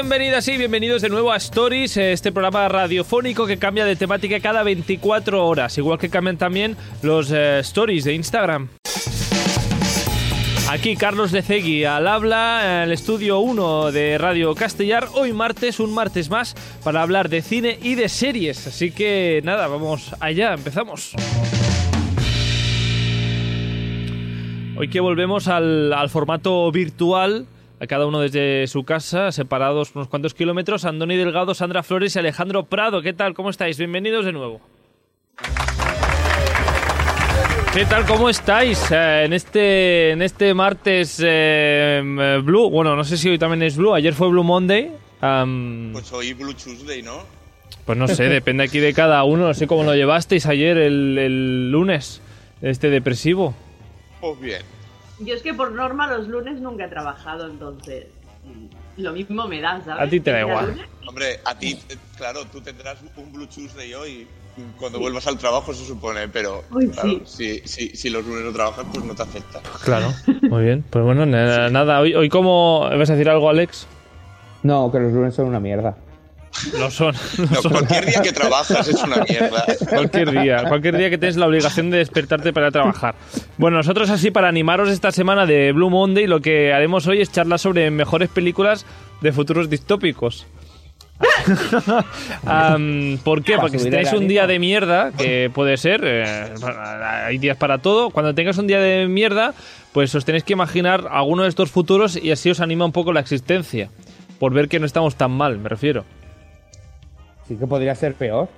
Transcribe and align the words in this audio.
bienvenidas 0.00 0.46
y 0.46 0.56
bienvenidos 0.56 1.02
de 1.02 1.08
nuevo 1.08 1.32
a 1.32 1.36
Stories, 1.38 1.96
este 1.96 2.30
programa 2.30 2.68
radiofónico 2.68 3.48
que 3.48 3.58
cambia 3.58 3.84
de 3.84 3.96
temática 3.96 4.38
cada 4.38 4.62
24 4.62 5.44
horas, 5.44 5.76
igual 5.76 5.98
que 5.98 6.08
cambian 6.08 6.36
también 6.36 6.76
los 7.02 7.32
eh, 7.32 7.58
Stories 7.58 8.04
de 8.04 8.14
Instagram. 8.14 8.68
Aquí 10.70 10.94
Carlos 10.94 11.32
de 11.32 11.42
Cegui 11.42 11.84
al 11.84 12.06
habla 12.06 12.60
en 12.62 12.82
el 12.84 12.92
estudio 12.92 13.40
1 13.40 13.90
de 13.90 14.18
Radio 14.18 14.54
Castellar. 14.54 15.08
Hoy 15.14 15.32
martes, 15.32 15.80
un 15.80 15.92
martes 15.92 16.30
más, 16.30 16.54
para 16.84 17.02
hablar 17.02 17.28
de 17.28 17.42
cine 17.42 17.76
y 17.82 17.96
de 17.96 18.08
series. 18.08 18.68
Así 18.68 18.92
que 18.92 19.40
nada, 19.42 19.66
vamos 19.66 20.14
allá, 20.20 20.54
empezamos. 20.54 21.14
Hoy 24.76 24.88
que 24.90 25.00
volvemos 25.00 25.48
al 25.48 26.08
formato 26.08 26.70
virtual, 26.70 27.48
a 27.80 27.86
cada 27.86 28.06
uno 28.06 28.20
desde 28.20 28.66
su 28.66 28.84
casa, 28.84 29.30
separados 29.32 29.94
unos 29.94 30.08
cuantos 30.08 30.34
kilómetros, 30.34 30.84
Andoni 30.84 31.16
Delgado, 31.16 31.54
Sandra 31.54 31.82
Flores 31.82 32.16
y 32.16 32.18
Alejandro 32.18 32.64
Prado. 32.64 33.02
¿Qué 33.02 33.12
tal? 33.12 33.34
¿Cómo 33.34 33.50
estáis? 33.50 33.78
Bienvenidos 33.78 34.24
de 34.24 34.32
nuevo. 34.32 34.60
¿Qué 37.72 37.84
tal? 37.84 38.06
¿Cómo 38.06 38.28
estáis? 38.28 38.90
Eh, 38.90 39.24
en 39.24 39.32
este 39.32 40.10
en 40.10 40.22
este 40.22 40.54
martes 40.54 41.22
eh, 41.24 42.02
Blue, 42.42 42.70
bueno, 42.70 42.96
no 42.96 43.04
sé 43.04 43.16
si 43.16 43.28
hoy 43.28 43.38
también 43.38 43.62
es 43.62 43.76
Blue, 43.76 43.94
ayer 43.94 44.14
fue 44.14 44.28
Blue 44.28 44.42
Monday. 44.42 44.90
Pues 45.20 46.12
hoy 46.12 46.32
Blue 46.32 46.54
Tuesday, 46.54 47.02
¿no? 47.02 47.38
pues 47.84 47.96
no 47.96 48.06
sé, 48.06 48.24
depende 48.24 48.64
aquí 48.64 48.80
de 48.80 48.92
cada 48.92 49.24
uno, 49.24 49.46
no 49.46 49.54
sé 49.54 49.66
cómo 49.66 49.82
lo 49.82 49.94
llevasteis 49.94 50.44
ayer 50.44 50.76
el, 50.76 51.16
el 51.16 51.70
lunes, 51.70 52.20
este 52.60 52.90
depresivo. 52.90 53.54
Pues 54.20 54.38
bien. 54.40 54.77
Yo 55.20 55.34
es 55.34 55.42
que 55.42 55.54
por 55.54 55.72
norma 55.72 56.06
los 56.06 56.28
lunes 56.28 56.60
nunca 56.60 56.84
he 56.84 56.88
trabajado, 56.88 57.46
entonces 57.46 58.06
mm, 58.44 59.02
lo 59.02 59.12
mismo 59.12 59.46
me 59.48 59.60
da, 59.60 59.82
¿sabes? 59.84 60.06
A 60.06 60.10
ti 60.10 60.20
te 60.20 60.30
da 60.32 60.40
igual. 60.40 60.66
lunes, 60.70 60.86
Hombre, 61.06 61.38
a 61.44 61.58
ti, 61.58 61.78
eh, 61.88 61.96
claro, 62.16 62.44
tú 62.46 62.60
tendrás 62.60 62.98
un 63.16 63.32
Blue 63.32 63.46
Tuesday 63.46 63.94
hoy 63.94 64.28
cuando 64.78 64.98
vuelvas 64.98 65.26
al 65.26 65.38
trabajo, 65.38 65.72
se 65.72 65.84
supone, 65.84 66.28
pero 66.28 66.64
Uy, 66.70 66.88
claro, 66.88 67.08
sí. 67.24 67.60
si, 67.64 67.68
si, 67.68 67.96
si 67.96 68.10
los 68.10 68.24
lunes 68.26 68.44
no 68.44 68.52
trabajas, 68.52 68.84
pues 68.92 69.04
no 69.04 69.14
te 69.14 69.22
afecta. 69.22 69.60
Claro, 69.84 70.12
muy 70.42 70.64
bien. 70.64 70.84
Pues 70.90 71.04
bueno, 71.04 71.24
na- 71.26 71.68
nada, 71.70 72.00
hoy, 72.00 72.14
hoy 72.14 72.28
cómo... 72.28 72.80
¿Vas 72.80 73.08
a 73.10 73.14
decir 73.14 73.28
algo, 73.28 73.48
Alex? 73.48 73.86
No, 74.64 74.90
que 74.90 74.98
los 74.98 75.12
lunes 75.12 75.34
son 75.34 75.46
una 75.46 75.60
mierda. 75.60 75.96
Lo 76.78 76.90
son. 76.90 77.14
lo 77.38 77.46
No, 77.46 77.62
son. 77.62 77.72
cualquier 77.72 78.06
día 78.06 78.22
que 78.22 78.32
trabajas 78.32 78.88
es 78.88 79.02
una 79.02 79.16
mierda. 79.28 79.64
Cualquier 79.88 80.30
día, 80.30 80.64
cualquier 80.68 80.96
día 80.96 81.10
que 81.10 81.18
tienes 81.18 81.36
la 81.36 81.46
obligación 81.46 81.90
de 81.90 81.98
despertarte 81.98 82.52
para 82.52 82.70
trabajar. 82.70 83.14
Bueno, 83.56 83.78
nosotros 83.78 84.10
así 84.10 84.30
para 84.30 84.48
animaros 84.48 84.88
esta 84.88 85.12
semana 85.12 85.46
de 85.46 85.72
Blue 85.72 85.90
Monday, 85.90 86.26
lo 86.26 86.40
que 86.40 86.72
haremos 86.72 87.06
hoy 87.06 87.20
es 87.20 87.32
charlar 87.32 87.58
sobre 87.58 87.90
mejores 87.90 88.28
películas 88.28 88.84
de 89.20 89.32
futuros 89.32 89.70
distópicos. 89.70 90.46
¿Por 93.24 93.42
qué? 93.42 93.56
Porque 93.58 93.78
si 93.78 93.90
tenéis 93.90 94.12
un 94.12 94.28
día 94.28 94.46
de 94.46 94.58
mierda, 94.58 95.12
que 95.12 95.50
puede 95.52 95.76
ser, 95.76 96.02
eh, 96.04 96.54
hay 97.24 97.38
días 97.38 97.56
para 97.56 97.78
todo, 97.78 98.10
cuando 98.10 98.34
tengas 98.34 98.58
un 98.58 98.66
día 98.66 98.80
de 98.80 99.06
mierda, 99.08 99.54
pues 99.92 100.14
os 100.14 100.24
tenéis 100.24 100.44
que 100.44 100.52
imaginar 100.52 101.08
alguno 101.10 101.42
de 101.42 101.48
estos 101.48 101.70
futuros 101.70 102.16
y 102.16 102.30
así 102.30 102.50
os 102.50 102.60
anima 102.60 102.84
un 102.84 102.92
poco 102.92 103.12
la 103.12 103.20
existencia. 103.20 103.90
Por 104.38 104.52
ver 104.52 104.68
que 104.68 104.78
no 104.78 104.86
estamos 104.86 105.16
tan 105.16 105.32
mal, 105.32 105.58
me 105.58 105.68
refiero. 105.68 106.04
Sí 107.48 107.56
que 107.56 107.66
podría 107.66 107.94
ser 107.94 108.14
peor. 108.14 108.48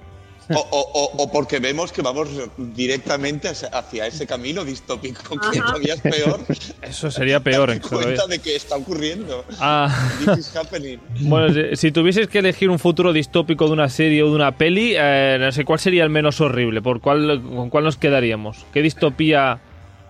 O, 0.52 0.58
o- 0.58 0.91
o- 0.94 1.22
o 1.22 1.30
porque 1.30 1.60
vemos 1.60 1.92
que 1.92 2.02
vamos 2.02 2.28
directamente 2.58 3.46
hacia- 3.48 4.06
ese 4.08 4.27
camino 4.27 4.64
distópico, 4.64 5.38
que 5.38 5.58
Ajá. 5.58 5.66
todavía 5.69 5.94
es 5.94 6.00
peor. 6.00 6.41
Eso 6.83 7.08
sería 7.08 7.38
peor. 7.38 7.68
Darte 7.68 7.86
eso, 7.86 7.96
cuenta 7.96 8.27
de 8.27 8.39
que 8.40 8.56
está 8.56 8.74
ocurriendo. 8.74 9.45
Ah. 9.61 9.89
This 10.18 10.39
is 10.39 10.56
happening. 10.56 10.98
Bueno, 11.20 11.55
si- 11.55 11.77
si 11.77 11.92
tuvieses 11.92 12.27
que 12.27 12.40
elegir 12.40 12.68
un 12.68 12.80
futuro 12.80 13.12
distópico 13.12 13.67
de 13.68 13.74
una 13.74 13.89
serie 13.89 14.24
o 14.24 14.27
de 14.30 14.34
una 14.34 14.56
peli, 14.56 14.95
eh, 14.96 15.36
no 15.39 15.52
sé 15.52 15.64
cuál 15.64 15.78
sería 15.78 16.02
el 16.02 16.11
menos 16.11 16.40
horrible, 16.40 16.83
por 16.83 17.01
cuál, 17.01 17.40
con 17.40 17.70
cuál 17.70 17.84
nos 17.84 17.96
quedaríamos. 17.96 18.67
¿Qué 18.72 18.83
distopía 18.83 19.61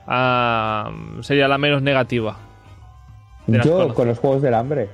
ah, 0.06 0.90
sería 1.20 1.48
la 1.48 1.58
menos 1.58 1.82
negativa? 1.82 2.38
Yo 3.46 3.92
con 3.92 4.08
los 4.08 4.18
juegos 4.18 4.40
del 4.40 4.54
hambre. 4.54 4.88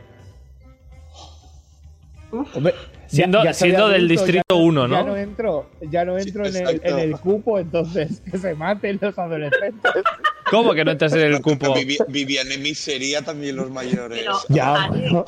Hombre, 2.53 2.75
Siendo- 3.09 3.53
siendo 3.53 3.89
del 3.89 4.09
distrito 4.09 4.43
ya 4.49 4.55
uno, 4.57 4.89
¿no? 4.89 4.97
Ya 4.97 5.03
no 5.05 5.17
entro, 5.17 5.71
ya 5.91 6.05
no 6.05 6.19
entro 6.19 6.47
en, 6.47 6.57
el, 6.57 6.81
en 6.85 6.99
el 6.99 7.13
cupo, 7.19 7.59
entonces 7.59 8.21
que 8.31 8.39
se 8.39 8.55
maten 8.55 8.99
los 9.01 9.19
adolescentes. 9.19 9.93
¿Cómo 10.51 10.75
que 10.75 10.85
no 10.85 10.91
entras 10.93 11.13
en 11.15 11.21
el 11.21 11.41
cupo? 11.43 11.75
Vivi- 11.75 11.99
vivían 12.09 12.51
en 12.53 12.63
miseria 12.63 13.23
también 13.23 13.57
los 13.57 13.71
mayores. 13.71 14.19
Pero, 14.21 14.37
Ya, 14.49 14.89
no, 14.89 15.25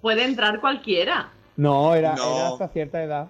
puede 0.00 0.24
entrar 0.24 0.60
cualquiera. 0.60 1.30
no, 1.56 1.94
era, 1.94 2.14
No. 2.16 2.36
era 2.36 2.48
hasta 2.48 2.68
cierta 2.68 3.02
edad. 3.02 3.28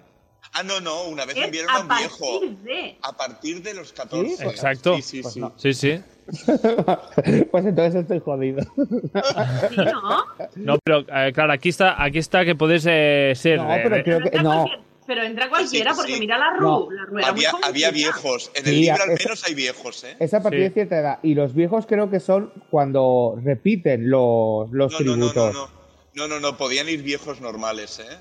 Ah, 0.53 0.63
no, 0.63 0.79
no, 0.81 1.03
una 1.03 1.25
vez 1.25 1.37
enviaron 1.37 1.69
a 1.69 1.75
a 1.75 1.81
un 1.81 1.87
partir 1.87 2.07
viejo. 2.07 2.39
de... 2.63 2.97
A 3.03 3.13
partir 3.15 3.61
de 3.61 3.73
los 3.75 3.93
14. 3.93 4.35
¿Sí? 4.37 4.43
Exacto. 4.43 4.95
Sí, 4.95 5.01
sí, 5.01 5.21
Pues 5.21 5.33
sí. 5.35 5.39
no. 5.39 5.53
Sí, 5.57 5.73
sí. 5.73 6.01
pues 7.51 7.65
entonces 7.65 7.95
estoy 8.01 8.19
jodido. 8.19 8.61
Sí, 8.61 9.75
¿no? 9.77 10.23
No, 10.55 10.79
pero 10.83 10.99
eh, 11.11 11.31
claro, 11.33 11.53
aquí 11.53 11.69
está, 11.69 12.01
aquí 12.03 12.17
está 12.19 12.45
que 12.45 12.55
puedes 12.55 12.85
eh, 12.87 13.33
ser. 13.35 13.57
No, 13.59 13.73
eh, 13.73 13.79
pero 13.83 13.95
eh, 13.97 14.03
creo 14.03 14.19
que 14.19 14.25
entra, 14.27 14.43
no. 14.43 14.65
pero 15.07 15.23
entra 15.23 15.49
cualquiera 15.49 15.91
Sí, 15.91 15.95
sí. 15.95 16.01
porque 16.01 16.19
mira 16.19 16.37
la 16.37 16.51
Ru, 16.57 16.61
No. 16.67 16.91
la 16.91 17.05
Ru 17.05 17.17
Había, 17.63 17.91
viejos. 17.91 18.51
En 18.55 18.65
el 18.67 18.73
Sí, 18.73 18.81
libro 18.81 19.03
al 19.03 19.09
menos 19.09 19.43
hay 19.43 19.53
viejos, 19.55 20.03
¿eh? 20.03 20.17
Es 20.19 20.33
a 20.33 20.41
partir 20.41 20.59
Sí. 20.59 20.63
de 20.65 20.71
cierta 20.71 20.99
edad. 20.99 21.19
Y 21.23 21.33
los 21.35 21.53
viejos 21.53 21.85
creo 21.87 22.09
que 22.09 22.19
son 22.19 22.51
cuando 22.69 23.39
repiten 23.43 24.09
los, 24.09 24.69
los 24.71 24.91
No, 24.93 24.99
no, 24.99 25.05
no, 25.05 25.15
no, 25.25 25.31
tributos. 25.31 25.53
no. 25.53 25.79
No, 26.15 26.27
no, 26.27 26.39
no, 26.39 26.57
podían 26.57 26.89
ir 26.89 27.01
viejos 27.03 27.39
normales, 27.39 27.99
¿eh? 27.99 28.17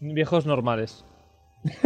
viejos 0.00 0.46
normales. 0.46 1.04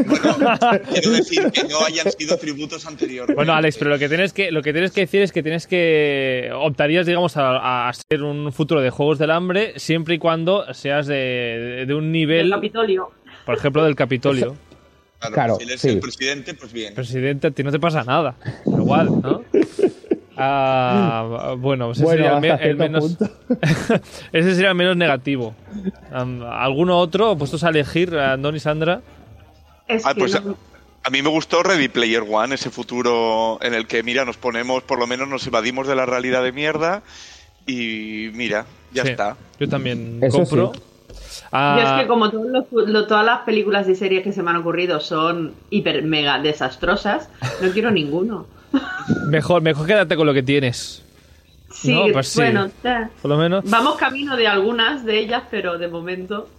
Quiero 0.93 1.11
decir 1.13 1.51
que 1.53 1.65
no 1.65 1.85
hayan 1.87 2.11
sido 2.13 2.37
tributos 2.37 2.85
anteriores. 2.87 3.35
Bueno, 3.37 3.53
Alex, 3.55 3.77
pero 3.79 3.91
lo 3.91 3.99
que 3.99 4.09
tienes 4.09 4.33
que 4.33 4.51
lo 4.51 4.63
que 4.63 4.73
tienes 4.73 4.91
que 4.93 5.03
decir 5.03 5.23
es 5.23 5.31
que 5.33 5.43
tienes 5.43 5.67
que 5.67 6.51
optarías, 6.55 7.07
digamos, 7.07 7.37
a, 7.37 7.89
a 7.89 7.93
ser 7.93 8.23
un 8.23 8.53
futuro 8.53 8.81
de 8.81 8.91
juegos 8.91 9.19
del 9.19 9.31
hambre 9.31 9.75
siempre 9.77 10.17
y 10.17 10.19
cuando 10.19 10.73
seas 10.75 11.07
de, 11.07 11.85
de 11.87 11.95
un 11.95 12.05
Del 12.05 12.13
nivel, 12.13 12.51
Capitolio. 12.51 13.11
por 13.47 13.55
ejemplo, 13.57 13.85
del 13.85 13.95
Capitolio. 13.95 14.57
Claro, 15.21 15.35
Claro, 15.35 15.57
si 15.57 15.65
eres 15.65 15.81
sí. 15.81 15.89
el 15.89 16.01
presidente, 16.01 16.55
pues 16.55 16.73
bien. 16.73 16.95
Presidente, 16.95 17.49
a 17.49 17.51
ti 17.51 17.63
no 17.65 17.73
te 17.73 17.81
pasa 17.81 18.05
nada. 18.05 18.37
Igual, 18.67 19.21
¿no? 19.23 19.43
Ah, 20.41 21.57
bueno, 21.59 21.91
ese, 21.91 22.05
Bueno, 22.05 22.23
sería 22.23 22.35
el, 22.37 22.41
me- 22.41 22.71
el 22.71 22.77
menos, 22.77 23.17
ese 24.33 24.55
sería 24.55 24.69
el 24.69 24.77
menos 24.77 24.97
negativo. 24.97 25.53
Am, 26.13 26.45
¿Alguno 26.45 26.97
otro 27.01 27.37
puestos 27.37 27.65
a 27.65 27.71
elegir, 27.71 28.17
Andoni 28.17 28.59
y 28.59 28.61
Sandra? 28.61 29.01
Es 29.89 30.05
Ah, 30.07 30.15
que 30.15 30.21
pues 30.21 30.45
no- 30.45 30.57
a 31.03 31.11
mí 31.11 31.23
me 31.23 31.29
gustó 31.31 31.63
Ready 31.63 31.89
Player 31.89 32.23
One, 32.29 32.55
ese 32.55 32.71
futuro 32.71 33.59
en 33.63 33.73
el 33.75 33.87
que, 33.87 34.03
mira, 34.03 34.25
nos 34.25 34.37
ponemos, 34.37 34.83
por 34.83 34.99
lo 34.99 35.07
menos 35.07 35.29
nos 35.29 35.47
evadimos 35.47 35.87
de 35.87 35.97
la 35.97 36.05
realidad 36.07 36.43
de 36.43 36.53
mierda 36.53 37.03
y 37.67 38.31
mira, 38.35 38.67
ya 38.93 39.03
Sí, 39.05 39.11
está. 39.11 39.37
Yo 39.59 39.69
también 39.69 40.19
Eso 40.23 40.39
compro. 40.39 40.73
sí. 40.75 40.81
Ah, 41.53 41.79
Yo 41.81 41.89
es 41.97 42.03
que 42.03 42.09
como 42.09 42.31
todos 42.31 42.47
los- 42.47 42.89
lo- 42.89 43.07
todas 43.07 43.25
las 43.25 43.41
películas 43.41 43.89
y 43.89 43.95
series 43.95 44.23
que 44.23 44.33
se 44.33 44.43
me 44.43 44.51
han 44.51 44.57
ocurrido 44.57 45.01
son 45.01 45.55
hiper 45.71 46.03
mega 46.03 46.39
desastrosas, 46.41 47.29
no 47.63 47.71
quiero 47.71 47.91
ninguno. 47.91 48.47
mejor, 49.27 49.63
mejor 49.63 49.87
quédate 49.87 50.17
con 50.17 50.27
lo 50.27 50.35
que 50.35 50.43
tienes. 50.43 51.03
Sí, 51.81 51.93
No, 51.93 52.07
pues 52.13 52.29
sí. 52.29 52.41
bueno, 52.41 52.69
eh, 52.83 53.07
Por 53.23 53.31
lo 53.31 53.37
menos. 53.39 53.65
vamos 53.71 53.97
camino 53.97 54.37
de 54.37 54.49
algunas 54.49 55.05
de 55.05 55.19
ellas, 55.21 55.45
pero 55.51 55.79
de 55.79 55.87
momento. 55.89 56.49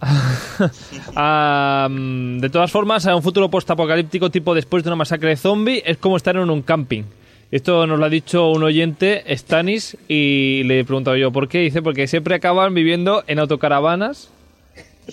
De 2.40 2.48
todas 2.50 2.70
formas, 2.70 3.06
a 3.06 3.14
un 3.16 3.22
futuro 3.22 3.50
postapocalíptico 3.50 4.30
tipo 4.30 4.54
después 4.54 4.82
de 4.84 4.90
una 4.90 4.96
masacre 4.96 5.30
de 5.30 5.36
zombie 5.36 5.82
es 5.84 5.96
como 5.98 6.16
estar 6.16 6.36
en 6.36 6.48
un 6.50 6.62
camping. 6.62 7.02
Esto 7.50 7.86
nos 7.86 7.98
lo 7.98 8.04
ha 8.04 8.08
dicho 8.08 8.48
un 8.50 8.62
oyente, 8.62 9.24
Stanis, 9.36 9.96
y 10.08 10.62
le 10.64 10.80
he 10.80 10.84
preguntado 10.84 11.16
yo 11.16 11.32
por 11.32 11.48
qué. 11.48 11.58
Dice, 11.58 11.82
porque 11.82 12.06
siempre 12.06 12.34
acaban 12.36 12.74
viviendo 12.74 13.24
en 13.26 13.40
autocaravanas, 13.40 14.30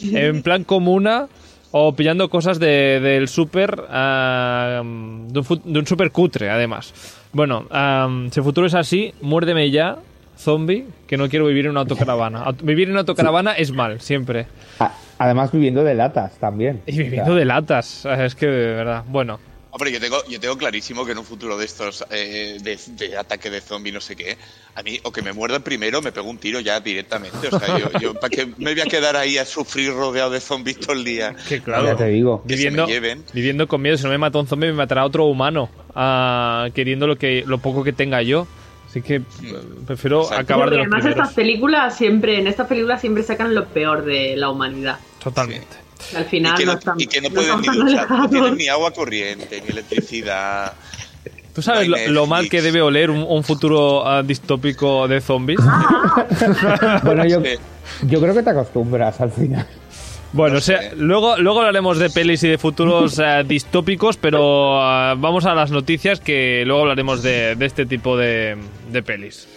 en 0.01 0.44
plan 0.44 0.63
comuna, 0.63 1.27
o 1.71 1.93
pillando 1.93 2.29
cosas 2.29 2.59
de- 2.59 2.99
del 2.99 3.27
súper, 3.27 3.83
ah, 3.89 4.81
de 4.83 5.39
un, 5.39 5.61
de 5.65 5.79
un 5.79 5.85
súper 5.87 6.11
cutre, 6.11 6.49
además. 6.49 6.93
Bueno, 7.33 7.65
ah, 7.71 8.07
si 8.31 8.39
el 8.39 8.43
futuro 8.43 8.67
es 8.67 8.73
así, 8.73 9.13
muérdeme 9.21 9.69
ya, 9.69 9.97
zombie, 10.37 10.85
que 11.07 11.17
no 11.17 11.29
quiero 11.29 11.45
vivir 11.47 11.65
en 11.65 11.71
una 11.71 11.81
autocaravana. 11.81 12.45
Aut- 12.45 12.61
Vivir 12.61 12.87
en 12.87 12.91
una 12.91 13.01
autocaravana 13.01 13.53
es 13.53 13.71
mal, 13.71 13.99
siempre. 13.99 14.47
Además 15.19 15.51
viviendo 15.51 15.83
de 15.83 15.95
latas 15.95 16.37
también. 16.37 16.81
Y 16.85 16.97
viviendo 16.97 17.33
de 17.35 17.45
latas, 17.45 18.05
es 18.05 18.35
que 18.35 18.45
de 18.45 18.73
verdad. 18.75 19.03
Bueno, 19.07 19.39
Hombre, 19.69 19.91
yo 19.91 19.99
tengo, 19.99 20.17
yo 20.29 20.39
tengo 20.39 20.57
clarísimo 20.57 21.05
que 21.05 21.11
en 21.11 21.17
un 21.17 21.25
futuro 21.25 21.57
de 21.57 21.65
estos, 21.65 22.03
eh, 22.09 22.57
de, 22.61 22.79
de 22.95 23.17
ataque 23.17 23.49
de 23.49 23.61
zombie, 23.61 23.91
no 23.91 23.99
sé 24.01 24.15
qué, 24.15 24.37
a 24.75 24.81
mí, 24.81 24.99
o 25.03 25.11
que 25.11 25.21
me 25.21 25.33
muerdan 25.33 25.61
primero, 25.61 26.01
me 26.01 26.11
pego 26.11 26.29
un 26.29 26.37
tiro 26.37 26.59
ya 26.61 26.79
directamente. 26.79 27.47
O 27.51 27.59
sea, 27.59 27.77
yo, 27.77 27.99
yo 27.99 28.13
¿para 28.15 28.29
qué 28.29 28.45
me 28.57 28.73
voy 28.73 28.81
a 28.81 28.85
quedar 28.85 29.15
ahí 29.17 29.37
a 29.37 29.45
sufrir 29.45 29.91
rodeado 29.93 30.31
de 30.31 30.39
zombies 30.39 30.79
todo 30.79 30.93
el 30.93 31.03
día? 31.03 31.35
que 31.47 31.61
claro. 31.61 31.85
Ya 31.85 31.95
te 31.95 32.07
digo. 32.07 32.41
Que 32.47 32.55
Viviendo, 32.55 32.85
se 32.85 32.87
me 32.87 32.93
lleven. 32.93 33.23
viviendo 33.33 33.67
con 33.67 33.81
miedo, 33.81 33.97
si 33.97 34.03
no 34.05 34.09
me 34.09 34.17
mata 34.17 34.39
un 34.39 34.47
zombie, 34.47 34.67
me 34.67 34.73
matará 34.73 35.05
otro 35.05 35.25
humano, 35.25 35.69
ah, 35.93 36.69
queriendo 36.73 37.05
lo 37.05 37.17
que 37.17 37.43
lo 37.45 37.57
poco 37.59 37.83
que 37.83 37.93
tenga 37.93 38.21
yo. 38.21 38.47
Así 38.89 39.01
que 39.01 39.15
eh, 39.15 39.23
prefiero 39.85 40.21
Exacto. 40.23 40.41
acabar 40.43 40.69
de 40.69 40.77
Porque 40.77 40.77
los 40.77 40.85
además 40.85 41.01
primeros. 41.03 41.23
estas 41.25 41.35
películas 41.35 41.97
siempre, 41.97 42.39
en 42.39 42.47
estas 42.47 42.67
películas 42.67 43.01
siempre 43.01 43.21
sacan 43.23 43.53
lo 43.53 43.65
peor 43.67 44.05
de 44.05 44.37
la 44.37 44.49
humanidad. 44.49 44.97
Totalmente. 45.21 45.75
Al 46.15 46.23
Y 46.23 46.25
final 46.25 46.57
que 46.57 46.65
no, 46.65 46.73
no 46.73 46.77
están, 46.79 46.99
y 46.99 47.07
que 47.07 47.21
no 47.21 47.29
pueden 47.29 47.61
ni 47.61 47.67
duchar, 47.67 48.09
no 48.09 48.29
tienen 48.29 48.55
ni 48.57 48.67
agua 48.67 48.91
corriente, 48.91 49.61
ni 49.61 49.69
electricidad. 49.69 50.73
¿Tú 51.53 51.61
sabes 51.63 51.88
lo, 51.88 51.97
lo 52.09 52.27
mal 52.27 52.49
que 52.49 52.61
debe 52.61 52.81
oler 52.81 53.09
un, 53.09 53.25
un 53.27 53.44
futuro 53.44 54.07
ah, 54.07 54.21
distópico 54.21 55.07
de 55.07 55.21
zombies? 55.21 55.59
Bueno, 57.03 57.25
yo, 57.25 57.41
yo 58.03 58.21
creo 58.21 58.33
que 58.33 58.44
te 58.44 58.49
acostumbras 58.51 59.19
al 59.21 59.31
final. 59.31 59.65
Bueno, 60.33 60.53
No 60.53 60.57
o 60.59 60.61
sea, 60.61 60.81
sé. 60.81 60.91
luego, 60.97 61.38
luego 61.38 61.59
hablaremos 61.59 61.97
de 62.00 62.09
pelis 62.09 62.43
y 62.43 62.50
de 62.50 62.57
futuros 62.57 63.17
eh, 63.17 63.43
distópicos, 63.47 64.17
pero 64.17 64.79
ah, 64.81 65.15
vamos 65.17 65.45
a 65.45 65.55
las 65.55 65.71
noticias 65.71 66.19
que 66.19 66.63
luego 66.65 66.81
hablaremos 66.81 67.23
de, 67.23 67.55
de 67.55 67.65
este 67.65 67.85
tipo 67.85 68.17
de, 68.17 68.57
de 68.91 69.03
pelis. 69.03 69.47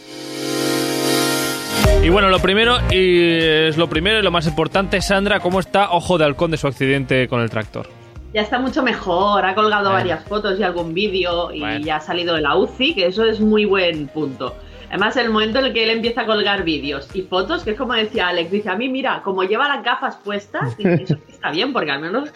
Y 2.02 2.08
bueno, 2.08 2.30
lo 2.30 2.38
primero 2.40 2.78
y 2.90 3.38
es 3.68 3.76
lo 3.76 3.88
primero 3.88 4.18
y 4.18 4.22
lo 4.22 4.30
más 4.30 4.46
importante, 4.46 5.00
Sandra, 5.02 5.40
¿cómo 5.40 5.60
está 5.60 5.90
Ojo 5.90 6.16
de 6.16 6.24
Halcón 6.24 6.50
de 6.50 6.56
su 6.56 6.66
accidente 6.66 7.28
con 7.28 7.40
el 7.40 7.50
tractor? 7.50 7.88
Ya 8.32 8.40
está 8.42 8.58
mucho 8.58 8.82
mejor, 8.82 9.44
ha 9.44 9.54
colgado 9.54 9.90
Bueno. 9.90 9.96
varias 9.98 10.24
fotos 10.24 10.58
y 10.58 10.62
algún 10.62 10.94
vídeo 10.94 11.52
y 11.52 11.60
Bueno. 11.60 11.84
ya 11.84 11.96
ha 11.96 12.00
salido 12.00 12.34
de 12.34 12.40
la 12.40 12.56
UCI, 12.56 12.94
que 12.94 13.06
eso 13.06 13.24
es 13.24 13.40
muy 13.40 13.64
buen 13.64 14.08
punto. 14.08 14.54
Además, 14.88 15.16
el 15.18 15.30
momento 15.30 15.58
en 15.58 15.66
el 15.66 15.72
que 15.72 15.84
él 15.84 15.90
empieza 15.90 16.22
a 16.22 16.26
colgar 16.26 16.64
vídeos 16.64 17.08
y 17.14 17.22
fotos, 17.22 17.62
que 17.64 17.72
es 17.72 17.76
como 17.78 17.92
decía 17.92 18.28
Alex, 18.28 18.50
dice, 18.50 18.70
a 18.70 18.76
mí 18.76 18.88
mira, 18.88 19.20
como 19.22 19.44
lleva 19.44 19.68
las 19.68 19.84
gafas 19.84 20.16
puestas, 20.16 20.74
eso 20.78 21.16
está 21.28 21.50
bien, 21.50 21.72
porque 21.72 21.90
al 21.90 22.00
menos 22.00 22.30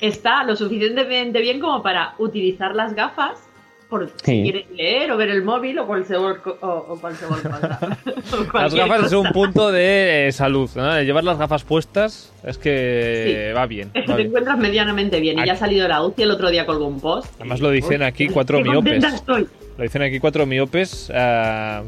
está 0.00 0.44
lo 0.44 0.54
suficientemente 0.56 1.40
bien 1.40 1.60
como 1.60 1.82
para 1.82 2.14
utilizar 2.18 2.74
las 2.74 2.94
gafas 2.94 3.47
por 3.88 4.06
si 4.06 4.12
Sí. 4.24 4.42
quiere 4.42 4.66
leer 4.74 5.10
o 5.12 5.16
ver 5.16 5.30
el 5.30 5.42
móvil 5.42 5.78
o 5.78 5.86
cualquier, 5.86 6.18
co- 6.42 6.58
o, 6.60 6.66
o 6.66 7.00
Las 8.54 8.74
gafas 8.74 9.06
es 9.06 9.12
un 9.12 9.30
punto 9.32 9.72
de 9.72 10.28
eh, 10.28 10.32
salud, 10.32 10.68
¿no? 10.76 11.00
Llevar 11.02 11.24
las 11.24 11.38
gafas 11.38 11.64
puestas 11.64 12.32
es 12.44 12.58
que 12.58 13.48
Sí. 13.48 13.54
va 13.56 13.66
bien. 13.66 13.88
Va 13.88 14.04
te 14.04 14.14
bien. 14.14 14.26
encuentras 14.28 14.58
medianamente 14.58 15.20
bien 15.20 15.38
y 15.38 15.46
ya 15.46 15.54
ha 15.54 15.56
salido 15.56 15.82
de 15.84 15.88
la 15.88 16.02
UCI, 16.02 16.22
el 16.22 16.30
otro 16.30 16.50
día 16.50 16.66
colgó 16.66 16.86
un 16.86 17.00
post. 17.00 17.32
Además 17.36 17.60
lo 17.60 17.70
dicen 17.70 18.02
aquí 18.02 18.28
cuatro 18.28 18.60
miopes. 18.60 19.02
estoy. 19.04 19.46
Lo 19.76 19.82
dicen 19.84 20.02
aquí 20.02 20.18
cuatro 20.18 20.44
miopes 20.44 21.10
eh, 21.14 21.80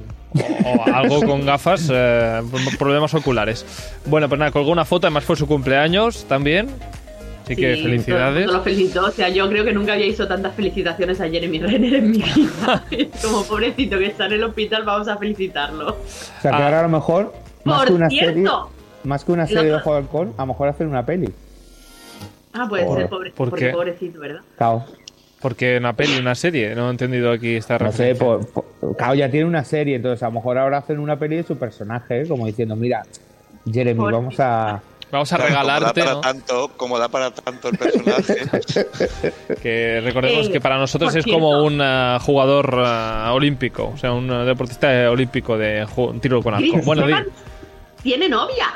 o, 0.64 0.69
o 0.69 0.85
algo 0.94 1.23
con 1.23 1.44
gafas, 1.44 1.91
eh, 1.93 2.41
problemas 2.79 3.12
oculares. 3.14 3.67
Bueno, 4.06 4.29
pues 4.29 4.38
nada, 4.38 4.53
colgó 4.53 4.70
una 4.70 4.85
foto, 4.85 5.06
además 5.08 5.25
fue 5.25 5.35
su 5.37 5.46
cumpleaños 5.49 6.25
también. 6.26 6.69
Así 7.52 7.61
que 7.61 7.75
Sí, 7.76 7.82
felicidades. 7.82 8.44
todo- 8.44 8.47
todo 8.47 8.58
lo 8.58 8.62
felicitó. 8.62 9.05
O 9.06 9.11
sea, 9.11 9.29
yo 9.29 9.49
creo 9.49 9.64
que 9.64 9.73
nunca 9.73 9.94
había 9.94 10.06
visto 10.06 10.29
tantas 10.29 10.55
felicitaciones 10.55 11.20
a 11.20 11.29
Jeremy 11.29 11.58
Renner 11.58 11.94
en 11.94 12.11
mi 12.12 12.19
vida. 12.37 12.85
Como 13.23 13.43
pobrecito 13.44 13.99
que 13.99 14.06
está 14.06 14.26
en 14.26 14.32
el 14.35 14.44
hospital, 14.44 14.85
vamos 14.85 15.08
a 15.08 15.17
felicitarlo. 15.17 15.88
O 15.91 15.97
sea, 16.41 16.50
que 16.52 16.56
Ah. 16.56 16.64
ahora 16.67 16.81
a 16.81 16.82
lo 16.85 16.88
mejor, 16.91 17.35
más 17.64 17.79
Por 17.81 17.88
que 17.88 17.93
una 17.94 18.08
serie, 18.11 18.32
cierto. 18.35 18.70
más 19.05 19.25
que 19.25 19.32
una 19.32 19.47
serie 19.49 19.64
de 19.64 19.75
Ojo 19.75 19.93
de 19.93 19.99
Halcón, 19.99 20.35
a 20.37 20.43
lo 20.43 20.47
mejor 20.47 20.69
hacer 20.69 20.87
una 20.87 21.05
peli. 21.05 21.29
Ah, 22.52 22.67
puede 22.69 22.85
Por- 22.85 22.99
ser 22.99 23.08
pobre, 23.08 23.31
¿por 23.32 23.50
porque 23.50 23.67
qué? 23.67 23.73
pobrecito, 23.73 24.20
¿verdad? 24.20 24.41
Claro, 24.56 24.85
Porque 25.41 25.79
una 25.79 25.94
peli, 25.96 26.19
una 26.19 26.35
serie, 26.35 26.75
no 26.75 26.88
he 26.88 26.91
entendido 26.91 27.32
aquí 27.32 27.56
esta 27.56 27.79
no 27.79 27.91
sé, 27.93 28.12
referencia. 28.12 28.26
por, 28.26 28.46
por- 28.81 28.96
claro, 28.96 29.14
ya 29.14 29.31
tiene 29.31 29.46
una 29.46 29.64
serie, 29.64 29.96
entonces 29.96 30.23
a 30.23 30.26
lo 30.26 30.32
mejor 30.32 30.58
ahora 30.58 30.79
hacen 30.79 30.99
una 30.99 31.19
peli 31.19 31.37
de 31.37 31.44
su 31.44 31.56
personaje, 31.56 32.20
¿eh? 32.23 32.29
como 32.29 32.44
diciendo, 32.46 32.76
mira, 32.76 33.03
Jeremy, 33.70 33.99
Por- 33.99 34.12
vamos 34.12 34.38
a... 34.38 34.82
Vamos 35.11 35.33
a 35.33 35.37
Claro, 35.37 35.51
regalarte, 35.51 36.01
como 36.03 36.07
da 36.07 36.15
¿no? 36.15 36.21
para 36.21 36.33
tanto, 36.33 36.71
como 36.77 36.99
da 36.99 37.09
para 37.09 37.31
tanto 37.33 37.69
el 37.69 37.79
personaje. 37.79 38.47
que 39.62 40.01
recordemos 40.05 40.47
Eh, 40.47 40.53
que 40.53 40.61
para 40.61 40.79
nosotros 40.79 41.15
es 41.17 41.25
como 41.25 41.65
un 41.65 41.81
eh, 41.83 42.19
jugador 42.21 42.83
eh, 42.87 43.29
olímpico, 43.31 43.93
o 43.95 43.99
sea, 43.99 44.12
un 44.12 44.31
eh, 44.31 44.45
deportista 44.45 44.89
olímpico 45.11 45.59
de 45.59 45.87
tiro 46.21 46.43
con 46.43 46.55
arco. 46.55 46.79
Bueno, 46.85 47.05
tiene 48.03 48.29
novia. 48.29 48.73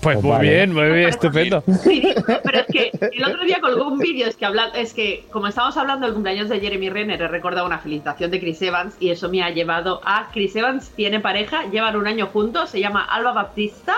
Pues 0.00 0.14
Pues 0.16 0.22
muy 0.22 0.30
vale. 0.32 0.50
bien, 0.50 0.72
muy 0.74 0.90
bien, 0.90 1.08
estupendo. 1.08 1.62
Pero 1.66 2.58
es 2.60 2.66
que 2.70 2.90
el 3.12 3.24
otro 3.24 3.44
día 3.44 3.60
colgó 3.60 3.88
un 3.88 3.98
vídeo, 3.98 4.26
es 4.26 4.36
que 4.36 4.44
habla, 4.44 4.68
es 4.74 4.92
que 4.92 5.24
como 5.30 5.46
estamos 5.46 5.76
hablando 5.76 6.06
del 6.06 6.14
cumpleaños 6.14 6.48
de 6.48 6.60
Jeremy 6.60 6.90
Renner, 6.90 7.22
he 7.22 7.28
recordado 7.28 7.66
una 7.66 7.78
felicitación 7.78 8.30
de 8.30 8.40
Chris 8.40 8.60
Evans 8.62 8.96
y 9.00 9.10
eso 9.10 9.28
me 9.28 9.42
ha 9.42 9.50
llevado 9.50 10.00
a 10.04 10.28
Chris 10.32 10.54
Evans 10.56 10.90
tiene 10.90 11.20
pareja, 11.20 11.64
llevan 11.70 11.96
un 11.96 12.06
año 12.06 12.26
juntos, 12.26 12.70
se 12.70 12.80
llama 12.80 13.04
Alba 13.04 13.32
Baptista 13.32 13.94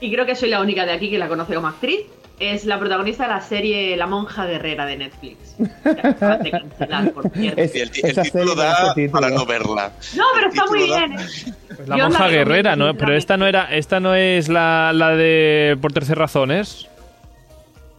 y 0.00 0.12
creo 0.12 0.24
que 0.26 0.34
soy 0.36 0.48
la 0.50 0.60
única 0.60 0.86
de 0.86 0.92
aquí 0.92 1.10
que 1.10 1.18
la 1.18 1.28
conoce 1.28 1.54
como 1.54 1.68
actriz. 1.68 2.00
Es 2.40 2.64
la 2.66 2.78
protagonista 2.78 3.24
de 3.24 3.30
la 3.30 3.40
serie 3.40 3.96
La 3.96 4.06
monja 4.06 4.46
guerrera 4.46 4.86
de 4.86 4.96
Netflix. 4.96 5.56
Que 5.82 5.90
acaban 6.06 6.40
de 6.44 6.50
cancelar, 6.52 7.10
por 7.12 7.28
cierto. 7.34 7.60
Es- 7.60 7.74
el, 7.74 7.90
el 8.04 8.14
título 8.22 8.54
da 8.54 8.94
para 9.10 9.28
no 9.30 9.44
verla. 9.44 9.90
No, 10.14 10.22
pero 10.34 10.46
El 10.46 10.52
está 10.52 10.66
muy 10.66 10.88
da- 10.88 10.98
bien. 11.06 11.18
¿eh? 11.18 11.26
La 11.86 11.96
Yo 11.96 12.04
monja 12.04 12.18
la 12.18 12.26
recomiendo, 12.26 12.30
guerrera, 12.30 12.76
¿no? 12.76 12.94
Pero 12.94 13.14
esta 13.14 13.36
no 13.36 13.46
era, 13.46 13.64
esta 13.74 14.00
no 14.00 14.14
es 14.14 14.48
la, 14.48 14.92
la 14.94 15.10
de 15.16 15.76
por 15.80 15.92
tercer 15.92 16.18
razones. 16.18 16.88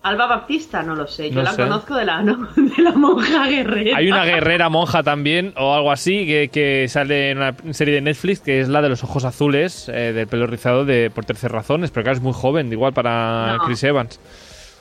Alba 0.02 0.28
Baptista, 0.28 0.82
no 0.82 0.96
lo 0.96 1.08
sé. 1.08 1.30
Yo 1.30 1.36
No 1.36 1.44
la 1.44 1.52
sé. 1.52 1.62
conozco 1.64 1.96
de 1.96 2.06
la, 2.06 2.22
no, 2.22 2.48
de 2.56 2.82
la 2.84 2.92
monja 2.92 3.48
guerrera. 3.48 3.98
Hay 3.98 4.10
una 4.10 4.24
guerrera 4.26 4.70
monja 4.70 5.04
también, 5.04 5.54
o 5.58 5.74
algo 5.74 5.92
así, 5.92 6.26
que, 6.26 6.50
que 6.52 6.88
sale 6.88 7.32
en 7.32 7.38
una 7.38 7.54
serie 7.72 7.96
de 7.96 8.02
Netflix, 8.02 8.40
que 8.40 8.62
es 8.62 8.70
la 8.70 8.82
de 8.82 8.88
los 8.90 9.04
ojos 9.04 9.26
azules, 9.26 9.90
eh, 9.90 10.14
del 10.14 10.28
pelo 10.28 10.48
rizado 10.48 10.86
de 10.86 11.12
por 11.14 11.26
tercer 11.26 11.52
razones, 11.52 11.92
pero 11.92 12.04
claro, 12.06 12.18
es 12.18 12.24
muy 12.24 12.34
joven, 12.34 12.72
igual 12.72 12.94
para 12.94 13.58
No. 13.58 13.66
Chris 13.66 13.84
Evans. 13.84 14.20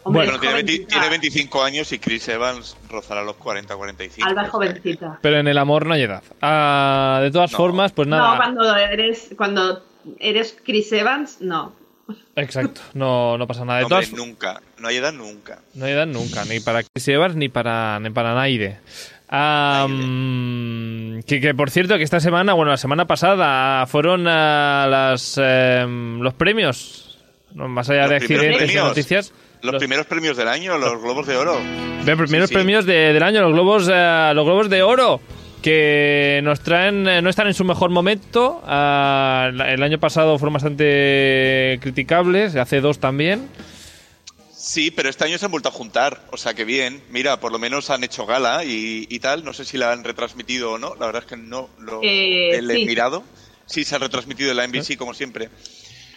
Hombre, 0.05 0.25
Bueno, 0.27 0.41
tiene, 0.41 0.55
20 0.57 0.73
jovencita. 0.73 0.89
tiene 0.95 1.09
25 1.11 1.63
años 1.65 1.93
y 1.93 1.99
Chris 1.99 2.29
Evans 2.29 2.77
rozará 2.91 3.23
los 3.23 3.37
40, 3.37 3.77
45. 3.77 4.29
Alba 4.29 4.43
es 4.45 4.49
jovencita. 4.51 5.19
Pero 5.23 5.39
en 5.39 5.49
el 5.49 5.59
amor 5.59 5.87
no 5.87 5.95
hay 5.95 6.03
edad. 6.03 6.23
Ah, 6.41 7.21
de 7.23 7.31
todas 7.31 7.53
No. 7.53 7.57
formas, 7.59 7.93
pues 7.93 8.09
No, 8.09 8.17
nada. 8.17 8.37
cuando 8.37 8.75
eres, 8.77 9.31
cuando 9.37 9.83
eres 10.19 10.57
Chris 10.65 10.91
Evans, 10.93 11.41
no. 11.41 11.73
Exacto, 12.37 12.81
no, 12.95 13.37
no 13.37 13.47
pasa 13.47 13.65
nada. 13.67 13.81
De 13.81 13.83
No, 13.89 13.97
hombre, 13.97 14.07
todas 14.09 14.27
nunca. 14.27 14.63
No 14.79 14.89
hay 14.89 14.97
edad 14.97 15.13
nunca. 15.13 15.59
No 15.75 15.85
hay 15.85 15.93
edad 15.93 16.07
nunca, 16.07 16.45
ni 16.47 16.61
para 16.61 16.83
Chris 16.83 17.07
Evans 17.09 17.37
ni 17.37 17.49
para, 17.51 18.01
ni 18.01 18.09
para 18.11 18.35
Naide. 18.35 18.79
Mm, 19.89 21.21
que, 21.27 21.41
que, 21.41 21.55
por 21.55 21.71
cierto, 21.71 21.97
que 21.97 22.03
esta 22.03 22.21
semana, 22.21 22.55
bueno, 22.55 22.71
la 22.71 22.77
semana 22.77 23.07
pasada 23.07 23.87
fueron 23.87 24.27
ah, 24.27 24.87
las, 24.89 25.39
em, 25.43 26.21
los 26.21 26.35
premios, 26.35 27.19
no, 27.55 27.69
más 27.69 27.91
allá 27.91 28.03
Los 28.03 28.11
de 28.11 28.17
accidentes 28.17 28.73
y 28.73 28.77
noticias. 28.77 29.33
Los, 29.63 29.73
Los- 29.75 29.81
primeros 29.81 30.07
premios 30.07 30.37
del 30.37 30.49
año, 30.49 30.79
los 30.79 31.01
Globos 31.03 31.27
de 31.27 31.37
Oro. 31.37 31.59
De 32.05 32.17
primeros 32.17 32.49
Sí, 32.49 32.53
sí. 32.53 32.55
premios 32.55 32.85
de- 32.87 33.13
del 33.13 33.23
año, 33.23 33.41
los 33.43 33.53
globos, 33.53 33.89
eh, 33.93 34.33
los 34.35 34.45
globos 34.45 34.71
de 34.71 34.83
oro, 34.83 35.21
que 35.63 36.41
nos 36.45 36.61
traen, 36.61 37.07
eh, 37.09 37.21
no 37.21 37.29
están 37.29 37.49
en 37.49 37.55
su 37.55 37.65
mejor 37.65 37.91
momento. 37.91 38.63
La- 38.67 39.51
el 39.73 39.83
año 39.83 39.99
pasado 39.99 40.39
fueron 40.39 40.55
bastante 40.55 41.79
criticables, 41.83 42.55
hace 42.57 42.81
dos 42.81 42.99
también. 42.99 43.49
Sí, 44.57 44.91
pero 44.91 45.09
este 45.09 45.25
año 45.25 45.39
se 45.39 45.45
han 45.47 45.51
vuelto 45.51 45.69
a 45.71 45.73
juntar, 45.73 46.21
o 46.31 46.37
sea 46.37 46.55
que 46.55 46.65
bien. 46.65 47.03
Mira, 47.11 47.41
por 47.41 47.53
lo 47.53 47.59
menos 47.59 47.91
han 47.91 48.05
hecho 48.05 48.27
gala 48.27 48.65
y, 48.65 49.07
y 49.09 49.19
tal. 49.19 49.45
No 49.45 49.53
sé 49.53 49.65
si 49.65 49.79
la 49.79 49.93
han 49.93 50.05
retransmitido 50.05 50.73
o 50.73 50.79
no. 50.79 50.95
La 50.97 51.07
verdad 51.07 51.23
es 51.25 51.29
que 51.29 51.37
no 51.37 51.69
lo 51.79 52.01
Eh, 52.03 52.57
he 52.59 52.61
sí. 52.61 52.85
mirado. 52.87 53.23
Sí, 53.67 53.85
se 53.85 53.95
ha 53.97 53.99
retransmitido 53.99 54.51
en 54.51 54.57
la 54.59 54.65
NBC 54.65 54.97
como 54.97 55.15
siempre. 55.15 55.49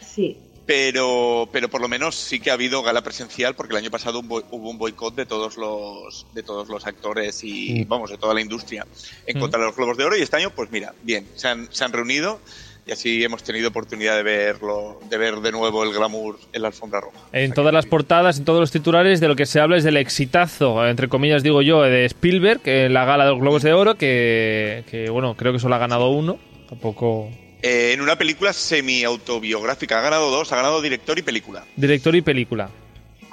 Sí. 0.05 0.37
Pero, 0.65 1.49
pero 1.51 1.69
por 1.69 1.81
lo 1.81 1.87
menos 1.87 2.15
sí 2.15 2.39
que 2.39 2.51
ha 2.51 2.53
habido 2.53 2.83
gala 2.83 3.01
presencial 3.01 3.55
porque 3.55 3.73
el 3.73 3.77
año 3.79 3.91
pasado 3.91 4.19
un 4.19 4.29
boi- 4.29 4.45
hubo 4.51 4.69
un 4.69 4.77
boicot 4.77 5.15
de 5.15 5.25
todos 5.25 5.57
los 5.57 6.27
de 6.33 6.43
todos 6.43 6.69
los 6.69 6.85
actores 6.85 7.43
y 7.43 7.83
Mm. 7.83 7.87
vamos 7.89 8.09
de 8.11 8.17
toda 8.17 8.33
la 8.33 8.41
industria 8.41 8.85
en 9.25 9.37
Mm. 9.37 9.41
contra 9.41 9.59
de 9.59 9.65
los 9.65 9.75
globos 9.75 9.97
de 9.97 10.03
oro 10.05 10.17
y 10.17 10.21
este 10.21 10.37
año 10.37 10.51
pues 10.51 10.71
mira 10.71 10.93
bien 11.03 11.27
se 11.35 11.47
han, 11.47 11.67
se 11.73 11.83
han 11.83 11.91
reunido 11.91 12.39
y 12.85 12.91
así 12.91 13.23
hemos 13.23 13.43
tenido 13.43 13.69
oportunidad 13.69 14.15
de 14.15 14.23
verlo 14.23 14.99
de 15.09 15.17
ver 15.17 15.35
de 15.41 15.51
nuevo 15.51 15.83
el 15.83 15.93
glamour 15.93 16.39
en 16.53 16.61
la 16.61 16.67
alfombra 16.69 17.01
roja. 17.01 17.17
O 17.17 17.29
En 17.35 17.47
sea 17.47 17.55
todas 17.55 17.73
las 17.73 17.85
portadas, 17.87 18.37
en 18.37 18.45
todos 18.45 18.59
los 18.59 18.71
titulares, 18.71 19.19
de 19.19 19.27
lo 19.27 19.35
que 19.35 19.45
se 19.47 19.59
habla 19.59 19.77
es 19.77 19.83
del 19.83 19.97
exitazo, 19.97 20.87
entre 20.87 21.07
comillas 21.09 21.43
digo 21.43 21.61
yo, 21.61 21.81
de 21.81 22.05
Spielberg, 22.05 22.61
en 22.65 22.93
la 22.93 23.05
gala 23.05 23.25
de 23.25 23.31
los 23.31 23.39
Globos 23.39 23.61
de 23.63 23.73
Oro, 23.73 23.95
que, 23.95 24.83
que, 24.89 25.09
bueno, 25.09 25.35
creo 25.35 25.53
que 25.53 25.59
solo 25.59 25.75
ha 25.75 25.79
ganado 25.79 26.09
uno. 26.09 26.39
Tampoco. 26.69 27.29
Eh, 27.61 27.91
en 27.93 28.01
una 28.01 28.17
película 28.17 28.53
semi-autobiográfica. 28.53 29.99
Ha 29.99 30.01
ganado 30.01 30.29
dos, 30.31 30.51
ha 30.51 30.55
ganado 30.55 30.81
director 30.81 31.17
y 31.17 31.21
película. 31.21 31.63
Director 31.75 32.15
y 32.15 32.21
película. 32.21 32.69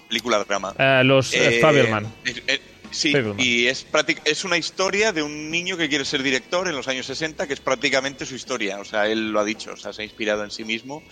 Película 0.09 0.39
drama. 0.45 0.75
Eh, 0.79 1.03
los 1.05 1.33
eh, 1.33 1.59
Eh, 1.59 1.61
Fabelman. 1.61 2.07
eh, 2.25 2.43
eh, 2.47 2.61
sí, 2.91 3.13
y 3.39 3.67
es, 3.67 3.87
práctic- 3.91 4.21
es 4.25 4.45
una 4.45 4.57
historia 4.57 5.13
de 5.13 5.23
un 5.23 5.51
niño 5.51 5.77
que 5.77 5.89
quiere 5.89 6.05
ser 6.05 6.23
director 6.23 6.67
en 6.69 6.75
los 6.77 6.89
años 6.89 7.07
60, 7.07 7.47
que 7.47 7.55
es 7.55 7.61
prácticamente 7.61 8.25
su 8.27 8.35
historia. 8.35 8.79
O 8.81 8.85
sea, 8.85 9.07
él 9.07 9.31
lo 9.33 9.41
ha 9.41 9.45
dicho, 9.45 9.73
o 9.73 9.77
sea, 9.77 9.93
se 9.93 10.03
ha 10.03 10.05
inspirado 10.05 10.45
en 10.45 10.51
sí 10.51 10.65
mismo. 10.65 11.03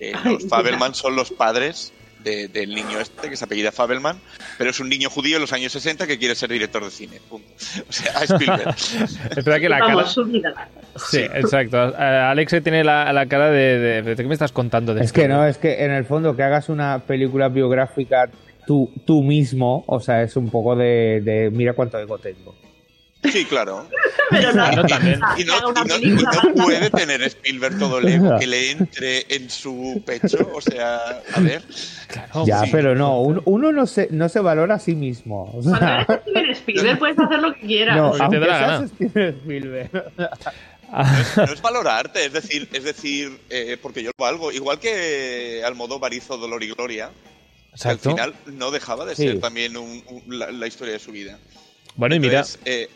Eh, 0.00 0.12
Ay, 0.14 0.32
los 0.32 0.48
Fabelman 0.48 0.94
son 0.94 1.14
los 1.16 1.30
padres 1.30 1.92
de- 2.22 2.48
del 2.48 2.74
niño 2.74 2.98
este, 3.00 3.28
que 3.28 3.36
se 3.36 3.44
apellida 3.44 3.72
Fabelman, 3.72 4.18
pero 4.58 4.70
es 4.70 4.80
un 4.80 4.88
niño 4.88 5.10
judío 5.10 5.36
en 5.36 5.42
los 5.42 5.52
años 5.52 5.72
60 5.72 6.06
que 6.06 6.18
quiere 6.18 6.34
ser 6.34 6.50
director 6.50 6.84
de 6.84 6.90
cine. 6.90 7.20
Punto. 7.28 7.48
O 7.88 7.92
sea, 7.92 8.18
a 8.18 8.24
Spielberg. 8.24 8.74
Que 9.60 9.68
la 9.68 9.78
cara. 9.78 9.94
Vamos. 9.94 10.18
Sí, 11.10 11.18
exacto. 11.18 11.78
Alex 11.96 12.56
tiene 12.62 12.84
la, 12.84 13.12
la 13.12 13.26
cara 13.26 13.50
de, 13.50 13.78
de, 13.78 14.02
de- 14.02 14.16
¿Qué 14.16 14.24
me 14.24 14.34
estás 14.34 14.52
contando? 14.52 14.94
De 14.94 15.02
Es 15.04 15.12
que 15.12 15.28
no, 15.28 15.46
es 15.46 15.58
que 15.58 15.84
en 15.84 15.90
el 15.90 16.04
fondo 16.04 16.34
que 16.36 16.42
hagas 16.42 16.68
una 16.68 16.98
película 17.00 17.48
biográfica 17.48 18.28
tú, 18.66 18.90
tú 19.04 19.22
mismo, 19.22 19.84
o 19.86 20.00
sea, 20.00 20.22
es 20.22 20.36
un 20.36 20.50
poco 20.50 20.76
de, 20.76 21.20
de 21.22 21.50
mira 21.50 21.72
cuánto 21.74 21.98
ego 21.98 22.18
tengo. 22.18 22.54
Sí, 23.30 23.44
claro. 23.44 23.88
Pero 24.30 24.48
no, 24.52 24.64
Claro, 24.70 24.84
también. 24.86 25.20
Y 25.38 25.44
no, 25.44 25.54
y 26.00 26.08
y 26.08 26.52
puede 26.60 26.90
tener 26.90 27.22
Spielberg 27.22 27.78
todo 27.78 27.98
el 27.98 28.08
ego 28.08 28.36
que 28.40 28.46
le 28.46 28.70
entre 28.72 29.26
en 29.34 29.48
su 29.50 30.02
pecho. 30.04 30.50
O 30.54 30.60
sea, 30.60 31.20
a 31.34 31.40
ver. 31.40 31.62
Claro. 32.08 32.44
ya, 32.46 32.64
sí. 32.64 32.70
pero 32.72 32.94
no, 32.94 33.20
un- 33.20 33.42
uno 33.44 33.70
no 33.72 33.86
se, 33.86 34.08
no 34.10 34.28
se 34.28 34.40
valora 34.40 34.74
a 34.76 34.78
sí 34.78 34.94
mismo. 34.94 35.44
O 35.54 35.62
Cuando 35.62 35.86
eres 35.86 36.18
Steven 36.26 36.50
Spielberg 36.52 36.98
puedes 36.98 37.18
hacer 37.18 37.38
lo 37.38 37.54
que 37.54 37.60
quieras. 37.60 37.96
no, 37.96 38.12
te 38.12 38.22
aunque 38.22 38.38
da 38.38 38.46
la 38.46 38.78
seas. 38.78 38.90
Steven 38.90 39.28
Spielberg. 39.40 39.90
No 41.36 41.44
es 41.52 41.62
valorarte, 41.62 42.26
es 42.26 42.32
decir, 42.32 42.68
es 42.72 42.84
decir, 42.84 43.38
eh, 43.50 43.78
porque 43.80 44.02
yo 44.02 44.10
lo 44.16 44.24
valgo. 44.24 44.52
Igual 44.52 44.78
que 44.78 45.62
Almodóvar 45.64 46.12
hizo 46.12 46.36
Dolor 46.36 46.62
y 46.62 46.70
Gloria, 46.72 47.10
Exacto. 47.72 48.10
al 48.10 48.14
final 48.16 48.34
no 48.46 48.70
dejaba 48.70 49.06
de 49.06 49.14
Sí. 49.16 49.22
ser 49.28 49.40
también 49.40 49.76
un- 49.76 50.02
un- 50.08 50.38
la, 50.38 50.50
la 50.50 50.66
historia 50.66 50.92
de 50.94 50.98
su 50.98 51.12
vida. 51.12 51.38
Bueno, 51.96 52.14
y 52.14 52.20
mira, 52.20 52.44
eh, 52.66 52.88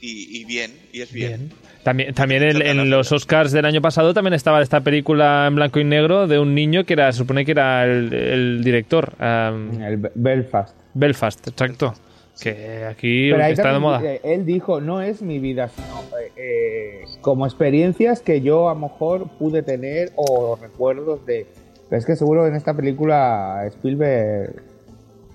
y, 0.00 0.40
y 0.40 0.44
bien, 0.44 0.72
y 0.92 1.00
es 1.02 1.12
bien. 1.12 1.36
Bien. 1.48 1.52
También, 1.82 2.12
también 2.14 2.42
en, 2.42 2.56
Muchas 2.56 2.68
en 2.70 2.90
los 2.90 3.12
Oscars 3.12 3.52
del 3.52 3.64
año 3.64 3.80
pasado 3.80 4.12
también 4.12 4.34
estaba 4.34 4.60
esta 4.60 4.80
película 4.82 5.46
en 5.46 5.54
blanco 5.54 5.80
y 5.80 5.84
negro 5.84 6.26
de 6.26 6.38
un 6.38 6.54
niño 6.54 6.84
que 6.84 6.92
era, 6.92 7.10
se 7.12 7.18
supone 7.18 7.44
que 7.44 7.52
era 7.52 7.84
el, 7.84 8.12
el 8.12 8.62
director. 8.64 9.14
um, 9.18 9.80
El 9.82 9.96
Be- 9.96 10.12
Belfast. 10.14 10.76
Belfast, 10.94 11.48
exacto. 11.48 11.94
Que 12.40 12.84
aquí 12.86 13.30
Pero 13.30 13.44
está 13.44 13.72
de 13.72 13.78
moda. 13.78 14.02
eh, 14.02 14.20
él 14.24 14.46
dijo, 14.46 14.80
no 14.80 15.02
es 15.02 15.20
mi 15.20 15.38
vida, 15.38 15.68
sino 15.68 16.00
eh, 16.18 16.32
eh, 16.36 17.00
como 17.20 17.44
experiencias 17.46 18.20
que 18.20 18.40
yo 18.40 18.68
a 18.70 18.74
lo 18.74 18.80
mejor 18.80 19.28
pude 19.38 19.62
tener 19.62 20.12
o 20.16 20.56
recuerdos 20.60 21.24
de... 21.26 21.46
Pero 21.88 21.98
es 22.00 22.06
que 22.06 22.16
seguro 22.16 22.46
en 22.46 22.54
esta 22.54 22.72
película 22.74 23.62
Spielberg... 23.68 24.62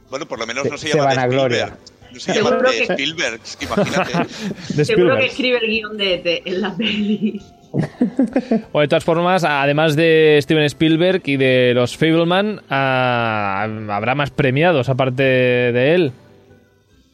Bueno, 0.10 0.26
por 0.28 0.40
lo 0.40 0.48
menos 0.48 0.66
no 0.70 0.78
se, 0.78 0.88
se 0.88 0.98
llama. 0.98 1.12
Spielberg. 1.14 1.74
No 2.16 2.20
se 2.22 2.34
Seguro 2.34 2.58
llama 2.60 2.72
de 2.72 2.78
que- 2.78 2.84
Spielberg, 2.94 3.42
imagínate. 3.62 4.14
De 4.74 4.86
Seguro 4.86 5.18
que 5.18 5.26
escribe 5.26 5.58
el 5.62 5.68
guion 5.70 5.98
de 5.98 6.14
ET 6.14 6.42
en 6.46 6.62
la 6.62 6.76
peli. 6.76 7.42
O 8.72 8.80
de 8.80 8.88
todas 8.88 9.04
formas, 9.04 9.44
además 9.44 9.98
de 9.98 10.40
Steven 10.42 10.64
Spielberg 10.64 11.22
y 11.26 11.36
de 11.36 11.74
los 11.76 11.98
Fableman, 11.98 12.62
ah, 12.70 13.68
habrá 13.90 14.16
más 14.16 14.32
premiados 14.32 14.88
aparte 14.88 15.24
de 15.24 15.94
él. 15.94 16.14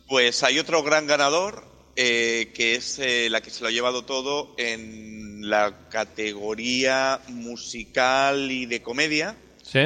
Pues 0.07 0.43
hay 0.43 0.59
otro 0.59 0.83
gran 0.83 1.07
ganador, 1.07 1.63
eh, 1.95 2.51
que 2.53 2.75
es 2.75 2.99
eh, 2.99 3.27
la 3.31 3.41
que 3.41 3.49
se 3.49 3.63
lo 3.63 3.69
ha 3.69 3.71
llevado 3.71 4.03
todo 4.05 4.53
en 4.59 5.49
la 5.49 5.89
categoría 5.89 7.21
musical 7.29 8.51
y 8.51 8.67
de 8.67 8.83
comedia, 8.83 9.35
¿Sí? 9.63 9.79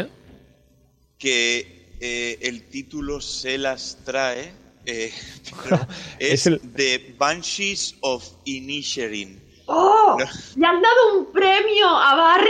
que 1.18 1.86
eh, 2.02 2.38
el 2.42 2.64
título 2.64 3.22
se 3.22 3.58
las 3.58 4.00
trae, 4.04 4.52
eh, 4.86 5.12
pero 5.64 5.88
es, 6.20 6.32
Es 6.34 6.48
el- 6.48 6.60
The 6.76 7.16
Banshees 7.18 7.96
of 8.02 8.24
Inisherin. 8.46 9.42
¡Oh! 9.68 10.18
No. 10.20 10.26
¿Le 10.58 10.68
han 10.68 10.82
dado 10.82 11.18
un 11.20 11.32
premio 11.32 11.88
a 11.88 12.16
Barry? 12.16 12.50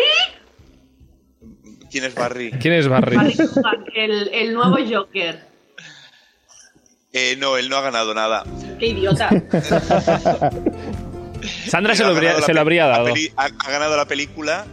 ¿Quién 1.89 2.03
es 2.03 2.13
Barry? 2.15 2.51
¿Quién 2.51 2.73
es 2.73 2.87
Barry? 2.89 3.15
Barry 3.15 3.35
el, 3.95 4.27
el 4.33 4.53
nuevo 4.53 4.77
Joker. 4.89 5.47
Eh, 7.13 7.37
no, 7.37 7.55
él 7.55 7.69
no 7.69 7.77
ha 7.77 7.81
ganado 7.81 8.13
nada. 8.13 8.43
¡Qué 8.77 8.87
idiota! 8.87 9.29
Sandra 11.67 11.95
se 11.95 12.03
Ha 12.03 12.07
lo 12.07 12.13
habría, 12.13 12.41
se 12.41 12.53
lo 12.53 12.59
habría 12.61 12.85
dado. 12.87 13.13
ha, 13.37 13.43
ha 13.45 13.71
ganado 13.71 13.95
la 13.95 14.05
película 14.07 14.65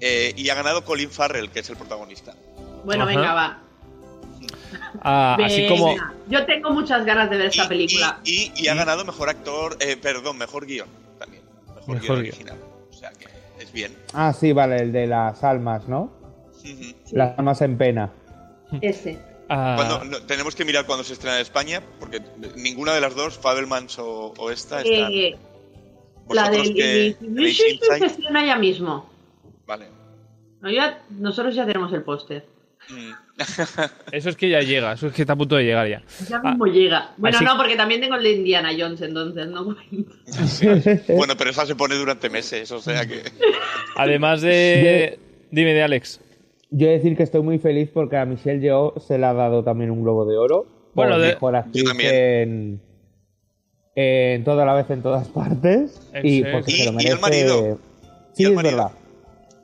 eh, 0.00 0.32
y 0.36 0.48
ha 0.48 0.54
ganado 0.54 0.84
Colin 0.84 1.10
Farrell, 1.10 1.50
que 1.50 1.60
es 1.60 1.68
el 1.68 1.76
protagonista. 1.76 2.34
Bueno, 2.84 3.04
Ajá. 3.04 3.12
venga, 3.14 3.34
va. 3.34 3.62
Ah, 5.02 5.36
así 5.44 5.62
Venga. 5.62 5.76
como... 5.76 5.94
Yo 6.28 6.44
tengo 6.46 6.70
muchas 6.70 7.04
ganas 7.04 7.30
de 7.30 7.36
ver 7.38 7.46
esta 7.46 7.64
Y- 7.64 7.68
película. 7.68 8.20
Y, 8.24 8.52
y- 8.56 8.64
y 8.64 8.68
ha 8.68 8.74
ganado 8.74 9.04
mejor 9.04 9.28
actor, 9.28 9.76
eh, 9.80 9.96
perdón, 9.96 10.38
mejor 10.38 10.66
guion 10.66 10.88
también. 11.18 11.42
Mejor, 11.66 11.88
Mejor 11.88 12.00
guion 12.00 12.22
guion. 12.22 12.28
original. 12.28 12.58
O 12.90 12.92
sea 12.92 13.10
que 13.12 13.26
es 13.62 13.72
bien. 13.72 13.96
Ah, 14.12 14.32
sí, 14.32 14.52
vale, 14.52 14.76
el 14.76 14.92
de 14.92 15.06
las 15.06 15.42
almas, 15.44 15.86
¿no? 15.88 16.12
Las 17.12 17.38
almas 17.38 17.60
en 17.62 17.78
pena. 17.78 18.10
Ese. 18.80 19.18
ah, 19.48 19.74
Cuando- 19.76 20.04
no, 20.04 20.26
tenemos 20.26 20.56
que 20.56 20.64
mirar 20.64 20.84
cuando 20.86 21.04
se 21.04 21.12
estrena 21.12 21.36
en 21.36 21.42
España, 21.42 21.80
porque 22.00 22.20
ninguna 22.56 22.92
de 22.94 23.00
las 23.00 23.14
dos, 23.14 23.38
Fabelmans 23.38 23.98
o, 24.00 24.34
o 24.36 24.50
esta, 24.50 24.82
están. 24.82 25.12
Eh, 25.12 25.36
la 26.30 26.50
del 26.50 26.74
que 26.74 27.16
se 27.20 28.04
estrena 28.06 28.44
ya 28.44 28.56
mismo. 28.56 29.08
Vale. 29.64 29.86
No, 30.60 30.70
ya- 30.70 31.04
nosotros 31.10 31.54
ya 31.54 31.64
tenemos 31.66 31.92
el 31.92 32.02
póster. 32.02 32.46
Mm. 32.88 33.12
Eso 34.12 34.30
es 34.30 34.36
que 34.36 34.48
ya 34.48 34.60
llega, 34.60 34.92
eso 34.92 35.08
es 35.08 35.12
que 35.12 35.22
está 35.22 35.34
a 35.34 35.36
punto 35.36 35.56
de 35.56 35.64
llegar 35.64 35.86
ya. 35.88 36.02
Ya 36.28 36.40
mismo 36.40 36.66
llega. 36.66 37.12
Bueno, 37.18 37.36
así- 37.36 37.44
no, 37.44 37.56
porque 37.58 37.76
también 37.76 38.00
tengo 38.00 38.14
el 38.16 38.22
de 38.22 38.32
Indiana 38.32 38.70
Jones, 38.78 39.00
entonces 39.02 39.46
no 39.48 39.64
cuenta. 39.64 40.12
bueno, 41.14 41.34
pero 41.36 41.50
esa 41.50 41.66
se 41.66 41.74
pone 41.76 41.96
durante 41.96 42.30
meses, 42.30 42.70
o 42.72 42.80
sea 42.80 43.04
que. 43.06 43.22
Además 43.96 44.40
de... 44.40 45.18
Dime 45.50 45.74
de 45.74 45.82
Alex. 45.82 46.20
Yo 46.70 46.86
he 46.86 46.90
de 46.90 46.96
decir 46.96 47.16
que 47.16 47.22
estoy 47.24 47.42
muy 47.42 47.58
feliz 47.58 47.90
porque 47.92 48.16
a 48.16 48.24
Michelle 48.24 48.60
Yeoh 48.60 48.94
se 49.00 49.18
le 49.18 49.26
ha 49.26 49.32
dado 49.34 49.62
también 49.62 49.90
un 49.90 50.02
Globo 50.02 50.24
de 50.24 50.36
Oro. 50.38 50.66
Bueno, 50.94 51.12
por 51.12 51.20
de- 51.20 51.28
mejor 51.28 51.56
actriz 51.56 51.84
en, 52.00 52.80
en 53.94 54.44
toda 54.44 54.64
la 54.64 54.74
vez 54.74 54.88
en 54.90 55.02
todas 55.02 55.28
partes. 55.28 56.00
¿En 56.14 56.26
Y 56.26 56.42
porque 56.44 56.72
Y- 56.72 56.76
se 56.78 56.84
lo 56.86 56.92
y 56.92 56.94
merece. 56.96 57.12
el 57.14 57.20
marido. 57.20 57.78
Sí, 58.32 58.42
Y 58.42 58.46
el 58.46 58.50
es 58.52 58.56
marido. 58.56 58.76
verdad. 58.76 58.92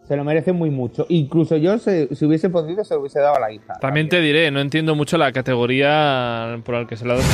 Se 0.08 0.16
lo 0.16 0.24
merece 0.24 0.52
muy 0.52 0.68
mucho. 0.70 1.06
Incluso 1.08 1.56
yo, 1.56 1.78
se- 1.78 2.14
si 2.14 2.24
hubiese 2.24 2.50
podido, 2.50 2.82
se 2.84 2.94
lo 2.94 3.00
hubiese 3.00 3.20
dado 3.20 3.36
a 3.36 3.40
la 3.40 3.52
hija. 3.52 3.74
También 3.80 4.08
te 4.08 4.20
diré, 4.20 4.50
no 4.50 4.60
entiendo 4.60 4.94
mucho 4.94 5.16
la 5.16 5.32
categoría 5.32 6.58
por 6.64 6.74
la 6.74 6.86
que 6.86 6.96
se 6.96 7.04
le 7.06 7.12
ha 7.12 7.16
dado. 7.16 7.26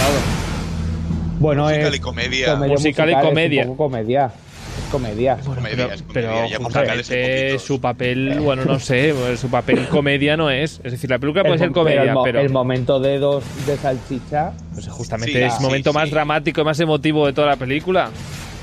Bueno, 1.40 1.64
Musical 1.64 1.88
es 1.88 1.96
y 1.96 2.00
comedia. 2.00 2.52
comedia 2.54 2.72
Musical 2.74 3.08
y 3.08 3.12
musical, 3.12 3.22
es 3.24 3.28
comedia. 3.28 3.62
un 3.62 3.68
poco 3.68 3.84
comedia. 3.84 4.26
Es 4.26 4.84
comedia. 4.92 5.36
Comedia, 5.44 5.70
pero, 5.70 5.94
es 5.94 6.02
comedia, 6.02 6.58
pero 6.58 6.64
justamente 6.64 7.58
su 7.58 7.80
papel, 7.80 8.40
bueno, 8.40 8.64
no 8.64 8.78
sé, 8.78 9.14
pues, 9.18 9.40
su 9.40 9.48
papel 9.48 9.86
comedia 9.88 10.36
no 10.36 10.50
es. 10.50 10.80
Es 10.84 10.92
decir, 10.92 11.08
la 11.10 11.18
película 11.18 11.42
puede 11.42 11.54
El 11.54 11.58
ser 11.60 11.68
mo- 11.70 11.74
pero 11.74 11.84
comedia, 11.84 12.02
el, 12.02 12.12
mo- 12.14 12.22
pero 12.24 12.40
el 12.40 12.50
momento 12.50 13.00
de 13.00 13.18
dos 13.18 13.44
de 13.66 13.76
salchicha. 13.76 14.52
pues, 14.74 14.88
justamente 14.88 15.32
Sí, 15.32 15.38
es 15.42 15.52
sí, 15.54 15.58
el 15.60 15.64
momento 15.66 15.92
más 15.92 16.04
sí. 16.08 16.10
dramático 16.14 16.60
y 16.60 16.64
más 16.64 16.78
emotivo 16.80 17.26
de 17.26 17.32
toda 17.32 17.46
la 17.48 17.56
película. 17.56 18.10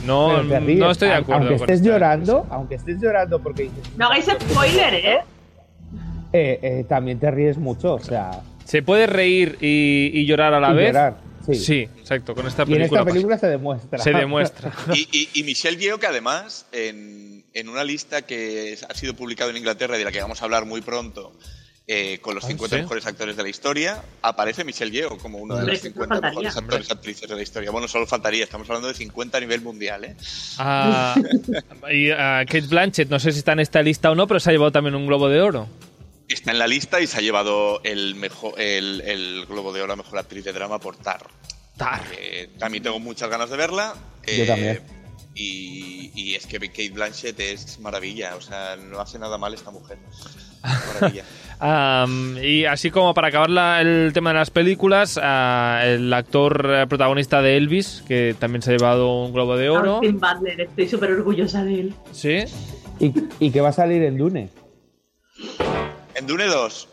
No, 0.06 0.34
pero 0.38 0.48
te 0.50 0.60
ríes. 0.60 0.80
no 0.80 0.92
estoy 0.92 1.08
de 1.10 1.14
acuerdo. 1.16 1.42
Aunque 1.48 1.58
con 1.58 1.70
estés 1.70 1.86
llorando, 1.88 2.48
aunque 2.50 2.76
estés 2.76 3.02
llorando 3.02 3.40
porque 3.42 3.64
dices, 3.64 3.80
No 3.98 4.06
hagáis 4.08 4.26
spoiler, 4.26 4.94
¿eh? 4.96 5.18
eh, 6.34 6.60
eh, 6.62 6.86
también 6.88 7.20
te 7.20 7.32
ríes 7.32 7.58
mucho. 7.58 7.94
O 7.96 8.00
sea, 8.00 8.32
¿Se 8.66 8.82
puede 8.82 9.08
reír 9.08 9.58
y, 9.62 10.12
y 10.14 10.26
llorar 10.26 10.54
a 10.54 10.60
la 10.60 10.72
y 10.72 10.76
vez? 10.76 10.88
llorar. 10.88 11.18
Sí. 11.46 11.56
Sí, 11.56 11.80
exacto. 12.00 12.34
Con 12.34 12.48
esta 12.48 12.64
Y 12.64 12.72
en 12.72 12.78
película, 12.80 13.02
esta 13.02 13.12
película 13.12 13.38
se 13.38 13.48
demuestra. 13.48 14.00
se 14.00 14.12
demuestra. 14.12 14.72
Y, 14.96 15.08
y- 15.12 15.30
y 15.40 15.44
Michelle 15.44 15.78
Yeoh, 15.78 16.00
que 16.00 16.08
además, 16.08 16.66
en, 16.72 17.46
en 17.54 17.70
una 17.70 17.84
lista 17.84 18.24
que 18.24 18.76
ha 18.90 18.94
sido 18.96 19.14
publicada 19.16 19.52
en 19.52 19.58
Inglaterra 19.58 19.96
y 19.96 20.00
de 20.00 20.06
la 20.06 20.12
que 20.12 20.20
vamos 20.22 20.42
a 20.42 20.46
hablar 20.46 20.66
muy 20.66 20.82
pronto, 20.82 21.34
eh, 21.88 22.18
con 22.20 22.34
los 22.36 22.44
Ah, 22.44 22.48
50 22.48 22.76
¿sí? 22.76 22.82
mejores 22.82 23.06
actores 23.06 23.38
de 23.38 23.44
la 23.44 23.50
historia, 23.50 24.04
aparece 24.22 24.64
Michelle 24.64 24.92
Yeoh 24.92 25.18
como 25.18 25.38
uno 25.38 25.56
de 25.56 25.66
los 25.68 25.82
¿qué 25.82 25.90
50 25.90 26.16
faltaría? 26.16 26.30
mejores 26.40 26.58
actores 26.58 26.90
y 26.90 26.94
actrices 26.94 27.30
de 27.30 27.36
la 27.36 27.42
historia. 27.44 27.72
Bueno, 27.72 27.88
solo 27.88 28.08
faltaría, 28.08 28.44
estamos 28.44 28.68
hablando 28.70 28.88
de 28.88 28.94
50 28.96 29.38
a 29.38 29.42
nivel 29.42 29.62
mundial, 29.62 30.04
¿eh? 30.06 30.16
Ah, 30.58 31.16
y 31.92 32.10
ah, 32.12 32.44
Kate 32.46 32.68
Blanchett, 32.68 33.10
no 33.10 33.20
sé 33.20 33.32
si 33.32 33.40
está 33.40 33.54
en 33.54 33.60
esta 33.60 33.82
lista 33.84 34.10
o 34.12 34.16
no, 34.16 34.26
pero 34.28 34.40
se 34.40 34.50
ha 34.50 34.54
llevado 34.54 34.72
también 34.72 34.96
un 34.96 35.06
Globo 35.06 35.30
de 35.30 35.42
Oro. 35.42 35.68
Está 36.28 36.52
en 36.52 36.58
la 36.60 36.66
lista 36.68 37.00
y 37.02 37.08
se 37.08 37.18
ha 37.18 37.22
llevado 37.22 37.82
el, 37.84 38.16
mejor, 38.16 38.60
el, 38.60 39.02
el 39.02 39.46
Globo 39.48 39.72
de 39.72 39.84
Oro 39.84 39.94
a 39.94 39.96
Mejor 39.96 40.18
Actriz 40.18 40.44
de 40.44 40.54
Drama 40.54 40.80
por 40.80 40.96
Tar. 40.98 41.28
Tar. 41.78 42.02
Eh, 42.18 42.50
también 42.58 42.84
tengo 42.84 43.00
muchas 43.00 43.30
ganas 43.30 43.50
de 43.52 43.58
verla. 43.58 43.94
Yo 44.26 44.44
eh, 44.44 44.48
también. 44.48 44.82
Y, 45.38 46.12
y 46.16 46.36
es 46.36 46.48
que 46.48 46.58
Kate 46.60 46.92
Blanchett 46.92 47.38
es 47.42 47.78
maravilla, 47.82 48.36
o 48.38 48.42
sea, 48.42 48.78
no 48.78 49.02
hace 49.02 49.20
nada 49.20 49.38
mal 49.38 49.54
esta 49.54 49.70
mujer. 49.70 49.98
Maravilla. 50.64 51.26
Y 52.42 52.64
así 52.66 52.90
como 52.90 53.14
para 53.14 53.28
acabar 53.28 53.50
la- 53.50 53.82
el 53.82 54.12
tema 54.14 54.30
de 54.32 54.36
las 54.40 54.50
películas, 54.50 55.20
ah, 55.22 55.82
el 55.84 56.12
actor 56.14 56.66
eh, 56.74 56.88
protagonista 56.88 57.42
de 57.42 57.58
Elvis, 57.58 58.02
que 58.08 58.36
también 58.40 58.62
se 58.62 58.72
ha 58.72 58.78
llevado 58.78 59.24
un 59.24 59.34
Globo 59.34 59.58
de 59.58 59.70
Oro. 59.70 59.96
Austin 59.98 60.20
Butler, 60.20 60.62
estoy 60.62 60.88
súper 60.88 61.12
orgullosa 61.12 61.64
de 61.66 61.80
él. 61.82 61.94
Sí. 62.14 62.46
Y, 63.00 63.14
y 63.40 63.52
que 63.52 63.60
va 63.62 63.70
a 63.70 63.74
salir 63.74 64.04
en 64.04 64.18
Dune. 64.18 64.50
En 66.16 66.28
Dune 66.28 66.46
2, 66.46 66.88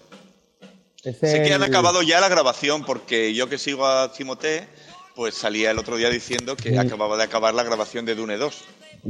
Es 1.04 1.16
sé 1.18 1.42
que 1.44 1.54
han 1.54 1.62
acabado 1.62 2.02
ya 2.02 2.20
la 2.20 2.28
grabación 2.28 2.84
porque 2.84 3.34
yo 3.34 3.48
que 3.48 3.56
sigo 3.56 3.86
a 3.86 4.12
Timothée, 4.12 4.66
pues 5.14 5.34
salía 5.34 5.70
el 5.70 5.78
otro 5.78 5.96
día 5.96 6.08
diciendo 6.10 6.56
que 6.56 6.70
Sí. 6.70 6.76
acababa 6.76 7.16
de 7.16 7.24
acabar 7.24 7.54
la 7.54 7.62
grabación 7.62 8.04
de 8.04 8.14
Dune 8.14 8.36
2. 8.36 8.64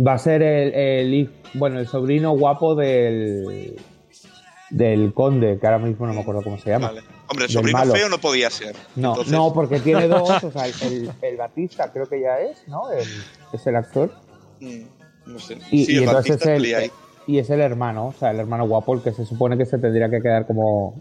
Va 0.06 0.14
a 0.14 0.18
ser 0.18 0.42
el, 0.42 0.74
el 0.74 1.30
bueno, 1.54 1.78
el 1.78 1.86
sobrino 1.86 2.32
guapo 2.32 2.74
del 2.74 3.76
del 4.70 5.12
conde, 5.12 5.58
que 5.60 5.66
ahora 5.66 5.78
mismo 5.78 6.06
no 6.06 6.14
me 6.14 6.20
acuerdo 6.22 6.40
cómo 6.42 6.58
se 6.58 6.70
llama. 6.70 6.88
Vale. 6.88 7.00
Hombre, 7.28 7.44
el 7.44 7.48
Del 7.48 7.50
sobrino 7.50 7.78
malo. 7.78 7.92
feo 7.94 8.08
no 8.08 8.18
podía 8.18 8.48
ser. 8.48 8.74
No, 8.96 9.10
Entonces, 9.10 9.32
no, 9.32 9.52
porque 9.52 9.80
tiene 9.80 10.08
dos, 10.08 10.30
o 10.44 10.50
sea, 10.50 10.66
el, 10.66 10.72
el, 10.82 11.10
el 11.20 11.36
Batista 11.36 11.92
creo 11.92 12.08
que 12.08 12.20
ya 12.22 12.40
es, 12.40 12.66
¿no? 12.68 12.90
El- 12.90 13.06
es 13.52 13.66
el 13.66 13.76
actor. 13.76 14.10
mm, 14.60 14.80
no 15.26 15.38
sé. 15.38 15.58
Y, 15.70 15.84
sí, 15.84 15.92
y 15.92 15.96
el 15.98 16.02
entonces 16.04 16.30
Batista 16.32 16.52
el, 16.54 16.58
salía 16.60 16.78
ahí. 16.78 16.90
y 17.26 17.38
es 17.38 17.50
el 17.50 17.60
hermano, 17.60 18.06
o 18.08 18.12
sea, 18.18 18.30
el 18.30 18.40
hermano 18.40 18.66
guapo, 18.66 18.94
el 18.94 19.02
que 19.02 19.12
se 19.12 19.26
supone 19.26 19.58
que 19.58 19.66
se 19.66 19.76
tendría 19.78 20.08
que 20.08 20.22
quedar 20.22 20.46
como 20.46 20.94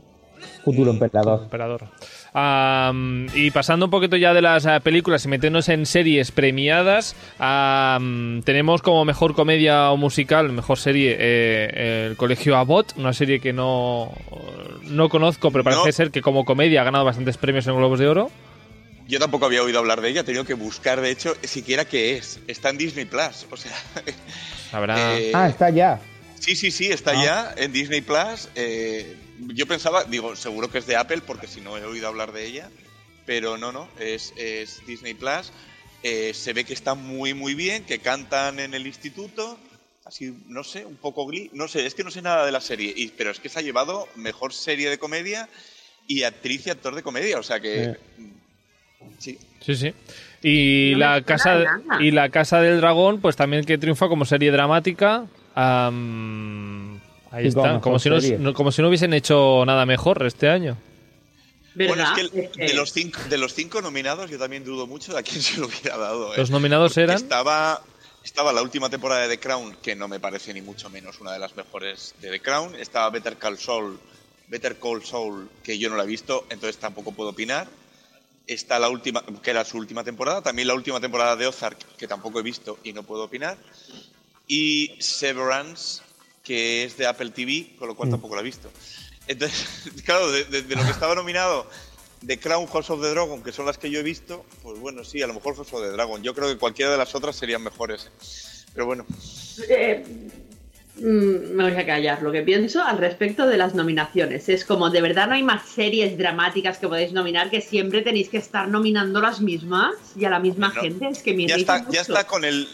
futuro 0.66 0.92
emperador. 0.92 1.44
Emperador. 1.44 1.88
Y 2.34 3.52
pasando 3.52 3.86
un 3.86 3.92
poquito 3.92 4.16
ya 4.16 4.34
de 4.34 4.42
las 4.42 4.66
eh, 4.66 4.80
películas 4.82 5.26
y 5.26 5.28
metiéndonos 5.28 5.68
en 5.70 5.86
series 5.86 6.32
premiadas, 6.32 7.16
tenemos 7.38 8.82
como 8.82 9.04
mejor 9.04 9.36
comedia 9.36 9.92
o 9.92 9.98
musical, 9.98 10.52
mejor 10.52 10.80
serie, 10.80 11.16
eh, 11.20 12.08
El 12.10 12.18
Colegio 12.18 12.56
Abbott, 12.56 12.94
una 12.98 13.12
serie 13.14 13.40
que 13.42 13.52
no, 13.52 14.14
no 14.84 15.10
conozco, 15.10 15.52
pero 15.52 15.64
parece 15.64 15.86
No. 15.88 15.92
ser 15.92 16.12
que 16.12 16.22
como 16.22 16.46
comedia 16.46 16.82
ha 16.82 16.84
ganado 16.86 17.04
bastantes 17.06 17.38
premios 17.38 17.68
en 17.68 17.76
Globos 17.76 18.00
de 18.00 18.08
Oro. 18.08 18.32
Yo 19.08 19.20
tampoco 19.20 19.46
había 19.46 19.62
oído 19.62 19.80
hablar 19.80 20.00
de 20.00 20.08
ella, 20.10 20.22
he 20.22 20.24
tenido 20.24 20.46
que 20.46 20.54
buscar, 20.54 21.02
de 21.02 21.12
hecho, 21.12 21.36
siquiera 21.44 21.84
qué 21.84 22.16
es. 22.16 22.40
Está 22.48 22.70
en 22.70 22.78
Disney 22.78 23.04
Plus, 23.04 23.46
o 23.52 23.58
sea. 23.58 23.74
Habrá... 24.72 25.18
eh, 25.20 25.32
Ah, 25.34 25.50
está 25.50 25.70
ya. 25.70 26.00
Sí, 26.40 26.56
sí, 26.56 26.72
sí, 26.72 26.88
está 26.88 27.12
Ah. 27.12 27.24
ya 27.26 27.54
en 27.62 27.74
Disney 27.74 28.00
Plus. 28.00 28.48
Eh, 28.56 29.18
yo 29.48 29.68
pensaba, 29.68 30.04
digo, 30.04 30.36
seguro 30.36 30.70
que 30.70 30.80
es 30.80 30.88
de 30.88 30.96
Apple, 30.96 31.22
porque 31.26 31.48
si 31.48 31.62
no 31.62 31.78
he 31.78 31.86
oído 31.86 32.08
hablar 32.08 32.32
de 32.32 32.46
ella. 32.46 32.70
Pero 33.26 33.58
no, 33.58 33.72
no, 33.72 33.88
es, 34.00 34.34
es 34.36 34.86
Disney 34.88 35.14
Plus. 35.14 35.52
Eh, 36.04 36.34
se 36.34 36.54
ve 36.54 36.64
que 36.64 36.74
está 36.74 36.96
muy, 36.96 37.34
muy 37.34 37.54
bien, 37.54 37.86
que 37.86 38.00
cantan 38.00 38.60
en 38.60 38.74
el 38.74 38.88
instituto. 38.88 39.58
Así, 40.06 40.36
no 40.48 40.64
sé, 40.64 40.86
un 40.86 40.96
poco 40.96 41.26
glee. 41.28 41.50
No 41.54 41.68
sé, 41.68 41.86
es 41.86 41.94
que 41.94 42.04
no 42.04 42.12
sé 42.12 42.22
nada 42.22 42.46
de 42.46 42.52
la 42.52 42.62
serie. 42.62 42.94
Y, 42.96 43.10
pero 43.10 43.30
es 43.30 43.40
que 43.40 43.50
se 43.50 43.60
ha 43.60 43.62
llevado 43.62 44.08
mejor 44.16 44.54
serie 44.54 44.90
de 44.90 44.98
comedia 44.98 45.48
y 46.08 46.24
actriz 46.24 46.66
y 46.66 46.72
actor 46.72 46.96
de 46.96 47.04
comedia. 47.04 47.40
O 47.40 47.44
sea 47.44 47.60
que. 47.60 47.98
Sí. 49.20 49.38
Sí, 49.60 49.76
sí. 49.76 49.94
Y 50.42 50.94
No 50.94 51.00
la 51.00 51.22
casa 51.22 51.82
y 52.00 52.12
la 52.12 52.30
casa 52.30 52.62
del 52.62 52.82
dragón, 52.82 53.22
pues 53.22 53.36
también 53.36 53.64
que 53.64 53.78
triunfa 53.78 54.08
como 54.08 54.26
serie 54.26 54.52
dramática. 54.52 55.28
Am, 55.54 57.01
ahí 57.32 57.48
está, 57.48 57.80
como 57.82 58.00
si 58.00 58.10
no, 58.10 58.54
como 58.54 58.72
si 58.72 58.82
no 58.82 58.88
hubiesen 58.90 59.14
hecho 59.14 59.64
nada 59.66 59.86
mejor 59.86 60.26
este 60.26 60.50
año. 60.50 60.78
¿Verdad? 61.74 61.96
Bueno, 61.96 62.16
Es 62.18 62.50
que- 62.52 62.66
de, 62.68 62.74
los 62.74 62.92
cinco, 62.92 63.20
de 63.30 63.38
los 63.38 63.54
cinco 63.54 63.82
nominados, 63.82 64.30
yo 64.30 64.38
también 64.38 64.64
dudo 64.66 64.88
mucho 64.88 65.14
de 65.14 65.20
a 65.20 65.24
quién 65.24 65.42
se 65.42 65.58
lo 65.60 65.68
hubiera 65.68 65.98
dado. 65.98 66.34
¿eh? 66.34 66.38
Los 66.38 66.50
nominados 66.50 66.92
Porque 66.92 67.04
eran 67.04 67.16
Estaba, 67.16 67.82
estaba 68.24 68.52
la 68.52 68.62
última 68.62 68.90
temporada 68.90 69.22
de 69.22 69.30
The 69.30 69.40
Crown, 69.40 69.78
que 69.82 69.96
no 69.96 70.08
me 70.10 70.20
parece 70.20 70.54
ni 70.54 70.62
mucho 70.62 70.90
menos 70.90 71.22
una 71.22 71.32
de 71.32 71.40
las 71.40 71.56
mejores 71.56 72.14
de 72.22 72.30
The 72.30 72.40
Crown. 72.42 72.76
Estaba 72.76 73.10
Better 73.10 73.38
Call 73.38 73.58
Saul, 73.58 73.98
Better 74.50 74.78
Call 74.80 75.04
Saul, 75.04 75.50
que 75.64 75.80
yo 75.80 75.90
no 75.90 75.96
la 75.96 76.04
he 76.04 76.08
visto, 76.08 76.46
entonces 76.50 76.78
tampoco 76.78 77.14
puedo 77.14 77.30
opinar. 77.30 77.68
Está 78.48 78.78
la 78.78 78.90
última, 78.90 79.24
que 79.42 79.52
era 79.52 79.64
su 79.64 79.78
última 79.78 80.04
temporada. 80.04 80.42
También 80.42 80.68
la 80.68 80.74
última 80.74 81.00
temporada 81.00 81.38
de 81.38 81.48
Ozark, 81.48 81.78
que 81.96 82.06
tampoco 82.08 82.40
he 82.42 82.44
visto 82.44 82.80
y 82.84 82.92
no 82.92 83.04
puedo 83.04 83.24
opinar. 83.24 83.56
Y 84.46 84.98
Severance, 85.00 86.02
que 86.44 86.84
es 86.86 86.98
de 86.98 87.06
Apple 87.08 87.32
TV, 87.32 87.76
con 87.78 87.88
lo 87.88 87.96
cual 87.96 88.10
tampoco 88.10 88.36
la 88.36 88.42
he 88.42 88.46
visto. 88.46 88.70
Entonces, 89.28 89.68
claro, 90.06 90.32
de, 90.32 90.44
de- 90.46 90.62
de 90.64 90.76
lo 90.76 90.84
que 90.84 90.90
estaba 90.92 91.14
nominado, 91.16 91.68
The 92.26 92.40
Crown, 92.40 92.68
House 92.68 92.90
of 92.90 93.02
the 93.02 93.10
Dragon, 93.10 93.42
que 93.44 93.52
son 93.52 93.66
las 93.66 93.78
que 93.78 93.90
yo 93.90 94.00
he 94.00 94.04
visto, 94.04 94.46
pues 94.64 94.80
bueno, 94.80 95.04
sí, 95.04 95.22
a 95.22 95.28
lo 95.28 95.34
mejor 95.34 95.56
House 95.56 95.72
of 95.74 95.82
the 95.82 95.90
Dragon. 95.90 96.22
Yo 96.24 96.34
creo 96.36 96.48
que 96.50 96.58
cualquiera 96.58 96.92
de 96.92 96.98
las 96.98 97.14
otras 97.16 97.36
serían 97.36 97.64
mejores. 97.64 98.10
Pero 98.74 98.86
bueno, 98.86 99.06
Eh, 99.70 100.04
mm, 100.98 101.02
me 101.56 101.64
voy 101.70 101.74
a 101.80 101.86
callar 101.86 102.22
lo 102.22 102.32
que 102.32 102.42
pienso 102.42 102.82
al 102.84 102.98
respecto 102.98 103.48
de 103.48 103.58
las 103.58 103.74
nominaciones. 103.76 104.50
Es 104.50 104.66
como, 104.66 104.90
de 104.90 105.02
verdad 105.02 105.28
no 105.28 105.34
hay 105.34 105.44
más 105.44 105.68
series 105.70 106.18
dramáticas 106.18 106.78
que 106.78 106.88
podéis 106.88 107.12
nominar 107.12 107.50
que 107.50 107.62
siempre 107.62 108.02
tenéis 108.02 108.30
que 108.30 108.38
estar 108.38 108.68
nominando 108.68 109.20
las 109.22 109.42
mismas 109.42 109.94
y 110.16 110.26
a 110.26 110.30
la 110.30 110.40
misma 110.40 110.72
No, 110.76 110.82
gente. 110.82 111.08
Es 111.10 111.22
que 111.24 111.34
me 111.34 111.48
ya 111.48 111.56
está, 111.56 111.80
ya 111.80 111.84
mucho. 111.86 112.00
está 112.02 112.26
con 112.28 112.46
el... 112.46 112.68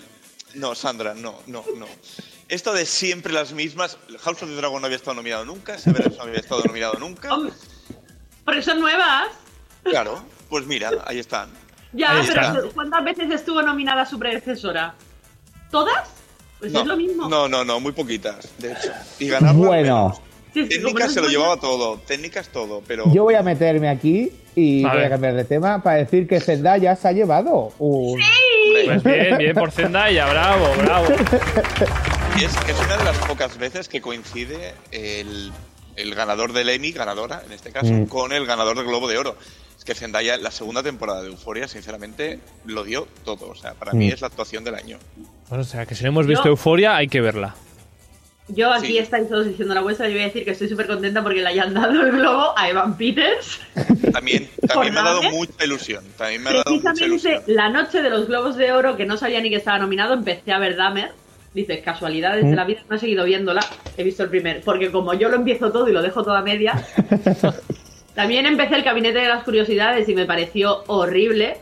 No, 0.55 0.75
Sandra, 0.75 1.13
no, 1.13 1.39
no, 1.47 1.63
no. 1.75 1.87
Esto 2.49 2.73
de 2.73 2.85
siempre 2.85 3.33
las 3.33 3.51
mismas, 3.51 3.97
House 4.21 4.41
of 4.41 4.49
the 4.49 4.55
Dragon 4.55 4.81
no 4.81 4.85
había 4.85 4.95
estado 4.95 5.15
nominado 5.15 5.43
nunca, 5.43 5.77
Severance 5.77 6.17
no 6.17 6.23
había 6.23 6.39
estado 6.39 6.63
nominado 6.63 6.93
nunca. 6.99 7.29
Porque 8.45 8.61
son 8.61 8.79
nuevas. 8.79 9.27
Claro, 9.83 10.23
pues 10.49 10.65
mira, 10.65 10.91
ahí 11.05 11.19
están. 11.19 11.49
Ya, 11.91 12.11
Ahí 12.11 12.25
pero 12.27 12.41
está. 12.41 12.73
¿cuántas 12.73 13.03
veces 13.03 13.31
estuvo 13.31 13.61
nominada 13.61 14.05
su 14.05 14.17
predecesora? 14.17 14.95
¿Todas? 15.71 16.09
Pues 16.59 16.71
no, 16.71 16.81
es 16.81 16.85
lo 16.87 16.95
mismo. 16.95 17.27
No, 17.27 17.49
no, 17.49 17.65
no, 17.65 17.79
muy 17.79 17.91
poquitas, 17.91 18.49
de 18.59 18.71
hecho. 18.71 18.91
Y 19.19 19.27
ganarlo 19.27 19.67
Bueno, 19.67 20.21
Sí, 20.53 20.61
no 20.61 20.67
Técnicas 20.69 21.13
se 21.13 21.21
lo 21.21 21.27
llevaba 21.27 21.57
todo, 21.57 21.99
técnicas 21.99 22.47
todo, 22.47 22.81
pero 22.87 23.13
yo 23.13 23.23
voy 23.23 23.35
a 23.35 23.43
meterme 23.43 23.89
aquí 23.89 24.31
y 24.55 24.83
A 24.85 24.93
voy 24.93 25.03
a 25.03 25.09
cambiar 25.09 25.35
de 25.35 25.43
tema 25.43 25.83
para 25.83 25.97
decir 25.97 26.27
que 26.27 26.39
Zendaya 26.39 26.95
se 26.95 27.09
ha 27.09 27.11
llevado 27.11 27.73
un... 27.77 28.19
Pues 28.85 29.03
bien, 29.03 29.37
bien 29.37 29.53
por 29.53 29.71
Zendaya, 29.71 30.27
bravo, 30.27 30.65
bravo. 30.81 31.07
es, 32.43 32.55
es 32.67 32.79
una 32.79 32.97
de 32.97 33.03
las 33.03 33.17
pocas 33.19 33.57
veces 33.57 33.87
que 33.89 34.01
coincide 34.01 34.73
el, 34.91 35.51
el 35.95 36.15
ganador 36.15 36.53
del 36.53 36.69
Emmy, 36.69 36.91
ganadora 36.91 37.41
en 37.45 37.51
este 37.53 37.71
caso, 37.71 37.91
Mm. 37.91 38.05
con 38.07 38.31
el 38.33 38.45
ganador 38.45 38.77
del 38.77 38.85
Globo 38.85 39.07
de 39.07 39.17
Oro. 39.17 39.35
Es 39.77 39.83
que 39.85 39.93
Zendaya, 39.95 40.37
la 40.37 40.51
segunda 40.51 40.83
temporada 40.83 41.21
de 41.21 41.29
Euforia, 41.29 41.67
sinceramente, 41.67 42.39
lo 42.65 42.83
dio 42.83 43.07
todo. 43.23 43.47
O 43.49 43.55
sea, 43.55 43.73
para 43.73 43.93
mí 43.93 44.07
Mm. 44.09 44.13
es 44.13 44.21
la 44.21 44.27
actuación 44.27 44.63
del 44.63 44.75
año. 44.75 44.97
Bueno, 45.49 45.61
o 45.63 45.65
sea, 45.67 45.85
que 45.85 45.95
si 45.95 46.03
no 46.03 46.09
hemos 46.09 46.27
visto 46.27 46.43
Yo- 46.45 46.49
Euforia, 46.51 46.95
hay 46.95 47.07
que 47.07 47.21
verla. 47.21 47.55
Yo 48.49 48.71
aquí 48.71 48.87
Sí. 48.87 48.97
estáis 48.97 49.27
todos 49.27 49.45
diciendo 49.45 49.73
la 49.73 49.81
vuestra, 49.81 50.07
yo 50.07 50.13
voy 50.13 50.21
a 50.21 50.25
decir 50.27 50.45
que 50.45 50.51
estoy 50.51 50.69
súper 50.69 50.87
contenta 50.87 51.21
porque 51.21 51.41
le 51.41 51.47
hayan 51.49 51.73
dado 51.73 52.01
el 52.01 52.11
globo 52.13 52.57
a 52.57 52.69
Evan 52.69 52.97
Peters. 52.97 53.59
También, 54.13 54.49
también 54.67 54.93
me 54.93 54.99
ha 55.01 55.03
dado 55.03 55.21
mucha 55.23 55.65
ilusión. 55.65 56.05
También 56.17 56.43
me 56.43 56.51
ha 56.51 56.53
dado 56.53 56.71
mucha 56.71 56.91
Precisamente 56.93 57.29
ilusión. 57.29 57.55
la 57.55 57.69
noche 57.69 58.01
de 58.01 58.09
los 58.09 58.27
globos 58.27 58.55
de 58.55 58.71
oro, 58.71 58.95
que 58.95 59.05
no 59.05 59.17
sabía 59.17 59.41
ni 59.41 59.49
que 59.49 59.57
estaba 59.57 59.79
nominado, 59.79 60.13
empecé 60.13 60.53
a 60.53 60.59
ver 60.59 60.77
Dahmer. 60.77 61.11
Dices, 61.57 61.79
casualidades 61.83 62.45
de 62.45 62.55
la 62.55 62.65
vida, 62.65 62.81
no 62.87 62.97
he 62.97 62.99
seguido 62.99 63.25
viéndola, 63.25 63.61
he 63.97 64.03
visto 64.03 64.21
el 64.21 64.29
primer, 64.29 64.61
porque 64.61 64.91
como 64.91 65.15
yo 65.15 65.27
lo 65.27 65.37
empiezo 65.37 65.71
todo 65.71 65.89
y 65.89 65.91
lo 65.91 66.03
dejo 66.03 66.21
todo 66.23 66.35
a 66.35 66.43
media, 66.43 66.85
también 68.13 68.45
empecé 68.45 68.75
el 68.75 68.83
Gabinete 68.83 69.17
de 69.17 69.27
las 69.27 69.43
Curiosidades 69.43 70.07
y 70.07 70.13
me 70.13 70.25
pareció 70.27 70.83
horrible. 70.85 71.57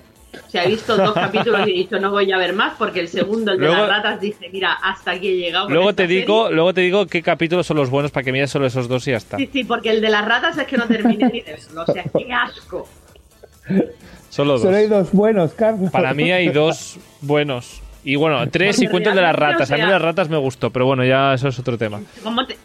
O 0.46 0.50
sea, 0.50 0.66
he 0.66 0.68
visto 0.68 0.98
dos 0.98 1.14
capítulos 1.16 1.62
y 1.66 1.72
he 1.72 1.74
dicho, 1.76 1.98
no 1.98 2.12
voy 2.12 2.30
a 2.34 2.38
ver 2.38 2.52
más, 2.52 2.74
porque 2.78 3.00
el 3.00 3.08
segundo, 3.08 3.54
el 3.54 3.58
de 3.58 3.68
Luego- 3.68 3.84
las 3.84 3.90
ratas, 3.90 4.20
dije, 4.20 4.50
mira, 4.52 4.74
hasta 4.74 5.12
aquí 5.12 5.30
he 5.30 5.38
llegado. 5.38 5.70
Luego 5.70 5.96
te 5.96 6.08
digo, 6.08 6.44
serie". 6.44 6.56
luego 6.56 6.74
te 6.74 6.82
digo 6.82 7.08
qué 7.08 7.22
capítulos 7.22 7.66
son 7.66 7.78
los 7.78 7.90
buenos 7.90 8.12
para 8.12 8.26
que 8.26 8.34
mires 8.34 8.50
solo 8.52 8.66
esos 8.66 8.90
dos 8.90 9.08
y 9.08 9.12
ya 9.12 9.18
está. 9.18 9.38
Sí, 9.38 9.50
sí, 9.54 9.64
porque 9.64 9.92
el 9.92 10.02
de 10.02 10.10
las 10.10 10.26
ratas 10.26 10.58
es 10.58 10.68
que 10.68 10.76
no 10.76 10.88
terminé 10.88 11.30
ni 11.32 11.40
de 11.40 11.52
verlo. 11.54 11.86
O 11.88 11.92
sea, 11.94 12.04
qué 12.04 12.34
asco. 12.34 12.86
Solo 14.30 14.58
Solo 14.58 14.76
hay 14.76 14.88
dos. 14.88 15.06
dos 15.06 15.14
buenos, 15.14 15.54
Carlos. 15.54 15.90
Para 15.90 16.14
mí 16.14 16.34
hay 16.34 16.50
dos 16.50 16.98
buenos. 17.22 17.82
Y 18.06 18.16
bueno, 18.16 18.48
tres 18.50 18.82
y 18.82 18.88
cuento 18.88 19.10
el 19.10 19.16
de 19.16 19.22
las 19.22 19.36
ratas. 19.36 19.70
A 19.72 19.76
mí 19.76 19.82
las 19.84 20.02
ratas 20.02 20.30
me 20.30 20.38
gustó, 20.38 20.70
pero 20.72 20.86
bueno, 20.86 21.04
ya 21.04 21.34
eso 21.34 21.48
es 21.50 21.60
otro 21.60 21.78
tema. 21.78 22.02
¿Cómo 22.24 22.46
te- 22.46 22.58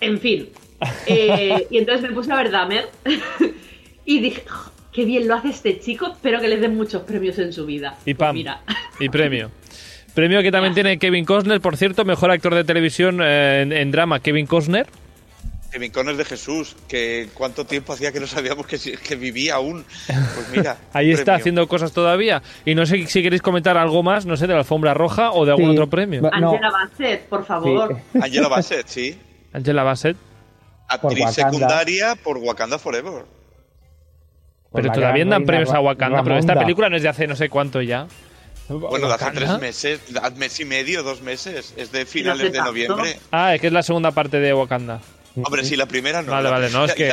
En 0.00 0.18
fin. 0.18 0.48
Eh, 1.06 1.66
y 1.70 1.78
entonces 1.78 2.08
me 2.08 2.14
puse 2.14 2.30
a 2.32 2.36
ver 2.36 2.52
Dahmer 2.52 2.88
y 4.04 4.20
dije, 4.20 4.44
"Jo, 4.46 4.70
qué 4.92 5.04
bien 5.04 5.26
lo 5.26 5.34
hace 5.34 5.48
este 5.48 5.80
chico, 5.80 6.12
espero 6.12 6.40
que 6.40 6.46
le 6.48 6.56
den 6.56 6.76
muchos 6.76 7.02
premios 7.02 7.38
en 7.38 7.52
su 7.52 7.66
vida. 7.66 7.96
Y 8.04 8.14
Pues 8.14 8.28
pam. 8.28 8.34
mira, 8.36 8.60
Y 9.00 9.08
premio. 9.08 9.50
Premio 10.14 10.40
que 10.42 10.50
también 10.52 10.74
tiene 10.74 10.98
Kevin 10.98 11.24
Costner, 11.24 11.60
por 11.60 11.76
cierto, 11.76 12.04
mejor 12.04 12.30
actor 12.30 12.54
de 12.54 12.64
televisión 12.64 13.20
eh, 13.22 13.62
en, 13.62 13.72
en 13.72 13.90
drama, 13.90 14.20
Kevin 14.20 14.46
Costner. 14.46 14.86
Kevin 15.78 15.92
Conner 15.92 16.16
de 16.16 16.24
Jesús, 16.24 16.74
que 16.88 17.28
cuánto 17.34 17.64
tiempo 17.64 17.92
hacía 17.92 18.10
que 18.10 18.18
no 18.18 18.26
sabíamos 18.26 18.66
que, 18.66 18.78
que 18.78 19.14
vivía 19.14 19.54
aún. 19.54 19.84
Pues 20.06 20.48
mira. 20.50 20.76
Ahí 20.92 21.12
está 21.12 21.24
premio. 21.24 21.38
haciendo 21.40 21.68
cosas 21.68 21.92
todavía. 21.92 22.42
Y 22.64 22.74
no 22.74 22.84
sé 22.84 23.06
si 23.06 23.22
queréis 23.22 23.42
comentar 23.42 23.76
algo 23.78 24.02
más, 24.02 24.26
no 24.26 24.36
sé, 24.36 24.48
de 24.48 24.54
la 24.54 24.58
alfombra 24.60 24.92
roja 24.92 25.30
o 25.30 25.44
de 25.44 25.52
algún 25.52 25.66
Sí. 25.66 25.72
otro 25.72 25.88
premio. 25.88 26.20
No. 26.22 26.50
Angela 26.50 26.70
Bassett, 26.72 27.28
por 27.28 27.46
favor. 27.46 27.96
Sí. 28.12 28.18
Angela 28.22 28.48
Bassett, 28.48 28.86
sí. 28.88 29.18
Angela 29.52 29.84
Bassett. 29.84 30.16
Actriz 30.88 31.20
Wakanda. 31.20 31.32
secundaria 31.32 32.14
por 32.16 32.38
Wakanda 32.38 32.78
Forever. 32.78 33.24
Por 34.70 34.82
Pero 34.82 34.92
todavía 34.92 35.24
dan 35.24 35.44
premios 35.44 35.70
a 35.70 35.78
Wakanda, 35.80 36.24
pero 36.24 36.38
esta 36.38 36.58
película 36.58 36.90
no 36.90 36.96
es 36.96 37.02
de 37.04 37.08
hace 37.08 37.26
no 37.28 37.36
sé 37.36 37.48
cuánto 37.48 37.80
ya. 37.82 38.08
Bueno, 38.68 39.06
de 39.08 39.14
hace 39.14 39.30
tres 39.30 39.58
meses, 39.60 40.00
de- 40.12 40.30
mes 40.32 40.58
y 40.60 40.64
medio, 40.64 41.02
dos 41.04 41.22
meses. 41.22 41.72
Es 41.76 41.92
de 41.92 42.00
hace 42.02 42.06
finales 42.10 42.52
de 42.52 42.58
noviembre. 42.58 43.18
Ah, 43.30 43.54
es 43.54 43.60
que 43.60 43.68
es 43.68 43.72
la 43.72 43.82
segunda 43.82 44.10
parte 44.10 44.40
de 44.40 44.52
Wakanda. 44.52 45.00
Hombre, 45.44 45.64
sí, 45.64 45.76
la 45.76 45.86
primera 45.86 46.22
no. 46.22 46.32
Vale, 46.32 46.50
vale, 46.50 46.70
no, 46.70 46.84
es 46.84 46.94
que 46.94 47.12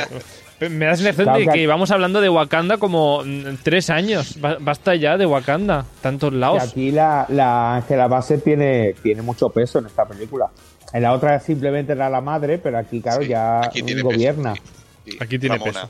me 0.70 0.86
das 0.86 1.02
la 1.02 1.12
sensación 1.14 1.46
de 1.48 1.52
que 1.54 1.68
vamos 1.68 1.92
hablando 1.92 2.22
de 2.22 2.30
Wakanda 2.30 2.78
como 2.78 3.24
mm, 3.26 3.58
tres 3.64 3.90
años. 3.90 4.40
Ba- 4.40 4.58
Basta 4.60 4.96
ya 4.96 5.18
de 5.18 5.26
Wakanda, 5.26 5.86
tantos 6.02 6.32
lados. 6.34 6.64
aquí 6.64 6.92
la, 6.92 7.26
la 7.30 7.76
Angela 7.76 8.08
Bassett 8.08 8.44
tiene, 8.44 8.94
tiene 9.04 9.22
mucho 9.22 9.50
peso 9.50 9.80
en 9.80 9.88
esta 9.88 10.06
película. 10.06 10.48
En 10.94 11.02
la 11.02 11.12
otra 11.14 11.40
simplemente 11.42 11.92
era 11.92 12.10
la 12.10 12.22
madre, 12.22 12.58
pero 12.58 12.78
aquí, 12.78 13.02
claro, 13.02 13.22
Sí, 13.22 13.28
ya 13.30 13.60
aquí 13.66 13.82
tiene 13.82 14.02
peso, 14.02 14.14
gobierna. 14.16 14.54
sí, 14.56 15.12
sí. 15.12 15.18
Aquí 15.20 15.38
tiene 15.40 15.58
Ramona. 15.58 15.82
peso. 15.82 15.90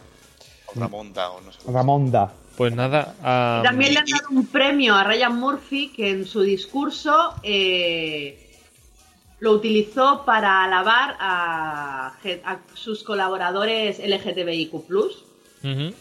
O 0.75 0.79
Ramonda, 0.79 1.29
o 1.29 1.41
no 1.41 1.51
sé. 1.51 1.59
Ramonda. 1.71 2.33
Pues 2.57 2.73
nada. 2.73 3.15
ah, 3.21 3.61
También 3.63 3.93
le 3.93 3.99
han 3.99 4.07
y- 4.07 4.11
dado 4.13 4.29
un 4.31 4.47
premio 4.47 4.95
a 4.95 5.03
Ryan 5.03 5.35
Murphy 5.35 5.91
que 5.95 6.09
en 6.09 6.25
su 6.25 6.41
discurso 6.41 7.35
eh, 7.43 8.44
lo 9.45 9.51
utilizó 9.51 10.25
para 10.25 10.63
alabar 10.63 11.17
a, 11.19 12.13
sus 12.73 13.03
colaboradores 13.03 13.99
LGTBIQ. 13.99 14.73
ujú. 14.73 15.93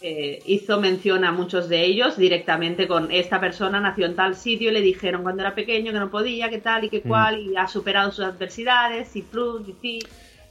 eh, 0.00 0.40
hizo 0.46 0.80
mención 0.80 1.24
a 1.24 1.32
muchos 1.32 1.68
de 1.68 1.84
ellos 1.84 2.16
directamente 2.16 2.86
con 2.86 3.10
esta 3.10 3.40
persona 3.40 3.80
nació 3.80 4.06
en 4.06 4.14
tal 4.14 4.36
sitio 4.36 4.70
y 4.70 4.74
le 4.74 4.80
dijeron 4.82 5.24
cuando 5.24 5.42
era 5.42 5.52
pequeño 5.56 5.90
que 5.90 5.98
no 5.98 6.12
podía, 6.12 6.48
que 6.48 6.58
tal 6.58 6.84
y 6.84 6.90
que 6.90 7.02
cual, 7.02 7.40
y 7.40 7.56
ha 7.56 7.66
superado 7.66 8.12
sus 8.12 8.24
adversidades 8.24 9.16
y 9.16 9.22
plus 9.22 9.68
y 9.68 9.74
sí. 9.82 9.98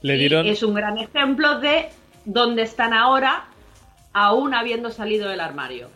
Le 0.02 0.16
Y 0.18 0.48
es 0.50 0.62
un 0.62 0.74
gran 0.74 0.98
ejemplo 0.98 1.58
de 1.58 1.88
dónde 2.26 2.62
están 2.62 2.92
ahora 2.92 3.46
aún 4.12 4.52
habiendo 4.52 4.90
salido 4.90 5.30
del 5.30 5.40
armario. 5.40 5.88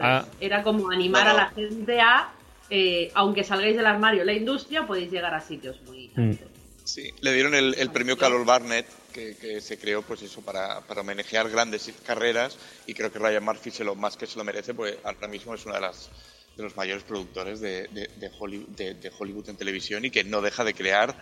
Ah. 0.00 0.24
Era 0.40 0.64
como 0.64 0.90
animar 0.90 1.28
a 1.28 1.32
la 1.32 1.48
gente 1.50 2.00
a, 2.00 2.30
eh, 2.70 3.10
aunque 3.14 3.44
salgáis 3.44 3.76
del 3.76 3.86
armario 3.86 4.24
la 4.24 4.32
industria, 4.32 4.86
podéis 4.86 5.10
llegar 5.10 5.34
a 5.34 5.40
sitios 5.40 5.80
muy 5.86 6.10
Mm. 6.16 6.30
altos. 6.30 6.48
Sí, 6.84 7.10
le 7.20 7.32
dieron 7.32 7.54
el, 7.54 7.74
el 7.78 7.90
premio 7.90 8.16
Carol 8.16 8.44
Barnett, 8.44 8.86
que, 9.12 9.34
que 9.36 9.60
se 9.60 9.76
creó 9.76 10.02
pues 10.02 10.22
eso 10.22 10.40
para, 10.42 10.80
para 10.82 11.00
homenajear 11.00 11.50
grandes 11.50 11.92
carreras, 12.06 12.56
y 12.86 12.94
creo 12.94 13.10
que 13.10 13.18
Ryan 13.18 13.44
Murphy 13.44 13.70
se 13.72 13.82
lo 13.82 13.96
más 13.96 14.16
que 14.16 14.26
se 14.26 14.38
lo 14.38 14.44
merece, 14.44 14.72
pues 14.72 14.96
ahora 15.02 15.26
mismo 15.26 15.52
es 15.54 15.66
una 15.66 15.74
de 15.76 15.80
las 15.80 16.08
de 16.56 16.62
los 16.62 16.74
mayores 16.76 17.02
productores 17.02 17.60
de, 17.60 17.88
de- 17.88 18.08
de 18.16 18.30
Hollywood, 18.38 18.68
de- 18.68 18.94
de 18.94 19.12
Hollywood 19.18 19.50
en 19.50 19.56
televisión 19.56 20.04
y 20.06 20.10
que 20.10 20.24
no 20.24 20.40
deja 20.40 20.64
de 20.64 20.72
crear 20.74 21.14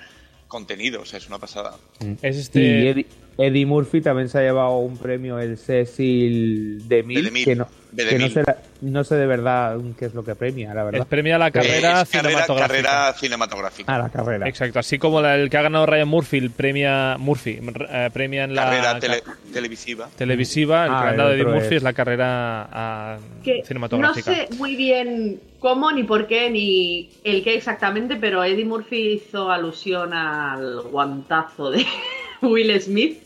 contenido, 0.47 1.01
o 1.01 1.05
sea, 1.07 1.19
es 1.19 1.27
una 1.27 1.39
pasada. 1.39 1.77
Es 2.23 2.37
Y 2.37 2.41
este. 2.41 3.07
Eddie, 3.37 3.67
Murphy 3.67 4.01
también 4.01 4.29
se 4.29 4.39
ha 4.39 4.43
llevado 4.43 4.79
un 4.79 4.97
premio, 4.97 5.39
el 5.39 5.57
Cecil 5.59 6.87
de 6.89 7.03
Mil, 7.03 7.33
que, 7.45 7.57
no, 7.57 7.67
que 7.97 8.19
no, 8.19 8.29
sé, 8.29 8.43
la- 8.47 8.57
no 8.81 9.03
sé 9.05 9.17
de 9.17 9.27
verdad 9.27 9.77
qué 9.99 10.05
es 10.07 10.15
lo 10.15 10.23
que 10.25 10.35
premia, 10.35 10.73
la 10.75 10.85
Es 10.87 10.93
verdad. 10.93 11.07
premia 11.09 11.39
la 11.39 11.51
carrera 11.51 11.75
Eh, 11.75 11.79
es 11.79 11.83
carrera, 11.83 12.05
cinematográfica. 12.07 12.67
carrera 12.69 13.13
cinematográfica. 13.15 13.95
Ah, 13.95 13.99
la 13.99 14.09
carrera. 14.11 14.49
Exacto, 14.49 14.79
así 14.79 14.99
como 14.99 15.21
la- 15.21 15.37
el 15.37 15.51
que 15.51 15.57
ha 15.57 15.63
ganado 15.63 15.87
Ryan 15.87 16.07
Murphy, 16.09 16.39
el 16.39 16.51
premia 16.51 17.17
Murphy, 17.19 17.59
eh, 17.91 18.11
premia 18.13 18.45
en 18.45 18.55
la 18.55 18.65
carrera 18.65 18.93
ca- 18.95 19.01
tele- 19.01 19.23
televisiva. 19.53 20.09
televisiva, 20.17 20.87
el 20.87 20.93
Ah, 20.93 20.95
que 21.01 21.03
ha 21.09 21.11
ganado 21.13 21.33
Eddie 21.33 21.45
Murphy 21.45 21.67
es- 21.67 21.73
es 21.73 21.83
la 21.83 21.93
carrera 21.93 22.69
ah, 22.73 23.17
Que 23.43 23.59
no 23.59 23.65
cinematográfica. 23.67 24.33
sé 24.35 24.49
muy 24.57 24.77
bien 24.77 25.41
cómo, 25.59 25.91
ni 25.91 26.05
por 26.05 26.27
qué, 26.27 26.51
ni 26.51 27.11
el 27.25 27.43
qué 27.43 27.55
exactamente, 27.55 28.17
pero 28.17 28.45
Eddie 28.45 28.65
Murphy 28.65 29.15
hizo 29.15 29.51
alusión 29.51 30.13
al 30.13 30.83
guantazo 30.83 31.71
de 31.71 31.85
Will 32.43 32.79
Smith, 32.81 33.23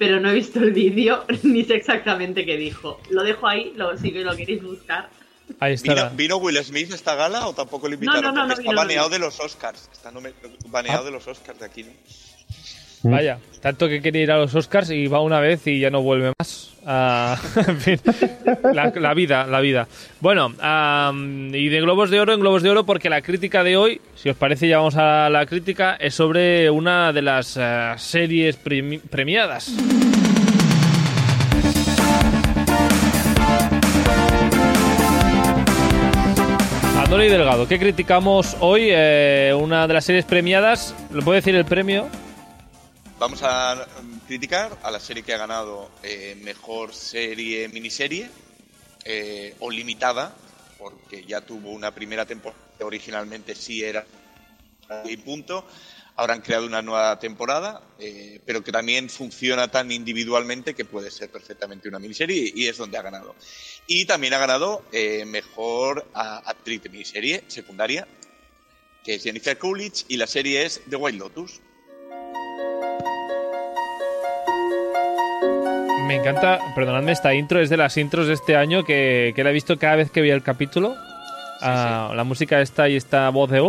pero 0.00 0.18
no 0.18 0.30
he 0.30 0.32
visto 0.32 0.60
el 0.60 0.72
vídeo 0.72 1.26
ni 1.42 1.62
sé 1.62 1.74
exactamente 1.74 2.46
qué 2.46 2.56
dijo. 2.56 2.98
Lo 3.10 3.22
dejo 3.22 3.46
ahí, 3.46 3.74
lo, 3.76 3.98
si 3.98 4.10
lo 4.10 4.34
queréis 4.34 4.62
buscar. 4.62 5.10
Ahí 5.58 5.76
¿Vino, 5.76 5.94
está. 5.94 6.08
vino 6.08 6.36
Will 6.38 6.56
Smith 6.64 6.90
a 6.92 6.94
esta 6.94 7.14
gala 7.16 7.46
o 7.46 7.52
tampoco 7.52 7.86
le 7.86 7.96
invitaron? 7.96 8.34
no, 8.34 8.46
no, 8.46 8.48
Porque 8.48 8.64
no 8.64 8.70
está 8.70 8.82
baneado 8.82 9.10
de 9.10 9.18
los 9.18 9.38
Oscars. 9.40 9.90
Está 9.92 10.10
baneado 10.68 11.04
de 11.04 11.10
los 11.10 11.28
Oscars 11.28 11.58
de 11.58 11.66
aquí, 11.66 11.82
¿no? 11.82 11.90
Vaya, 13.02 13.38
tanto 13.62 13.88
que 13.88 14.02
quería 14.02 14.22
ir 14.22 14.30
a 14.30 14.38
los 14.38 14.54
Oscars 14.54 14.90
y 14.90 15.06
va 15.06 15.20
una 15.20 15.40
vez 15.40 15.66
y 15.66 15.80
ya 15.80 15.90
no 15.90 16.02
vuelve 16.02 16.32
más. 16.38 16.72
Ah, 16.86 17.38
en 17.68 17.80
fin, 17.80 18.00
la, 18.74 19.14
vida, 19.14 19.46
la 19.46 19.60
vida. 19.60 19.86
Bueno, 20.20 20.48
y 21.52 21.68
de 21.68 21.80
Globos 21.80 22.10
de 22.10 22.20
Oro 22.20 22.34
en 22.34 22.40
Globos 22.40 22.62
de 22.62 22.70
Oro 22.70 22.84
porque 22.84 23.08
la 23.10 23.22
crítica 23.22 23.62
de 23.64 23.76
hoy, 23.76 24.00
si 24.14 24.28
os 24.28 24.36
parece 24.36 24.68
ya 24.68 24.78
vamos 24.78 24.96
a 24.96 25.28
la 25.30 25.46
crítica, 25.46 25.96
es 25.98 26.14
sobre 26.14 26.70
una 26.70 27.12
de 27.12 27.22
las 27.22 27.56
eh, 27.58 27.92
series 27.96 28.62
premi- 28.62 29.00
premiadas. 29.00 29.72
Andoni 36.98 37.28
Delgado, 37.28 37.66
¿qué 37.66 37.78
criticamos 37.78 38.56
hoy? 38.60 38.88
Eh, 38.90 39.52
una 39.58 39.86
de 39.88 39.94
las 39.94 40.04
series 40.04 40.24
premiadas, 40.24 40.94
¿lo 41.12 41.22
puede 41.22 41.38
decir 41.38 41.56
el 41.56 41.64
premio? 41.64 42.06
Vamos 43.20 43.42
a 43.42 43.86
criticar 44.26 44.78
a 44.82 44.90
la 44.90 44.98
serie 44.98 45.22
que 45.22 45.34
ha 45.34 45.36
ganado 45.36 45.90
eh, 46.02 46.38
mejor 46.40 46.94
serie 46.94 47.68
miniserie 47.68 48.30
eh, 49.04 49.54
o 49.58 49.70
limitada, 49.70 50.34
porque 50.78 51.26
ya 51.26 51.42
tuvo 51.42 51.70
una 51.72 51.94
primera 51.94 52.24
temporada 52.24 52.58
originalmente 52.80 53.54
sí 53.54 53.84
era 53.84 54.06
y 55.04 55.18
punto. 55.18 55.66
Ahora 56.16 56.32
han 56.32 56.40
creado 56.40 56.64
una 56.64 56.80
nueva 56.80 57.18
temporada, 57.18 57.82
eh, 57.98 58.40
pero 58.46 58.64
que 58.64 58.72
también 58.72 59.10
funciona 59.10 59.68
tan 59.68 59.92
individualmente 59.92 60.72
que 60.74 60.86
puede 60.86 61.10
ser 61.10 61.28
perfectamente 61.28 61.90
una 61.90 61.98
miniserie 61.98 62.50
y 62.54 62.68
es 62.68 62.78
donde 62.78 62.96
ha 62.96 63.02
ganado. 63.02 63.36
Y 63.86 64.06
también 64.06 64.32
ha 64.32 64.38
ganado 64.38 64.86
eh, 64.92 65.26
mejor 65.26 66.08
actriz 66.14 66.84
de 66.84 66.88
miniserie 66.88 67.44
secundaria, 67.48 68.08
que 69.04 69.16
es 69.16 69.22
Jennifer 69.22 69.58
Coolidge, 69.58 70.06
y 70.08 70.16
la 70.16 70.26
serie 70.26 70.64
es 70.64 70.80
The 70.88 70.96
White 70.96 71.18
Lotus. 71.18 71.60
Me 76.10 76.16
encanta, 76.16 76.58
perdonadme, 76.74 77.12
esta 77.12 77.32
intro 77.34 77.60
es 77.60 77.70
de 77.70 77.76
las 77.76 77.96
intros 77.96 78.26
de 78.26 78.32
este 78.34 78.56
año 78.56 78.82
que, 78.82 79.32
que 79.36 79.44
la 79.44 79.50
he 79.50 79.52
visto 79.52 79.78
cada 79.78 79.94
vez 79.94 80.10
que 80.10 80.20
veía 80.20 80.34
el 80.34 80.42
capítulo. 80.42 80.96
Ah, 81.60 82.10
La 82.16 82.24
música 82.24 82.60
está 82.60 82.88
y 82.88 82.96
esta 82.96 83.28
voz 83.28 83.48
de... 83.48 83.60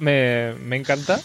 Me, 0.00 0.52
me 0.62 0.76
encanta. 0.76 1.18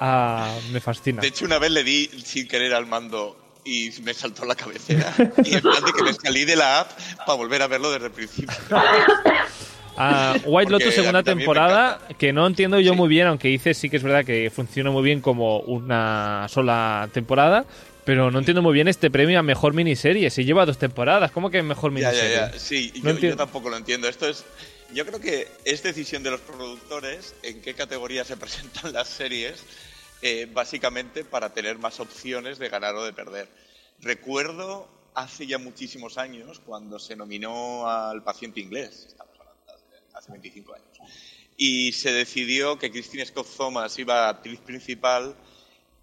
Ah, 0.00 0.56
me 0.72 0.80
fascina. 0.80 1.20
De 1.20 1.28
hecho, 1.28 1.44
una 1.44 1.58
vez 1.58 1.70
le 1.70 1.84
di 1.84 2.06
sin 2.24 2.48
querer 2.48 2.72
al 2.72 2.86
mando 2.86 3.36
y 3.62 3.90
me 4.02 4.14
saltó 4.14 4.46
la 4.46 4.54
cabecera. 4.54 5.12
Y 5.44 5.52
en 5.56 5.60
plan 5.60 5.84
de 5.84 5.92
que 5.92 6.02
me 6.02 6.14
salí 6.14 6.46
de 6.46 6.56
la 6.56 6.80
app 6.80 6.90
para 7.26 7.34
volver 7.34 7.60
a 7.60 7.66
verlo 7.66 7.92
desde 7.92 8.06
el 8.06 8.12
principio. 8.12 8.56
Ah, 9.98 10.32
White 10.46 10.70
Porque 10.70 10.84
Lotus 10.86 10.94
segunda 10.94 11.22
temporada 11.22 12.00
que 12.18 12.32
no 12.32 12.46
entiendo 12.46 12.80
yo 12.80 12.92
Sí. 12.92 12.96
muy 12.98 13.08
bien, 13.10 13.26
aunque 13.26 13.48
dice 13.48 13.74
sí 13.74 13.90
que 13.90 13.98
es 13.98 14.02
verdad 14.02 14.24
que 14.24 14.50
funciona 14.50 14.90
muy 14.90 15.02
bien 15.02 15.20
como 15.20 15.58
una 15.60 16.46
sola 16.48 17.08
temporada, 17.12 17.66
pero 18.04 18.30
no 18.30 18.38
entiendo 18.38 18.62
muy 18.62 18.74
bien 18.74 18.88
este 18.88 19.10
premio 19.10 19.38
a 19.38 19.42
mejor 19.42 19.74
miniserie. 19.74 20.30
Se 20.30 20.44
lleva 20.44 20.66
dos 20.66 20.78
temporadas, 20.78 21.30
¿cómo 21.30 21.50
que 21.50 21.62
mejor 21.62 21.90
miniserie? 21.90 22.34
ya, 22.34 22.52
ya. 22.52 22.58
Sí, 22.58 22.92
No 23.02 23.18
yo, 23.18 23.36
tampoco 23.36 23.70
lo 23.70 23.76
entiendo. 23.76 24.08
Esto 24.08 24.28
es. 24.28 24.44
Yo 24.92 25.04
creo 25.06 25.20
que 25.20 25.48
es 25.64 25.82
decisión 25.82 26.22
de 26.22 26.30
los 26.30 26.40
productores 26.40 27.34
en 27.42 27.62
qué 27.62 27.74
categoría 27.74 28.24
se 28.24 28.36
presentan 28.38 28.92
las 28.92 29.08
series, 29.08 29.64
eh, 30.22 30.48
básicamente 30.52 31.24
para 31.24 31.52
tener 31.52 31.78
más 31.78 32.00
opciones 32.00 32.58
de 32.58 32.68
ganar 32.68 32.94
o 32.94 33.04
de 33.04 33.12
perder. 33.12 33.48
Recuerdo 34.00 34.88
hace 35.14 35.46
ya 35.46 35.58
muchísimos 35.58 36.18
años 36.18 36.60
cuando 36.64 36.98
se 36.98 37.16
nominó 37.16 37.88
al 37.88 38.22
paciente 38.22 38.60
inglés, 38.60 39.06
estamos 39.08 39.34
hablando 39.38 39.62
de 39.90 40.18
hace 40.18 40.32
25 40.32 40.74
años, 40.74 41.12
y 41.56 41.92
se 41.92 42.12
decidió 42.12 42.78
que 42.78 42.90
Christine 42.90 43.24
Scott 43.24 43.46
Thomas 43.56 43.98
iba 43.98 44.26
a 44.26 44.30
actriz 44.30 44.60
principal 44.60 45.36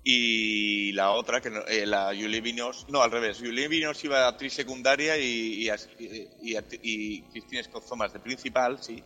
y 0.04 0.92
la 0.94 1.12
otra, 1.12 1.42
que 1.42 1.50
no- 1.50 1.66
eh, 1.68 1.86
la 1.86 2.08
Julie 2.08 2.42
Vinos, 2.42 2.86
no, 2.90 3.02
al 3.04 3.12
revés, 3.12 3.38
Julie 3.40 3.68
Vinos 3.68 4.04
iba 4.04 4.26
a 4.26 4.30
actriz 4.30 4.54
secundaria 4.54 5.18
y, 5.18 5.68
y, 5.68 6.58
y, 6.82 7.28
y 7.34 7.64
Scott 7.64 7.88
Thomas 7.88 8.14
de 8.14 8.20
principal, 8.20 8.82
sí. 8.82 9.04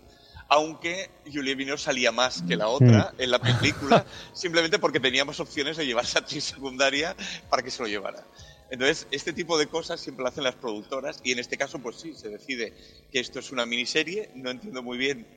Aunque 0.47 1.09
Julie 1.25 1.55
Vinos 1.55 1.81
salía 1.81 2.11
más 2.11 2.43
que 2.43 2.55
la 2.55 2.67
otra 2.67 3.13
en 3.17 3.31
la 3.31 3.39
película, 3.39 4.05
simplemente 4.33 4.77
porque 4.77 4.99
teníamos 4.99 5.39
opciones 5.39 5.75
de 5.75 5.85
llevarse 5.87 6.17
a 6.17 6.21
actriz 6.21 6.43
secundaria 6.43 7.15
para 7.49 7.63
que 7.63 7.71
se 7.71 7.81
lo 7.81 7.87
llevara. 7.87 8.23
Entonces, 8.69 9.07
este 9.11 9.31
tipo 9.33 9.57
de 9.59 9.67
cosas 9.67 9.99
siempre 10.01 10.23
lo 10.23 10.29
hacen 10.29 10.43
las 10.43 10.55
productoras 10.55 11.19
y 11.23 11.31
en 11.31 11.39
este 11.39 11.57
caso, 11.57 11.79
pues 11.79 11.97
sí, 11.97 12.13
se 12.15 12.29
decide 12.29 12.73
que 13.11 13.19
esto 13.19 13.39
es 13.39 13.51
una 13.51 13.65
miniserie. 13.65 14.31
No 14.35 14.49
entiendo 14.51 14.81
muy 14.81 14.97
bien, 14.97 15.27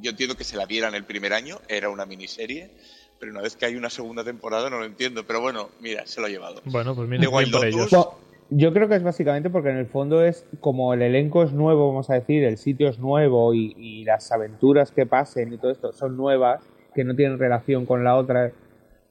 yo 0.00 0.10
entiendo 0.10 0.36
que 0.36 0.44
se 0.44 0.56
la 0.56 0.66
vieran 0.66 0.94
el 0.94 1.04
primer 1.04 1.32
año, 1.32 1.60
era 1.68 1.88
una 1.90 2.06
miniserie, 2.06 2.76
pero 3.22 3.30
una 3.30 3.42
vez 3.42 3.54
que 3.54 3.66
hay 3.66 3.76
una 3.76 3.88
segunda 3.88 4.24
temporada 4.24 4.68
no 4.68 4.80
lo 4.80 4.84
entiendo. 4.84 5.24
Pero 5.24 5.40
bueno, 5.40 5.70
mira, 5.80 6.04
se 6.08 6.20
lo 6.20 6.26
ha 6.26 6.28
llevado. 6.28 6.60
Bueno, 6.64 6.92
pues 6.96 7.08
mira, 7.08 7.28
Wild 7.28 7.52
por 7.52 7.64
ellos. 7.64 7.88
Bueno, 7.88 8.18
yo 8.50 8.72
creo 8.72 8.88
que 8.88 8.96
es 8.96 9.04
básicamente 9.04 9.48
porque 9.48 9.68
en 9.70 9.76
el 9.76 9.86
fondo 9.86 10.24
es 10.24 10.44
como 10.58 10.92
el 10.92 11.02
elenco 11.02 11.44
es 11.44 11.52
nuevo, 11.52 11.86
vamos 11.86 12.10
a 12.10 12.14
decir, 12.14 12.42
el 12.42 12.58
sitio 12.58 12.88
es 12.88 12.98
nuevo 12.98 13.54
y, 13.54 13.76
y 13.78 14.02
las 14.02 14.32
aventuras 14.32 14.90
que 14.90 15.06
pasen 15.06 15.52
y 15.52 15.56
todo 15.58 15.70
esto 15.70 15.92
son 15.92 16.16
nuevas, 16.16 16.64
que 16.96 17.04
no 17.04 17.14
tienen 17.14 17.38
relación 17.38 17.86
con 17.86 18.02
la 18.02 18.16
otra. 18.16 18.50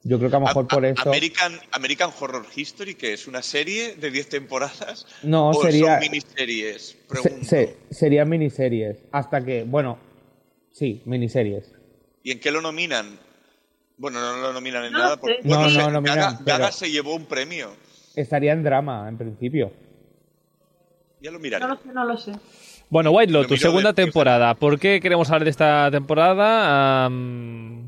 Yo 0.03 0.17
creo 0.17 0.29
que 0.29 0.35
a 0.35 0.39
lo 0.39 0.45
mejor 0.47 0.65
A- 0.65 0.73
por 0.75 0.83
eso. 0.83 1.09
American, 1.09 1.53
American 1.71 2.09
Horror 2.19 2.43
History, 2.53 2.95
que 2.95 3.13
es 3.13 3.29
una 3.29 3.41
serie 3.41 3.95
de 3.95 4.11
10 4.11 4.27
temporadas. 4.27 5.07
No, 5.23 5.51
o 5.51 5.53
sería- 5.53 5.93
son 5.93 5.99
miniseries. 6.01 6.97
Se- 7.43 7.77
serían 7.91 8.27
miniseries. 8.27 9.05
Hasta 9.13 9.41
que, 9.45 9.63
bueno, 9.63 9.97
sí, 10.73 11.01
miniseries. 11.05 11.71
¿Y 12.23 12.31
en 12.33 12.41
qué 12.41 12.51
lo 12.51 12.59
nominan? 12.59 13.17
Bueno, 14.01 14.19
no 14.19 14.41
lo 14.41 14.51
nominan 14.53 14.85
en 14.85 14.93
No 14.93 14.97
nada. 14.97 15.17
porque- 15.17 15.41
No, 15.43 15.57
bueno, 15.57 15.63
no 15.69 15.85
se- 15.85 15.91
nominan, 15.91 16.39
Gaga, 16.43 16.71
se 16.71 16.89
llevó 16.89 17.13
un 17.13 17.25
premio. 17.27 17.71
Estaría 18.15 18.51
en 18.51 18.63
drama, 18.63 19.07
en 19.07 19.15
principio. 19.15 19.71
Ya 21.21 21.29
lo 21.29 21.37
miraré. 21.37 21.63
No 21.63 21.75
lo 21.75 21.79
sé, 21.79 21.87
no 21.93 22.05
lo 22.05 22.17
sé. 22.17 22.31
Bueno, 22.89 23.11
White 23.11 23.31
Lo 23.31 23.43
Lotus, 23.43 23.61
segunda 23.61 23.93
de- 23.93 24.03
temporada. 24.03 24.55
¿Por 24.55 24.79
qué 24.79 24.99
queremos 24.99 25.29
hablar 25.29 25.43
de 25.43 25.51
esta 25.51 25.89
temporada? 25.91 27.09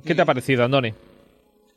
¿Qué 0.05 0.13
te 0.13 0.21
ha 0.21 0.25
parecido, 0.25 0.63
Andoni? 0.63 0.93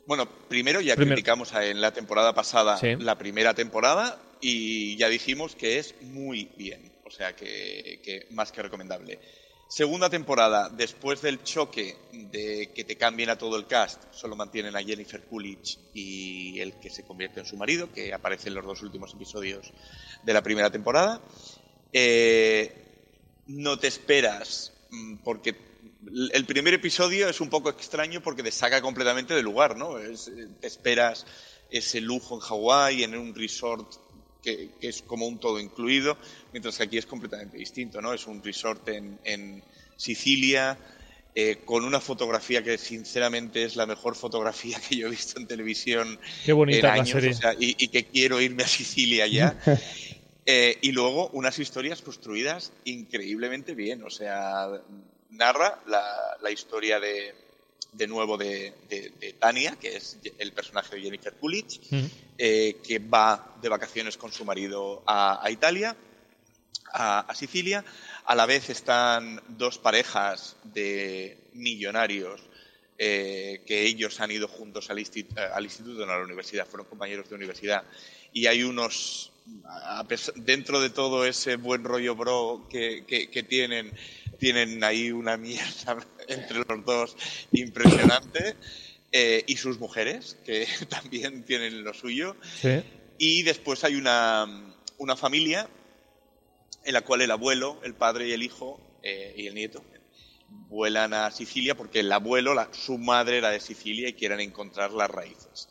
Bueno, 0.05 0.27
primero 0.47 0.81
ya 0.81 0.95
Primero. 0.95 1.15
criticamos 1.15 1.51
en 1.55 1.81
la 1.81 1.91
temporada 1.91 2.33
pasada 2.33 2.77
Sí. 2.77 2.95
la 2.97 3.17
primera 3.17 3.55
temporada 3.55 4.19
y 4.39 4.95
ya 4.97 5.09
dijimos 5.09 5.55
que 5.55 5.79
es 5.79 5.95
muy 6.03 6.47
bien, 6.55 6.91
o 7.05 7.09
sea 7.09 7.35
que, 7.35 7.99
que 8.05 8.27
más 8.31 8.51
que 8.51 8.61
recomendable. 8.61 9.19
Segunda 9.69 10.09
temporada, 10.09 10.69
después 10.69 11.21
del 11.21 11.43
choque 11.43 11.97
de 12.13 12.71
que 12.73 12.85
te 12.85 12.95
cambien 12.95 13.29
a 13.29 13.37
todo 13.37 13.57
el 13.57 13.67
cast, 13.67 14.01
solo 14.13 14.37
mantienen 14.37 14.77
a 14.77 14.81
Jennifer 14.81 15.21
Coolidge 15.23 15.77
y 15.93 16.57
el 16.61 16.79
que 16.79 16.89
se 16.89 17.03
convierte 17.03 17.41
en 17.41 17.45
su 17.45 17.57
marido, 17.57 17.91
que 17.91 18.13
aparece 18.13 18.47
en 18.47 18.55
los 18.55 18.65
dos 18.65 18.81
últimos 18.81 19.13
episodios 19.13 19.73
de 20.23 20.33
la 20.33 20.41
primera 20.41 20.71
temporada. 20.71 21.21
Eh, 21.91 22.85
no 23.47 23.77
te 23.77 23.87
esperas, 23.87 24.71
mm, 24.89 25.17
porque 25.17 25.57
el 26.31 26.45
primer 26.45 26.73
episodio 26.73 27.27
es 27.27 27.41
un 27.41 27.49
poco 27.49 27.69
extraño 27.69 28.21
porque 28.21 28.43
te 28.43 28.51
saca 28.51 28.81
completamente 28.81 29.33
del 29.33 29.43
lugar, 29.43 29.75
¿no? 29.75 29.99
Eh, 29.99 30.15
te 30.61 30.67
esperas 30.67 31.25
ese 31.69 31.99
lujo 31.99 32.35
en 32.35 32.39
Hawái, 32.39 33.03
en 33.03 33.17
un 33.17 33.35
resort 33.35 34.06
que, 34.41 34.71
es 34.81 35.01
como 35.01 35.27
un 35.27 35.39
todo 35.39 35.59
incluido, 35.59 36.17
mientras 36.51 36.77
que 36.77 36.83
aquí 36.83 36.97
es 36.97 37.05
completamente 37.05 37.57
distinto, 37.57 38.01
¿no? 38.01 38.13
Es 38.13 38.27
un 38.27 38.43
resort 38.43 38.87
en, 38.89 39.19
en 39.23 39.63
Sicilia, 39.95 40.77
eh, 41.35 41.59
con 41.65 41.83
una 41.85 41.99
fotografía 41.99 42.63
que 42.63 42.77
sinceramente 42.77 43.63
es 43.63 43.75
la 43.75 43.85
mejor 43.85 44.15
fotografía 44.15 44.79
que 44.89 44.95
yo 44.95 45.07
he 45.07 45.11
visto 45.11 45.39
en 45.39 45.47
televisión 45.47 46.19
Qué 46.45 46.53
bonita 46.53 46.95
en 46.95 47.01
años, 47.01 47.13
la 47.13 47.21
serie. 47.21 47.29
o 47.29 47.33
sea, 47.33 47.53
y, 47.53 47.75
y, 47.77 47.87
que 47.89 48.05
quiero 48.05 48.41
irme 48.41 48.63
a 48.63 48.67
Sicilia 48.67 49.27
ya. 49.27 49.59
eh, 50.45 50.77
y 50.81 50.91
luego 50.91 51.29
unas 51.33 51.59
historias 51.59 52.01
construidas 52.01 52.73
increíblemente 52.85 53.75
bien, 53.75 54.03
o 54.03 54.09
sea, 54.09 54.67
narra 55.29 55.81
la, 55.85 56.03
la 56.41 56.51
historia 56.51 56.99
de, 56.99 57.35
de 57.91 58.07
nuevo 58.07 58.37
de, 58.37 58.73
de, 58.89 59.11
de, 59.19 59.33
Tania, 59.33 59.75
que 59.75 59.97
es 59.97 60.17
el 60.37 60.53
personaje 60.53 60.95
de 60.95 61.01
Jennifer 61.01 61.33
Coolidge, 61.33 61.79
mm. 61.89 62.05
eh, 62.37 62.77
que 62.83 62.99
va 62.99 63.55
de 63.61 63.69
vacaciones 63.69 64.17
con 64.17 64.31
su 64.31 64.45
marido 64.45 65.03
a, 65.05 65.45
a 65.45 65.49
Italia, 65.51 65.95
a, 66.93 67.19
a, 67.21 67.35
Sicilia. 67.35 67.83
A 68.25 68.35
la 68.35 68.45
vez 68.45 68.69
están 68.69 69.41
dos 69.47 69.77
parejas 69.77 70.57
de 70.63 71.37
millonarios 71.53 72.41
eh, 72.99 73.61
que 73.67 73.83
ellos 73.83 74.19
han 74.21 74.31
ido 74.31 74.47
juntos 74.47 74.89
al, 74.89 74.97
instituto, 74.97 75.39
al 75.53 75.63
instituto, 75.63 76.03
no 76.03 76.13
a 76.13 76.17
la 76.17 76.23
universidad, 76.23 76.65
fueron 76.65 76.87
compañeros 76.87 77.29
de 77.29 77.35
universidad. 77.35 77.83
Y 78.33 78.47
hay 78.47 78.63
unos, 78.63 79.31
pesar, 80.07 80.33
dentro 80.35 80.81
de 80.81 80.89
todo 80.89 81.23
ese 81.23 81.57
buen 81.57 81.83
rollo 81.83 82.15
bro 82.15 82.67
que, 82.67 83.05
que, 83.05 83.29
que 83.29 83.43
tienen, 83.43 83.93
tienen 84.37 84.83
ahí 84.83 85.11
una 85.11 85.37
mierda 85.37 85.97
entre 86.27 86.59
los 86.59 86.85
dos 86.85 87.15
impresionante. 87.51 88.55
Eh, 89.13 89.45
y 89.47 89.55
sus 89.55 89.79
mujeres, 89.79 90.37
que 90.45 90.67
también 90.89 91.43
tienen 91.43 91.83
lo 91.83 91.93
suyo. 91.93 92.35
Sí. 92.61 92.83
Y 93.17 93.43
después 93.43 93.83
hay 93.83 93.95
una, 93.95 94.75
una, 94.97 95.15
familia 95.15 95.69
en 96.83 96.93
la 96.93 97.01
cual 97.01 97.21
el 97.21 97.31
abuelo, 97.31 97.79
el 97.83 97.93
padre 97.93 98.27
y 98.27 98.33
el 98.33 98.43
hijo 98.43 98.81
eh, 99.03 99.33
y 99.37 99.47
el 99.47 99.55
nieto 99.55 99.81
vuelan 100.49 101.13
a 101.13 101.31
Sicilia 101.31 101.75
porque 101.75 102.01
el 102.01 102.11
abuelo, 102.11 102.53
la, 102.53 102.69
su 102.71 102.97
madre 102.97 103.37
era 103.37 103.49
de 103.49 103.59
Sicilia 103.59 104.09
y 104.09 104.13
quieren 104.13 104.39
encontrar 104.39 104.91
las 104.91 105.09
raíces. 105.09 105.69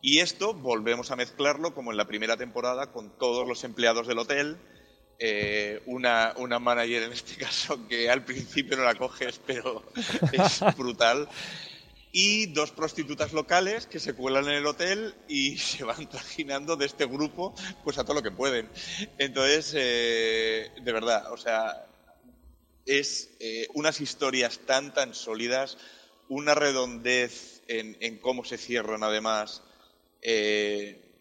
Y 0.00 0.18
esto 0.18 0.54
volvemos 0.54 1.10
a 1.10 1.16
mezclarlo 1.16 1.74
como 1.74 1.90
en 1.90 1.96
la 1.96 2.06
primera 2.06 2.36
temporada 2.36 2.92
con 2.92 3.10
todos 3.18 3.46
los 3.48 3.64
empleados 3.64 4.06
del 4.06 4.18
hotel, 4.18 4.56
eh, 5.18 5.80
una, 5.86 6.34
una, 6.36 6.58
manager 6.58 7.04
en 7.04 7.12
este 7.12 7.36
caso 7.44 7.88
que 7.88 8.10
al 8.10 8.24
principio 8.24 8.76
no 8.76 8.84
la 8.84 8.94
coges, 8.94 9.40
pero 9.46 9.84
es 10.32 10.60
brutal. 10.76 11.28
Y 12.12 12.46
dos 12.46 12.70
prostitutas 12.70 13.32
locales 13.32 13.86
que 13.86 13.98
se 13.98 14.14
cuelan 14.14 14.44
en 14.46 14.54
el 14.54 14.66
hotel 14.66 15.14
y 15.28 15.58
se 15.58 15.84
van 15.84 16.08
trajinando 16.08 16.76
de 16.76 16.86
este 16.86 17.06
grupo 17.06 17.54
pues 17.84 17.98
a 17.98 18.04
todo 18.04 18.14
lo 18.14 18.22
que 18.22 18.30
pueden. 18.30 18.68
Entonces, 19.18 19.72
eh, 19.76 20.70
de 20.80 20.92
verdad, 20.92 21.32
o 21.32 21.36
sea, 21.36 21.86
es 22.84 23.30
eh, 23.40 23.68
unas 23.74 24.00
historias 24.00 24.60
tan, 24.60 24.92
tan 24.92 25.14
sólidas, 25.14 25.78
una 26.28 26.54
redondez 26.54 27.62
en, 27.68 27.96
en 28.00 28.18
cómo 28.18 28.44
se 28.44 28.58
cierran 28.58 29.02
además 29.02 29.62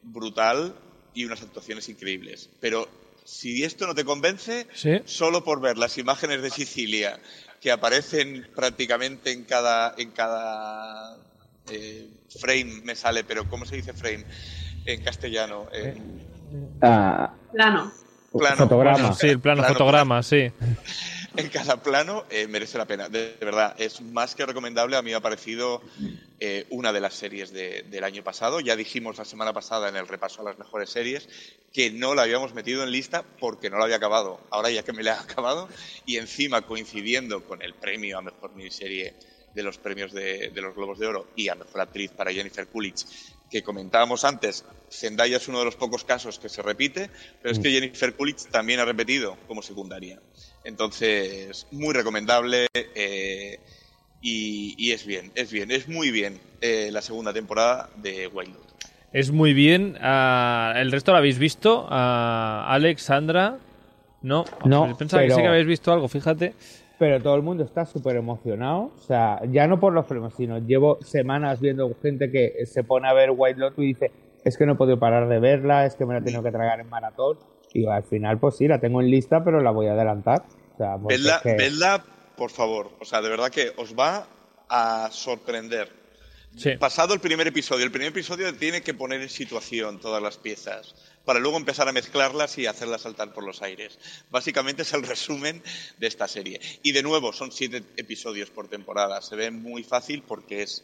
brutal 0.01 0.75
y 1.13 1.25
unas 1.25 1.43
actuaciones 1.43 1.89
increíbles. 1.89 2.49
Pero 2.60 2.89
si 3.25 3.63
esto 3.63 3.88
no 3.88 3.95
te 3.95 4.05
convence, 4.05 4.67
¿Sí? 4.73 5.01
solo 5.05 5.43
por 5.43 5.59
ver 5.59 5.77
las 5.77 5.97
imágenes 5.97 6.41
de 6.41 6.51
Sicilia 6.51 7.19
que 7.59 7.71
aparecen 7.71 8.47
prácticamente 8.55 9.31
en 9.31 9.43
cada, 9.43 9.95
en 9.97 10.11
cada 10.11 11.17
eh, 11.69 12.07
frame, 12.39 12.81
me 12.83 12.95
sale, 12.95 13.23
pero 13.23 13.49
¿cómo 13.49 13.65
se 13.65 13.75
dice 13.75 13.93
frame 13.93 14.23
en 14.85 15.03
castellano? 15.03 15.67
En... 15.73 16.21
Ah, 16.81 17.33
Plano. 17.51 17.91
Plano. 18.31 18.57
Fotograma. 18.57 18.97
Bueno, 18.97 19.15
sí, 19.15 19.27
el 19.27 19.39
plano, 19.39 19.61
Plano, 19.61 19.73
fotograma, 19.73 20.23
sí. 20.23 20.51
En 21.38 21.50
cada 21.50 21.82
plano 21.82 22.26
eh, 22.30 22.48
merece 22.48 22.78
la 22.78 22.86
pena. 22.86 23.10
De, 23.10 23.38
verdad, 23.39 23.76
es 23.78 24.02
más 24.02 24.36
que 24.36 24.45
recomendable. 24.45 24.95
A 24.95 25.02
mí 25.02 25.12
me 25.12 25.15
ha 25.15 25.21
parecido 25.21 25.82
eh, 26.39 26.65
una 26.69 26.93
de 26.93 27.02
las 27.02 27.13
series 27.13 27.52
de, 27.52 27.84
del 27.84 28.04
año 28.04 28.24
pasado. 28.24 28.60
Ya 28.60 28.76
dijimos 28.76 29.17
la 29.17 29.26
semana 29.26 29.54
pasada 29.54 29.89
en 29.89 29.95
el 29.95 30.08
repaso 30.08 30.41
a 30.41 30.45
las 30.45 30.58
mejores 30.58 30.89
series 30.89 31.28
que 31.71 31.91
no 31.91 32.15
la 32.15 32.24
habíamos 32.24 32.54
metido 32.54 32.84
en 32.84 32.91
lista 32.91 33.24
porque 33.39 33.69
no 33.69 33.78
la 33.78 33.86
había 33.86 33.98
acabado. 33.98 34.39
Ahora 34.50 34.69
ya 34.69 34.84
que 34.84 34.93
me 34.93 35.04
la 35.04 35.15
he 35.15 35.19
acabado 35.19 35.67
y 36.06 36.17
encima 36.17 36.62
coincidiendo 36.62 37.43
con 37.43 37.62
el 37.62 37.74
premio 37.74 38.17
a 38.17 38.21
mejor 38.21 38.56
miniserie 38.56 39.15
de 39.54 39.63
los 39.63 39.78
premios 39.78 40.12
de, 40.12 40.50
de 40.50 40.62
los 40.62 40.76
Globos 40.76 41.00
de 41.00 41.08
Oro 41.08 41.28
y 41.36 41.48
a 41.48 41.56
mejor 41.56 41.82
actriz 41.82 42.12
para 42.12 42.32
Jennifer 42.32 42.67
Coolidge, 42.67 43.06
que 43.49 43.63
comentábamos 43.63 44.23
antes, 44.23 44.65
Zendaya 44.89 45.38
es 45.38 45.47
uno 45.47 45.60
de 45.60 45.65
los 45.65 45.75
pocos 45.75 46.03
casos 46.03 46.39
que 46.39 46.49
se 46.49 46.62
repite, 46.62 47.10
pero 47.41 47.51
es 47.53 47.60
que 47.60 47.71
Jennifer 47.71 48.15
Coolidge 48.15 48.49
también 48.51 48.79
ha 48.79 48.86
repetido 48.86 49.38
como 49.47 49.62
secundaria. 49.62 50.19
Entonces, 50.63 51.67
muy 51.71 51.93
recomendable 51.93 52.67
eh, 52.73 53.60
y, 54.21 54.75
y, 54.77 54.91
es 54.91 55.05
bien, 55.05 55.31
es 55.36 55.51
bien, 55.51 55.71
es 55.71 55.88
muy 55.88 56.12
bien 56.12 56.39
eh, 56.62 56.89
la 56.91 57.01
segunda 57.01 57.34
temporada 57.34 57.89
de 57.97 58.27
Wild. 58.27 58.55
Es 59.13 59.31
muy 59.31 59.53
bien. 59.53 59.95
Uh, 59.95 60.77
¿El 60.77 60.91
resto 60.91 61.12
lo 61.12 61.19
habéis 61.19 61.39
visto? 61.39 61.86
Uh, 61.86 62.67
Alex, 62.67 63.03
Sandra. 63.03 63.58
No, 64.21 64.43
no 64.65 64.97
pensaba 64.97 65.21
pero... 65.21 65.36
que 65.36 65.36
sí 65.36 65.41
que 65.41 65.47
habéis 65.47 65.67
visto 65.67 65.93
algo, 65.93 66.10
fíjate. 66.10 66.53
Pero 66.97 67.21
todo 67.21 67.36
el 67.36 67.41
mundo 67.41 67.63
está 67.63 67.86
súper 67.86 68.15
emocionado. 68.15 68.91
O 68.95 68.99
sea, 68.99 69.41
ya 69.51 69.67
no 69.67 69.79
por 69.79 69.93
los 69.93 70.05
premios, 70.05 70.34
sino 70.36 70.60
llevo 70.60 70.97
semanas 71.01 71.60
viendo 71.60 71.93
gente 72.01 72.31
que 72.31 72.65
se 72.65 72.84
pone 72.84 73.08
a 73.08 73.13
ver 73.13 73.31
White 73.36 73.60
Lotus 73.60 73.79
y 73.79 73.88
dice: 73.88 74.12
Es 74.43 74.58
que 74.58 74.65
no 74.65 74.73
he 74.73 74.75
podido 74.75 74.97
parar 74.97 75.27
de 75.27 75.39
verla, 75.39 75.86
es 75.86 75.95
que 75.95 76.05
me 76.05 76.13
la 76.13 76.19
he 76.19 76.23
tenido 76.23 76.43
que 76.43 76.51
tragar 76.51 76.79
en 76.79 76.89
maratón. 76.89 77.38
Y 77.73 77.86
al 77.88 78.03
final, 78.03 78.39
pues 78.39 78.55
sí, 78.55 78.67
la 78.67 78.79
tengo 78.79 79.01
en 79.01 79.12
lista, 79.12 79.43
pero 79.43 79.62
la 79.62 79.71
voy 79.71 79.88
a 79.88 79.93
adelantar. 79.93 80.43
O 80.73 80.77
sea, 80.77 80.97
vedla, 80.97 81.36
es 81.36 81.41
que... 81.41 81.53
vedla, 81.55 82.03
por 82.38 82.49
favor. 82.49 82.91
O 83.01 83.05
sea, 83.05 83.21
de 83.21 83.29
verdad 83.29 83.49
que 83.49 83.71
os 83.77 83.93
va 83.93 84.27
a 84.69 85.10
sorprender. 85.12 85.89
Sí. 86.55 86.77
Pasado 86.77 87.13
el 87.13 87.19
primer 87.19 87.47
episodio, 87.47 87.84
el 87.84 87.91
primer 87.91 88.10
episodio 88.10 88.55
tiene 88.55 88.81
que 88.81 88.93
poner 88.93 89.19
en 89.19 89.27
situación 89.27 89.99
todas 89.99 90.23
las 90.23 90.38
piezas 90.38 90.95
para 91.25 91.39
luego 91.39 91.57
empezar 91.57 91.88
a 91.88 91.91
mezclarlas 91.91 92.57
y 92.57 92.67
hacerlas 92.67 93.01
saltar 93.01 93.33
por 93.33 93.43
los 93.43 93.61
aires. 93.61 93.97
Básicamente 94.29 94.83
es 94.83 94.93
el 94.93 95.03
resumen 95.03 95.61
de 95.97 96.07
esta 96.07 96.27
serie. 96.27 96.61
Y 96.83 96.91
de 96.91 97.03
nuevo, 97.03 97.33
son 97.33 97.51
siete 97.51 97.83
episodios 97.97 98.49
por 98.51 98.67
temporada. 98.67 99.21
Se 99.21 99.35
ve 99.35 99.51
muy 99.51 99.83
fácil 99.83 100.23
porque 100.23 100.61
es 100.61 100.83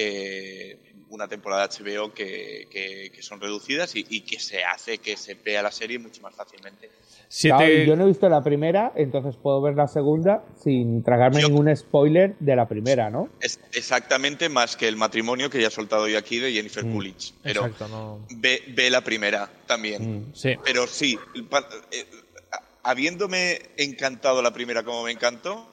eh, 0.00 0.78
una 1.10 1.26
temporada 1.26 1.66
HBO 1.68 2.12
que, 2.14 2.68
que, 2.70 3.10
que 3.12 3.22
son 3.22 3.40
reducidas 3.40 3.96
y, 3.96 4.06
y, 4.10 4.20
que 4.20 4.38
se 4.38 4.62
hace 4.62 4.98
que 4.98 5.16
se 5.16 5.34
vea 5.34 5.60
la 5.62 5.72
serie 5.72 5.98
mucho 5.98 6.20
más 6.22 6.34
fácilmente. 6.34 6.90
Siete... 7.30 7.56
Claro, 7.58 7.72
yo 7.84 7.96
no 7.96 8.04
he 8.04 8.06
visto 8.08 8.28
la 8.28 8.42
primera, 8.44 8.92
entonces 8.94 9.34
puedo 9.36 9.60
ver 9.60 9.74
la 9.74 9.88
segunda 9.88 10.44
sin 10.62 11.02
tragarme 11.02 11.40
Yo- 11.40 11.48
ningún 11.48 11.74
spoiler 11.76 12.36
de 12.38 12.54
la 12.56 12.68
primera, 12.68 13.10
¿no? 13.10 13.28
Es 13.40 13.58
exactamente 13.72 14.48
más 14.48 14.76
que 14.76 14.86
el 14.86 14.96
matrimonio 14.96 15.50
que 15.50 15.60
ya 15.60 15.68
he 15.68 15.70
soltado 15.70 16.06
yo 16.08 16.16
aquí 16.18 16.38
de 16.38 16.52
Jennifer 16.52 16.84
Mm. 16.84 16.92
Coolidge. 16.92 17.32
Pero 17.42 17.62
Exacto, 17.66 17.88
no. 17.88 18.26
ve, 18.36 18.62
ve 18.68 18.88
la 18.90 19.02
primera 19.02 19.50
también. 19.66 20.28
Mm. 20.28 20.34
Sí. 20.34 20.54
Pero 20.62 20.86
sí, 20.86 21.18
pa- 21.50 21.68
eh, 21.90 22.04
habiéndome 22.82 23.60
encantado 23.76 24.42
la 24.42 24.52
primera 24.52 24.82
como 24.82 25.04
me 25.04 25.12
encantó, 25.12 25.68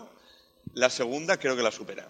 la 0.74 0.90
segunda 0.90 1.38
creo 1.38 1.56
que 1.56 1.64
la 1.64 1.72
supera. 1.72 2.10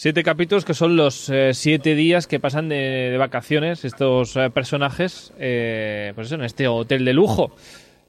Siete 0.00 0.22
capítulos 0.22 0.64
que 0.64 0.74
son 0.74 0.94
los 0.94 1.28
eh, 1.28 1.54
siete 1.54 1.96
días 1.96 2.28
que 2.28 2.38
pasan 2.38 2.68
de, 2.68 3.10
de 3.10 3.18
vacaciones 3.18 3.84
estos 3.84 4.36
eh, 4.36 4.48
personajes, 4.48 5.32
eh, 5.40 6.12
pues 6.14 6.28
eso, 6.28 6.36
en 6.36 6.44
este 6.44 6.68
hotel 6.68 7.04
de 7.04 7.12
lujo. 7.12 7.50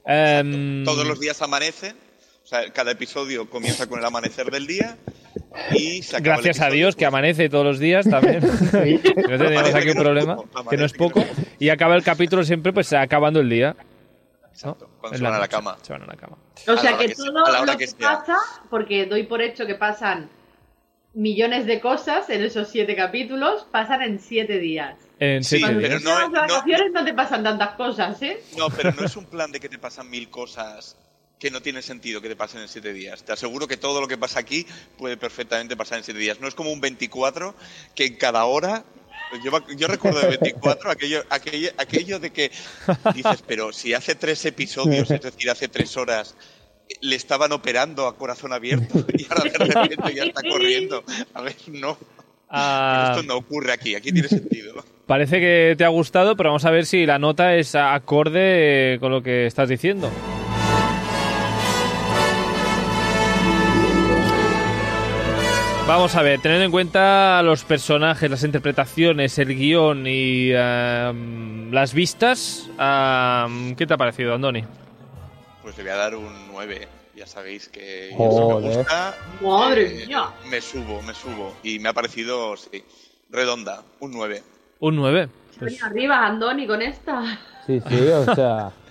Em, 0.06 0.84
Todos 0.84 1.04
los 1.04 1.18
días 1.18 1.42
amanecen, 1.42 1.96
o 2.44 2.46
sea, 2.46 2.72
cada 2.72 2.92
episodio 2.92 3.50
comienza 3.50 3.88
con 3.88 3.98
el 3.98 4.04
amanecer 4.04 4.52
del 4.52 4.68
día 4.68 4.98
y 5.72 6.04
se 6.04 6.18
acaba 6.18 6.36
el 6.36 6.42
Gracias 6.44 6.60
a 6.64 6.70
Dios 6.70 6.94
que 6.94 7.06
amanece 7.06 7.48
todos 7.48 7.64
los 7.64 7.80
días 7.80 8.08
también. 8.08 8.38
no 8.40 9.38
tenemos 9.38 9.74
aquí 9.74 9.86
que 9.86 9.90
un 9.90 9.96
no 9.96 10.00
es 10.00 10.04
problema, 10.04 10.36
poco, 10.36 10.70
que 10.70 10.76
no 10.76 10.84
es 10.84 10.92
amanece 10.92 10.96
que 10.96 11.02
no 11.02 11.08
poco. 11.08 11.20
es 11.22 11.26
poco. 11.26 11.42
Y 11.58 11.70
acaba 11.70 11.96
el 11.96 12.04
capítulo 12.04 12.44
siempre 12.44 12.72
pues 12.72 12.92
acabando 12.92 13.40
el 13.40 13.50
día. 13.50 13.74
¿no? 13.76 14.48
Exacto, 14.52 14.90
cuando 15.00 15.18
se 15.18 15.24
van 15.24 15.34
a 15.34 15.38
la 15.40 15.48
cama. 15.48 15.76
Se 15.82 15.92
van 15.92 16.02
a 16.04 16.06
la 16.06 16.14
cama. 16.14 16.38
O 16.68 16.76
sea 16.76 16.96
que 16.96 17.06
que 17.06 17.16
sea, 17.16 17.26
todo 17.26 17.46
a 17.46 17.50
la 17.50 17.62
hora 17.62 17.72
lo 17.72 17.78
que 17.78 17.86
que, 17.86 17.90
sea. 17.90 18.20
pasa, 18.20 18.36
porque 18.70 19.06
doy 19.06 19.24
por 19.24 19.42
hecho 19.42 19.66
que 19.66 19.74
pasan 19.74 20.30
millones 21.14 21.66
de 21.66 21.80
cosas 21.80 22.28
en 22.30 22.42
esos 22.42 22.68
siete 22.68 22.94
capítulos, 22.94 23.66
pasan 23.72 24.02
en 24.02 24.20
siete 24.20 24.58
días. 24.58 24.96
En 25.18 25.42
Sí, 25.44 25.58
siete 25.58 25.74
pero 25.74 25.88
días. 25.98 26.02
no 26.02 26.28
no- 26.28 26.30
vacaciones 26.30 26.92
no, 26.92 27.04
te 27.04 27.12
pasan 27.14 27.42
tantas 27.42 27.74
cosas, 27.74 28.20
¿eh? 28.22 28.40
No, 28.56 28.70
pero 28.70 28.92
no 28.92 29.04
es 29.04 29.16
un 29.16 29.24
plan 29.26 29.50
de 29.52 29.60
que 29.60 29.68
te 29.68 29.78
pasan 29.78 30.08
mil 30.08 30.28
cosas 30.30 30.96
que 31.38 31.50
no 31.50 31.62
tiene 31.62 31.80
sentido 31.82 32.20
que 32.20 32.28
te 32.28 32.36
pasen 32.36 32.60
en 32.60 32.68
siete 32.68 32.92
días. 32.92 33.24
Te 33.24 33.32
aseguro 33.32 33.66
que 33.66 33.76
todo 33.78 34.00
lo 34.00 34.06
que 34.06 34.18
pasa 34.18 34.40
aquí 34.40 34.66
puede 34.98 35.16
perfectamente 35.16 35.76
pasar 35.76 35.98
en 35.98 36.04
siete 36.04 36.20
días. 36.20 36.38
No 36.40 36.46
es 36.46 36.54
como 36.54 36.70
un 36.70 36.80
24 36.80 37.54
que 37.94 38.06
en 38.06 38.16
cada 38.16 38.44
hora... 38.44 38.84
Yo, 39.44 39.52
yo 39.76 39.86
recuerdo 39.86 40.18
de 40.20 40.26
24 40.38 40.90
aquello, 40.90 41.22
aquello, 41.30 41.70
aquello 41.78 42.18
de 42.18 42.30
que 42.30 42.50
dices, 43.14 43.44
pero 43.46 43.72
si 43.72 43.94
hace 43.94 44.16
tres 44.16 44.44
episodios, 44.44 45.08
es 45.08 45.20
decir, 45.22 45.48
hace 45.48 45.68
tres 45.68 45.96
horas, 45.96 46.34
le 47.00 47.16
estaban 47.16 47.52
operando 47.52 48.06
a 48.06 48.16
corazón 48.16 48.52
abierto 48.52 49.04
y 49.18 49.26
ahora 49.30 49.50
de 49.50 49.58
repente 49.58 50.14
ya 50.14 50.24
está 50.24 50.42
corriendo. 50.42 51.04
A 51.34 51.42
ver, 51.42 51.56
no. 51.68 51.98
Ah, 52.48 53.12
Esto 53.14 53.22
no 53.22 53.36
ocurre 53.36 53.72
aquí, 53.72 53.94
aquí 53.94 54.12
tiene 54.12 54.28
sentido. 54.28 54.84
parece 55.06 55.40
que 55.40 55.74
te 55.76 55.84
ha 55.84 55.88
gustado, 55.88 56.36
pero 56.36 56.50
vamos 56.50 56.64
a 56.64 56.70
ver 56.70 56.86
si 56.86 57.04
la 57.04 57.18
nota 57.18 57.56
es 57.56 57.74
acorde 57.74 58.98
con 59.00 59.10
lo 59.10 59.22
que 59.22 59.46
estás 59.46 59.68
diciendo. 59.68 60.10
Vamos 65.90 66.14
a 66.14 66.22
ver, 66.22 66.40
teniendo 66.40 66.66
en 66.66 66.70
cuenta 66.70 67.42
los 67.42 67.64
personajes, 67.64 68.30
las 68.30 68.44
interpretaciones, 68.44 69.36
el 69.40 69.56
guion 69.56 70.06
y 70.06 70.52
em, 70.52 71.72
las 71.72 71.92
vistas, 71.92 72.70
¿qué 73.76 73.86
te 73.88 73.94
ha 73.94 73.96
parecido, 73.96 74.36
Andoni? 74.36 74.62
Pues 75.70 75.78
le 75.78 75.84
voy 75.84 75.92
a 75.92 76.02
dar 76.02 76.16
un 76.16 76.48
9. 76.48 76.88
Ya 77.14 77.28
sabéis 77.28 77.68
que 77.68 78.12
Joder. 78.16 78.70
me 78.72 78.76
gusta. 78.76 79.14
Madre 79.40 80.02
eh, 80.02 80.06
mía. 80.08 80.24
Me 80.50 80.60
subo, 80.60 81.00
me 81.02 81.14
subo. 81.14 81.54
Y 81.62 81.78
me 81.78 81.90
ha 81.90 81.92
parecido, 81.92 82.56
sí, 82.56 82.82
redonda, 83.30 83.84
un 84.00 84.10
9. 84.10 84.42
Un 84.80 84.96
9. 84.96 85.28
Venga, 85.60 85.86
arriba, 85.86 86.26
Andoni, 86.26 86.66
con 86.66 86.82
esta. 86.82 87.38
Sí, 87.68 87.80
sí, 87.88 88.08
o 88.08 88.34
sea. 88.34 88.72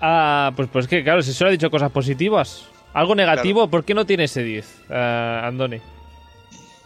Ah, 0.00 0.52
pues, 0.54 0.68
pues 0.72 0.86
que, 0.86 1.02
claro, 1.02 1.22
si 1.22 1.32
solo 1.32 1.48
ha 1.48 1.52
dicho 1.52 1.70
cosas 1.70 1.90
positivas. 1.90 2.66
Algo 2.92 3.16
negativo, 3.16 3.68
¿por 3.68 3.84
qué 3.84 3.94
no 3.94 4.06
tiene 4.06 4.24
ese 4.24 4.44
10, 4.44 4.84
eh, 4.90 5.40
Andoni? 5.42 5.80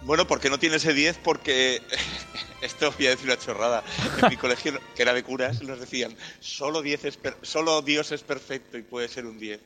Bueno, 0.00 0.26
porque 0.26 0.48
no 0.48 0.58
tiene 0.58 0.76
ese 0.76 0.94
10? 0.94 1.18
Porque, 1.22 1.82
esto 2.62 2.92
voy 2.96 3.06
a 3.06 3.10
decir 3.10 3.26
una 3.26 3.38
chorrada, 3.38 3.82
en 4.22 4.30
mi 4.30 4.36
colegio, 4.36 4.72
que 4.94 5.02
era 5.02 5.12
de 5.12 5.22
curas, 5.22 5.62
nos 5.62 5.80
decían, 5.80 6.14
solo, 6.40 6.80
10 6.82 7.04
es 7.04 7.16
per- 7.16 7.36
solo 7.42 7.82
Dios 7.82 8.12
es 8.12 8.22
perfecto 8.22 8.78
y 8.78 8.82
puede 8.82 9.08
ser 9.08 9.26
un 9.26 9.38
10. 9.38 9.60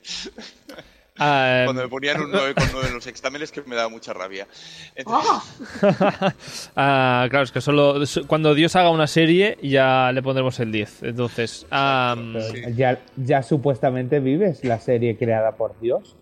Ah, 1.18 1.62
Cuando 1.64 1.80
me 1.82 1.88
ponían 1.88 2.20
un 2.20 2.30
9,9 2.30 2.88
en 2.88 2.92
los 2.94 3.06
exámenes, 3.06 3.50
que 3.50 3.62
me 3.62 3.74
daba 3.74 3.88
mucha 3.88 4.12
rabia. 4.12 4.46
Entonces, 4.94 5.30
¡Ah! 5.82 6.34
ah, 6.76 7.26
claro, 7.30 7.44
es 7.44 7.52
que 7.52 7.62
solo 7.62 8.02
cuando 8.26 8.54
Dios 8.54 8.76
haga 8.76 8.90
una 8.90 9.06
serie 9.06 9.56
ya 9.62 10.12
le 10.12 10.22
pondremos 10.22 10.60
el 10.60 10.70
10. 10.72 11.04
Entonces, 11.04 11.64
ya, 11.70 13.00
ya 13.16 13.42
supuestamente 13.42 14.20
vives 14.20 14.62
la 14.62 14.78
serie 14.78 15.16
creada 15.16 15.52
por 15.56 15.80
Dios. 15.80 16.16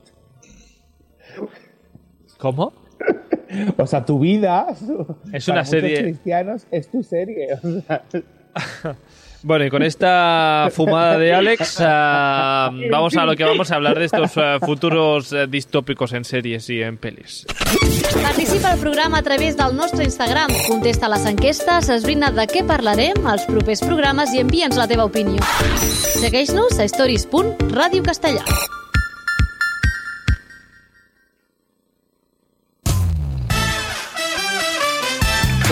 ¿cómo? 2.39 2.73
O 3.77 3.87
sea, 3.87 4.05
tu 4.05 4.19
vida. 4.19 4.67
Es 5.33 5.47
para 5.47 5.61
una 5.61 5.65
serie- 5.65 5.91
muchos 5.91 6.03
cristianos 6.03 6.67
es 6.71 6.91
tu 6.91 7.03
serie. 7.03 7.55
o 7.55 7.81
sea, 7.81 8.03
Bueno, 9.47 9.67
y 9.67 9.71
con 9.71 9.83
esta 9.83 10.69
fumada 10.73 11.19
de 11.19 11.35
Alex, 11.35 11.77
ah, 11.81 12.71
vamos 12.91 13.15
a 13.15 13.27
lo 13.27 13.37
que 13.37 13.45
vamos 13.45 13.71
a 13.71 13.75
hablar 13.75 13.99
de 13.99 14.07
estos 14.07 14.33
ah, 14.39 14.59
futuros 14.59 15.35
eh, 15.35 15.47
distópicos 15.47 16.15
en 16.15 16.25
series 16.25 16.71
y 16.71 16.81
en 16.81 16.97
pelis. 16.97 17.45
Participa 18.23 18.73
al 18.73 18.79
programa 18.79 19.19
a 19.19 19.23
través 19.23 19.55
del 19.59 19.77
nostre 19.77 20.05
Instagram. 20.05 20.51
Contesta 20.67 21.11
les 21.11 21.27
enquestes, 21.27 21.91
esbrina 21.91 22.31
de 22.33 22.47
què 22.49 22.65
parlarem 22.65 23.21
als 23.29 23.45
propers 23.45 23.85
programes 23.85 24.33
i 24.33 24.41
envia'ns 24.41 24.81
la 24.81 24.89
teva 24.89 25.05
opinió. 25.05 25.45
Segueix-nos 26.17 26.81
a 26.81 26.89
stories.radiocastellà. 26.89 28.49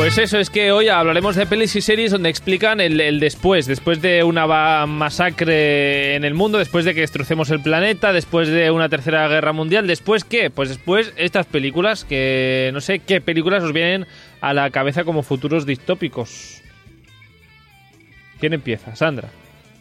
Pues 0.03 0.19
eso, 0.19 0.41
es 0.41 0.51
que 0.51 0.73
hoy 0.73 0.89
hablaremos 0.89 1.37
de 1.37 1.47
pelis 1.47 1.77
y 1.77 1.81
series 1.81 2.11
donde 2.11 2.29
explican 2.29 2.81
el, 2.81 3.01
el 3.01 3.21
después, 3.21 3.67
después 3.67 4.03
de 4.03 4.25
una 4.25 4.85
masacre 4.85 6.17
en 6.17 6.25
el 6.25 6.35
mundo, 6.35 6.59
después 6.59 6.85
de 6.85 6.93
que 6.93 7.03
destrocemos 7.03 7.51
el 7.51 7.63
planeta, 7.63 8.13
después 8.13 8.49
de 8.49 8.73
una 8.73 8.89
tercera 8.89 9.29
guerra 9.29 9.53
mundial, 9.53 9.87
después 9.87 10.25
qué? 10.25 10.51
Pues 10.51 10.71
después 10.71 11.13
estas 11.17 11.47
películas 11.47 12.05
que 12.05 12.71
no 12.73 12.81
sé 12.81 12.99
qué 12.99 13.21
películas 13.21 13.63
os 13.63 13.73
vienen 13.73 14.09
a 14.41 14.53
la 14.53 14.71
cabeza 14.71 15.05
como 15.05 15.23
futuros 15.23 15.67
distópicos. 15.67 16.61
¿Quién 18.41 18.55
empieza? 18.55 18.97
Sandra. 18.97 19.29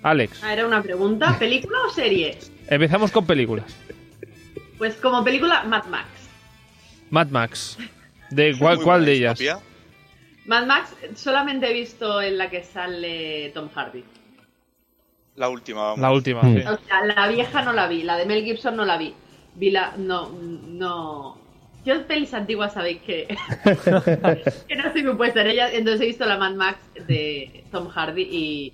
Alex. 0.04 0.44
Ah, 0.44 0.54
Era 0.54 0.68
una 0.68 0.84
pregunta, 0.84 1.36
¿película 1.40 1.80
o 1.88 1.90
serie? 1.90 2.38
Empezamos 2.68 3.12
con 3.12 3.26
películas. 3.26 3.76
Pues 4.78 4.94
como 4.98 5.24
película, 5.24 5.64
Mad 5.64 5.86
Max. 5.86 6.10
Mad 7.10 7.28
Max. 7.30 7.80
¿De 8.30 8.56
cuál, 8.60 8.78
cuál 8.82 9.04
de 9.04 9.14
ellas? 9.14 9.40
distopía. 9.40 9.71
Mad 10.46 10.66
Max 10.66 10.96
solamente 11.16 11.70
he 11.70 11.74
visto 11.74 12.22
en 12.22 12.38
la 12.38 12.50
que 12.50 12.64
sale 12.64 13.50
Tom 13.54 13.70
Hardy. 13.74 14.04
La 15.36 15.50
última, 15.50 15.82
vamos. 15.84 16.00
La 16.00 16.12
última, 16.12 16.42
Mm. 16.44 16.56
sí. 16.58 16.62
O 16.68 16.78
sea, 16.86 17.06
la 17.06 17.28
vieja 17.28 17.62
no 17.62 17.74
la 17.74 17.88
vi, 17.88 18.04
la 18.04 18.18
de 18.18 18.26
Mel 18.26 18.44
Gibson 18.44 18.76
no 18.76 18.86
la 18.86 18.98
vi. 18.98 19.14
Vi 19.56 19.70
la. 19.72 19.94
No, 19.98 20.30
no. 20.30 21.38
Yo 21.86 21.96
en 21.96 22.04
pelis 22.04 22.34
antiguas 22.34 22.74
sabéis 22.74 23.02
que. 23.02 23.28
que 24.68 24.76
no 24.76 24.92
soy 24.92 25.04
muy 25.04 25.16
puesta 25.16 25.42
en 25.42 25.48
ellas. 25.48 25.72
Entonces 25.74 26.02
he 26.02 26.06
visto 26.08 26.26
la 26.26 26.38
Mad 26.38 26.54
Max 26.54 26.80
de 27.08 27.64
Tom 27.72 27.88
Hardy 27.88 28.22
y. 28.24 28.74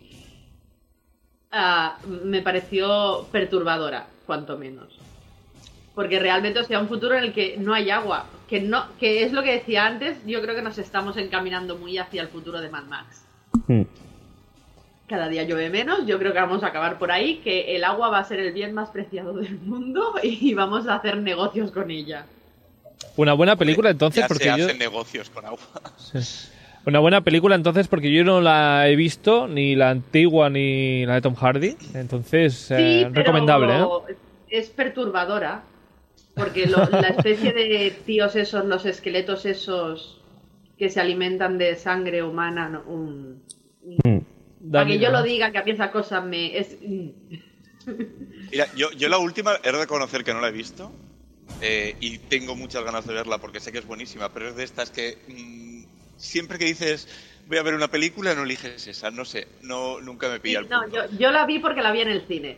ah, 1.52 1.98
me 2.06 2.42
pareció 2.42 3.28
perturbadora, 3.32 4.08
cuanto 4.26 4.58
menos. 4.58 5.00
Porque 5.98 6.20
realmente, 6.20 6.60
o 6.60 6.64
sea, 6.64 6.80
un 6.80 6.88
futuro 6.88 7.16
en 7.16 7.24
el 7.24 7.34
que 7.34 7.58
no 7.58 7.74
hay 7.74 7.90
agua. 7.90 8.28
Que 8.48 8.62
no, 8.62 8.86
que 9.00 9.24
es 9.24 9.32
lo 9.34 9.42
que 9.42 9.54
decía 9.54 9.88
antes, 9.88 10.16
yo 10.28 10.44
creo 10.44 10.54
que 10.54 10.62
nos 10.62 10.78
estamos 10.78 11.18
encaminando 11.18 11.76
muy 11.76 11.98
hacia 11.98 12.22
el 12.22 12.28
futuro 12.28 12.62
de 12.62 12.70
Mad 12.70 12.84
Max 12.84 13.26
hmm. 13.68 13.82
cada 15.08 15.28
día 15.28 15.44
llueve 15.44 15.72
menos, 15.72 16.06
yo 16.06 16.20
creo 16.20 16.34
que 16.34 16.40
vamos 16.40 16.62
a 16.62 16.68
acabar 16.68 17.00
por 17.00 17.12
ahí, 17.12 17.38
que 17.38 17.76
el 17.76 17.84
agua 17.84 18.10
va 18.10 18.20
a 18.20 18.24
ser 18.26 18.40
el 18.40 18.54
bien 18.54 18.76
más 18.76 18.90
preciado 18.90 19.34
del 19.34 19.58
mundo 19.60 20.14
y 20.24 20.54
vamos 20.54 20.88
a 20.88 20.96
hacer 20.96 21.18
negocios 21.18 21.72
con 21.72 21.90
ella. 21.90 22.28
Una 23.16 23.34
buena 23.34 23.56
película 23.56 23.90
entonces 23.90 24.22
ya 24.22 24.28
porque 24.28 24.44
se 24.44 24.58
yo... 24.58 24.66
hacen 24.66 24.78
negocios 24.78 25.32
con 25.32 25.46
agua. 25.46 25.60
Una 26.86 27.00
buena 27.00 27.22
película 27.22 27.56
entonces 27.56 27.88
porque 27.88 28.14
yo 28.14 28.24
no 28.24 28.40
la 28.40 28.88
he 28.88 28.96
visto, 28.96 29.48
ni 29.48 29.76
la 29.76 29.90
antigua 29.90 30.52
ni 30.52 31.08
la 31.08 31.16
de 31.16 31.22
Tom 31.22 31.34
Hardy. 31.34 31.76
Entonces, 31.96 32.70
eh, 32.70 33.10
pero 33.12 33.16
recomendable, 33.16 33.80
¿eh? 33.80 34.16
Es 34.50 34.70
perturbadora, 34.70 35.64
porque 36.38 36.68
lo- 36.68 36.90
la 36.90 37.10
especie 37.10 37.54
de 37.54 37.92
tíos 38.06 38.36
esos, 38.36 38.66
los 38.66 38.86
esqueletos 38.86 39.46
esos 39.46 40.24
que 40.78 40.90
se 40.90 41.02
alimentan 41.02 41.58
de 41.58 41.76
sangre 41.76 42.24
humana, 42.24 42.70
no, 42.70 42.84
un- 42.84 43.44
Hmm. 44.06 44.20
para 44.72 44.86
que 44.88 45.00
yo 45.00 45.10
¿no? 45.10 45.12
lo 45.12 45.24
diga, 45.24 45.52
que 45.52 45.58
a 45.60 45.64
mí 45.64 45.72
esa 45.72 45.92
cosa 45.92 46.22
me... 46.22 46.58
Es, 46.58 46.78
mm. 46.82 47.10
Mira, 48.52 48.68
yo, 48.74 48.92
yo 48.92 49.10
la 49.10 49.18
última 49.18 49.56
he 49.64 49.72
de 49.72 49.78
reconocer 49.78 50.24
que 50.24 50.34
no 50.34 50.42
la 50.42 50.50
he 50.50 50.52
visto. 50.52 50.96
eh, 51.60 51.98
y 52.02 52.20
tengo 52.20 52.56
muchas 52.56 52.84
ganas 52.84 53.06
de 53.08 53.14
verla 53.16 53.40
porque 53.40 53.60
sé 53.62 53.72
que 53.72 53.80
es 53.80 53.86
buenísima, 53.88 54.34
pero 54.34 54.50
es 54.50 54.56
de 54.58 54.64
estas 54.66 54.92
que 54.92 55.24
mm, 55.28 55.84
siempre 56.18 56.60
que 56.60 56.66
dices 56.66 57.08
voy 57.46 57.58
a 57.60 57.64
ver 57.64 57.76
una 57.76 57.90
película 57.92 58.36
no 58.36 58.44
eliges 58.44 58.88
esa, 58.88 59.12
no 59.12 59.26
sé, 59.26 59.48
no 59.62 60.02
nunca 60.02 60.30
me 60.30 60.40
pilla 60.42 60.60
el 60.60 60.68
no, 60.70 60.80
punto. 60.80 60.94
yo, 60.94 61.18
yo 61.18 61.32
la 61.32 61.46
vi 61.46 61.60
porque 61.60 61.82
la 61.82 61.92
vi 61.92 62.02
en 62.02 62.10
el 62.10 62.22
cine. 62.28 62.58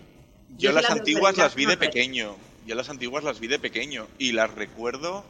Yo 0.50 0.72
las 0.74 0.84
la 0.84 0.90
antiguas 0.90 1.38
las 1.38 1.56
vi 1.56 1.66
no 1.66 1.70
de 1.70 1.78
sé. 1.78 1.78
pequeño. 1.78 2.36
Yo 2.70 2.76
las 2.76 2.92
antiguas 2.92 3.24
las 3.24 3.40
vi 3.40 3.48
de 3.48 3.58
pequeño 3.58 4.06
y 4.20 4.32
las 4.32 4.54
recuerdo, 4.54 5.26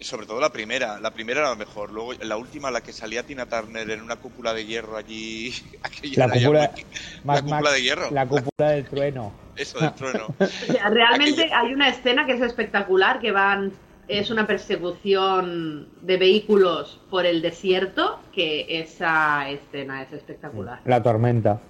sobre 0.00 0.24
todo 0.24 0.40
la 0.40 0.48
primera. 0.54 0.98
La 1.00 1.10
primera 1.10 1.40
era 1.40 1.50
la 1.50 1.54
mejor. 1.54 1.92
Luego 1.92 2.14
la 2.14 2.38
última, 2.38 2.70
la 2.70 2.80
que 2.80 2.94
salía 2.94 3.24
Tina 3.24 3.44
Turner 3.44 3.90
en 3.90 4.00
una 4.00 4.16
cúpula 4.16 4.54
de 4.54 4.64
hierro 4.64 4.96
allí. 4.96 5.52
La 6.16 6.30
cúpula, 6.30 6.72
muy- 6.74 6.84
Mad 7.24 7.34
la 7.34 7.40
cúpula 7.42 7.60
Max, 7.60 7.72
de 7.74 7.82
hierro. 7.82 8.10
La 8.10 8.26
cúpula 8.26 8.70
del 8.70 8.86
trueno. 8.86 9.34
Eso 9.54 9.80
del 9.80 9.92
trueno. 9.92 10.28
O 10.40 10.46
sea, 10.46 10.88
realmente 10.88 11.50
hay 11.52 11.74
una 11.74 11.90
escena 11.90 12.24
que 12.24 12.32
es 12.32 12.40
espectacular, 12.40 13.20
que 13.20 13.32
van 13.32 13.74
es 14.08 14.30
una 14.30 14.46
persecución 14.46 15.90
de 16.00 16.16
vehículos 16.16 17.00
por 17.10 17.26
el 17.26 17.42
desierto, 17.42 18.18
que 18.34 18.80
esa 18.80 19.50
escena 19.50 20.00
es 20.04 20.12
espectacular. 20.14 20.80
La 20.86 21.02
tormenta. 21.02 21.60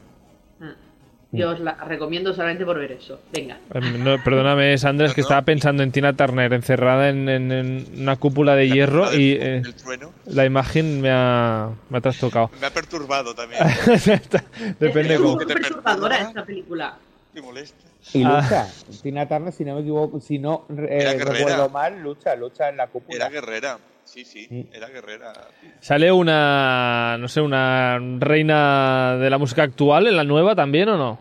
Ah. 1.34 1.36
Yo 1.38 1.50
os 1.50 1.60
la 1.60 1.72
recomiendo 1.74 2.34
solamente 2.34 2.64
por 2.66 2.78
ver 2.78 2.92
eso. 2.92 3.18
Venga. 3.32 3.58
Em, 3.72 4.04
no, 4.04 4.22
perdóname, 4.22 4.76
Sandra, 4.76 5.06
es 5.06 5.14
que 5.14 5.22
no. 5.22 5.24
estaba 5.26 5.42
pensando 5.42 5.82
en 5.82 5.90
Tina 5.90 6.12
Turner 6.14 6.52
encerrada 6.52 7.08
en, 7.08 7.26
en- 7.28 7.50
en 7.52 7.86
una 8.02 8.16
cúpula 8.16 8.54
de 8.54 8.66
La 8.68 8.74
hierro 8.74 9.04
cúpula 9.04 9.18
y 9.22 9.34
del- 9.38 9.42
eh, 9.48 9.60
del 9.62 9.74
trueno. 9.74 10.12
la 10.26 10.44
imagen 10.44 11.00
me 11.00 11.10
ha, 11.10 11.70
me 11.88 11.98
ha 11.98 12.00
trastocado. 12.02 12.50
Me 12.60 12.66
ha 12.66 12.70
perturbado 12.70 13.34
también. 13.34 13.62
Depende 14.78 15.14
es 15.14 15.20
cómo. 15.20 15.36
muy 15.36 15.46
te 15.46 15.54
perturbadora 15.54 16.08
perturba. 16.16 16.28
esta 16.28 16.44
película. 16.44 16.96
Me 17.34 17.40
molesta. 17.40 17.76
Y 18.14 18.24
Ah. 18.24 18.40
lucha. 18.42 18.66
Tina 19.02 19.26
Turner, 19.26 19.52
si 19.52 19.64
no 19.64 19.74
me 19.76 19.80
equivoco, 19.80 20.20
si 20.20 20.38
no 20.38 20.66
eh, 20.76 21.16
recuerdo 21.18 21.68
mal, 21.70 22.02
lucha, 22.02 22.34
lucha 22.36 22.68
en 22.68 22.76
la 22.76 22.88
cúpula. 22.88 23.16
Era 23.16 23.28
guerrera. 23.30 23.78
Sí, 24.12 24.26
sí, 24.26 24.68
era 24.74 24.88
guerrera. 24.88 25.32
¿Sale 25.80 26.12
una, 26.12 27.16
no 27.18 27.28
sé, 27.28 27.40
una 27.40 27.98
reina 28.18 29.16
de 29.16 29.30
la 29.30 29.38
música 29.38 29.62
actual 29.62 30.06
en 30.06 30.16
la 30.16 30.24
nueva 30.24 30.54
también 30.54 30.90
o 30.90 30.98
no? 30.98 31.18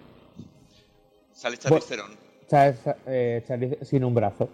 Sale 1.32 1.58
Charlize 1.58 1.88
Theron. 1.88 2.12
Eh, 3.08 3.44
Charlize 3.48 3.86
sin 3.86 4.04
un 4.04 4.14
brazo. 4.14 4.50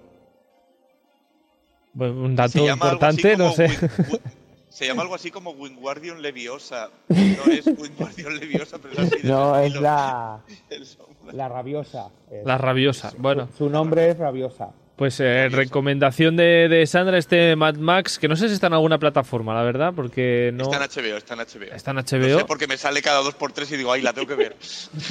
Un 1.96 2.36
dato 2.36 2.60
importante, 2.68 3.36
no 3.36 3.52
sé. 3.52 3.70
Win- 3.70 4.22
se 4.70 4.86
llama 4.86 5.02
algo 5.02 5.16
así 5.16 5.32
como 5.32 5.50
Wingardium 5.52 6.20
Leviosa. 6.20 6.92
No 7.10 7.52
es 7.52 7.66
Wingardium 7.76 8.34
Leviosa, 8.34 8.78
pero 8.78 8.94
es 8.94 9.00
así. 9.00 9.22
de 9.24 9.30
No, 9.30 9.58
es 9.58 9.74
la, 9.82 10.42
la 11.34 11.50
rabiosa. 11.50 12.12
es. 12.30 12.46
La 12.46 12.60
rabiosa. 12.60 13.12
Bueno, 13.18 13.50
Su 13.58 13.68
nombre 13.68 14.10
es 14.12 14.18
rabiosa. 14.20 14.70
Pues 14.98 15.20
eh, 15.20 15.48
recomendación 15.50 16.36
de, 16.36 16.68
de 16.70 16.86
Sandra, 16.88 17.18
este 17.20 17.56
Mad 17.56 17.76
Max, 17.76 18.18
que 18.18 18.28
no 18.28 18.36
sé 18.36 18.48
si 18.48 18.56
está 18.56 18.66
en 18.68 18.74
alguna 18.74 18.98
plataforma, 18.98 19.54
la 19.54 19.62
verdad, 19.62 19.94
porque 19.96 20.52
no... 20.56 20.64
Está 20.64 20.78
en 20.84 21.06
HBO, 21.06 21.18
está 21.18 21.34
en 21.36 21.40
HBO. 21.42 21.76
Está 21.76 21.92
en 21.92 21.96
No 21.98 22.02
HBO 22.02 22.40
sé 22.40 22.46
porque 22.46 22.66
me 22.68 22.78
sale 22.78 23.02
cada 23.04 23.22
dos 23.22 23.36
por 23.36 23.52
tres 23.52 23.72
y 23.72 23.78
digo, 23.78 23.92
ay, 23.92 24.02
la 24.02 24.14
tengo 24.14 24.28
que 24.28 24.34
ver. 24.36 24.56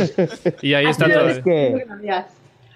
y 0.62 0.74
ahí 0.74 0.86
está 0.86 1.08
todo. 1.08 1.28
Es 1.28 1.38
que- 1.38 1.86
habías- 1.88 2.26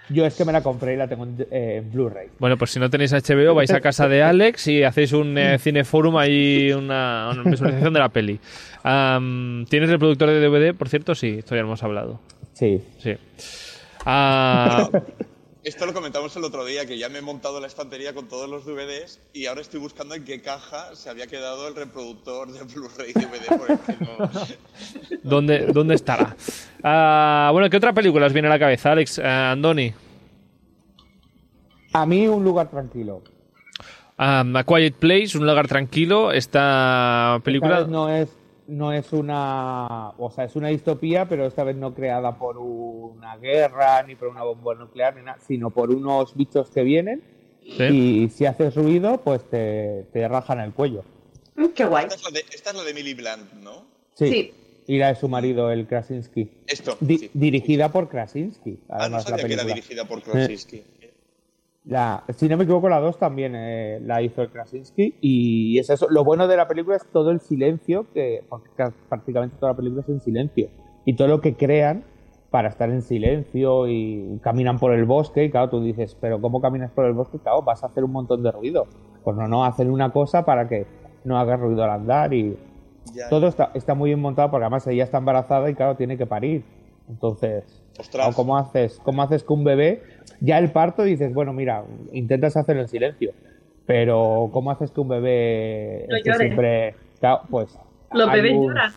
Yo 0.08 0.24
es 0.24 0.34
que 0.34 0.44
me 0.44 0.52
la 0.52 0.62
compré 0.62 0.94
y 0.94 0.96
la 0.96 1.08
tengo 1.08 1.24
en, 1.24 1.36
eh, 1.50 1.76
en 1.82 1.90
Blu-ray. 1.92 2.28
Bueno, 2.38 2.56
pues 2.56 2.70
si 2.70 2.78
no 2.78 2.88
tenéis 2.88 3.12
HBO, 3.12 3.54
vais 3.56 3.72
a 3.72 3.80
casa 3.82 4.06
de 4.06 4.22
Alex 4.22 4.68
y 4.68 4.84
hacéis 4.84 5.12
un 5.12 5.36
eh, 5.36 5.58
cineforum 5.58 6.16
ahí, 6.16 6.72
una, 6.72 7.30
una 7.32 7.42
visualización 7.50 7.92
de 7.92 7.98
la 8.00 8.08
peli. 8.10 8.38
Am, 8.84 9.66
¿Tienes 9.68 9.90
reproductor 9.90 10.28
de 10.28 10.40
DVD, 10.40 10.74
por 10.76 10.88
cierto? 10.88 11.16
Sí, 11.16 11.36
esto 11.40 11.56
ya 11.56 11.62
lo 11.62 11.66
hemos 11.68 11.82
hablado. 11.82 12.20
Sí. 12.52 12.80
Sí. 13.02 13.16
Ah, 14.06 14.88
Esto 15.62 15.84
lo 15.84 15.92
comentamos 15.92 16.34
el 16.36 16.44
otro 16.44 16.64
día, 16.64 16.86
que 16.86 16.96
ya 16.96 17.10
me 17.10 17.18
he 17.18 17.22
montado 17.22 17.60
la 17.60 17.66
estantería 17.66 18.14
con 18.14 18.28
todos 18.28 18.48
los 18.48 18.64
DVDs 18.64 19.20
y 19.34 19.44
ahora 19.44 19.60
estoy 19.60 19.78
buscando 19.78 20.14
en 20.14 20.24
qué 20.24 20.40
caja 20.40 20.96
se 20.96 21.10
había 21.10 21.26
quedado 21.26 21.68
el 21.68 21.74
reproductor 21.76 22.50
de 22.50 22.62
Blu-ray 22.62 23.12
DVD. 23.12 23.58
Porque 23.58 23.96
no... 24.00 24.30
¿dónde, 25.22 25.66
¿Dónde 25.66 25.96
estará? 25.96 26.34
Ah, 26.82 27.50
bueno, 27.52 27.68
¿qué 27.68 27.76
otra 27.76 27.92
película 27.92 28.26
os 28.26 28.32
viene 28.32 28.48
a 28.48 28.52
la 28.52 28.58
cabeza, 28.58 28.92
Alex? 28.92 29.18
Ah, 29.18 29.50
Andoni. 29.52 29.92
A 31.92 32.06
mí 32.06 32.26
un 32.26 32.42
lugar 32.42 32.70
tranquilo. 32.70 33.22
Um, 34.18 34.56
A 34.56 34.64
Quiet 34.64 34.94
Place, 34.94 35.36
un 35.36 35.46
lugar 35.46 35.68
tranquilo. 35.68 36.32
Esta 36.32 37.38
película. 37.44 37.86
no 37.86 38.08
es 38.08 38.28
no 38.70 38.92
es 38.92 39.12
una 39.12 40.10
o 40.18 40.30
sea 40.30 40.44
es 40.44 40.56
una 40.56 40.68
distopía 40.68 41.28
pero 41.28 41.46
esta 41.46 41.64
vez 41.64 41.76
no 41.76 41.92
creada 41.94 42.38
por 42.38 42.56
una 42.58 43.36
guerra 43.36 44.02
ni 44.04 44.14
por 44.14 44.28
una 44.28 44.42
bomba 44.44 44.74
nuclear 44.74 45.16
ni 45.16 45.22
nada 45.22 45.38
sino 45.46 45.70
por 45.70 45.90
unos 45.90 46.34
bichos 46.36 46.70
que 46.70 46.82
vienen 46.82 47.22
Sí. 47.76 47.84
y 48.24 48.28
si 48.30 48.46
haces 48.46 48.74
ruido 48.74 49.20
pues 49.22 49.44
te, 49.50 50.06
te 50.12 50.26
rajan 50.28 50.60
el 50.60 50.72
cuello 50.72 51.04
Mm, 51.56 51.66
Qué 51.74 51.84
guay. 51.84 52.04
Esta 52.04 52.14
es, 52.16 52.22
la 52.24 52.30
de, 52.30 52.40
esta 52.54 52.70
es 52.70 52.76
la 52.76 52.82
de 52.84 52.90
Emily 52.92 53.12
Blunt, 53.12 53.52
¿no? 53.54 53.84
sí, 54.14 54.28
Sí. 54.30 54.54
y 54.86 54.96
la 54.98 55.08
de 55.08 55.14
su 55.16 55.28
marido 55.28 55.70
el 55.70 55.86
Krasinski 55.86 56.48
Esto. 56.66 56.96
Di- 57.00 57.18
sí. 57.18 57.30
dirigida 57.34 57.90
por 57.92 58.08
Krasinski 58.08 58.78
Ah, 58.88 58.94
no 58.96 59.02
además 59.02 59.24
la 59.24 59.30
sabía 59.30 59.46
que 59.46 59.52
era 59.52 59.62
película 59.64 59.74
dirigida 59.74 60.04
por 60.06 60.22
Krasinski. 60.22 60.82
La, 61.84 62.24
si 62.36 62.48
no 62.48 62.56
me 62.56 62.64
equivoco, 62.64 62.88
la 62.88 63.00
2 63.00 63.18
también 63.18 63.54
eh, 63.56 64.00
la 64.04 64.20
hizo 64.22 64.42
el 64.42 64.50
Krasinski. 64.50 65.14
Y 65.20 65.78
es 65.78 65.88
eso. 65.90 66.08
Lo 66.10 66.24
bueno 66.24 66.46
de 66.46 66.56
la 66.56 66.68
película 66.68 66.96
es 66.96 67.06
todo 67.06 67.30
el 67.30 67.40
silencio, 67.40 68.06
que 68.12 68.44
porque 68.48 68.68
ca- 68.76 68.92
prácticamente 69.08 69.56
toda 69.58 69.72
la 69.72 69.76
película 69.76 70.02
es 70.02 70.08
en 70.08 70.20
silencio. 70.20 70.68
Y 71.04 71.16
todo 71.16 71.28
lo 71.28 71.40
que 71.40 71.54
crean 71.54 72.04
para 72.50 72.68
estar 72.68 72.90
en 72.90 73.00
silencio 73.02 73.88
y 73.88 74.38
caminan 74.42 74.78
por 74.78 74.92
el 74.92 75.04
bosque. 75.06 75.44
Y 75.44 75.50
claro, 75.50 75.70
tú 75.70 75.82
dices, 75.82 76.16
pero 76.20 76.40
¿cómo 76.40 76.60
caminas 76.60 76.90
por 76.90 77.06
el 77.06 77.14
bosque? 77.14 77.38
Claro, 77.38 77.62
vas 77.62 77.82
a 77.82 77.86
hacer 77.86 78.04
un 78.04 78.12
montón 78.12 78.42
de 78.42 78.52
ruido. 78.52 78.86
Pues 79.24 79.36
no, 79.36 79.48
no, 79.48 79.64
hacen 79.64 79.90
una 79.90 80.10
cosa 80.12 80.44
para 80.44 80.68
que 80.68 80.86
no 81.24 81.38
haga 81.38 81.56
ruido 81.56 81.82
al 81.84 81.90
andar. 81.90 82.34
Y 82.34 82.56
Ya. 83.14 83.28
todo 83.30 83.46
está, 83.48 83.70
está 83.74 83.94
muy 83.94 84.10
bien 84.10 84.20
montado 84.20 84.50
porque 84.50 84.64
además 84.64 84.86
ella 84.86 85.04
está 85.04 85.18
embarazada 85.18 85.70
y 85.70 85.74
claro, 85.74 85.96
tiene 85.96 86.18
que 86.18 86.26
parir. 86.26 86.62
Entonces, 87.08 87.82
Ostras. 87.98 88.34
¿cómo 88.36 88.56
haces, 88.56 89.00
¿cómo 89.02 89.22
haces 89.22 89.42
que 89.42 89.52
un 89.52 89.64
bebé, 89.64 90.02
ya 90.40 90.58
el 90.58 90.70
parto 90.72 91.02
dices, 91.02 91.32
bueno, 91.34 91.52
mira, 91.52 91.84
intentas 92.12 92.56
hacerlo 92.56 92.82
en 92.82 92.88
silencio, 92.88 93.32
pero 93.86 94.48
¿cómo 94.52 94.70
haces 94.70 94.90
que 94.90 95.00
un 95.00 95.08
bebé 95.08 96.06
No 96.08 96.34
siempre... 96.34 96.94
Claro, 97.20 97.42
pues... 97.50 97.78
Los 98.12 98.32
bebés 98.32 98.52
un- 98.56 98.68
lloran. 98.68 98.92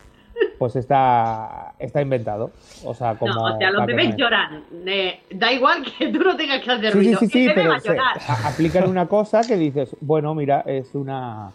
Pues 0.58 0.76
está, 0.76 1.74
está 1.78 2.02
inventado. 2.02 2.52
O 2.84 2.94
sea, 2.94 3.14
como... 3.16 3.34
no, 3.34 3.44
o 3.56 3.58
sea, 3.58 3.70
los 3.72 3.86
bebés 3.86 4.16
lloran. 4.16 4.64
Eh, 4.86 5.20
da 5.32 5.52
igual 5.52 5.84
que 5.98 6.08
tú 6.12 6.20
no 6.20 6.36
tengas 6.36 6.62
que 6.62 6.72
hacer 6.72 6.92
Sí, 6.94 7.00
sí, 7.00 7.06
ruido. 7.06 7.20
sí, 7.20 7.28
sí, 7.28 7.50
pero 7.54 7.74
a- 7.74 8.48
aplican 8.48 8.90
una 8.90 9.08
cosa 9.08 9.42
que 9.42 9.56
dices, 9.58 9.96
bueno, 10.02 10.34
mira, 10.34 10.62
es 10.66 10.96
una... 10.96 11.52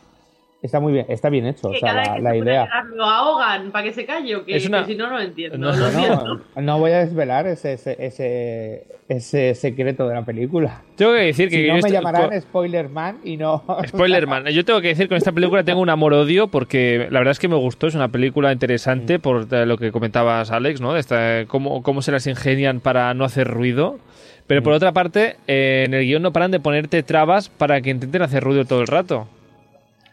Está 0.61 0.81
muy 0.81 0.93
bien, 0.93 1.07
está 1.09 1.29
bien 1.31 1.47
hecho, 1.47 1.69
o 1.69 1.71
Que 1.71 1.79
sea, 1.79 1.91
cada 1.93 2.03
la, 2.03 2.11
vez 2.11 2.17
que 2.17 2.23
la 2.23 2.31
se 2.33 2.39
pone 2.39 2.51
a 2.51 2.55
idea. 2.55 2.85
lo 2.97 3.05
ahogan 3.05 3.71
para 3.71 3.85
que 3.85 3.93
se 3.93 4.05
calle 4.05 4.35
o 4.35 4.45
que, 4.45 4.57
Es 4.57 4.67
una- 4.67 4.81
que 4.81 4.87
si 4.93 4.97
no, 4.99 5.09
no 5.09 5.21
entiendo. 5.21 5.57
No, 5.57 5.71
lo 5.71 5.91
no. 5.93 6.25
No, 6.57 6.63
no 6.63 6.79
voy 6.81 6.91
a 6.91 6.99
desvelar 6.99 7.47
ese, 7.47 7.75
ese, 7.75 7.97
ese, 8.05 8.87
ese 9.09 9.55
secreto 9.55 10.09
de 10.09 10.15
la 10.17 10.25
película. 10.25 10.83
Tengo 10.97 11.13
que 11.15 11.21
decir 11.21 11.49
que. 11.49 11.57
Si 11.59 11.67
no, 11.69 11.75
me 11.75 11.79
estoy- 11.79 11.93
llamarán 11.93 12.31
co- 12.31 12.41
Spoiler 12.41 12.89
Man 12.89 13.19
y 13.23 13.37
no. 13.37 13.63
Spoiler 13.87 14.27
man. 14.27 14.47
Yo 14.47 14.65
tengo 14.65 14.81
que 14.81 14.89
decir 14.89 15.05
que 15.05 15.11
con 15.11 15.19
esta 15.19 15.31
película 15.31 15.63
tengo 15.63 15.81
un 15.81 15.91
amor-odio 15.91 16.49
porque 16.49 17.07
la 17.11 17.21
verdad 17.21 17.33
es 17.33 17.39
que 17.39 17.47
me 17.47 17.55
gustó. 17.57 17.87
Es 17.87 17.95
una 17.95 18.09
película 18.09 18.53
interesante 18.53 19.21
por 19.21 19.47
eh, 19.53 19.65
lo 19.65 19.79
que 19.79 19.93
comentabas, 19.93 20.51
Alex, 20.51 20.81
¿no? 20.81 20.93
De 20.95 20.99
esta- 21.01 21.45
cómo, 21.47 21.85
cómo 21.85 22.03
se 22.03 22.11
las 22.11 22.27
ingenian 22.27 22.81
para 22.81 23.15
no 23.15 23.25
hacer 23.25 23.47
ruido. 23.47 24.01
Pero 24.49 24.65
por 24.65 24.73
otra 24.73 24.91
parte, 24.91 25.37
eh, 25.47 25.85
en 25.87 25.95
el 25.95 26.05
guion 26.05 26.23
no 26.23 26.33
paran 26.33 26.51
de 26.51 26.59
ponerte 26.59 27.03
trabas 27.05 27.49
para 27.49 27.81
que 27.81 27.91
intenten 27.91 28.23
hacer 28.23 28.43
ruido 28.43 28.65
todo 28.65 28.81
el 28.81 28.89
rato. 28.89 29.29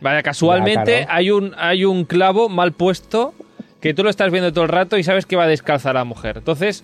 Vaya, 0.02 0.22
casualmente 0.24 1.04
claro. 1.04 1.12
hay, 1.12 1.32
un, 1.32 1.54
hay 1.58 1.86
un 1.86 2.06
clavo 2.06 2.50
mal 2.50 2.74
puesto 2.74 3.34
que 3.82 3.94
tú 3.94 4.04
lo 4.04 4.10
estás 4.10 4.32
viendo 4.32 4.52
todo 4.52 4.64
el 4.64 4.70
rato 4.70 4.98
y 4.98 5.04
sabes 5.04 5.26
que 5.26 5.36
va 5.36 5.44
a 5.44 5.48
descalzar 5.48 5.96
a 5.96 6.00
la 6.00 6.06
mujer. 6.06 6.38
Entonces, 6.38 6.84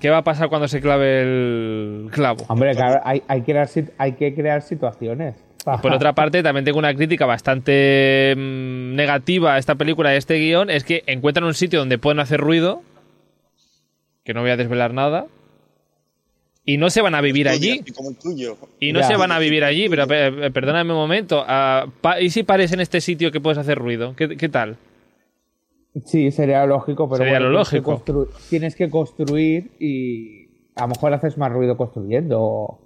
¿qué 0.00 0.10
va 0.10 0.18
a 0.18 0.24
pasar 0.24 0.48
cuando 0.48 0.68
se 0.68 0.80
clave 0.80 1.20
el 1.22 2.08
clavo? 2.10 2.44
Hombre, 2.48 2.74
claro, 2.74 3.00
hay, 3.04 3.22
hay, 3.28 3.42
que 3.42 3.52
crear, 3.52 3.68
hay 3.98 4.12
que 4.12 4.34
crear 4.34 4.62
situaciones. 4.62 5.36
Por 5.82 5.92
otra 5.92 6.14
parte, 6.14 6.42
también 6.42 6.64
tengo 6.64 6.78
una 6.78 6.94
crítica 6.94 7.26
bastante 7.26 8.34
mm, 8.36 8.94
negativa 8.94 9.54
a 9.54 9.58
esta 9.58 9.74
película 9.74 10.12
y 10.12 10.14
a 10.14 10.16
este 10.16 10.38
guion, 10.38 10.70
es 10.70 10.84
que 10.84 11.02
encuentran 11.06 11.44
un 11.44 11.54
sitio 11.54 11.80
donde 11.80 11.98
pueden 11.98 12.20
hacer 12.20 12.40
ruido, 12.40 12.82
que 14.24 14.32
no 14.32 14.42
voy 14.42 14.50
a 14.50 14.56
desvelar 14.56 14.94
nada, 14.94 15.26
y 16.66 16.76
no 16.76 16.90
se 16.90 17.00
van 17.00 17.14
a 17.14 17.20
vivir 17.22 17.48
allí. 17.48 17.78
Así 17.80 17.92
como 17.92 18.10
el 18.10 18.16
tuyo. 18.16 18.56
Y 18.80 18.92
no 18.92 19.00
Ya. 19.00 19.06
se 19.06 19.16
van 19.16 19.32
a 19.32 19.38
vivir 19.38 19.64
allí, 19.64 19.88
pero 19.88 20.06
pe- 20.06 20.50
perdóname 20.50 20.92
un 20.92 20.98
momento. 20.98 21.42
ah, 21.46 21.86
¿Y 22.20 22.28
si 22.30 22.42
pares 22.42 22.72
en 22.72 22.80
este 22.80 23.00
sitio 23.00 23.30
que 23.32 23.40
puedes 23.40 23.56
hacer 23.58 23.78
ruido? 23.78 24.14
¿Qué, 24.16 24.36
qué 24.36 24.48
tal? 24.48 24.76
Sí, 26.04 26.30
sería 26.30 26.66
lógico, 26.66 27.08
pero 27.08 27.18
Sería 27.24 27.38
bueno, 27.38 27.48
lo 27.50 27.64
tienes 27.64 27.70
que 27.84 27.90
lógico. 28.12 28.28
Tienes 28.50 28.76
que 28.76 28.90
construir 28.90 29.70
y 29.78 30.48
a 30.74 30.82
lo 30.82 30.88
mejor 30.88 31.14
haces 31.14 31.38
más 31.38 31.50
ruido 31.50 31.76
construyendo. 31.76 32.78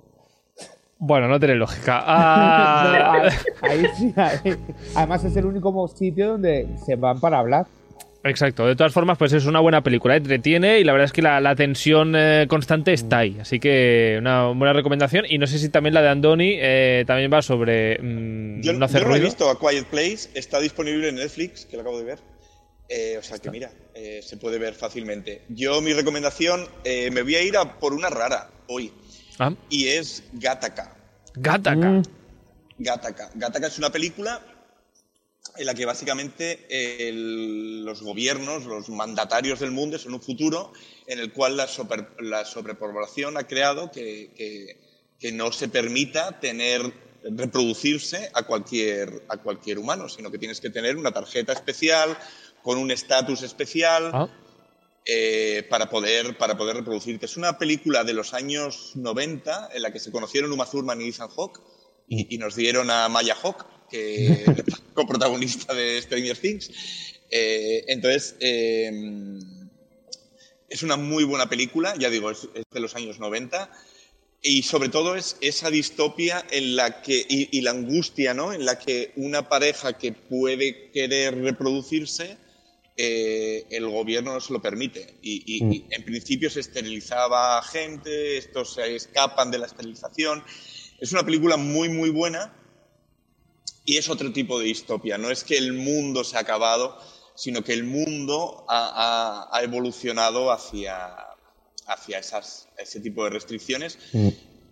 Bueno, 0.99 1.27
no 1.29 1.39
tiene 1.41 1.55
lógica. 1.57 2.05
Ah, 2.07 3.23
ahí, 3.63 3.81
ahí 3.81 3.87
sí, 3.97 4.13
ahí. 4.17 4.55
Además 4.95 5.25
es 5.25 5.35
el 5.37 5.47
único 5.47 5.89
sitio 5.89 6.29
donde 6.33 6.69
se 6.85 6.95
van 6.97 7.19
para 7.19 7.39
hablar. 7.39 7.67
Exacto, 8.23 8.67
de 8.67 8.77
todas 8.77 8.93
formas, 8.93 9.17
pues 9.17 9.33
es 9.33 9.47
una 9.47 9.61
buena 9.61 9.83
película, 9.83 10.15
¿eh? 10.15 10.19
entretiene 10.19 10.79
y 10.79 10.85
la 10.85 10.93
verdad 10.93 11.07
es 11.07 11.13
que 11.13 11.23
la, 11.23 11.41
la 11.41 11.55
tensión 11.55 12.15
eh, 12.15 12.47
constante 12.49 12.93
está 12.93 13.19
ahí. 13.19 13.39
Así 13.41 13.59
que 13.59 14.17
una 14.19 14.49
buena 14.49 14.75
recomendación. 14.75 15.25
Y 15.29 15.39
no 15.39 15.47
sé 15.47 15.59
si 15.59 15.71
también 15.71 15.95
la 15.95 16.03
de 16.03 16.11
Andoni 16.11 16.57
eh, 16.59 17.05
también 17.07 17.33
va 17.33 17.41
sobre 17.41 17.99
mm, 17.99 18.61
Yo, 18.61 18.75
no 18.75 18.85
hacer 18.85 19.03
yo 19.03 19.09
no 19.09 19.17
he 19.17 19.21
visto 19.21 19.49
a 19.49 19.59
Quiet 19.59 19.87
Place, 19.87 20.29
está 20.35 20.61
disponible 20.61 21.09
en 21.09 21.15
Netflix, 21.15 21.65
que 21.65 21.77
lo 21.77 21.83
acabo 21.83 21.99
de 21.99 22.05
ver. 22.05 22.19
Eh, 22.91 23.17
o 23.19 23.23
sea 23.23 23.39
que 23.39 23.51
mira, 23.51 23.71
eh, 23.95 24.21
se 24.23 24.37
puede 24.37 24.59
ver 24.59 24.75
fácilmente. 24.75 25.43
Yo 25.49 25.81
mi 25.81 25.93
recomendación, 25.93 26.67
eh, 26.85 27.11
me 27.13 27.23
voy 27.23 27.37
a 27.37 27.43
ir 27.43 27.57
a 27.57 27.79
por 27.79 27.95
una 27.95 28.11
rara 28.11 28.51
hoy, 28.67 28.93
Ah, 29.39 29.55
y 29.71 29.87
es 29.87 30.23
Gattaca. 30.35 30.95
Gattaca. 31.35 31.89
Mm. 31.89 32.03
Gattaca. 32.79 33.31
Gattaca 33.35 33.67
es 33.69 33.79
una 33.79 33.91
película 33.91 34.41
en 35.57 35.67
la 35.67 35.75
que 35.75 35.85
básicamente 35.87 36.67
eh, 36.69 37.09
el- 37.09 37.85
los 37.85 38.03
gobiernos, 38.03 38.65
los 38.67 38.89
mandatarios 38.91 39.61
del 39.61 39.71
mundo 39.71 39.97
es 39.97 40.07
en 40.07 40.15
un 40.15 40.21
futuro 40.23 40.73
en 41.07 41.19
el 41.19 41.33
cual 41.33 41.57
la, 41.57 41.67
super- 41.67 42.11
la 42.21 42.45
sobrepoblación 42.45 43.37
ha 43.37 43.47
creado 43.47 43.91
que, 43.91 44.33
que- 44.37 44.81
que 45.19 45.33
no 45.33 45.53
se 45.53 45.69
permita 45.69 46.39
tener 46.41 46.93
reproducirse 47.23 48.31
a 48.33 48.45
cualquier, 48.45 49.25
a 49.29 49.37
cualquier 49.37 49.79
humano, 49.79 50.09
sino 50.09 50.31
que 50.31 50.39
tienes 50.39 50.61
que 50.61 50.71
tener 50.71 50.97
una 50.97 51.13
tarjeta 51.13 51.53
especial 51.53 52.17
con 52.63 52.79
un 52.79 52.91
estatus 52.91 53.43
especial 53.43 54.11
Ah, 54.15 54.29
eh, 55.05 55.67
para, 55.69 55.91
poder, 55.91 56.37
para 56.39 56.57
poder 56.57 56.77
reproducirte. 56.77 57.27
Es 57.27 57.37
una 57.37 57.59
película 57.59 58.05
de 58.05 58.15
los 58.15 58.33
años 58.35 58.93
90 58.95 59.71
en 59.75 59.83
la 59.83 59.93
que 59.93 59.99
se 59.99 60.11
conocieron 60.13 60.53
Uma 60.53 60.65
Thurman 60.67 61.01
y 61.03 61.09
Ethan 61.09 61.29
Hawke 61.29 61.61
y, 62.09 62.35
y 62.35 62.39
nos 62.39 62.55
dieron 62.55 62.91
a 62.91 63.09
Maya 63.09 63.35
Hawke, 63.35 63.65
que 63.91 64.45
coprotagonista 64.95 65.75
de 65.75 66.01
Stranger 66.03 66.37
Things. 66.37 66.71
Eh, 67.31 67.85
entonces, 67.89 68.37
eh, 68.41 68.91
es 70.69 70.83
una 70.83 70.97
muy 70.97 71.25
buena 71.25 71.49
película, 71.49 71.95
ya 71.99 72.11
digo, 72.11 72.31
es, 72.31 72.49
es 72.55 72.65
de 72.71 72.81
los 72.81 72.95
años 72.95 73.19
90. 73.19 73.71
Y 74.43 74.63
sobre 74.63 74.89
todo 74.89 75.17
es 75.17 75.37
esa 75.43 75.71
distopia 75.71 76.45
en 76.51 76.75
la 76.77 77.03
que, 77.03 77.27
y, 77.29 77.49
y 77.57 77.61
la 77.61 77.73
angustia, 77.73 78.33
¿no? 78.33 78.55
En 78.55 78.65
la 78.65 78.79
que 78.79 79.13
una 79.17 79.49
pareja 79.51 79.99
que 79.99 80.13
puede 80.13 80.91
querer 80.93 81.35
reproducirse, 81.43 82.39
eh, 82.97 83.67
el 83.71 83.87
gobierno 83.89 84.33
no 84.33 84.41
se 84.41 84.53
lo 84.55 84.63
permite. 84.63 85.19
Y, 85.21 85.43
y- 85.47 85.75
y 85.75 85.87
en 85.91 86.05
principio 86.05 86.49
se 86.49 86.61
esterilizaba 86.61 87.59
a 87.59 87.63
gente, 87.63 88.39
estos 88.39 88.75
se 88.75 88.97
escapan 88.97 89.51
de 89.51 89.59
la 89.59 89.67
esterilización. 89.67 90.43
Es 91.01 91.13
una 91.13 91.25
película 91.25 91.59
muy, 91.59 91.91
muy 91.91 92.09
buena 92.11 92.55
y 93.91 93.97
es 93.99 94.09
otro 94.09 94.33
tipo 94.33 94.59
de 94.59 94.67
distopia. 94.67 95.19
No 95.19 95.31
es 95.31 95.43
que 95.45 95.57
el 95.59 95.73
mundo 95.73 96.23
se 96.25 96.37
ha 96.37 96.41
acabado, 96.41 96.97
sino 97.35 97.63
que 97.63 97.73
el 97.73 97.85
mundo 97.85 98.65
ha, 98.69 98.91
ha- 99.51 99.57
ha 99.57 99.63
evolucionado 99.63 100.53
hacia, 100.53 101.09
hacia 101.87 102.19
esas, 102.19 102.69
ese 102.79 103.01
tipo 103.01 103.25
de 103.25 103.31
restricciones. 103.31 103.99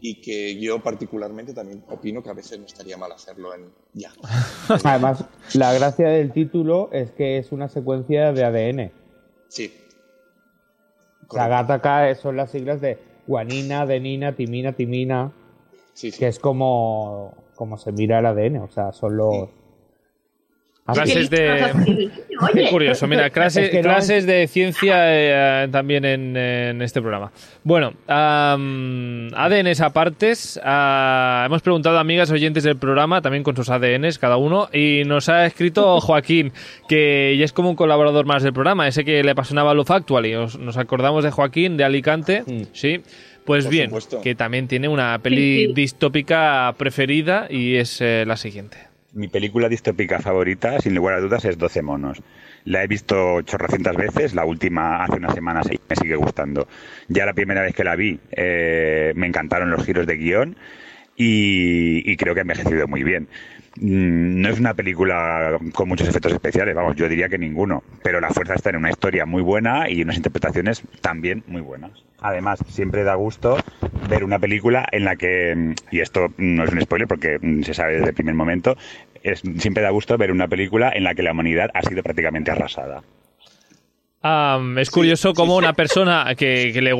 y 0.00 0.20
que 0.20 0.60
yo 0.60 0.80
particularmente 0.80 1.52
también 1.52 1.82
opino 1.88 2.22
que 2.22 2.30
a 2.30 2.32
veces 2.32 2.56
no 2.60 2.66
estaría 2.66 2.96
mal 2.96 3.10
hacerlo 3.10 3.52
en 3.52 3.72
ya. 3.94 4.12
Además, 4.84 5.24
la 5.54 5.72
gracia 5.72 6.08
del 6.10 6.32
título 6.32 6.88
es 6.92 7.10
que 7.10 7.38
es 7.38 7.50
una 7.50 7.68
secuencia 7.68 8.32
de 8.32 8.44
ADN. 8.44 8.92
Sí. 9.48 9.72
Gattaca 11.28 12.14
son 12.14 12.36
las 12.36 12.50
siglas 12.52 12.80
de 12.80 12.98
guanina, 13.26 13.82
adenina, 13.82 14.34
timina, 14.36 14.72
timina, 14.74 15.32
Sí, 15.94 16.12
sí. 16.12 16.18
que 16.20 16.28
es 16.28 16.38
como, 16.38 17.34
como 17.58 17.76
se 17.76 17.90
mira 17.92 18.20
el 18.20 18.26
ADN. 18.26 18.58
O 18.58 18.68
sea, 18.68 18.92
son 18.92 19.16
los... 19.16 19.48
Así. 20.86 21.00
Clases 21.00 21.28
¿Qué 21.28 21.36
de- 21.36 22.10
Qué 22.54 22.70
curioso, 22.70 23.06
mira, 23.06 23.28
clase- 23.30 23.64
Es 23.64 23.70
que 23.70 23.82
no 23.82 23.90
clases 23.90 24.24
de 24.24 24.46
ciencia 24.46 24.94
eh, 25.64 25.68
también 25.70 26.06
en, 26.06 26.34
en 26.34 26.80
este 26.80 27.02
programa. 27.02 27.30
Bueno, 27.62 27.92
am, 28.06 29.28
ADNs 29.34 29.82
apartes. 29.82 30.58
ah, 30.64 31.42
hemos 31.46 31.60
preguntado 31.60 31.98
a 31.98 32.00
amigas 32.00 32.30
oyentes 32.30 32.64
del 32.64 32.76
programa, 32.78 33.20
también 33.20 33.42
con 33.44 33.54
sus 33.54 33.68
ADNs 33.68 34.18
cada 34.18 34.38
uno, 34.38 34.70
y 34.72 35.02
nos 35.04 35.28
ha 35.28 35.44
escrito 35.44 36.00
Joaquín, 36.00 36.52
que 36.88 37.36
ya 37.38 37.44
es 37.44 37.52
como 37.52 37.68
un 37.68 37.76
colaborador 37.76 38.24
más 38.24 38.42
del 38.42 38.54
programa, 38.54 38.88
ese 38.88 39.04
que 39.04 39.22
le 39.22 39.32
apasionaba 39.32 39.74
lo 39.74 39.84
Factually. 39.84 40.36
Os- 40.36 40.58
Nos 40.58 40.78
acordamos 40.78 41.22
de 41.22 41.30
Joaquín, 41.32 41.76
de 41.76 41.84
Alicante, 41.84 42.44
Mm. 42.46 42.62
sí. 42.72 43.02
Pues 43.48 43.64
Por 43.64 43.72
bien, 43.72 43.86
supuesto. 43.86 44.20
que 44.20 44.34
también 44.36 44.68
tiene 44.68 44.86
una 44.88 45.18
peli 45.20 45.62
Sí, 45.62 45.66
sí. 45.68 45.72
distópica 45.72 46.72
preferida 46.78 47.46
y 47.50 47.76
es 47.76 48.00
eh, 48.00 48.24
la 48.26 48.36
siguiente. 48.36 48.76
Mi 49.14 49.26
película 49.28 49.68
distópica 49.70 50.20
favorita, 50.20 50.78
sin 50.80 50.94
lugar 50.94 51.14
a 51.14 51.20
dudas, 51.20 51.44
es 51.46 51.56
12 51.58 51.80
monos. 51.82 52.18
La 52.66 52.84
he 52.84 52.86
visto 52.86 53.40
chorrocientas 53.42 53.96
veces, 53.96 54.34
la 54.34 54.44
última 54.44 55.02
hace 55.02 55.16
unas 55.16 55.34
semanas 55.34 55.66
y 55.72 55.78
me 55.88 55.96
sigue 55.96 56.14
gustando. 56.16 56.68
Ya 57.08 57.24
la 57.24 57.32
primera 57.32 57.62
vez 57.62 57.74
que 57.74 57.84
la 57.84 57.96
vi 57.96 58.20
eh, 58.32 59.12
me 59.16 59.26
encantaron 59.26 59.70
los 59.70 59.84
giros 59.86 60.06
de 60.06 60.16
guion 60.16 60.56
y, 61.16 62.10
y 62.10 62.16
creo 62.16 62.34
que 62.34 62.40
ha 62.40 62.42
envejecido 62.42 62.86
muy 62.86 63.02
bien. 63.02 63.28
Mm, 63.80 64.40
No 64.40 64.48
es 64.48 64.58
una 64.58 64.74
película 64.74 65.58
con 65.74 65.88
muchos 65.88 66.08
efectos 66.08 66.32
especiales, 66.32 66.74
vamos, 66.74 66.96
yo 66.96 67.08
diría 67.08 67.28
que 67.28 67.38
ninguno, 67.38 67.82
pero 68.02 68.20
la 68.20 68.30
fuerza 68.30 68.54
está 68.54 68.70
en 68.70 68.76
una 68.76 68.90
historia 68.90 69.24
muy 69.26 69.42
buena 69.42 69.88
y 69.88 70.02
unas 70.02 70.16
interpretaciones 70.16 70.82
también 71.00 71.44
muy 71.46 71.60
buenas. 71.60 71.90
Además, 72.20 72.58
siempre 72.68 73.04
da 73.04 73.14
gusto 73.14 73.56
ver 74.08 74.24
una 74.24 74.38
película 74.38 74.86
en 74.90 75.04
la 75.04 75.16
que, 75.16 75.54
mm, 75.54 75.74
y 75.92 76.00
esto 76.00 76.28
no 76.38 76.64
es 76.64 76.72
un 76.72 76.80
spoiler 76.80 77.06
porque 77.06 77.38
mm, 77.40 77.62
se 77.62 77.74
sabe 77.74 77.94
desde 77.94 78.08
el 78.08 78.14
primer 78.14 78.34
momento, 78.34 78.76
es, 79.22 79.42
siempre 79.58 79.82
da 79.82 79.90
gusto 79.90 80.16
ver 80.18 80.32
una 80.32 80.48
película 80.48 80.90
en 80.94 81.04
la 81.04 81.14
que 81.14 81.22
la 81.22 81.32
humanidad 81.32 81.70
ha 81.74 81.82
sido 81.82 82.02
prácticamente 82.02 82.50
arrasada. 82.50 83.02
Es 84.80 84.90
curioso 84.90 85.32
cómo 85.32 85.56
una 85.56 85.72
persona 85.74 86.34
que, 86.36 86.70
que 86.72 86.82
le, 86.82 86.90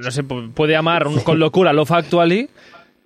no 0.00 0.10
sé, 0.10 0.24
pu- 0.24 0.52
puede 0.52 0.74
amar 0.74 1.06
un- 1.06 1.20
con 1.20 1.38
locura 1.38 1.72
Love 1.72 1.92
Actually, 1.92 2.48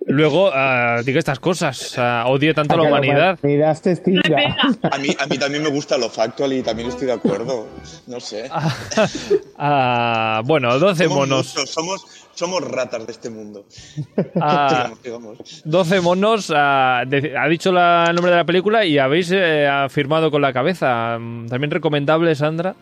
luego 0.05 0.49
ah, 0.53 1.01
diga 1.03 1.19
estas 1.19 1.39
cosas, 1.39 1.95
ah, 1.97 2.23
odie 2.27 2.53
tanto 2.53 2.73
a 2.75 2.77
la 2.77 2.83
humanidad. 2.83 3.39
A 3.43 4.97
mí, 4.97 5.09
a 5.19 5.25
mí 5.27 5.37
también 5.37 5.63
me 5.63 5.69
gusta 5.69 5.97
lo 5.97 6.09
factual 6.09 6.53
y 6.53 6.61
también 6.61 6.89
estoy 6.89 7.07
de 7.07 7.13
acuerdo. 7.13 7.67
No 8.07 8.19
sé. 8.19 8.49
Ah, 9.59 10.41
bueno, 10.45 10.77
12 10.77 11.03
somos 11.05 11.17
monos. 11.17 11.47
muchos, 11.55 11.69
somos, 11.71 12.05
somos 12.35 12.61
ratas 12.61 13.05
de 13.07 13.11
este 13.11 13.29
mundo. 13.29 13.65
Ah, 14.39 14.91
Digamos, 15.03 15.03
digamos. 15.37 15.61
12 15.65 16.01
monos, 16.01 16.53
ah, 16.55 17.03
de- 17.07 17.35
ha 17.37 17.47
dicho 17.47 17.71
la- 17.71 18.05
el 18.09 18.15
nombre 18.15 18.31
de 18.31 18.37
la 18.37 18.45
película 18.45 18.85
y 18.85 18.97
habéis 18.99 19.31
eh, 19.31 19.67
afirmado 19.67 20.29
con 20.31 20.41
la 20.41 20.53
cabeza. 20.53 21.17
También 21.49 21.71
recomendable, 21.71 22.35
Sandra. 22.35 22.75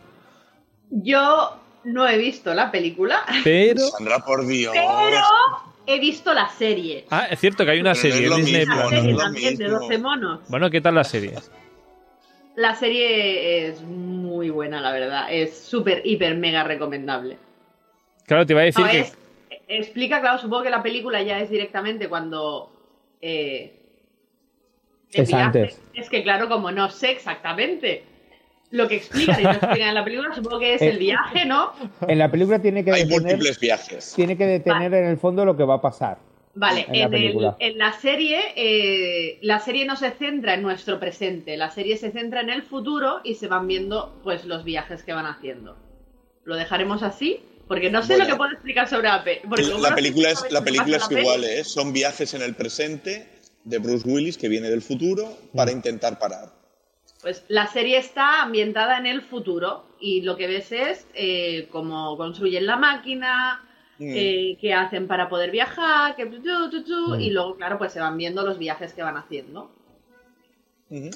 yo 0.90 1.58
no 1.86 2.08
he 2.08 2.18
visto 2.18 2.54
la 2.54 2.72
película, 2.72 3.22
Pero. 3.44 3.80
Sandra, 3.88 4.20
por 4.20 4.46
Dios. 4.46 4.74
pero 4.76 5.22
he 5.88 6.00
visto 6.00 6.34
la 6.34 6.50
serie. 6.50 7.06
Ah, 7.10 7.28
es 7.30 7.40
cierto 7.40 7.66
que 7.66 7.72
hay 7.72 7.80
una 7.80 7.92
Pero 7.94 8.02
serie 8.02 8.24
es 8.24 8.30
lo 8.30 8.36
en 8.38 8.46
Disney 8.46 8.66
mismo, 8.66 8.76
no 8.84 8.90
serie 8.90 9.16
también 9.18 9.56
de 9.58 9.64
mismo. 9.66 9.80
12 9.80 9.98
monos. 9.98 10.40
Bueno, 10.48 10.70
¿qué 10.70 10.82
tal 10.82 10.96
la 10.96 11.04
serie? 11.04 11.34
La 12.56 12.74
serie 12.76 13.68
es 13.68 13.82
muy 13.82 14.50
buena, 14.50 14.80
la 14.82 14.92
verdad. 14.92 15.28
Es 15.30 15.58
súper, 15.58 16.02
hiper, 16.06 16.36
mega 16.36 16.64
recomendable. 16.64 17.38
Claro, 18.26 18.46
te 18.46 18.54
iba 18.54 18.62
a 18.62 18.66
decir 18.66 18.86
No, 18.86 18.92
que. 18.92 19.00
es- 19.02 19.18
explica, 19.68 20.22
claro, 20.22 20.38
supongo 20.40 20.64
que 20.64 20.70
la 20.70 20.82
película 20.84 21.22
ya 21.22 21.40
es 21.40 21.50
directamente 21.50 22.08
cuando. 22.08 22.72
eh, 23.22 23.82
Es 25.12 25.34
antes. 25.34 25.82
Es 25.94 26.10
que, 26.10 26.24
claro, 26.24 26.50
como 26.50 26.72
no 26.72 26.90
sé 26.90 27.12
exactamente 27.12 28.04
lo 28.72 28.88
que 28.88 28.96
explican 28.98 29.40
y 29.40 29.44
no 29.44 29.52
explican 29.52 29.90
en 29.90 29.94
la 29.96 30.04
película, 30.04 30.36
supongo 30.36 30.60
que 30.60 30.74
es 30.76 30.82
el 30.82 30.98
viaje, 30.98 31.46
¿no? 31.46 31.72
En 32.08 32.18
la 32.20 32.30
película 32.30 32.60
tiene 32.60 32.84
que 32.84 32.92
Hay 32.92 33.04
detener, 33.04 33.22
múltiples 33.22 33.60
viajes. 33.60 34.14
tiene 34.16 34.36
que 34.38 34.46
detener 34.46 34.94
en 34.94 35.06
el 35.06 35.18
fondo 35.18 35.46
lo 35.46 35.56
que 35.56 35.64
va 35.64 35.76
a 35.76 35.82
pasar. 35.82 36.18
Vale, 36.58 36.86
En 36.90 37.00
la 37.00 37.06
el- 37.06 37.12
película. 37.12 37.56
en 37.60 37.78
la 37.78 37.92
serie, 37.94 38.40
eh, 38.56 39.40
la 39.42 39.60
serie 39.60 39.86
no 39.86 39.96
se 39.98 40.12
centra 40.12 40.54
en 40.54 40.62
nuestro 40.62 41.00
presente, 41.00 41.58
la 41.58 41.70
serie 41.70 41.98
se 41.98 42.12
centra 42.12 42.42
en 42.42 42.50
el 42.50 42.64
futuro 42.64 43.20
y 43.24 43.36
se 43.36 43.48
van 43.48 43.68
viendo 43.68 44.20
pues 44.24 44.46
los 44.46 44.64
viajes 44.64 45.04
que 45.04 45.12
van 45.14 45.26
haciendo. 45.26 45.78
Lo 46.46 46.56
dejaremos 46.56 47.04
así, 47.04 47.40
porque 47.68 47.90
no 47.90 48.02
sé 48.04 48.14
Bueno. 48.14 48.24
lo 48.24 48.30
que 48.32 48.38
puedo 48.38 48.52
explicar 48.54 48.88
sobre 48.88 49.10
la 49.10 49.24
pe- 49.24 49.42
La 49.44 49.90
no 49.90 49.96
película 49.96 50.30
es, 50.30 50.46
la 50.52 50.64
película 50.64 50.96
es 50.98 51.12
la 51.12 51.20
igual, 51.20 51.42
peli, 51.42 51.54
¿eh? 51.60 51.64
Son 51.66 51.92
viajes 51.92 52.34
en 52.34 52.42
el 52.42 52.56
presente 52.56 53.28
de 53.66 53.78
Bruce 53.80 54.08
Willis 54.08 54.38
que 54.38 54.48
viene 54.48 54.70
del 54.70 54.82
futuro 54.82 55.38
para 55.54 55.72
intentar 55.72 56.20
parar. 56.20 56.55
Pues 57.26 57.44
la 57.48 57.66
serie 57.66 57.98
está 57.98 58.44
ambientada 58.44 59.00
en 59.00 59.08
el 59.08 59.24
futuro 59.24 59.84
y 60.00 60.22
lo 60.22 60.38
que 60.38 60.46
ves 60.46 60.72
es 60.72 61.08
eh, 61.16 61.68
cómo 61.72 62.16
construyen 62.18 62.68
la 62.68 62.78
máquina, 62.78 63.64
Mm. 63.98 64.14
eh, 64.16 64.58
qué 64.62 64.76
hacen 64.76 65.08
para 65.08 65.28
poder 65.28 65.50
viajar, 65.50 66.16
que 66.16 66.28
tu, 66.28 66.40
tu, 66.44 66.70
tu, 66.70 66.84
tu, 66.84 67.16
Mm. 67.16 67.20
y 67.22 67.30
luego, 67.32 67.56
claro, 67.56 67.80
pues 67.80 67.94
se 67.94 68.00
van 68.00 68.16
viendo 68.16 68.44
los 68.44 68.60
viajes 68.60 68.94
que 68.94 69.02
van 69.02 69.18
haciendo. 69.18 69.72
Y 70.92 71.00
Muy 71.00 71.12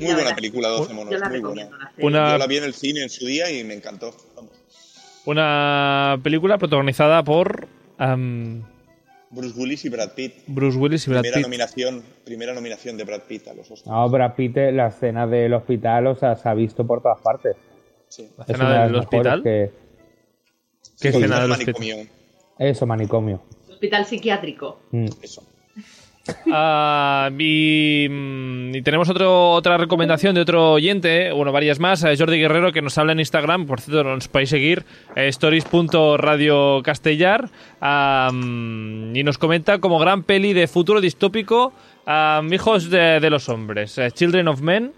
buena 0.00 0.16
verdad, 0.16 0.34
película, 0.34 0.66
12 0.68 0.92
monos, 0.94 1.12
Yo 1.12 1.18
la 1.20 1.28
muy 1.28 1.38
buena. 1.38 1.70
la. 1.78 1.92
Una- 2.04 2.32
Yo 2.32 2.38
la 2.38 2.46
vi 2.48 2.56
en 2.56 2.64
el 2.64 2.74
cine 2.74 3.02
en 3.04 3.10
su 3.10 3.24
día 3.24 3.48
y 3.52 3.62
me 3.62 3.74
encantó. 3.74 4.12
Vamos. 4.34 4.50
Una 5.26 6.18
película 6.24 6.58
protagonizada 6.58 7.22
por 7.22 7.68
Bruce 9.30 9.58
Willis 9.58 9.84
y 9.84 9.88
Brad 9.88 10.12
Pitt. 10.14 10.34
Bruce 10.46 10.78
Willis 10.78 11.06
y 11.06 11.10
Brad 11.10 11.20
Primera 11.22 11.36
Pitt. 11.38 11.46
nominación, 11.46 12.02
primera 12.24 12.54
nominación 12.54 12.96
de 12.96 13.04
Brad 13.04 13.22
Pitt 13.22 13.48
a 13.48 13.54
los 13.54 13.70
Oscars. 13.70 13.86
No, 13.86 14.08
Brad 14.08 14.34
Pitt, 14.34 14.56
eh, 14.56 14.72
la 14.72 14.88
escena 14.88 15.26
del 15.26 15.52
hospital, 15.54 16.06
o 16.06 16.14
sea, 16.14 16.36
se 16.36 16.48
ha 16.48 16.54
visto 16.54 16.86
por 16.86 17.02
todas 17.02 17.20
partes. 17.20 17.56
Sí. 18.08 18.28
La 18.38 18.44
Es 18.44 18.50
escena 18.50 18.84
del 18.84 18.94
hospital. 18.96 19.42
que- 19.42 19.70
¿Qué 21.00 21.10
Sí, 21.12 21.18
escena 21.18 21.36
el 21.36 21.42
del 21.42 21.50
hospital? 21.52 21.74
manicomio. 21.80 22.10
Eso, 22.58 22.86
manicomio. 22.86 23.42
Hospital 23.68 24.06
psiquiátrico. 24.06 24.80
Mm. 24.92 25.06
Eso. 25.20 25.42
Ah, 26.52 27.30
y, 27.38 28.06
mm, 28.08 28.74
y 28.74 28.82
tenemos 28.82 29.08
otro, 29.08 29.52
otra 29.52 29.76
recomendación 29.76 30.34
de 30.34 30.40
otro 30.40 30.72
oyente, 30.72 31.32
bueno, 31.32 31.52
varias 31.52 31.78
más, 31.80 32.02
eh, 32.04 32.14
Jordi 32.18 32.38
Guerrero, 32.38 32.72
que 32.72 32.82
nos 32.82 32.98
habla 32.98 33.12
en 33.12 33.20
Instagram, 33.20 33.66
por 33.66 33.80
cierto, 33.80 34.04
nos 34.04 34.28
podéis 34.28 34.50
seguir, 34.50 34.84
eh, 35.14 35.28
stories.radiocastellar, 35.28 37.48
ah, 37.80 38.30
mm, 38.32 39.16
y 39.16 39.22
nos 39.22 39.38
comenta 39.38 39.78
como 39.78 39.98
gran 39.98 40.22
peli 40.22 40.52
de 40.52 40.66
futuro 40.66 41.00
distópico, 41.00 41.72
ah, 42.06 42.42
Hijos 42.50 42.90
de, 42.90 43.20
de 43.20 43.30
los 43.30 43.48
Hombres, 43.48 43.96
eh, 43.98 44.10
Children 44.10 44.48
of 44.48 44.60
Men. 44.60 44.92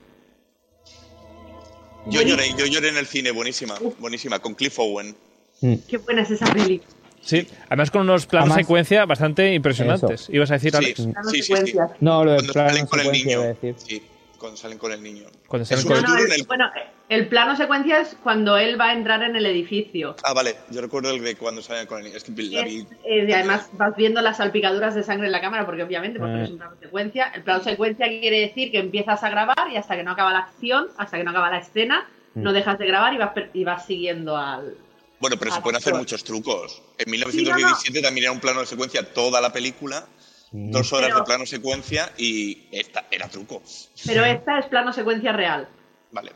Yo 2.06 2.22
lloré, 2.22 2.54
yo 2.56 2.64
lloré 2.66 2.88
en 2.88 2.96
el 2.96 3.06
cine, 3.06 3.32
buenísima, 3.32 3.74
buenísima, 3.98 4.38
con 4.38 4.54
Cliff 4.54 4.78
Owen. 4.78 5.14
Mm. 5.60 5.74
Qué 5.88 5.98
buena 5.98 6.22
es 6.22 6.30
esa 6.30 6.46
peli. 6.52 6.80
Sí, 7.20 7.46
además 7.66 7.90
con 7.90 8.02
unos 8.02 8.26
planos 8.26 8.50
Además- 8.50 8.66
secuencia 8.66 9.04
bastante 9.06 9.52
impresionantes. 9.52 10.28
Ibas 10.30 10.50
a 10.50 10.54
decir, 10.54 10.70
Sí, 10.72 10.76
Alex, 10.76 10.96
sí, 11.30 11.42
sí, 11.42 11.54
sí. 11.66 11.78
No, 12.00 12.24
lo 12.24 12.32
de 12.32 12.36
Cuando 12.38 12.52
plano 12.52 12.68
salen 12.70 12.86
con 12.86 12.98
el 13.00 13.04
secuencia, 13.06 13.26
niño. 13.26 13.38
iba 13.40 13.44
a 13.44 13.54
decir. 13.54 13.74
Sí, 13.78 14.02
cuando 14.38 14.56
salen 14.56 14.78
con 14.78 14.92
el 14.92 15.02
niño. 15.02 15.24
cuando 15.46 15.64
salen 15.66 15.84
con- 15.84 15.94
No, 15.96 16.00
no, 16.00 16.06
futuro 16.08 16.24
el- 16.26 16.32
en 16.32 16.40
el- 16.40 16.46
bueno, 16.46 16.70
el 17.08 17.26
plano 17.28 17.56
secuencia 17.56 18.00
es 18.00 18.16
cuando 18.22 18.56
él 18.56 18.80
va 18.80 18.90
a 18.90 18.92
entrar 18.92 19.22
en 19.24 19.34
el 19.34 19.44
edificio. 19.46 20.14
Ah, 20.22 20.32
vale, 20.32 20.54
yo 20.70 20.80
recuerdo 20.80 21.10
el 21.10 21.22
de 21.22 21.34
cuando 21.36 21.60
salen 21.60 21.86
con 21.86 21.98
el 21.98 22.04
niño. 22.04 22.16
Es 22.16 22.24
que 22.24 22.30
la 22.42 22.62
vi. 22.64 22.78
Es- 22.80 22.86
eh, 23.04 23.26
y 23.28 23.32
además 23.32 23.68
vas 23.72 23.96
viendo 23.96 24.20
las 24.22 24.36
salpicaduras 24.36 24.94
de 24.94 25.02
sangre 25.02 25.26
en 25.26 25.32
la 25.32 25.40
cámara, 25.40 25.66
porque 25.66 25.82
obviamente, 25.82 26.18
porque 26.18 26.34
Eh. 26.36 26.42
es 26.44 26.50
un 26.50 26.58
plano 26.58 26.76
secuencia. 26.80 27.32
El 27.34 27.42
plano 27.42 27.62
secuencia 27.64 28.06
quiere 28.08 28.40
decir 28.40 28.70
que 28.70 28.78
empiezas 28.78 29.22
a 29.24 29.28
grabar 29.30 29.70
y 29.72 29.76
hasta 29.76 29.96
que 29.96 30.02
no 30.04 30.12
acaba 30.12 30.32
la 30.32 30.38
acción, 30.40 30.86
hasta 30.98 31.16
que 31.18 31.24
no 31.24 31.30
acaba 31.30 31.50
la 31.50 31.58
escena, 31.58 32.06
Mm. 32.34 32.42
no 32.42 32.52
dejas 32.52 32.78
de 32.78 32.86
grabar 32.86 33.12
y 33.14 33.18
vas, 33.18 33.32
per- 33.32 33.50
y 33.54 33.64
vas 33.64 33.84
siguiendo 33.86 34.36
al. 34.36 34.74
Bueno, 35.20 35.36
pero 35.38 35.50
se 35.50 35.58
Ah, 35.58 35.62
pueden 35.62 35.76
hacer 35.76 35.92
pues. 35.92 36.02
muchos 36.02 36.22
trucos. 36.24 36.82
En 36.98 37.06
Sí, 37.06 37.10
1917 37.10 38.02
también 38.02 38.24
era 38.24 38.32
un 38.32 38.40
plano 38.40 38.60
de 38.60 38.66
secuencia 38.66 39.12
toda 39.12 39.40
la 39.40 39.52
película, 39.52 40.06
dos 40.52 40.92
horas 40.92 41.08
Pero- 41.08 41.18
de 41.20 41.24
plano 41.24 41.44
secuencia 41.46 42.12
y 42.16 42.68
esta 42.70 43.06
era 43.10 43.28
truco. 43.28 43.62
Pero 44.06 44.24
esta 44.24 44.58
es 44.60 44.66
plano 44.66 44.92
secuencia 44.92 45.32
real. 45.32 45.68
Vale. 46.12 46.32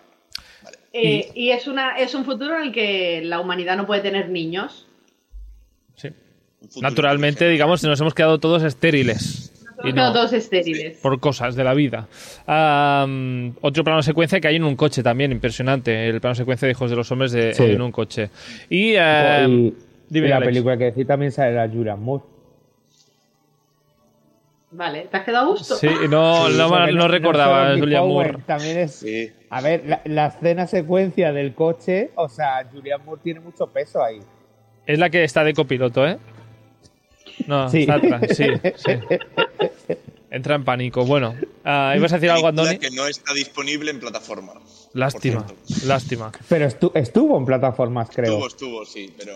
Vale. 0.62 0.78
Eh, 0.92 1.30
y 1.34 1.50
es, 1.50 1.66
una, 1.66 1.96
es 1.98 2.14
un 2.14 2.24
futuro 2.24 2.56
en 2.56 2.62
el 2.64 2.72
que 2.72 3.20
la 3.24 3.40
humanidad 3.40 3.76
no 3.76 3.86
puede 3.86 4.00
tener 4.02 4.28
niños. 4.28 4.86
sí. 5.96 6.08
Naturalmente, 6.80 7.48
digamos, 7.48 7.82
nos 7.82 8.00
hemos 8.00 8.14
quedado 8.14 8.38
todos 8.38 8.62
estériles. 8.62 9.51
Y 9.84 9.92
no- 9.92 10.12
todos 10.12 10.32
estériles. 10.32 10.98
por 10.98 11.18
cosas 11.20 11.54
de 11.56 11.64
la 11.64 11.74
vida. 11.74 12.08
Otro 13.60 13.84
plano 13.84 14.02
secuencia 14.02 14.40
que 14.40 14.48
hay 14.48 14.56
en 14.56 14.64
un 14.64 14.76
coche 14.76 15.02
también, 15.02 15.32
impresionante. 15.32 16.08
El 16.08 16.20
plano 16.20 16.34
secuencia 16.34 16.66
de 16.66 16.72
Hijos 16.72 16.90
de 16.90 16.96
los 16.96 17.10
Hombres 17.12 17.32
de, 17.32 17.54
Sí. 17.54 17.64
en 17.64 17.82
un 17.82 17.92
coche. 17.92 18.30
Y, 18.70 18.90
dime, 18.92 20.28
la 20.28 20.36
Alex. 20.36 20.46
película 20.48 20.76
que 20.76 20.84
decir 20.84 21.06
también 21.06 21.32
sale 21.32 21.54
la 21.54 21.68
Julian 21.68 22.00
Moore. 22.02 22.24
Vale, 24.74 25.06
¿te 25.10 25.16
has 25.18 25.24
quedado 25.24 25.44
a 25.44 25.48
gusto? 25.50 25.74
Sí, 25.76 25.86
no, 26.08 26.48
Sí, 26.48 26.56
no, 26.56 27.06
recordaba 27.08 27.52
solo 27.56 27.62
a 27.62 27.68
Andy 27.70 27.80
Julian 27.80 28.02
Powell, 28.04 28.14
Moore. 28.32 28.44
También 28.46 28.78
es. 28.78 28.94
Sí. 28.94 29.30
A 29.50 29.60
ver, 29.60 29.82
la, 29.86 30.00
la 30.06 30.26
escena 30.28 30.66
secuencia 30.66 31.30
del 31.30 31.54
coche, 31.54 32.10
o 32.14 32.26
sea, 32.30 32.66
Julian 32.72 33.04
Moore 33.04 33.20
tiene 33.22 33.40
mucho 33.40 33.66
peso 33.66 34.02
ahí. 34.02 34.20
Es 34.86 34.98
la 34.98 35.10
que 35.10 35.24
está 35.24 35.44
de 35.44 35.52
copiloto, 35.52 36.06
¿eh? 36.06 36.16
No, 37.46 37.68
Sí. 37.70 37.86
sí, 38.30 38.44
sí. 38.76 38.92
Entra 40.30 40.54
en 40.54 40.64
pánico. 40.64 41.04
Bueno, 41.04 41.34
ah, 41.64 41.92
¿ibas 41.96 42.12
a 42.12 42.16
decir 42.16 42.30
algo, 42.30 42.48
Andoni? 42.48 42.78
que 42.78 42.90
no 42.90 43.06
está 43.06 43.34
disponible 43.34 43.90
en 43.90 44.00
plataforma. 44.00 44.54
Lástima, 44.94 45.46
lástima. 45.86 46.32
Pero 46.48 46.66
estu- 46.66 46.92
estuvo 46.94 47.36
en 47.38 47.44
plataformas, 47.44 48.08
creo. 48.14 48.32
Estuvo, 48.32 48.46
estuvo, 48.46 48.84
sí, 48.86 49.12
pero 49.18 49.34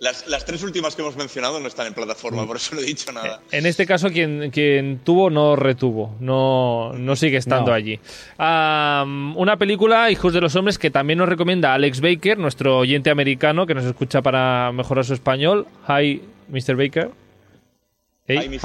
las, 0.00 0.26
las 0.28 0.44
tres 0.44 0.62
últimas 0.62 0.94
que 0.96 1.02
hemos 1.02 1.16
mencionado 1.16 1.60
no 1.60 1.68
están 1.68 1.86
en 1.86 1.94
plataforma, 1.94 2.46
por 2.46 2.56
eso 2.56 2.74
no 2.74 2.82
he 2.82 2.84
dicho 2.84 3.10
nada. 3.12 3.40
En 3.52 3.64
este 3.64 3.86
caso, 3.86 4.10
quien, 4.10 4.50
quien 4.50 5.00
tuvo 5.02 5.30
no 5.30 5.56
retuvo, 5.56 6.14
no, 6.20 6.92
no 6.92 7.16
sigue 7.16 7.38
estando 7.38 7.70
No. 7.70 7.74
allí. 7.76 7.98
Una 8.38 9.56
película, 9.58 10.10
Hijos 10.10 10.32
de 10.34 10.40
los 10.42 10.54
Hombres, 10.56 10.78
que 10.78 10.90
también 10.90 11.18
nos 11.18 11.28
recomienda 11.28 11.72
Alex 11.74 12.00
Baker, 12.02 12.38
nuestro 12.38 12.78
oyente 12.78 13.08
americano 13.10 13.66
que 13.66 13.74
nos 13.74 13.84
escucha 13.84 14.20
para 14.20 14.72
mejorar 14.72 15.04
su 15.06 15.14
español. 15.14 15.66
Hi, 15.88 16.20
Mr. 16.48 16.76
Baker. 16.76 17.10
Hey. 18.26 18.58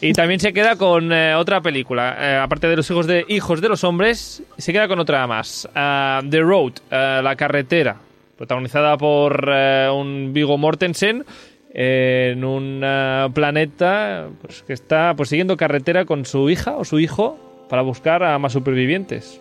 Y 0.00 0.12
también 0.14 0.40
se 0.40 0.54
queda 0.54 0.76
con 0.76 1.12
eh, 1.12 1.34
otra 1.34 1.60
película, 1.60 2.16
eh, 2.18 2.36
aparte 2.38 2.68
de 2.68 2.76
los 2.76 2.90
hijos 2.90 3.06
de 3.06 3.26
hijos 3.28 3.60
de 3.60 3.68
los 3.68 3.84
hombres, 3.84 4.42
se 4.56 4.72
queda 4.72 4.88
con 4.88 4.98
otra 4.98 5.26
más, 5.26 5.68
Ah, 5.74 6.22
The 6.28 6.40
Road, 6.40 6.72
eh, 6.90 7.20
la 7.22 7.36
carretera, 7.36 7.96
protagonizada 8.38 8.96
por 8.96 9.46
eh, 9.52 9.90
un 9.94 10.32
Vigo 10.32 10.56
Mortensen 10.56 11.22
eh, 11.74 12.32
en 12.32 12.44
un 12.44 12.80
eh, 12.82 13.28
planeta 13.34 14.28
pues, 14.40 14.62
que 14.62 14.72
está 14.72 15.12
pues, 15.14 15.28
siguiendo 15.28 15.58
carretera 15.58 16.06
con 16.06 16.24
su 16.24 16.48
hija 16.48 16.76
o 16.76 16.84
su 16.84 16.98
hijo 16.98 17.38
para 17.68 17.82
buscar 17.82 18.22
a 18.22 18.38
más 18.38 18.54
supervivientes. 18.54 19.38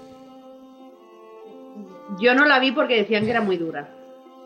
Yo 2.20 2.36
no 2.36 2.46
la 2.46 2.60
vi 2.60 2.74
porque 2.74 2.98
decían 2.98 3.24
que 3.24 3.32
era 3.32 3.42
muy 3.42 3.56
dura. 3.56 3.90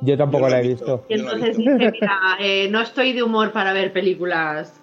Yo 0.02 0.18
tampoco 0.18 0.46
Yo 0.46 0.50
la 0.50 0.62
he 0.62 0.68
visto. 0.68 1.06
Y 1.10 1.16
la 1.16 1.22
he 1.22 1.24
entonces 1.26 1.58
visto. 1.58 1.74
dije, 1.78 1.91
mira, 1.91 2.20
eh, 2.39 2.68
no 2.70 2.82
estoy 2.82 3.14
de 3.14 3.24
humor 3.24 3.52
para 3.52 3.74
ver 3.74 3.93
películas 3.93 4.82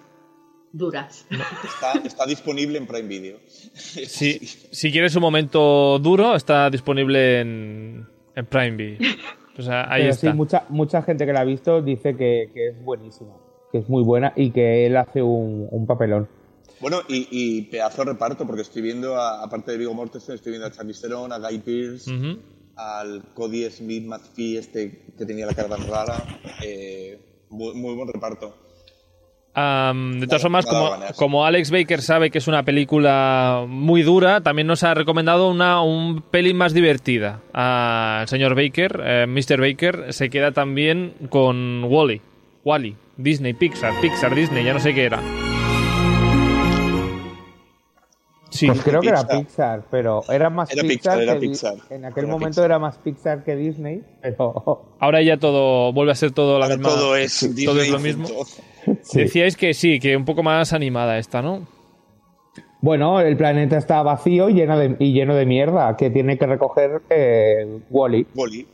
duras. 0.71 1.25
Está, 1.63 1.99
está 2.05 2.25
disponible 2.25 2.77
en 2.77 2.87
Prime 2.87 3.07
Video. 3.07 3.37
Si, 3.73 4.39
si 4.39 4.91
quieres 4.91 5.15
un 5.15 5.21
momento 5.21 5.99
duro, 5.99 6.35
está 6.35 6.69
disponible 6.69 7.39
en, 7.41 8.07
en 8.35 8.45
Prime 8.45 8.71
Video. 8.71 8.99
O 9.55 9.61
sea, 9.61 9.83
ahí 9.87 10.01
Pero 10.01 10.13
está. 10.15 10.31
sí, 10.31 10.35
mucha, 10.35 10.63
mucha 10.69 11.03
gente 11.03 11.27
que 11.27 11.31
la 11.31 11.41
ha 11.41 11.43
visto 11.43 11.79
dice 11.83 12.17
que, 12.17 12.49
que 12.55 12.69
es 12.69 12.83
buenísima, 12.83 13.33
que 13.71 13.77
es 13.77 13.87
muy 13.87 14.01
buena 14.03 14.33
y 14.35 14.49
que 14.49 14.87
él 14.87 14.97
hace 14.97 15.21
un, 15.21 15.67
un 15.69 15.85
papelón. 15.85 16.27
Bueno, 16.79 17.01
y, 17.07 17.27
y 17.29 17.61
pedazo 17.61 18.03
de 18.03 18.13
reparto, 18.13 18.47
porque 18.47 18.63
estoy 18.63 18.81
viendo, 18.81 19.15
a- 19.15 19.43
aparte 19.43 19.71
de 19.73 19.77
Vigo 19.77 19.93
Mortensen, 19.93 20.33
estoy 20.33 20.53
viendo 20.53 20.67
a 20.67 20.71
Charlize 20.71 21.01
Theron, 21.07 21.31
a 21.31 21.37
Guy 21.37 21.59
Pearce, 21.59 22.09
Ujú. 22.11 22.39
Al 22.75 23.23
Cody 23.33 23.69
Smith 23.69 24.05
McPhee, 24.05 24.57
este 24.57 25.03
que 25.17 25.25
tenía 25.25 25.45
la 25.45 25.53
cara 25.53 25.69
tan 25.69 25.87
rara. 25.87 26.23
Eh, 26.63 27.19
muy, 27.49 27.73
muy 27.75 27.93
buen 27.95 28.07
reparto. 28.07 28.55
Am, 29.55 30.19
de 30.19 30.25
todas 30.25 30.41
formas, 30.41 30.65
como, 30.65 30.95
como 31.15 31.45
Alex 31.45 31.69
Baker 31.69 32.01
sabe 32.01 32.31
que 32.31 32.39
es 32.39 32.47
una 32.47 32.63
película 32.63 33.65
muy 33.67 34.01
dura, 34.01 34.41
también 34.41 34.67
nos 34.67 34.81
ha 34.81 34.95
recomendado 34.95 35.49
una 35.51 35.81
un 35.83 36.23
pelín 36.23 36.57
más 36.57 36.73
divertida. 36.73 37.41
El 37.53 38.27
señor 38.27 38.55
Baker, 38.55 39.01
eh, 39.05 39.25
Mr. 39.27 39.61
Baker, 39.61 40.11
se 40.11 40.31
queda 40.31 40.53
también 40.53 41.13
con 41.29 41.83
Wally. 41.83 42.21
Wally, 42.65 42.95
Disney, 43.17 43.53
Pixar, 43.53 43.93
Pixar, 44.01 44.33
Disney, 44.33 44.63
ya 44.63 44.73
no 44.73 44.79
sé 44.79 44.93
qué 44.95 45.03
era. 45.03 45.21
Sí, 48.53 48.67
Pues 48.67 48.81
creo 48.83 49.01
que 49.01 49.07
era 49.09 49.27
Pixar. 49.27 49.83
Pero 49.89 50.21
era 50.29 50.49
más 50.49 50.71
Era 50.71 50.83
Pixar, 50.83 51.17
Pixar, 51.17 51.21
era 51.21 51.33
que 51.33 51.39
Pixar. 51.39 51.73
En 51.89 52.05
aquel 52.05 52.23
Era 52.25 52.31
momento 52.33 52.49
Pixar. 52.51 52.65
era 52.65 52.79
más 52.79 52.97
Pixar 52.99 53.43
que 53.43 53.55
Disney, 53.55 54.03
pero 54.21 54.85
ahora 54.99 55.21
ya 55.23 55.37
todo 55.37 55.91
vuelve 55.91 56.11
a 56.11 56.15
ser 56.15 56.31
todo 56.31 56.59
la 56.59 56.67
misma. 56.67 56.89
todo 56.89 57.15
es 57.15 57.33
sí, 57.33 57.47
Disney 57.47 57.65
todo 57.65 57.81
es 57.81 57.89
lo 57.89 57.99
mismo. 57.99 58.27
junto. 58.27 58.45
sí. 59.01 59.19
Decíais 59.21 59.57
que 59.57 59.73
sí, 59.73 59.99
que 59.99 60.15
un 60.15 60.25
poco 60.25 60.43
más 60.43 60.71
animada 60.73 61.17
esta, 61.17 61.41
¿no? 61.41 61.65
Bueno, 62.81 63.21
el 63.21 63.37
planeta 63.37 63.77
está 63.77 64.03
vacío 64.03 64.49
y 64.49 64.53
lleno 64.55 64.77
de, 64.77 64.97
y 64.99 65.13
lleno 65.13 65.35
de 65.35 65.45
mierda 65.45 65.95
que 65.95 66.09
tiene 66.09 66.37
que 66.37 66.45
recoger 66.45 67.01
eh, 67.09 67.79
Wally. 67.89 68.27
Wally. 68.35 68.67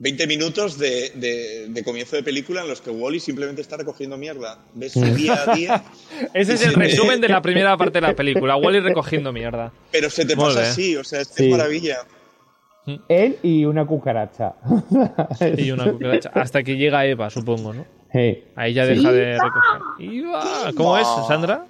20 0.00 0.26
minutos 0.26 0.78
de, 0.78 1.10
de- 1.14 1.66
de 1.68 1.84
comienzo 1.84 2.16
de 2.16 2.22
película 2.22 2.62
en 2.62 2.68
los 2.68 2.80
que 2.80 2.90
Wally 2.90 3.20
simplemente 3.20 3.60
está 3.60 3.76
recogiendo 3.76 4.16
mierda. 4.16 4.58
Ves 4.74 4.92
su 4.94 5.04
día 5.04 5.38
a 5.46 5.54
día, 5.54 5.84
Ese 6.34 6.54
es 6.54 6.62
el 6.66 6.72
resumen 6.74 7.20
de 7.20 7.28
la 7.28 7.40
primera 7.42 7.76
parte 7.76 8.00
de 8.00 8.06
la 8.08 8.14
película. 8.16 8.56
Wally 8.56 8.80
recogiendo 8.80 9.32
mierda. 9.32 9.72
pero 9.92 10.08
se 10.10 10.24
te 10.24 10.36
pasa 10.36 10.62
así, 10.62 10.96
o 10.96 11.04
sea, 11.04 11.20
es, 11.20 11.28
que 11.28 11.34
Sí. 11.34 11.44
es 11.44 11.50
maravilla. 11.50 11.98
Él 13.08 13.38
y 13.42 13.66
una 13.66 13.84
cucaracha. 13.86 14.54
Y 15.58 15.70
una 15.70 15.92
cucaracha. 15.92 16.30
Hasta 16.34 16.62
que 16.62 16.76
llega 16.76 17.04
Eva, 17.06 17.28
supongo, 17.30 17.72
¿no? 17.74 17.86
Hey. 18.12 18.44
Ahí 18.56 18.72
ya 18.74 18.86
deja 18.86 19.12
de 19.12 19.34
recoger. 19.38 20.74
¿Cómo 20.74 20.98
es, 20.98 21.06
Sandra? 21.28 21.66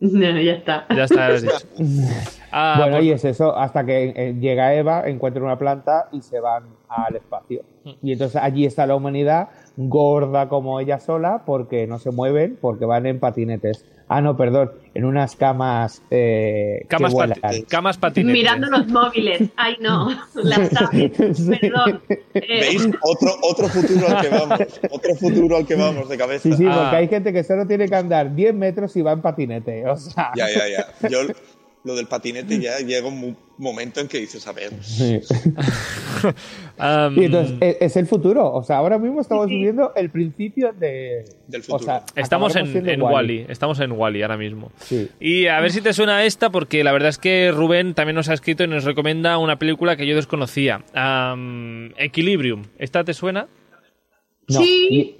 No, 0.00 0.40
ya 0.40 0.52
está. 0.54 0.86
Ya 0.96 1.04
está, 1.04 1.28
ya 1.28 1.34
has 1.34 1.42
dicho. 1.42 2.41
Ah, 2.52 2.74
bueno, 2.78 2.96
pues- 2.98 3.06
y 3.06 3.10
es 3.12 3.24
eso, 3.24 3.56
hasta 3.56 3.84
que 3.84 4.12
eh, 4.14 4.34
llega 4.38 4.74
Eva, 4.74 5.08
encuentra 5.08 5.42
una 5.42 5.58
planta 5.58 6.08
y 6.12 6.20
se 6.22 6.38
van 6.40 6.64
al 6.88 7.16
espacio. 7.16 7.62
Y 8.02 8.12
entonces 8.12 8.40
allí 8.40 8.64
está 8.66 8.86
la 8.86 8.94
humanidad 8.94 9.48
gorda 9.76 10.48
como 10.48 10.78
ella 10.78 10.98
sola 11.00 11.42
porque 11.46 11.86
no 11.86 11.98
se 11.98 12.10
mueven, 12.10 12.56
porque 12.60 12.84
van 12.84 13.06
en 13.06 13.18
patinetes. 13.18 13.84
Ah, 14.08 14.20
no, 14.20 14.36
perdón, 14.36 14.72
en 14.94 15.06
unas 15.06 15.34
camas 15.36 16.02
eh, 16.10 16.84
camas, 16.88 17.14
pati- 17.14 17.66
camas 17.66 17.96
patinetes. 17.96 18.40
Mirando 18.42 18.66
los 18.68 18.86
móviles. 18.88 19.48
Ay, 19.56 19.76
no. 19.80 20.10
Las 20.34 20.68
tablets. 20.68 21.38
Sí. 21.38 21.50
Perdón. 21.58 22.02
Eh, 22.10 22.20
¿Veis? 22.60 22.86
Otro, 23.02 23.30
otro 23.42 23.68
futuro 23.68 24.06
al 24.08 24.20
que 24.20 24.28
vamos. 24.28 24.60
Otro 24.90 25.14
futuro 25.14 25.56
al 25.56 25.66
que 25.66 25.74
vamos 25.76 26.08
de 26.10 26.18
cabeza. 26.18 26.42
Sí, 26.42 26.52
sí, 26.52 26.66
Ah. 26.68 26.74
porque 26.82 26.96
hay 26.96 27.08
gente 27.08 27.32
que 27.32 27.42
solo 27.42 27.66
tiene 27.66 27.88
que 27.88 27.96
andar 27.96 28.34
10 28.34 28.54
metros 28.54 28.94
y 28.96 29.02
va 29.02 29.12
en 29.12 29.22
patinete. 29.22 29.88
O 29.88 29.96
sea, 29.96 30.30
Ya, 30.36 30.46
ya, 30.50 30.68
ya. 31.00 31.08
Yo 31.08 31.20
lo 31.84 31.94
del 31.96 32.06
patinete 32.06 32.60
ya 32.60 32.78
llega 32.78 33.08
un 33.08 33.20
mo- 33.20 33.36
momento 33.58 34.00
en 34.00 34.08
que 34.08 34.18
dices, 34.20 34.46
a 34.46 34.52
ver, 34.52 34.72
sí. 34.82 35.20
Y 37.16 37.24
entonces 37.24 37.56
e- 37.60 37.78
es, 37.80 37.96
el 37.96 38.06
futuro. 38.06 38.52
O 38.52 38.62
sea, 38.64 38.76
ahora 38.78 38.98
mismo 38.98 39.20
estamos 39.20 39.46
viviendo 39.46 39.92
el 39.94 40.10
principio 40.10 40.72
de, 40.72 41.24
Del 41.46 41.60
o 41.60 41.64
futuro. 41.64 41.84
sea, 41.84 42.04
estamos 42.16 42.56
en, 42.56 42.88
en 42.88 43.02
Wally. 43.02 43.40
Estestamos 43.40 43.78
en 43.80 43.92
Wally 43.92 44.22
ahora 44.22 44.36
mismo. 44.36 44.72
Sí. 44.78 45.08
Y 45.20 45.46
a 45.46 45.60
ver 45.60 45.70
si 45.70 45.80
te 45.80 45.92
suena 45.92 46.24
esta, 46.24 46.50
porque 46.50 46.82
la 46.82 46.92
verdad 46.92 47.10
es 47.10 47.18
que 47.18 47.50
Rubén 47.52 47.94
también 47.94 48.16
nos 48.16 48.28
ha 48.28 48.34
escrito 48.34 48.64
y 48.64 48.68
nos 48.68 48.84
recomienda 48.84 49.38
una 49.38 49.58
película 49.58 49.96
que 49.96 50.06
yo 50.06 50.16
desconocía. 50.16 50.84
Am, 50.94 51.92
Equilibrium. 51.98 52.64
¿Esta 52.78 53.04
te 53.04 53.14
suena? 53.14 53.46
No, 54.48 54.60
Sí. 54.60 55.18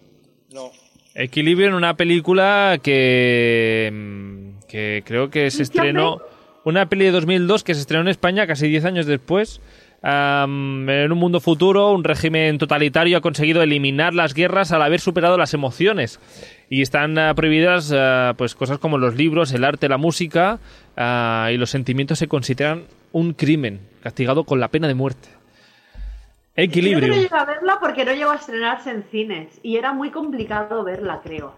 no. 0.53 0.71
Equilibrium, 1.15 1.75
una 1.75 1.97
película 1.97 2.81
que, 2.83 3.91
mm, 3.93 4.67
que 4.69 5.03
creo 5.05 5.31
que 5.31 5.51
se 5.51 5.63
estrenó. 5.63 6.21
Una 6.65 6.87
peli 6.87 7.07
de 7.07 7.11
2002 7.11 7.65
que 7.65 7.75
se 7.75 7.81
estrenó 7.81 8.03
en 8.03 8.09
España 8.09 8.47
casi 8.47 8.69
10 8.69 8.85
años 8.85 9.07
después. 9.07 9.61
Am, 10.03 10.89
en 10.89 11.13
un 11.13 11.19
mundo 11.19 11.41
futuro, 11.41 11.93
un 11.93 12.03
régimen 12.03 12.59
totalitario 12.59 13.19
ha 13.19 13.21
conseguido 13.21 13.63
eliminar 13.63 14.15
las 14.15 14.35
guerras 14.35 14.73
al 14.73 14.83
haber 14.83 15.01
superado 15.01 15.37
las 15.37 15.55
emociones. 15.55 16.21
Y 16.69 16.83
están 16.83 17.19
ah, 17.19 17.35
prohibidas 17.35 17.93
ah, 17.95 18.35
pues 18.37 18.55
cosas 18.55 18.79
como 18.79 18.99
los 18.99 19.17
libros, 19.17 19.53
el 19.53 19.65
arte, 19.65 19.89
la 19.89 19.99
música 19.99 20.59
ah, 20.97 21.51
y 21.53 21.57
los 21.57 21.71
sentimientos 21.71 22.19
se 22.19 22.29
consideran 22.29 22.85
un 23.13 23.33
crimen, 23.33 23.81
castigado 24.03 24.45
con 24.45 24.61
la 24.61 24.69
pena 24.69 24.89
de 24.89 24.95
muerte. 24.95 25.29
Creo 26.55 26.71
que 26.71 26.83
no 26.83 27.15
llegué 27.15 27.29
a 27.31 27.45
verla 27.45 27.79
porque 27.81 28.05
no 28.05 28.13
llegó 28.13 28.31
a 28.31 28.37
estrenarse 28.37 28.91
en 28.91 29.05
cines 29.05 29.59
y 29.63 29.77
era 29.77 29.93
muy 29.93 30.11
complicado 30.11 30.85
verla, 30.85 31.21
creo. 31.23 31.55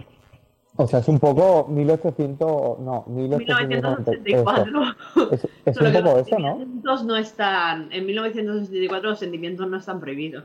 O 0.77 0.89
sea, 0.89 0.99
es 0.99 1.09
un 1.09 1.20
poco 1.20 1.68
1800. 1.68 2.81
No, 2.81 3.05
1884. 3.07 3.68
1984. 3.68 4.97
Es, 5.33 5.49
es 5.66 5.77
un 5.77 5.93
poco 5.93 6.01
los 6.01 6.27
eso, 6.27 6.39
¿no? 6.39 6.59
sentimientos 6.59 7.05
no 7.05 7.16
están. 7.16 7.93
En 7.93 8.07
1984 8.07 9.11
los 9.11 9.18
sentimientos 9.18 9.68
no 9.68 9.77
están 9.77 10.01
prohibidos. 10.01 10.45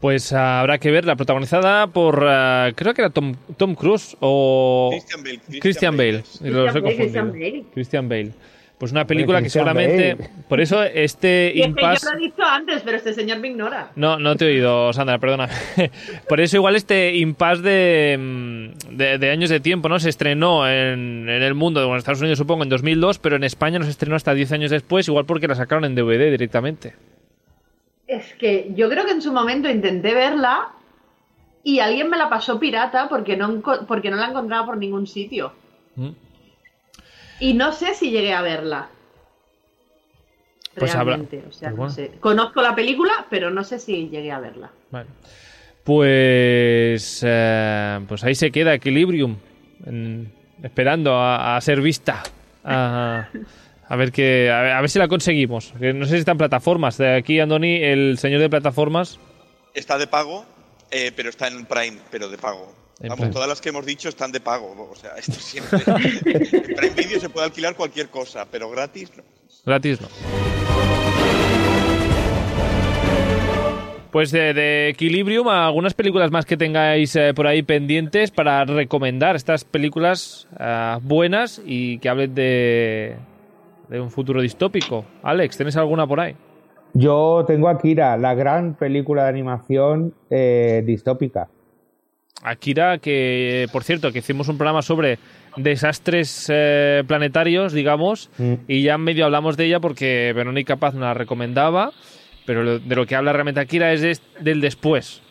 Pues 0.00 0.32
habrá 0.32 0.78
que 0.78 0.90
verla, 0.90 1.14
protagonizada 1.14 1.86
por, 1.86 2.26
ah, 2.28 2.72
creo 2.74 2.92
que 2.92 3.02
era 3.02 3.10
Tom, 3.10 3.34
Tom 3.56 3.76
Cruise 3.76 4.16
o 4.18 4.90
Christian 4.90 5.22
Bale. 5.22 5.60
Christian 5.60 5.96
Bale. 5.96 6.22
Christian 6.22 6.52
Bale, 6.54 6.82
confundido. 6.82 6.96
Christian 6.96 7.30
Bale. 7.32 7.64
Christian 7.72 8.08
Bale. 8.08 8.32
Pues 8.82 8.90
una 8.90 9.06
película 9.06 9.40
que 9.40 9.48
seguramente... 9.48 10.16
Por 10.48 10.60
eso 10.60 10.82
este 10.82 11.52
Y 11.54 11.60
es 11.60 11.66
que 11.66 11.82
yo 11.82 11.86
impasse... 11.86 12.06
lo 12.10 12.18
he 12.18 12.20
dicho 12.20 12.42
antes, 12.42 12.82
pero 12.82 12.96
este 12.96 13.14
señor 13.14 13.38
me 13.38 13.46
ignora. 13.46 13.92
No, 13.94 14.18
no 14.18 14.34
te 14.34 14.44
he 14.44 14.48
oído, 14.48 14.92
Sandra, 14.92 15.20
perdona. 15.20 15.48
Por 16.28 16.40
eso 16.40 16.56
igual 16.56 16.74
este 16.74 17.14
impasse 17.14 17.62
de, 17.62 18.18
mm, 18.18 18.96
de, 18.96 19.18
de 19.18 19.30
años 19.30 19.50
de 19.50 19.60
tiempo, 19.60 19.88
¿no? 19.88 20.00
Se 20.00 20.08
estrenó 20.08 20.68
en, 20.68 21.28
en 21.28 21.42
el 21.44 21.54
mundo, 21.54 21.78
bueno, 21.78 21.94
en 21.94 21.98
Estados 21.98 22.22
Unidos 22.22 22.38
supongo 22.38 22.64
en 22.64 22.70
2002, 22.70 23.20
pero 23.20 23.36
en 23.36 23.44
España 23.44 23.78
no 23.78 23.84
se 23.84 23.92
estrenó 23.92 24.16
hasta 24.16 24.34
10 24.34 24.50
años 24.50 24.72
después, 24.72 25.06
igual 25.06 25.26
porque 25.26 25.46
la 25.46 25.54
sacaron 25.54 25.84
en 25.84 25.94
DVD 25.94 26.32
directamente. 26.32 26.96
Es 28.08 28.34
que 28.34 28.72
yo 28.74 28.90
creo 28.90 29.04
que 29.04 29.12
en 29.12 29.22
su 29.22 29.32
momento 29.32 29.70
intenté 29.70 30.12
verla 30.12 30.70
y 31.62 31.78
alguien 31.78 32.10
me 32.10 32.16
la 32.16 32.28
pasó 32.28 32.58
pirata 32.58 33.08
porque 33.08 33.36
no, 33.36 33.62
porque 33.86 34.10
no 34.10 34.16
la 34.16 34.30
encontraba 34.30 34.66
por 34.66 34.76
ningún 34.76 35.06
sitio. 35.06 35.52
Mm. 35.94 36.10
Y 37.42 37.54
no 37.54 37.72
sé 37.72 37.94
si 37.94 38.10
llegué 38.10 38.32
a 38.32 38.40
verla. 38.42 38.88
Pues 40.76 40.94
habrá- 40.94 41.16
Realmente, 41.16 41.44
o 41.48 41.52
sea, 41.52 41.70
pues 41.70 41.78
no 41.78 41.90
sé. 41.90 42.12
Conozco 42.20 42.62
la 42.62 42.74
película, 42.74 43.26
pero 43.28 43.50
no 43.50 43.64
sé 43.64 43.78
si 43.78 44.08
llegué 44.08 44.30
a 44.32 44.38
verla. 44.38 44.70
Vale. 44.90 45.08
Pues, 45.84 47.20
eh, 47.26 48.00
pues 48.08 48.22
ahí 48.24 48.34
se 48.34 48.50
queda 48.50 48.72
Equilibrium, 48.74 49.36
en- 49.84 50.32
esperando 50.62 51.14
a, 51.16 51.56
a 51.56 51.60
ser 51.60 51.80
vista. 51.80 52.22
A, 52.64 53.28
a 53.88 53.96
ver 53.96 54.12
que, 54.12 54.48
a 54.50 54.62
ver, 54.62 54.72
a 54.72 54.80
ver 54.80 54.88
si 54.88 54.98
la 55.00 55.08
conseguimos. 55.08 55.74
No 55.80 56.04
sé 56.06 56.12
si 56.12 56.18
está 56.18 56.32
en 56.32 56.38
plataformas. 56.38 56.96
De 56.98 57.16
aquí, 57.16 57.40
Andoni, 57.40 57.82
el 57.82 58.16
señor 58.18 58.40
de 58.40 58.48
plataformas. 58.48 59.18
Está 59.74 59.98
de 59.98 60.06
pago, 60.06 60.46
eh, 60.90 61.10
pero 61.16 61.28
está 61.30 61.48
en 61.48 61.66
Prime, 61.66 61.98
pero 62.10 62.28
de 62.28 62.38
pago. 62.38 62.72
Vamos, 63.00 63.30
todas 63.30 63.48
las 63.48 63.60
que 63.60 63.70
hemos 63.70 63.84
dicho 63.84 64.08
están 64.08 64.30
de 64.32 64.40
pago. 64.40 64.88
O 64.90 64.94
sea, 64.94 65.12
esto 65.16 65.32
siempre. 65.32 65.78
en 65.86 66.74
Prime 66.74 66.94
Video 66.96 67.20
se 67.20 67.28
puede 67.28 67.46
alquilar 67.46 67.74
cualquier 67.74 68.08
cosa, 68.08 68.46
pero 68.50 68.70
gratis 68.70 69.10
no. 69.16 69.22
Gratis 69.64 70.00
no. 70.00 70.08
Pues 74.12 74.30
de, 74.30 74.52
de 74.52 74.90
Equilibrium, 74.90 75.48
algunas 75.48 75.94
películas 75.94 76.30
más 76.30 76.44
que 76.44 76.58
tengáis 76.58 77.16
eh, 77.16 77.32
por 77.34 77.46
ahí 77.46 77.62
pendientes 77.62 78.30
para 78.30 78.62
recomendar 78.66 79.36
estas 79.36 79.64
películas 79.64 80.48
eh, 80.60 80.98
buenas 81.00 81.62
y 81.64 81.98
que 81.98 82.10
hablen 82.10 82.34
de, 82.34 83.16
de 83.88 84.00
un 84.00 84.10
futuro 84.10 84.42
distópico. 84.42 85.06
Alex, 85.22 85.56
¿tienes 85.56 85.78
alguna 85.78 86.06
por 86.06 86.20
ahí? 86.20 86.36
Yo 86.92 87.44
tengo 87.46 87.68
Akira, 87.68 88.18
la 88.18 88.34
gran 88.34 88.74
película 88.74 89.22
de 89.22 89.28
animación 89.30 90.12
eh, 90.28 90.82
distópica. 90.84 91.48
Akira, 92.42 92.98
que 92.98 93.66
por 93.72 93.84
cierto, 93.84 94.10
que 94.12 94.18
hicimos 94.20 94.48
un 94.48 94.58
programa 94.58 94.82
sobre 94.82 95.18
desastres 95.56 96.46
eh, 96.52 97.02
planetarios, 97.06 97.72
digamos, 97.72 98.30
Mm. 98.38 98.54
y 98.68 98.82
ya 98.82 98.98
medio 98.98 99.24
hablamos 99.26 99.56
de 99.56 99.66
ella 99.66 99.80
porque 99.80 100.32
Verónica 100.34 100.76
Paz 100.76 100.94
nos 100.94 101.02
la 101.04 101.14
recomendaba, 101.14 101.92
pero 102.46 102.62
lo- 102.62 102.78
de 102.78 102.96
lo 102.96 103.06
que 103.06 103.14
habla 103.14 103.32
realmente 103.32 103.60
Akira 103.60 103.92
es 103.92 104.00
de- 104.00 104.18
del 104.40 104.60
después. 104.60 105.22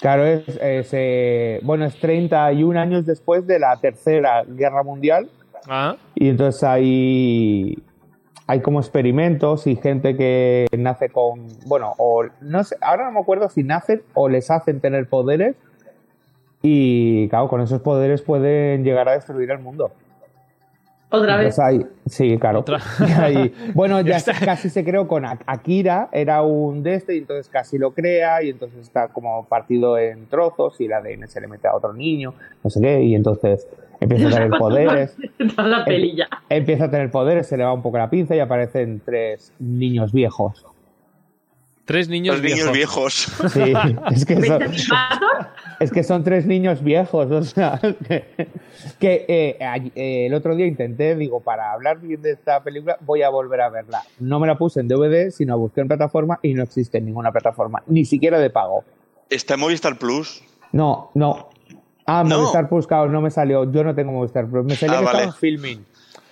Claro, 0.00 0.26
es, 0.26 0.48
es, 0.60 0.90
eh, 0.92 1.60
bueno, 1.62 1.84
es 1.86 1.94
31 2.00 2.76
años 2.78 3.06
después 3.06 3.46
de 3.46 3.58
la 3.58 3.76
Tercera 3.80 4.42
Guerra 4.46 4.82
Mundial 4.82 5.28
Ah, 5.66 5.96
y 6.14 6.28
entonces 6.28 6.62
hay, 6.62 7.78
hay 8.46 8.60
como 8.60 8.80
experimentos 8.80 9.66
y 9.66 9.76
gente 9.76 10.14
que 10.16 10.66
nace 10.76 11.08
con, 11.08 11.46
bueno, 11.66 11.94
o 11.96 12.24
no 12.42 12.64
sé, 12.64 12.76
ahora 12.82 13.04
no 13.06 13.12
me 13.12 13.20
acuerdo 13.20 13.48
si 13.48 13.62
nacen 13.62 14.02
o 14.12 14.28
les 14.28 14.50
hacen 14.50 14.80
tener 14.80 15.06
poderes 15.08 15.56
y 16.66 17.28
claro, 17.28 17.46
con 17.48 17.60
esos 17.60 17.82
poderes 17.82 18.22
pueden 18.22 18.84
llegar 18.84 19.06
a 19.06 19.12
destruir 19.12 19.50
el 19.50 19.58
mundo. 19.58 19.90
Otra 21.10 21.36
vez. 21.36 21.58
Hay- 21.58 21.86
sí, 22.06 22.38
claro. 22.38 22.64
Hay- 23.18 23.54
bueno, 23.74 24.00
ya 24.00 24.18
se- 24.18 24.32
casi 24.44 24.70
se 24.70 24.82
creó 24.82 25.06
con 25.06 25.24
Ak- 25.24 25.44
Akira, 25.46 26.08
era 26.10 26.40
un 26.42 26.82
de 26.82 26.94
este, 26.94 27.14
y 27.14 27.18
entonces 27.18 27.48
casi 27.50 27.76
lo 27.76 27.92
crea, 27.92 28.42
y 28.42 28.48
entonces 28.48 28.80
está 28.80 29.08
como 29.08 29.44
partido 29.44 29.98
en 29.98 30.26
trozos, 30.26 30.80
y 30.80 30.86
el 30.86 30.94
ADN 30.94 31.28
se 31.28 31.40
le 31.42 31.46
mete 31.48 31.68
a 31.68 31.76
otro 31.76 31.92
niño, 31.92 32.32
no 32.64 32.70
sé 32.70 32.80
qué, 32.80 33.02
y 33.02 33.14
entonces 33.14 33.68
empieza 34.00 34.28
a 34.28 34.30
tener 34.30 34.50
poderes, 34.58 35.16
Toda 35.54 35.68
la 35.68 35.84
peli 35.84 36.16
ya. 36.16 36.26
empieza 36.48 36.86
a 36.86 36.90
tener 36.90 37.10
poderes, 37.10 37.46
se 37.46 37.58
le 37.58 37.64
va 37.64 37.74
un 37.74 37.82
poco 37.82 37.98
la 37.98 38.08
pinza 38.08 38.34
y 38.34 38.40
aparecen 38.40 39.00
tres 39.04 39.52
niños 39.60 40.12
viejos. 40.12 40.64
Tres 41.84 42.08
niños 42.08 42.36
Los 42.36 42.44
niños 42.44 42.72
viejos. 42.72 43.28
viejos. 43.36 43.52
Sí, 43.52 43.72
es 45.80 45.90
que 45.92 46.02
son, 46.02 46.24
tres 46.24 46.46
niños 46.46 46.82
viejos, 46.82 47.30
o 47.30 47.42
sea, 47.42 47.78
que, 48.08 48.24
que, 48.98 49.24
eh, 49.28 49.56
eh, 49.94 50.26
el 50.26 50.34
otro 50.34 50.54
día 50.56 50.66
intenté, 50.66 51.14
digo, 51.16 51.40
para 51.40 51.72
hablar 51.72 52.00
bien 52.00 52.22
de 52.22 52.32
esta 52.32 52.62
película, 52.62 52.96
voy 53.00 53.22
a 53.22 53.28
volver 53.28 53.60
a 53.60 53.68
verla. 53.70 54.02
No 54.20 54.38
me 54.40 54.46
la 54.46 54.56
puse 54.56 54.80
en 54.80 54.88
DVD, 54.88 55.30
sino 55.30 55.58
busqué 55.58 55.80
en 55.80 55.88
plataforma 55.88 56.38
y 56.42 56.54
no 56.54 56.62
existe 56.62 56.98
en 56.98 57.06
ninguna 57.06 57.32
plataforma, 57.32 57.82
ni 57.86 58.04
siquiera 58.04 58.38
de 58.38 58.50
pago. 58.50 58.84
Está 59.30 59.54
en 59.54 59.60
Movistar 59.60 59.98
Plus. 59.98 60.42
No, 60.72 61.10
no. 61.14 61.50
Ah, 62.06 62.22
No. 62.24 62.38
Movistar 62.38 62.68
Plus, 62.68 62.86
claro, 62.86 63.08
no 63.10 63.20
me 63.22 63.30
salió. 63.30 63.70
Yo 63.72 63.82
no 63.82 63.94
tengo 63.94 64.12
Movistar 64.12 64.46
Plus. 64.46 64.64
Me 64.64 64.76
salió 64.76 64.96
Ah, 64.96 64.98
que 65.00 65.04
vale. 65.06 65.18
estaba 65.18 65.34
en 65.34 65.40
filming. 65.40 65.84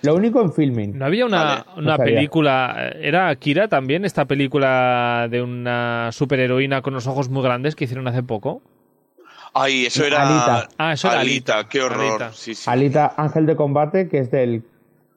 Lo 0.03 0.15
único 0.15 0.41
en 0.41 0.51
filming. 0.53 0.97
¿No 0.97 1.05
había 1.05 1.25
una, 1.25 1.43
Vale. 1.43 1.63
una 1.77 1.97
No 1.97 2.03
película, 2.03 2.91
era 2.99 3.29
Akira 3.29 3.67
también, 3.69 4.03
esta 4.05 4.25
película 4.25 5.27
de 5.29 5.41
una 5.41 6.09
superheroína 6.11 6.81
con 6.81 6.93
los 6.93 7.07
ojos 7.07 7.29
muy 7.29 7.41
grandes 7.41 7.75
que 7.75 7.85
hicieron 7.85 8.07
hace 8.07 8.21
poco? 8.21 8.61
Ay, 9.53 9.85
eso 9.85 10.03
era. 10.03 10.27
Alita. 10.27 10.69
Ah, 10.77 10.93
eso 10.93 11.09
era 11.09 11.21
Alita. 11.21 11.69
qué 11.69 11.81
horror. 11.81 12.01
Alita. 12.21 12.33
Sí, 12.33 12.53
sí. 12.55 12.69
Alita 12.69 13.13
Ángel 13.17 13.45
de 13.45 13.55
Combate, 13.55 14.09
que 14.09 14.19
es 14.19 14.31
del 14.31 14.63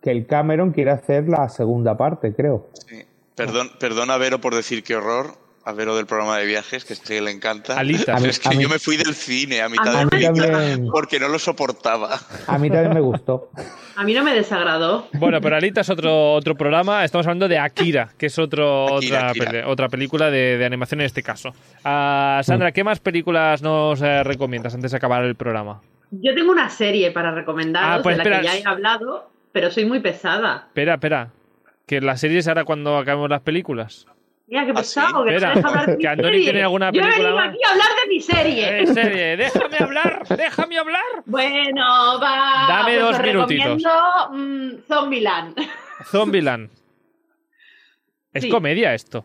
que 0.02 0.10
el 0.12 0.26
Cameron 0.26 0.72
quiere 0.72 0.92
hacer 0.92 1.26
la 1.28 1.48
segunda 1.48 1.96
parte, 1.96 2.32
creo. 2.34 2.68
Sí. 2.86 3.02
Perdón, 3.34 3.70
perdón 3.80 4.10
a 4.10 4.18
Vero 4.18 4.40
por 4.40 4.54
decir 4.54 4.82
qué 4.84 4.94
horror. 4.96 5.32
A 5.66 5.72
Vero 5.72 5.96
del 5.96 6.06
programa 6.06 6.38
de 6.38 6.46
viajes, 6.46 6.84
que 6.84 6.92
este 6.92 7.20
le 7.20 7.32
encanta. 7.32 7.76
Alita. 7.76 8.14
A 8.16 8.20
mí- 8.20 8.28
es 8.28 8.38
que 8.38 8.48
a 8.48 8.52
mí- 8.52 8.62
yo 8.62 8.68
me 8.68 8.78
fui 8.78 8.96
del 8.96 9.14
cine 9.16 9.62
a 9.62 9.68
mitad 9.68 9.88
A 9.96 9.98
de 9.98 10.04
mí 10.04 10.10
película 10.10 10.46
también. 10.52 10.86
porque 10.92 11.18
no 11.18 11.26
lo 11.28 11.40
soportaba. 11.40 12.20
A 12.46 12.56
mí 12.56 12.70
también 12.70 12.94
me 12.94 13.00
gustó. 13.00 13.50
A 13.96 14.04
mí 14.04 14.14
no 14.14 14.22
me 14.22 14.32
desagradó. 14.32 15.08
Bueno, 15.14 15.40
pero 15.40 15.56
Alita 15.56 15.80
es 15.80 15.90
otro, 15.90 16.34
otro 16.34 16.54
programa. 16.54 17.04
Estamos 17.04 17.26
hablando 17.26 17.48
de 17.48 17.58
Akira, 17.58 18.10
que 18.16 18.26
es 18.26 18.38
otro, 18.38 18.96
Akira, 18.98 19.16
otra, 19.18 19.30
Akira. 19.30 19.50
peli- 19.50 19.62
otra 19.66 19.88
película 19.88 20.30
de, 20.30 20.56
de 20.56 20.64
animación 20.64 21.00
en 21.00 21.06
este 21.06 21.24
caso. 21.24 21.50
Ah, 21.84 22.40
Sandra, 22.44 22.70
¿qué 22.70 22.84
más 22.84 23.00
películas 23.00 23.60
nos 23.60 24.00
eh, 24.02 24.22
recomiendas 24.22 24.72
antes 24.74 24.92
de 24.92 24.96
acabar 24.98 25.24
el 25.24 25.34
programa? 25.34 25.80
Yo 26.12 26.32
tengo 26.36 26.52
una 26.52 26.70
serie 26.70 27.10
para 27.10 27.32
recomendaros 27.32 27.98
Ah, 27.98 28.02
pues 28.04 28.16
de 28.18 28.24
la 28.24 28.36
espera. 28.36 28.40
que 28.52 28.58
ya 28.62 28.62
he 28.62 28.72
hablado, 28.72 29.30
pero 29.50 29.72
soy 29.72 29.84
muy 29.84 29.98
pesada. 29.98 30.66
Espera, 30.68 30.94
espera. 30.94 31.30
Que 31.86 32.00
la 32.00 32.16
serie 32.16 32.38
es 32.38 32.46
ahora 32.46 32.64
cuando 32.64 32.96
acabemos 32.98 33.28
las 33.30 33.40
películas. 33.42 34.06
Mira, 34.48 34.64
qué 34.64 34.70
¿Ah, 34.76 34.82
sí? 34.84 34.94
pesado, 35.00 35.24
que 35.24 35.30
no 35.30 35.36
Espera, 35.36 35.52
hablar 35.68 35.86
de 35.86 35.96
mi 35.96 36.02
que 36.04 36.44
tiene 36.44 36.62
alguna 36.62 36.92
Yo 36.92 37.00
he 37.00 37.04
película 37.04 37.28
venido 37.30 37.38
aquí 37.40 37.58
a 37.64 37.70
hablar 37.70 37.88
de 38.02 38.08
mi 38.08 38.20
serie. 38.20 38.82
Eh, 38.82 38.86
serie, 38.86 39.36
déjame 39.36 39.76
hablar, 39.78 40.28
déjame 40.36 40.78
hablar. 40.78 41.02
Bueno, 41.24 41.84
va. 42.22 42.66
Dame 42.68 42.92
pues 42.96 43.00
dos 43.00 43.16
os 43.16 43.22
minutitos. 43.22 43.82
recomiendo 43.82 43.90
mm, 44.32 44.82
Zombieland. 44.86 45.56
Zombieland. 46.10 46.70
Es 48.32 48.42
Sí. 48.44 48.48
comedia 48.50 48.94
esto. 48.94 49.24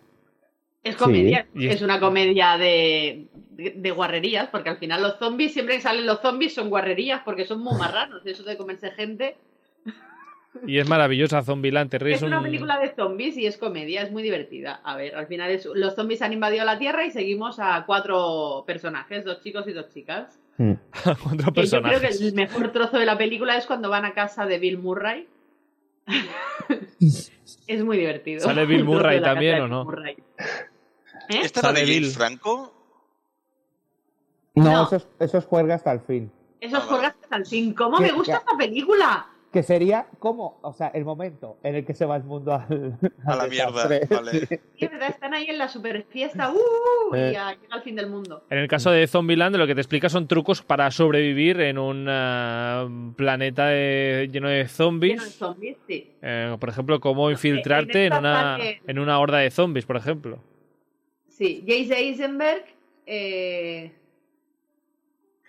Es 0.83 0.95
comedia, 0.95 1.45
Sí. 1.55 1.67
Es- 1.67 1.81
una 1.83 1.99
comedia 1.99 2.57
de, 2.57 3.27
de, 3.51 3.73
de 3.75 3.91
guarrerías, 3.91 4.47
porque 4.47 4.69
al 4.69 4.77
final 4.77 5.03
los 5.03 5.19
zombies, 5.19 5.53
siempre 5.53 5.75
que 5.75 5.81
salen 5.81 6.07
los 6.07 6.19
zombies 6.21 6.55
son 6.55 6.69
guarrerías, 6.69 7.21
porque 7.23 7.45
son 7.45 7.59
muy 7.61 7.77
marranos, 7.77 8.25
eso 8.25 8.41
de 8.43 8.57
comerse 8.57 8.89
gente. 8.91 9.37
Y 10.67 10.79
es 10.79 10.87
maravillosa 10.89 11.41
Zombieland. 11.43 11.89
Te 11.89 11.97
ríes 11.97 12.17
Es 12.17 12.23
una 12.23 12.37
un- 12.39 12.43
película 12.43 12.77
de 12.79 12.93
zombies 12.93 13.37
y 13.37 13.45
es 13.45 13.57
comedia, 13.57 14.01
es 14.01 14.11
muy 14.11 14.21
divertida. 14.21 14.81
A 14.83 14.97
ver, 14.97 15.15
al 15.15 15.27
final 15.27 15.49
es, 15.49 15.65
los 15.65 15.95
zombies 15.95 16.21
han 16.21 16.33
invadido 16.33 16.65
la 16.65 16.77
Tierra 16.77 17.05
y 17.05 17.11
seguimos 17.11 17.57
a 17.59 17.83
cuatro 17.85 18.63
personajes, 18.67 19.23
dos 19.23 19.41
chicos 19.41 19.67
y 19.67 19.73
dos 19.73 19.89
chicas. 19.93 20.37
Mm. 20.57 20.73
Otro 21.31 21.53
Que 21.53 21.65
yo 21.65 21.81
creo 21.81 21.99
que 22.01 22.07
el 22.07 22.33
mejor 22.33 22.71
trozo 22.71 22.99
de 22.99 23.05
la 23.05 23.17
película 23.17 23.57
es 23.57 23.65
cuando 23.65 23.89
van 23.89 24.05
a 24.05 24.13
casa 24.13 24.45
de 24.45 24.59
Bill 24.59 24.77
Murray. 24.77 25.27
es 27.67 27.83
muy 27.83 27.97
divertido. 27.97 28.41
¿Sale 28.41 28.65
Bill 28.65 28.83
Murray 28.85 29.21
también 29.21 29.61
o 29.61 29.67
no? 29.67 29.85
Murray. 29.85 30.17
¿Eh? 31.29 31.39
¿Esta 31.43 31.61
Sale 31.61 31.79
de 31.79 31.85
Bill. 31.85 32.11
Franco? 32.11 32.73
No, 34.55 34.63
No. 34.65 34.83
Eso, 34.83 34.97
es, 34.97 35.07
eso 35.19 35.37
es 35.39 35.45
juerga 35.45 35.75
hasta 35.75 35.91
el 35.93 36.01
fin. 36.01 36.31
Esos 36.59 36.75
Ah, 36.75 36.79
vale. 36.81 36.89
juegas 36.91 37.15
hasta 37.23 37.35
el 37.37 37.45
fin. 37.45 37.73
¿Cómo 37.73 37.97
¿Qué- 37.97 38.03
me 38.03 38.11
gusta 38.11 38.37
esta 38.37 38.57
película? 38.57 39.27
Que 39.51 39.63
sería 39.63 40.07
como, 40.19 40.59
o 40.61 40.71
sea, 40.71 40.87
el 40.93 41.03
momento 41.03 41.57
en 41.61 41.75
el 41.75 41.85
que 41.85 41.93
se 41.93 42.05
va 42.05 42.15
el 42.15 42.23
mundo 42.23 42.53
al, 42.53 42.97
A 43.25 43.35
la 43.35 43.47
mierda. 43.47 43.85
desastre. 43.87 44.15
Vale. 44.15 44.39
Sí, 44.79 44.87
¿verdad? 44.87 45.09
Están 45.09 45.33
ahí 45.33 45.45
en 45.49 45.57
la 45.57 45.67
super 45.67 46.03
fiesta. 46.09 46.53
¡Uh! 46.53 47.15
Y 47.15 47.19
Eh. 47.19 47.31
ya 47.33 47.51
llega 47.59 47.75
el 47.75 47.81
fin 47.81 47.95
del 47.97 48.09
mundo. 48.09 48.45
En 48.49 48.59
el 48.59 48.69
caso 48.69 48.91
de 48.91 49.05
Zombieland, 49.07 49.57
lo 49.57 49.67
que 49.67 49.75
te 49.75 49.81
explica 49.81 50.07
son 50.07 50.27
trucos 50.29 50.61
para 50.61 50.89
sobrevivir 50.89 51.59
en 51.59 51.77
un 51.79 52.05
ah, 52.09 52.87
planeta 53.17 53.67
de- 53.67 54.29
lleno 54.31 54.47
de 54.47 54.53
Lleno 54.53 54.63
de 54.63 54.67
zombies. 54.69 55.21
zombies, 55.33 55.77
sí. 55.85 56.11
Eh, 56.21 56.55
por 56.57 56.69
ejemplo, 56.69 57.01
cómo 57.01 57.29
infiltrarte 57.29 58.05
en 58.05 58.13
una, 58.13 58.57
en 58.87 58.99
una 58.99 59.19
horda 59.19 59.39
de 59.39 59.51
zombies, 59.51 59.85
por 59.85 59.97
ejemplo. 59.97 60.39
Sí, 61.27 61.61
Jace 61.67 61.97
Eisenberg, 61.99 62.63
eh, 63.05 63.91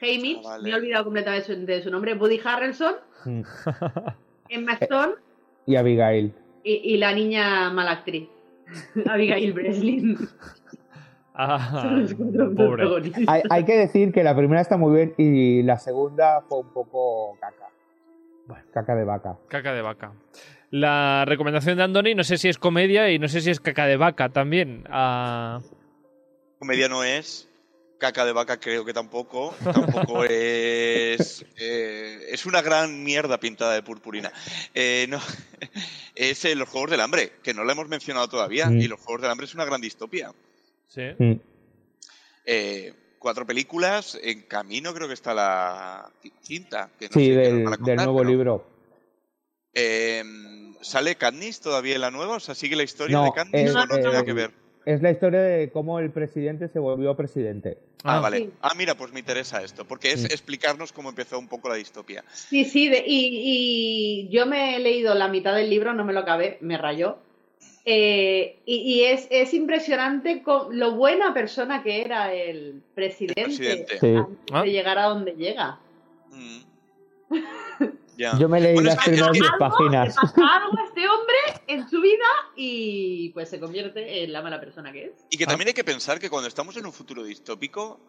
Hamish, 0.02 0.38
Ah, 0.44 0.48
vale. 0.50 0.62
me 0.64 0.70
he 0.70 0.74
olvidado 0.74 1.04
completamente 1.04 1.48
de 1.52 1.60
su, 1.60 1.66
de 1.66 1.82
su 1.82 1.90
nombre, 1.90 2.14
Woody 2.14 2.40
Harrelson, 2.44 2.94
Mm. 3.24 3.42
Emma 4.48 4.72
Stone 4.80 5.14
Y 5.66 5.76
Abigail. 5.76 6.34
y, 6.64 6.72
y 6.94 6.96
la 6.98 7.12
niña 7.14 7.70
mala 7.70 7.92
actriz, 7.92 8.28
Abigail 9.08 9.52
Breslin. 9.52 10.18
Ah, 11.34 12.04
pobre. 12.56 12.84
Hay, 13.26 13.42
hay 13.48 13.64
que 13.64 13.78
decir 13.78 14.12
que 14.12 14.22
la 14.22 14.36
primera 14.36 14.60
está 14.60 14.76
muy 14.76 14.94
bien 14.94 15.14
y 15.16 15.62
la 15.62 15.78
segunda 15.78 16.42
fue 16.48 16.58
un 16.60 16.68
poco 16.72 17.38
caca. 17.40 18.60
Caca 18.72 18.94
de 18.94 19.04
vaca. 19.04 19.38
Caca 19.48 19.72
de 19.72 19.80
vaca. 19.82 20.12
La 20.70 21.24
recomendación 21.26 21.76
de 21.78 21.84
Andoni, 21.84 22.14
no 22.14 22.24
sé 22.24 22.36
si 22.38 22.48
es 22.48 22.58
comedia 22.58 23.10
y 23.10 23.18
no 23.18 23.28
sé 23.28 23.40
si 23.40 23.50
es 23.50 23.60
caca 23.60 23.86
de 23.86 23.96
vaca 23.96 24.28
también. 24.30 24.84
Ah, 24.90 25.60
Comedia 26.58 26.88
no 26.88 27.02
es. 27.02 27.48
Caca 28.02 28.24
de 28.24 28.32
vaca 28.32 28.58
creo 28.58 28.84
que 28.84 28.92
tampoco. 28.92 29.54
Tampoco 29.62 30.24
es. 30.28 31.44
eh, 31.56 32.26
es 32.30 32.44
una 32.46 32.60
gran 32.60 33.04
mierda 33.04 33.38
pintada 33.38 33.74
de 33.74 33.82
purpurina. 33.82 34.32
Eh, 34.74 35.06
no, 35.08 35.20
es 36.16 36.44
eh, 36.44 36.56
Los 36.56 36.68
Juegos 36.68 36.90
del 36.90 37.00
Hambre, 37.00 37.32
que 37.44 37.54
no 37.54 37.62
lo 37.62 37.70
hemos 37.70 37.88
mencionado 37.88 38.28
todavía. 38.28 38.66
Mm. 38.68 38.80
Y 38.80 38.88
Los 38.88 39.00
Juegos 39.00 39.22
del 39.22 39.30
Hambre 39.30 39.46
es 39.46 39.54
una 39.54 39.64
gran 39.64 39.80
distopia. 39.80 40.32
Sí. 40.88 41.02
Mm. 41.16 41.32
Eh, 42.44 42.92
cuatro 43.20 43.46
películas, 43.46 44.18
en 44.20 44.42
camino 44.42 44.92
creo 44.92 45.06
que 45.06 45.14
está 45.14 45.32
la 45.32 46.10
qui- 46.22 46.32
quinta. 46.42 46.90
Que 46.98 47.06
no 47.06 47.12
Sí, 47.14 47.26
sé 47.28 47.34
del, 47.36 47.62
nuevo 47.64 48.16
pero, 48.18 48.24
libro. 48.28 48.66
eh, 49.74 50.24
¿Sale 50.80 51.14
Katniss 51.14 51.60
todavía 51.60 51.94
en 51.94 52.00
la 52.00 52.10
nueva? 52.10 52.34
O 52.36 52.40
sea, 52.40 52.56
¿sigue 52.56 52.74
la 52.74 52.82
historia 52.82 53.16
No, 53.18 53.24
de 53.26 53.32
Katniss 53.32 53.70
o 53.70 53.86
no 53.86 53.86
tiene 53.86 54.02
nada 54.08 54.20
eh, 54.20 54.24
que 54.24 54.32
ver? 54.32 54.61
Es 54.84 55.00
la 55.00 55.10
historia 55.10 55.40
de 55.40 55.70
cómo 55.70 55.98
el 56.00 56.10
presidente 56.10 56.68
se 56.68 56.78
volvió 56.78 57.14
presidente. 57.16 57.78
Ah, 58.04 58.16
Ah. 58.16 58.20
vale. 58.20 58.38
Sí. 58.38 58.50
Ah, 58.62 58.72
mira, 58.76 58.96
pues 58.96 59.12
me 59.12 59.20
interesa 59.20 59.62
esto, 59.62 59.84
porque 59.84 60.10
es 60.12 60.24
explicarnos 60.24 60.92
cómo 60.92 61.08
empezó 61.10 61.38
un 61.38 61.46
poco 61.48 61.68
la 61.68 61.76
distopia. 61.76 62.24
Sí, 62.32 62.64
sí, 62.64 62.88
de- 62.88 63.04
y, 63.06 63.30
y 64.26 64.28
yo 64.30 64.44
me 64.46 64.74
he 64.76 64.80
leído 64.80 65.14
la 65.14 65.28
mitad 65.28 65.54
del 65.54 65.70
libro, 65.70 65.92
no 65.94 66.04
me 66.04 66.12
lo 66.12 66.20
acabé, 66.20 66.58
me 66.60 66.76
rayó. 66.78 67.18
Eh, 67.84 68.58
y 68.64 68.76
y 68.76 69.04
es, 69.04 69.26
es 69.30 69.54
impresionante 69.54 70.42
con 70.42 70.78
lo 70.78 70.92
buena 70.96 71.34
persona 71.34 71.82
que 71.82 72.00
era 72.02 72.32
el 72.32 72.80
presidente, 72.94 73.42
presidente. 73.44 73.98
Sí. 74.00 74.14
antes 74.16 74.36
Ah. 74.52 74.62
de 74.62 74.70
llegar 74.70 74.98
a 74.98 75.04
donde 75.06 75.32
llega. 75.32 75.78
Mm. 76.30 76.58
Yo 78.38 78.48
me 78.48 78.60
leí 78.60 78.74
Bueno, 78.74 78.90
las 78.90 79.04
primeras 79.04 79.28
Algo, 79.28 79.58
páginas. 79.58 80.16
algo 80.18 80.78
a 80.78 80.84
este 80.86 81.08
hombre 81.08 81.31
en 81.66 81.88
su 81.88 82.00
vida 82.00 82.24
y 82.56 83.30
pues 83.30 83.48
se 83.48 83.60
convierte 83.60 84.24
en 84.24 84.32
la 84.32 84.42
mala 84.42 84.60
persona 84.60 84.92
que 84.92 85.06
es. 85.06 85.12
Y 85.30 85.36
que 85.36 85.46
también 85.46 85.68
hay 85.68 85.74
que 85.74 85.84
pensar 85.84 86.18
que 86.18 86.30
cuando 86.30 86.48
estamos 86.48 86.76
en 86.76 86.86
un 86.86 86.92
futuro 86.92 87.24
distópico 87.24 88.00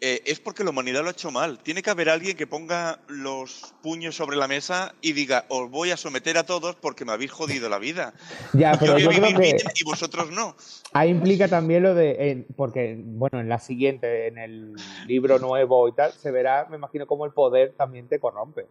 eh, 0.00 0.22
es 0.26 0.38
porque 0.38 0.62
la 0.62 0.70
humanidad 0.70 1.02
lo 1.02 1.08
ha 1.08 1.12
hecho 1.12 1.32
mal. 1.32 1.58
Tiene 1.58 1.82
que 1.82 1.90
haber 1.90 2.08
alguien 2.08 2.36
que 2.36 2.46
ponga 2.46 3.00
los 3.08 3.74
puños 3.82 4.14
sobre 4.14 4.36
la 4.36 4.46
mesa 4.46 4.94
y 5.00 5.12
diga, 5.12 5.44
os 5.48 5.68
voy 5.70 5.90
a 5.90 5.96
someter 5.96 6.38
a 6.38 6.46
todos 6.46 6.76
porque 6.76 7.04
me 7.04 7.10
habéis 7.12 7.32
jodido 7.32 7.68
la 7.68 7.80
vida. 7.80 8.14
Ya, 8.52 8.74
Yo 8.74 8.78
pero 8.78 8.92
a 8.94 8.98
yo 9.00 9.08
creo 9.08 9.36
que 9.36 9.56
y 9.74 9.84
vosotros 9.84 10.30
no. 10.30 10.54
ahí 10.92 11.10
implica 11.10 11.48
también 11.48 11.82
lo 11.82 11.94
de, 11.96 12.46
porque, 12.56 12.96
bueno, 12.96 13.40
en 13.40 13.48
la 13.48 13.58
siguiente, 13.58 14.28
en 14.28 14.38
el 14.38 14.76
libro 15.08 15.40
nuevo 15.40 15.88
y 15.88 15.92
tal, 15.92 16.12
se 16.12 16.30
verá, 16.30 16.66
me 16.70 16.76
imagino, 16.76 17.06
cómo 17.08 17.26
el 17.26 17.32
poder 17.32 17.72
también 17.76 18.06
te 18.06 18.20
corrompe. 18.20 18.66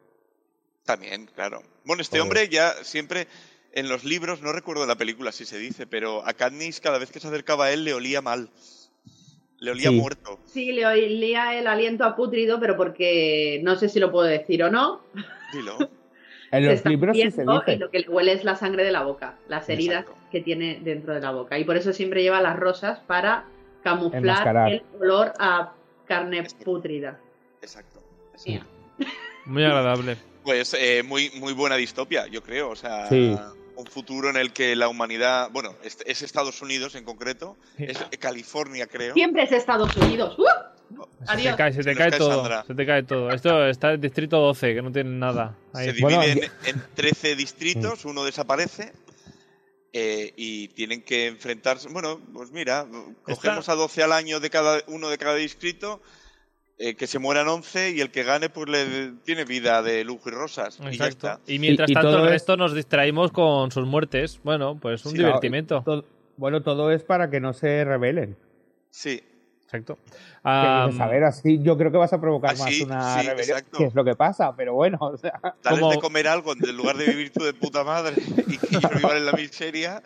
También, 0.86 1.26
claro. 1.36 1.62
Bueno, 1.84 2.02
este 2.02 2.20
Joder. 2.20 2.22
hombre 2.22 2.48
ya 2.48 2.72
siempre 2.86 3.28
en 3.80 3.90
los 3.90 4.04
libros, 4.04 4.42
no 4.42 4.52
recuerdo 4.52 4.86
la 4.86 4.96
película 4.96 5.32
si 5.32 5.46
se 5.46 5.58
dice, 5.58 5.86
pero 5.88 6.26
a 6.28 6.34
Katniss 6.34 6.80
cada 6.82 6.98
vez 6.98 7.12
que 7.12 7.20
se 7.20 7.28
acercaba 7.28 7.66
a 7.66 7.72
él 7.72 7.84
le 7.84 7.94
olía 7.94 8.22
mal. 8.22 8.50
Le 9.60 9.72
olía 9.72 9.90
Sí. 9.90 9.96
muerto. 9.96 10.40
Sí, 10.46 10.72
le 10.72 10.86
olía 10.86 11.58
el 11.58 11.66
aliento 11.68 12.04
a 12.04 12.16
putrido, 12.16 12.60
pero 12.60 12.76
porque 12.78 13.60
no 13.64 13.76
sé 13.76 13.90
si 13.90 14.00
lo 14.00 14.12
puedo 14.12 14.28
decir 14.28 14.64
o 14.64 14.70
no. 14.70 15.02
Dilo. 15.54 15.78
En 16.50 16.66
los 16.66 16.86
libros 16.86 17.14
sí 17.14 17.24
se 17.30 17.44
muriendo 17.44 17.56
y 17.68 17.72
dice. 17.72 17.78
lo 17.78 17.92
que 17.92 18.00
le 18.00 18.08
huele 18.10 18.32
es 18.32 18.46
la 18.46 18.56
sangre 18.56 18.86
de 18.86 18.92
la 18.94 19.04
boca, 19.04 19.38
las 19.50 19.68
heridas 19.68 20.04
Exacto. 20.04 20.22
que 20.32 20.40
tiene 20.40 20.80
dentro 20.82 21.14
de 21.14 21.20
la 21.20 21.32
boca. 21.32 21.60
Y 21.60 21.66
por 21.66 21.76
eso 21.76 21.92
siempre 21.92 22.24
lleva 22.24 22.42
las 22.42 22.56
rosas 22.58 23.00
para 23.02 23.44
camuflar 23.84 24.22
Enmascarar. 24.24 24.72
el 24.72 24.82
olor 25.02 25.34
a 25.40 25.74
carne 26.06 26.48
pútrida. 26.64 27.20
Exacto. 27.62 28.00
Mía. 28.46 28.66
Muy 29.46 29.66
agradable. 29.66 30.16
Pues 30.44 30.74
eh, 30.80 31.04
muy, 31.04 31.32
muy 31.38 31.52
buena 31.52 31.76
distopia, 31.76 32.28
yo 32.28 32.42
creo. 32.42 32.70
O 32.70 32.76
sea, 32.78 33.08
Sí. 33.10 33.38
Un 33.78 33.88
futuro 33.88 34.30
en 34.30 34.36
el 34.38 34.52
que 34.54 34.76
la 34.76 34.90
humanidad, 34.90 35.50
bueno, 35.52 35.76
es, 35.84 35.98
es 36.06 36.22
Estados 36.22 36.62
Unidos 36.62 36.96
en 36.96 37.04
concreto, 37.06 37.56
es 37.78 37.98
California, 38.20 38.88
creo. 38.88 39.14
Siempre 39.14 39.44
es 39.44 39.52
Estados 39.52 39.96
Unidos. 39.96 40.38
¡Uh! 40.38 40.46
Se 41.30 41.36
te 41.38 41.56
cae, 41.56 41.74
se 41.74 41.84
te 41.84 41.90
nos 41.90 41.98
cae 41.98 42.10
cae 42.12 42.20
todo. 42.20 42.36
Sandra. 42.42 42.64
Se 42.66 42.74
te 42.76 42.86
cae 42.86 43.04
todo. 43.04 43.30
Esto 43.32 43.66
está 43.68 43.94
en 43.94 44.02
distrito 44.02 44.38
12, 44.40 44.74
que 44.76 44.82
no 44.82 44.92
tiene 44.92 45.10
nada. 45.12 45.56
Ahí. 45.74 45.88
Se 45.88 45.94
divide 45.94 46.04
Bueno, 46.04 46.24
en, 46.24 46.44
en 46.66 46.84
13 46.96 47.36
distritos, 47.36 48.06
uno 48.06 48.24
desaparece. 48.24 48.94
eh, 49.94 50.34
y 50.36 50.68
tienen 50.70 51.02
que 51.02 51.28
enfrentarse. 51.28 51.90
Bueno, 51.90 52.20
pues 52.34 52.52
mira, 52.52 52.86
cogemos 53.24 53.68
a 53.70 53.76
12 53.76 54.04
al 54.04 54.12
año 54.14 54.40
de 54.40 54.50
cada 54.50 54.82
uno 54.88 55.10
de 55.10 55.18
cada 55.18 55.36
distrito, 55.36 56.02
eh, 56.80 56.96
que 56.96 57.08
se 57.08 57.18
mueran 57.20 57.48
11 57.48 57.92
y 57.92 58.02
el 58.02 58.12
que 58.12 58.24
gane 58.24 58.50
pues 58.50 58.70
le 58.70 59.14
tiene 59.24 59.46
vida 59.46 59.82
de 59.82 60.04
lujo 60.04 60.30
y 60.30 60.32
rosas. 60.32 60.78
Y 60.80 60.84
ya 60.84 60.90
Exacto. 61.08 61.28
está. 61.28 61.40
Y 61.52 61.60
mientras 61.60 61.90
Y- 61.90 61.92
y 61.92 61.96
tanto 61.96 62.10
todo 62.12 62.20
el 62.20 62.26
es- 62.28 62.32
resto 62.34 62.58
nos 62.58 62.74
distraímos 62.76 63.32
con 63.32 63.72
sus 63.72 63.86
muertes. 63.88 64.40
Bueno, 64.44 64.78
pues 64.80 65.06
un 65.06 65.12
Sí, 65.14 65.18
divertimento. 65.18 65.82
Todo- 65.84 66.06
bueno, 66.38 66.62
todo 66.62 66.92
es 66.92 67.04
para 67.04 67.30
que 67.32 67.40
no 67.40 67.54
se 67.54 67.84
rebelen. 67.84 68.38
Sí, 68.92 69.22
Exacto. 69.66 69.98
Ah, 70.46 70.86
dices, 70.88 71.02
a 71.02 71.08
ver, 71.08 71.26
así 71.26 71.60
yo 71.62 71.78
creo 71.78 71.92
que 71.92 71.98
vas 71.98 72.14
a 72.14 72.22
provocar 72.22 72.52
Así, 72.52 72.86
más 72.86 72.88
una 72.88 73.20
sí, 73.22 73.28
rebelión, 73.28 73.58
exacto. 73.58 73.78
que 73.80 73.84
es 73.84 73.94
lo 73.96 74.06
que 74.06 74.16
pasa, 74.16 74.56
pero 74.56 74.74
bueno, 74.76 74.98
o 75.02 75.18
sea, 75.18 75.38
Dales 75.62 75.80
Como- 75.82 75.92
de 75.92 76.00
comer 76.00 76.26
algo 76.30 76.54
en 76.54 76.78
lugar 76.78 76.96
de 76.96 77.06
vivir 77.08 77.34
tú 77.34 77.44
de 77.44 77.54
puta 77.54 77.84
madre 77.84 78.16
y 78.48 78.58
que 78.58 78.78
vivan 78.96 79.18
en 79.18 79.26
la 79.26 79.34
miseria. 79.34 80.02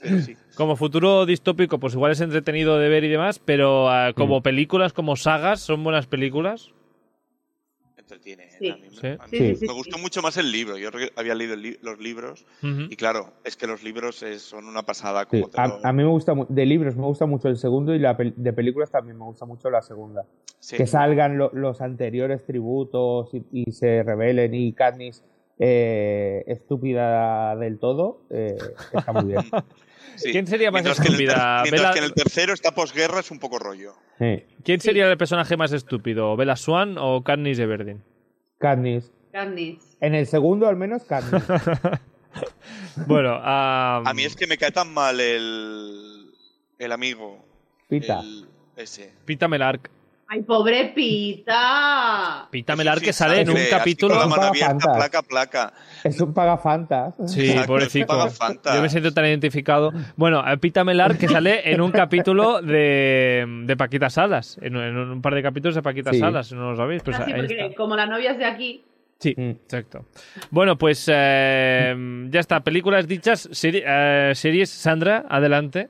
Pero 0.00 0.20
sí. 0.20 0.36
Como 0.56 0.76
futuro 0.76 1.26
distópico, 1.26 1.78
pues 1.78 1.94
igual 1.94 2.12
es 2.12 2.20
entretenido 2.20 2.78
de 2.78 2.88
ver 2.88 3.04
y 3.04 3.08
demás, 3.08 3.38
pero 3.38 3.88
ah, 3.90 4.12
como 4.14 4.40
Mm. 4.40 4.42
películas, 4.42 4.92
como 4.92 5.16
sagas, 5.16 5.60
son 5.60 5.82
buenas 5.84 6.06
películas. 6.06 6.70
Entretiene. 7.96 8.48
Sí. 8.58 8.70
a 8.70 8.76
mí 8.76 8.82
me- 8.82 8.90
Sí. 8.90 9.06
a 9.06 9.26
mí 9.26 9.38
Me 9.66 9.72
gustó 9.74 9.96
sí. 9.96 10.02
mucho 10.02 10.22
más 10.22 10.36
el 10.38 10.50
libro. 10.50 10.78
Yo 10.78 10.88
había 11.16 11.34
leído 11.34 11.56
li- 11.56 11.76
los 11.82 11.98
libros 11.98 12.46
y 12.62 12.96
claro, 12.96 13.34
es 13.44 13.54
que 13.56 13.66
los 13.66 13.82
libros 13.82 14.22
es- 14.22 14.40
son 14.42 14.66
una 14.66 14.82
pasada. 14.82 15.26
Como 15.26 15.48
te 15.50 15.60
a, 15.60 15.66
lo- 15.68 15.84
a 15.84 15.92
mí 15.92 16.02
me 16.02 16.08
gusta, 16.08 16.32
de 16.48 16.64
libros 16.66 16.96
me 16.96 17.02
gusta 17.04 17.26
mucho 17.26 17.48
el 17.48 17.58
segundo 17.58 17.94
y 17.94 17.98
la 17.98 18.16
pel- 18.16 18.34
de 18.34 18.52
películas 18.54 18.90
también 18.90 19.18
me 19.18 19.24
gusta 19.24 19.44
mucho 19.44 19.68
la 19.68 19.82
segunda. 19.82 20.24
Sí. 20.58 20.76
Que 20.78 20.86
salgan 20.86 21.36
lo- 21.36 21.50
los 21.52 21.80
anteriores 21.82 22.44
tributos 22.46 23.28
y, 23.34 23.44
y 23.52 23.72
se 23.72 24.02
rebelen 24.02 24.54
y 24.54 24.72
Katniss 24.72 25.22
eh, 25.58 26.44
estúpida 26.46 27.56
del 27.56 27.78
todo, 27.78 28.22
eh, 28.30 28.56
está 28.94 29.12
muy 29.12 29.24
bien. 29.32 29.42
Sí. 30.16 30.32
¿Quién 30.32 30.46
sería 30.46 30.70
más 30.70 30.82
Mientras 30.82 31.00
que 31.00 31.08
el 31.08 31.14
estúpida? 31.20 31.60
mientras 31.62 31.82
Bella- 31.82 31.92
que 31.92 31.98
en 31.98 32.04
el 32.04 32.14
tercero, 32.14 32.52
esta 32.52 32.74
posguerra, 32.74 33.20
es 33.20 33.30
un 33.30 33.38
poco 33.38 33.58
rollo. 33.58 33.94
Sí. 34.18 34.44
¿Quién 34.64 34.80
sería 34.80 35.10
el 35.10 35.16
personaje 35.18 35.56
más 35.56 35.72
estúpido? 35.72 36.36
¿Bella 36.36 36.56
Swan 36.56 36.96
o 36.98 37.22
Katniss 37.22 37.58
Everdeen? 37.58 38.02
Katniss. 38.58 39.10
Katniss. 39.32 39.96
En 40.00 40.14
el 40.14 40.26
segundo 40.26 40.66
al 40.68 40.76
menos 40.76 41.04
Katniss. 41.04 41.42
Bueno, 43.06 43.38
A 43.42 44.12
mí 44.14 44.24
es 44.24 44.34
que 44.36 44.46
me 44.46 44.58
cae 44.58 44.70
tan 44.72 44.92
mal 44.92 45.18
el, 45.20 46.30
el 46.78 46.92
amigo. 46.92 47.44
Pita. 47.88 48.20
El, 48.20 48.46
ese. 48.76 49.12
Pita 49.24 49.48
Melark. 49.48 49.90
¡Ay, 50.30 50.42
pobre 50.42 50.92
Pita! 50.94 52.48
Pita 52.50 52.76
sin 52.76 53.00
que 53.00 53.12
sale 53.14 53.40
en 53.40 53.50
un 53.50 53.56
capítulo. 53.70 54.12
Con 54.14 54.22
la 54.24 54.26
mano 54.28 54.42
abierta, 54.48 54.92
placa, 54.92 55.22
placa. 55.22 55.72
Es 56.04 56.20
un 56.20 56.34
pagafantas. 56.34 57.14
Sí, 57.26 57.48
Exacto, 57.48 57.66
pobrecito. 57.68 58.28
Yo 58.74 58.82
me 58.82 58.90
siento 58.90 59.12
tan 59.14 59.24
identificado. 59.24 59.90
Bueno, 60.16 60.40
a 60.40 60.54
Pita 60.58 60.84
Melar 60.84 61.16
que 61.16 61.28
sale 61.28 61.72
en 61.72 61.80
un 61.80 61.90
capítulo 61.92 62.60
de, 62.60 63.46
de 63.64 63.76
Paquita 63.78 64.10
Salas. 64.10 64.58
En, 64.60 64.76
en 64.76 64.96
un 64.98 65.22
par 65.22 65.34
de 65.34 65.42
capítulos 65.42 65.74
de 65.74 65.82
Paquita 65.82 66.12
Sí. 66.12 66.18
Salas, 66.18 66.48
si 66.48 66.54
no 66.54 66.72
lo 66.72 66.76
sabéis. 66.76 67.02
Pues 67.02 67.18
Así, 67.18 67.32
ahí 67.32 67.40
porque 67.40 67.74
como 67.74 67.96
la 67.96 68.04
novia 68.06 68.32
es 68.32 68.38
de 68.38 68.44
aquí, 68.44 68.84
Sí, 69.20 69.34
Mm. 69.36 69.50
exacto. 69.64 70.04
Bueno, 70.50 70.76
pues 70.78 71.08
eh, 71.12 72.26
ya 72.30 72.38
está. 72.38 72.60
Películas 72.60 73.08
dichas. 73.08 73.48
Seri- 73.50 73.82
eh, 73.84 74.32
series, 74.34 74.70
Sandra, 74.70 75.24
adelante. 75.28 75.88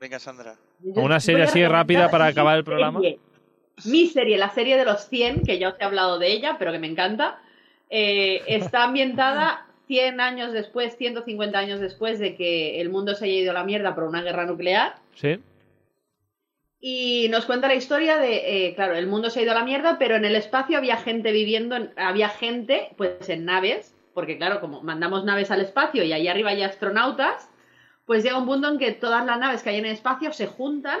Venga, 0.00 0.18
Sandra. 0.18 0.54
Una 0.96 1.20
serie 1.20 1.44
así 1.44 1.64
rápida 1.66 2.10
para 2.10 2.26
acabar 2.26 2.56
el 2.58 2.64
programa. 2.64 3.00
serie. 3.00 3.20
Mi 3.84 4.06
serie, 4.06 4.38
la 4.38 4.50
serie 4.50 4.76
de 4.78 4.84
los 4.84 5.08
100, 5.08 5.42
que 5.44 5.58
ya 5.58 5.68
os 5.68 5.74
he 5.78 5.84
hablado 5.84 6.18
de 6.18 6.32
ella, 6.32 6.56
pero 6.58 6.72
que 6.72 6.78
me 6.78 6.86
encanta, 6.86 7.38
eh, 7.90 8.42
está 8.46 8.84
ambientada 8.84 9.66
100 9.86 10.20
años 10.20 10.52
después, 10.52 10.96
150 10.96 11.58
años 11.58 11.80
después 11.80 12.18
de 12.18 12.34
que 12.36 12.80
el 12.80 12.88
mundo 12.88 13.14
se 13.14 13.26
haya 13.26 13.34
ido 13.34 13.50
a 13.50 13.54
la 13.54 13.64
mierda 13.64 13.94
por 13.94 14.04
una 14.04 14.22
guerra 14.22 14.46
nuclear. 14.46 14.96
Sí. 15.14 15.38
Y 16.80 17.28
nos 17.30 17.46
cuenta 17.46 17.68
la 17.68 17.74
historia 17.74 18.18
de, 18.18 18.66
eh, 18.68 18.74
claro, 18.74 18.94
el 18.96 19.06
mundo 19.06 19.30
se 19.30 19.40
ha 19.40 19.42
ido 19.42 19.52
a 19.52 19.56
la 19.56 19.64
mierda, 19.64 19.98
pero 19.98 20.16
en 20.16 20.24
el 20.24 20.36
espacio 20.36 20.78
había 20.78 20.96
gente 20.96 21.32
viviendo, 21.32 21.76
en- 21.76 21.92
había 21.96 22.28
gente, 22.28 22.90
pues 22.96 23.28
en 23.28 23.44
naves, 23.44 23.94
porque 24.14 24.38
claro, 24.38 24.60
como 24.60 24.82
mandamos 24.82 25.24
naves 25.24 25.50
al 25.50 25.60
espacio 25.60 26.02
y 26.04 26.12
ahí 26.12 26.28
arriba 26.28 26.50
hay 26.50 26.62
astronautas, 26.62 27.48
pues 28.04 28.22
llega 28.22 28.38
un 28.38 28.46
punto 28.46 28.68
en 28.68 28.78
que 28.78 28.92
todas 28.92 29.24
las 29.26 29.38
naves 29.38 29.62
que 29.62 29.70
hay 29.70 29.76
en 29.78 29.86
el 29.86 29.92
espacio 29.92 30.32
se 30.32 30.46
juntan 30.46 31.00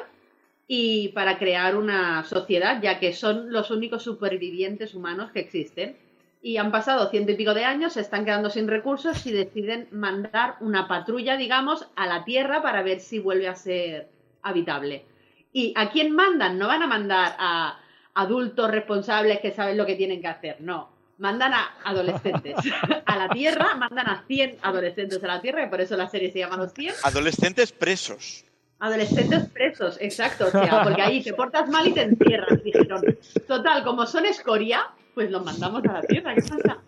y 0.68 1.08
para 1.08 1.38
crear 1.38 1.76
una 1.76 2.24
sociedad, 2.24 2.80
ya 2.82 2.98
que 2.98 3.12
son 3.12 3.52
los 3.52 3.70
únicos 3.70 4.02
supervivientes 4.02 4.94
humanos 4.94 5.30
que 5.30 5.40
existen. 5.40 5.96
Y 6.42 6.58
han 6.58 6.70
pasado 6.70 7.10
ciento 7.10 7.32
y 7.32 7.36
pico 7.36 7.54
de 7.54 7.64
años, 7.64 7.94
se 7.94 8.00
están 8.00 8.24
quedando 8.24 8.50
sin 8.50 8.68
recursos 8.68 9.26
y 9.26 9.32
deciden 9.32 9.88
mandar 9.90 10.56
una 10.60 10.86
patrulla, 10.86 11.36
digamos, 11.36 11.86
a 11.96 12.06
la 12.06 12.24
Tierra 12.24 12.62
para 12.62 12.82
ver 12.82 13.00
si 13.00 13.18
vuelve 13.18 13.48
a 13.48 13.54
ser 13.54 14.08
habitable. 14.42 15.04
¿Y 15.52 15.72
a 15.76 15.90
quién 15.90 16.12
mandan? 16.12 16.58
No 16.58 16.68
van 16.68 16.82
a 16.82 16.86
mandar 16.86 17.34
a 17.38 17.80
adultos 18.14 18.70
responsables 18.70 19.40
que 19.40 19.52
saben 19.52 19.76
lo 19.76 19.86
que 19.86 19.96
tienen 19.96 20.20
que 20.20 20.28
hacer, 20.28 20.56
no. 20.60 20.94
Mandan 21.18 21.54
a 21.54 21.76
adolescentes 21.84 22.56
a 23.06 23.16
la 23.16 23.28
Tierra, 23.28 23.74
mandan 23.74 24.08
a 24.08 24.24
100 24.26 24.58
adolescentes 24.62 25.22
a 25.22 25.26
la 25.26 25.40
Tierra, 25.40 25.64
y 25.64 25.68
por 25.68 25.80
eso 25.80 25.96
la 25.96 26.08
serie 26.08 26.30
se 26.30 26.40
llama 26.40 26.56
Los 26.56 26.74
100. 26.74 26.94
Adolescentes 27.04 27.72
presos. 27.72 28.45
Adolescentes 28.78 29.48
presos, 29.48 29.96
exacto. 30.00 30.46
O 30.46 30.50
sea, 30.50 30.82
porque 30.82 31.00
ahí 31.02 31.22
te 31.22 31.32
portas 31.34 31.68
mal 31.68 31.86
y 31.86 31.92
te 31.92 32.02
entierran. 32.02 32.60
Dijeron, 32.62 33.02
total, 33.48 33.82
como 33.84 34.04
son 34.06 34.26
escoria, 34.26 34.82
pues 35.14 35.30
los 35.30 35.44
mandamos 35.44 35.82
a 35.86 35.92
la 35.94 36.02
tierra. 36.02 36.34
¿Qué 36.34 36.42
pasa? 36.42 36.78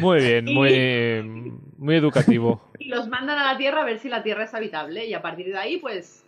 Muy 0.00 0.18
bien, 0.20 0.48
Y- 0.48 0.54
muy, 0.54 1.52
muy 1.78 1.94
educativo. 1.96 2.60
Y 2.78 2.88
los 2.88 3.08
mandan 3.08 3.38
a 3.38 3.52
la 3.52 3.56
tierra 3.58 3.82
a 3.82 3.84
ver 3.84 3.98
si 4.00 4.08
la 4.08 4.22
tierra 4.22 4.44
es 4.44 4.52
habitable. 4.54 5.06
Y 5.06 5.14
a 5.14 5.22
partir 5.22 5.46
de 5.46 5.56
ahí, 5.56 5.78
pues 5.78 6.24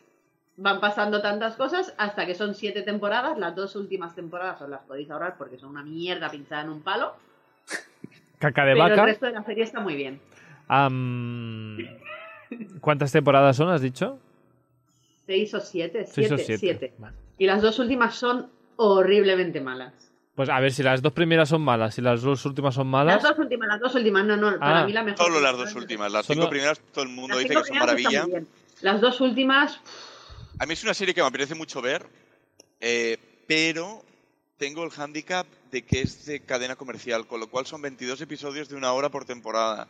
van 0.57 0.81
pasando 0.81 1.21
tantas 1.21 1.57
cosas 1.57 1.93
hasta 1.99 2.25
que 2.27 2.35
son 2.35 2.55
siete 2.55 2.83
temporadas. 2.83 3.37
Las 3.39 3.55
dos 3.57 3.75
últimas 3.77 4.15
temporadas 4.15 4.62
os 4.62 4.69
las 4.71 4.81
podéis 4.83 5.11
ahorrar 5.11 5.35
porque 5.37 5.59
son 5.59 5.71
una 5.71 5.83
mierda 5.83 6.31
pinchada 6.31 6.62
en 6.62 6.71
un 6.71 6.81
palo. 6.83 7.12
Caca 8.39 8.65
de 8.65 8.73
Pero 8.75 8.85
el 8.87 8.91
vaca. 8.93 9.05
resto 9.05 9.27
de 9.27 9.33
la 9.33 9.43
serie 9.43 9.65
está 9.65 9.81
muy 9.81 9.95
bien. 9.97 10.21
¿Cuántas 12.81 13.11
temporadas 13.12 13.57
son, 13.57 13.69
has 13.71 13.81
dicho? 13.83 14.19
Seis 15.27 15.55
o 15.55 15.61
siete, 15.61 16.05
Seis 16.07 16.29
siete, 16.29 16.35
o 16.35 16.39
siete. 16.39 16.59
siete. 16.59 16.95
Vale. 16.99 17.16
Y 17.39 17.47
las 17.47 17.62
dos 17.62 17.79
últimas 17.79 18.14
son 18.14 18.51
horriblemente 18.77 19.61
malas. 19.61 19.93
Pues 20.35 20.49
a 20.49 20.59
ver, 20.61 20.72
si 20.72 20.83
las 20.83 21.01
dos 21.01 21.12
primeras 21.12 21.49
son 21.49 21.62
malas 21.62 21.97
y 21.99 22.03
las 22.03 22.22
dos 22.22 22.45
últimas 22.45 22.75
son 22.75 22.89
malas. 22.89 23.22
Las 23.22 23.37
dos 23.37 23.39
últimas, 23.39 23.68
las 23.68 23.81
dos 23.81 23.95
últimas, 23.95 24.25
no, 24.25 24.37
no, 24.37 24.59
para 24.59 24.81
Ah. 24.83 24.87
mí 24.87 24.93
la 24.93 25.03
mejor. 25.05 25.25
Solo 25.27 25.41
las 25.41 25.57
dos 25.57 25.75
últimas. 25.75 26.11
Las 26.12 26.27
Solo- 26.27 26.41
cinco 26.43 26.51
primeras 26.51 26.81
todo 26.93 27.05
el 27.05 27.11
mundo 27.11 27.39
dice 27.39 27.55
que 27.55 27.64
son 27.64 27.79
maravilla. 27.79 28.27
Las 28.83 29.01
dos 29.01 29.20
últimas, 29.20 29.81
A 30.59 30.66
mí 30.66 30.72
es 30.75 30.83
una 30.85 30.95
serie 30.95 31.14
que 31.14 31.20
me 31.20 31.27
apetece 31.29 31.55
mucho 31.55 31.81
ver, 31.83 32.05
eh, 32.81 33.16
pero 33.47 34.03
tengo 34.57 34.85
el 34.85 34.91
hándicap 34.91 35.47
de 35.73 35.83
que 35.83 36.03
es 36.03 36.27
de 36.27 36.41
cadena 36.41 36.77
comercial, 36.77 37.27
con 37.27 37.41
lo 37.41 37.49
cual 37.49 37.67
son 37.67 37.83
22 37.83 38.21
episodios 38.21 38.69
de 38.69 38.77
una 38.77 38.93
hora 38.93 39.09
por 39.09 39.25
temporada. 39.25 39.89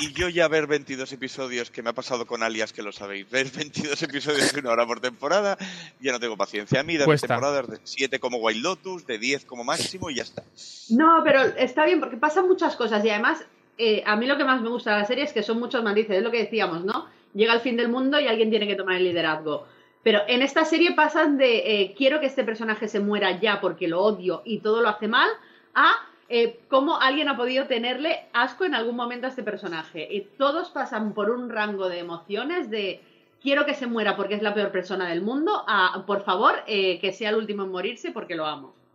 Y 0.00 0.12
yo 0.14 0.28
ya 0.30 0.48
ver 0.48 0.66
22 0.66 1.12
episodios, 1.12 1.70
que 1.70 1.82
me 1.82 1.90
ha 1.90 1.92
pasado 1.92 2.26
con 2.26 2.42
Alias, 2.42 2.72
que 2.72 2.82
lo 2.82 2.92
sabéis, 2.92 3.28
ver 3.28 3.50
22 3.54 4.02
episodios 4.02 4.52
de 4.52 4.60
una 4.60 4.70
hora 4.70 4.86
por 4.86 5.00
temporada, 5.00 5.58
ya 6.00 6.12
no 6.12 6.20
tengo 6.20 6.36
paciencia. 6.36 6.80
A 6.80 6.82
mí, 6.82 6.96
de 6.96 7.04
Cuesta. 7.04 7.26
temporadas 7.26 7.68
de 7.68 7.78
7 7.84 8.18
como 8.18 8.38
Wild 8.38 8.62
Lotus, 8.62 9.06
de 9.06 9.18
10 9.18 9.44
como 9.44 9.64
máximo 9.64 10.08
y 10.08 10.16
ya 10.16 10.22
está. 10.22 10.42
No, 10.90 11.20
pero 11.22 11.42
está 11.42 11.84
bien 11.84 12.00
porque 12.00 12.16
pasan 12.16 12.48
muchas 12.48 12.76
cosas 12.76 13.04
y 13.04 13.10
además 13.10 13.44
eh, 13.76 14.02
a 14.06 14.16
mí 14.16 14.26
lo 14.26 14.38
que 14.38 14.44
más 14.44 14.62
me 14.62 14.70
gusta 14.70 14.94
de 14.94 15.00
la 15.02 15.06
serie 15.06 15.24
es 15.24 15.32
que 15.32 15.42
son 15.42 15.60
muchos 15.60 15.84
matices, 15.84 16.16
es 16.16 16.22
lo 16.22 16.30
que 16.30 16.44
decíamos, 16.44 16.84
¿no? 16.84 17.06
Llega 17.34 17.52
el 17.52 17.60
fin 17.60 17.76
del 17.76 17.90
mundo 17.90 18.18
y 18.18 18.26
alguien 18.26 18.48
tiene 18.48 18.66
que 18.66 18.74
tomar 18.74 18.96
el 18.96 19.04
liderazgo. 19.04 19.66
Pero 20.02 20.20
en 20.28 20.42
esta 20.42 20.64
serie 20.64 20.92
pasan 20.94 21.36
de 21.38 21.82
eh, 21.82 21.94
quiero 21.96 22.20
que 22.20 22.26
este 22.26 22.44
personaje 22.44 22.88
se 22.88 23.00
muera 23.00 23.38
ya 23.40 23.60
porque 23.60 23.88
lo 23.88 24.00
odio 24.02 24.42
y 24.44 24.60
todo 24.60 24.80
lo 24.80 24.88
hace 24.88 25.08
mal 25.08 25.28
a 25.74 25.92
eh, 26.28 26.60
cómo 26.68 27.00
alguien 27.00 27.28
ha 27.28 27.36
podido 27.36 27.66
tenerle 27.66 28.26
asco 28.32 28.64
en 28.64 28.74
algún 28.74 28.96
momento 28.96 29.26
a 29.26 29.30
este 29.30 29.42
personaje. 29.42 30.06
Y 30.10 30.22
todos 30.38 30.70
pasan 30.70 31.14
por 31.14 31.30
un 31.30 31.50
rango 31.50 31.88
de 31.88 31.98
emociones 31.98 32.70
de 32.70 33.00
quiero 33.42 33.66
que 33.66 33.74
se 33.74 33.86
muera 33.86 34.16
porque 34.16 34.34
es 34.34 34.42
la 34.42 34.54
peor 34.54 34.70
persona 34.70 35.08
del 35.08 35.22
mundo 35.22 35.64
a 35.66 36.04
por 36.06 36.24
favor 36.24 36.54
eh, 36.66 36.98
que 37.00 37.12
sea 37.12 37.30
el 37.30 37.36
último 37.36 37.62
en 37.64 37.70
morirse 37.70 38.10
porque 38.10 38.34
lo 38.34 38.44
amo 38.46 38.74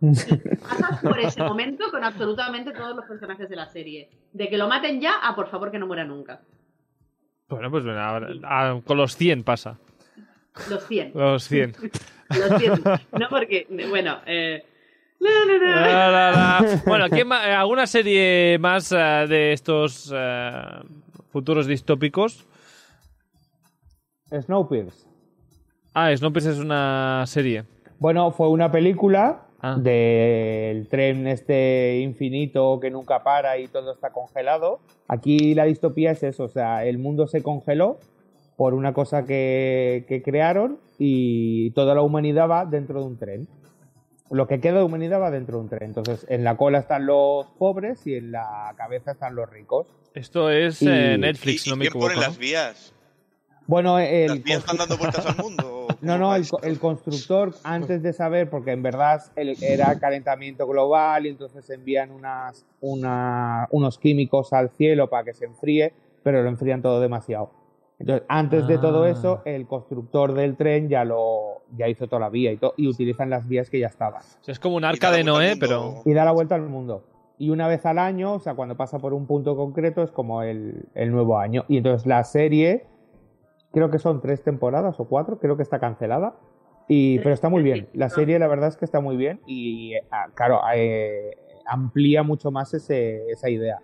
pasas 0.68 1.00
por 1.02 1.18
ese 1.18 1.42
momento 1.42 1.90
con 1.90 2.04
absolutamente 2.04 2.72
todos 2.72 2.94
los 2.94 3.06
personajes 3.06 3.48
de 3.48 3.56
la 3.56 3.66
serie. 3.66 4.10
De 4.32 4.48
que 4.48 4.58
lo 4.58 4.68
maten 4.68 5.00
ya 5.00 5.14
a 5.22 5.34
por 5.34 5.48
favor 5.48 5.70
que 5.70 5.78
no 5.78 5.86
muera 5.86 6.04
nunca. 6.04 6.40
Bueno, 7.48 7.70
pues 7.70 7.84
bueno, 7.84 8.00
ahora- 8.00 8.28
ah, 8.44 8.80
con 8.84 8.96
los 8.98 9.16
100 9.16 9.44
pasa. 9.44 9.78
Los 10.70 10.86
100. 10.86 11.12
Los 11.14 11.44
100. 11.44 11.76
Los 12.30 12.60
100. 12.60 12.82
No 13.18 13.28
porque, 13.28 13.66
bueno, 13.88 14.18
eh... 14.26 14.64
no, 15.20 15.28
no, 15.46 15.58
no. 15.58 15.70
La, 15.80 16.10
la, 16.10 16.30
la. 16.30 16.82
Bueno, 16.86 17.08
¿qué 17.08 17.20
eh, 17.20 17.52
¿alguna 17.52 17.86
serie 17.86 18.58
más 18.58 18.92
eh, 18.92 18.96
de 19.28 19.52
estos 19.52 20.12
eh, 20.14 20.60
futuros 21.30 21.66
distópicos? 21.66 22.46
Snowpiercer. 24.30 25.06
Ah, 25.92 26.14
Snowpiercer 26.16 26.52
es 26.52 26.58
una 26.58 27.24
serie. 27.26 27.64
Bueno, 27.98 28.30
fue 28.32 28.48
una 28.48 28.70
película 28.70 29.44
Ah. 29.66 29.76
del 29.78 30.88
tren 30.88 31.26
este 31.26 32.00
infinito 32.00 32.78
que 32.80 32.90
nunca 32.90 33.24
para 33.24 33.56
y 33.56 33.66
todo 33.66 33.94
está 33.94 34.10
congelado. 34.10 34.80
Aquí 35.08 35.54
la 35.54 35.64
distopía 35.64 36.10
es 36.10 36.22
eso, 36.22 36.44
o 36.44 36.48
sea, 36.48 36.84
el 36.84 36.98
mundo 36.98 37.26
se 37.26 37.42
congeló 37.42 37.98
por 38.56 38.74
una 38.74 38.92
cosa 38.92 39.24
que, 39.24 40.04
que 40.08 40.22
crearon 40.22 40.78
y 40.98 41.70
toda 41.72 41.94
la 41.94 42.02
humanidad 42.02 42.48
va 42.48 42.66
dentro 42.66 43.00
de 43.00 43.06
un 43.06 43.18
tren. 43.18 43.48
Lo 44.30 44.46
que 44.46 44.60
queda 44.60 44.78
de 44.78 44.84
humanidad 44.84 45.20
va 45.20 45.30
dentro 45.30 45.58
de 45.58 45.64
un 45.64 45.68
tren. 45.68 45.82
Entonces, 45.84 46.26
en 46.28 46.44
la 46.44 46.56
cola 46.56 46.78
están 46.78 47.06
los 47.06 47.46
pobres 47.58 48.06
y 48.06 48.14
en 48.14 48.32
la 48.32 48.72
cabeza 48.76 49.12
están 49.12 49.34
los 49.34 49.48
ricos. 49.50 49.86
Esto 50.14 50.50
es 50.50 50.80
Y- 50.82 50.88
eh, 50.88 51.14
¿Y, 51.16 51.18
Netflix, 51.18 51.66
y 51.66 51.70
no 51.70 51.76
me 51.76 51.82
quién 51.82 51.90
equivoco. 51.90 52.06
pone 52.06 52.14
¿no? 52.16 52.20
las 52.22 52.38
vías? 52.38 52.94
Bueno, 53.66 53.98
el 53.98 54.28
¿Las 54.28 54.42
vías 54.42 54.66
van 54.66 54.76
dando 54.76 54.96
vueltas 54.98 55.26
al 55.26 55.36
mundo? 55.36 55.70
No, 56.00 56.18
no, 56.18 56.34
el, 56.36 56.44
el 56.62 56.78
constructor, 56.78 57.54
antes 57.62 58.02
de 58.02 58.12
saber, 58.12 58.50
porque 58.50 58.72
en 58.72 58.82
verdad 58.82 59.22
el- 59.36 59.56
era 59.62 59.98
calentamiento 59.98 60.66
global 60.66 61.24
y 61.24 61.30
entonces 61.30 61.70
envían 61.70 62.10
unas, 62.10 62.66
una- 62.82 63.68
unos 63.70 63.98
químicos 63.98 64.52
al 64.52 64.68
cielo 64.68 65.08
para 65.08 65.24
que 65.24 65.32
se 65.32 65.46
enfríe, 65.46 65.94
pero 66.22 66.42
lo 66.42 66.48
enfrían 66.50 66.82
todo 66.82 67.00
demasiado. 67.00 67.50
Entonces, 68.04 68.26
antes 68.28 68.66
de 68.66 68.76
todo 68.78 69.04
Ah. 69.04 69.10
eso, 69.10 69.40
el 69.46 69.66
constructor 69.66 70.34
del 70.34 70.56
tren 70.56 70.88
ya 70.90 71.04
lo 71.04 71.62
ya 71.76 71.88
hizo 71.88 72.06
toda 72.06 72.20
la 72.20 72.28
vía 72.28 72.52
y, 72.52 72.58
to- 72.58 72.74
y 72.76 72.86
utilizan 72.86 73.30
las 73.30 73.48
vías 73.48 73.70
que 73.70 73.78
ya 73.80 73.86
estaban. 73.86 74.20
O 74.20 74.44
sea, 74.44 74.52
es 74.52 74.60
como 74.60 74.76
un 74.76 74.84
arca 74.84 75.10
de 75.10 75.24
Noé, 75.24 75.56
pero... 75.58 76.02
Y 76.04 76.12
da 76.12 76.24
la 76.24 76.30
vuelta 76.32 76.54
al 76.54 76.68
mundo. 76.68 77.02
Y 77.38 77.50
una 77.50 77.66
vez 77.66 77.84
al 77.86 77.98
año, 77.98 78.34
o 78.34 78.38
sea, 78.38 78.54
cuando 78.54 78.76
pasa 78.76 78.98
por 78.98 79.12
un 79.14 79.26
punto 79.26 79.56
concreto, 79.56 80.02
es 80.02 80.10
como 80.12 80.42
el, 80.42 80.84
el 80.94 81.10
nuevo 81.10 81.38
año. 81.38 81.64
Y 81.66 81.78
entonces 81.78 82.06
la 82.06 82.22
serie, 82.24 82.84
creo 83.72 83.90
que 83.90 83.98
son 83.98 84.20
tres 84.20 84.42
temporadas 84.44 85.00
o 85.00 85.06
cuatro, 85.06 85.38
creo 85.40 85.56
que 85.56 85.62
está 85.64 85.78
cancelada. 85.80 86.36
Y, 86.86 87.18
pero 87.20 87.32
está 87.32 87.48
muy 87.48 87.62
bien. 87.62 87.88
La 87.94 88.10
serie, 88.10 88.38
la 88.38 88.46
verdad 88.46 88.68
es 88.68 88.76
que 88.76 88.84
está 88.84 89.00
muy 89.00 89.16
bien. 89.16 89.40
Y, 89.46 89.94
ah, 90.12 90.26
claro, 90.34 90.60
eh, 90.76 91.30
amplía 91.66 92.22
mucho 92.22 92.50
más 92.50 92.74
ese, 92.74 93.26
esa 93.30 93.48
idea. 93.48 93.80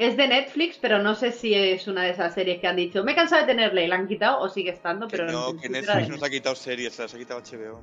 Es 0.00 0.16
de 0.16 0.28
Netflix, 0.28 0.78
pero 0.80 0.98
no 0.98 1.14
sé 1.14 1.30
si 1.30 1.52
es 1.54 1.86
una 1.86 2.04
de 2.04 2.10
esas 2.12 2.32
series 2.32 2.58
que 2.58 2.66
han 2.66 2.76
dicho 2.76 3.04
me 3.04 3.12
he 3.12 3.14
cansado 3.14 3.42
de 3.42 3.48
tenerle 3.48 3.84
y 3.84 3.86
la 3.86 3.96
han 3.96 4.08
quitado 4.08 4.40
o 4.40 4.48
sigue 4.48 4.70
estando, 4.70 5.06
pero 5.08 5.26
no, 5.26 5.48
que 5.52 5.68
principio 5.68 5.76
era 5.78 5.92
de 5.92 5.98
Netflix 6.00 6.08
nos 6.08 6.22
ha 6.26 6.30
quitado 6.30 6.54
series, 6.56 6.92
se 6.94 7.02
las 7.02 7.14
ha 7.14 7.18
quitado 7.18 7.40
HBO. 7.40 7.82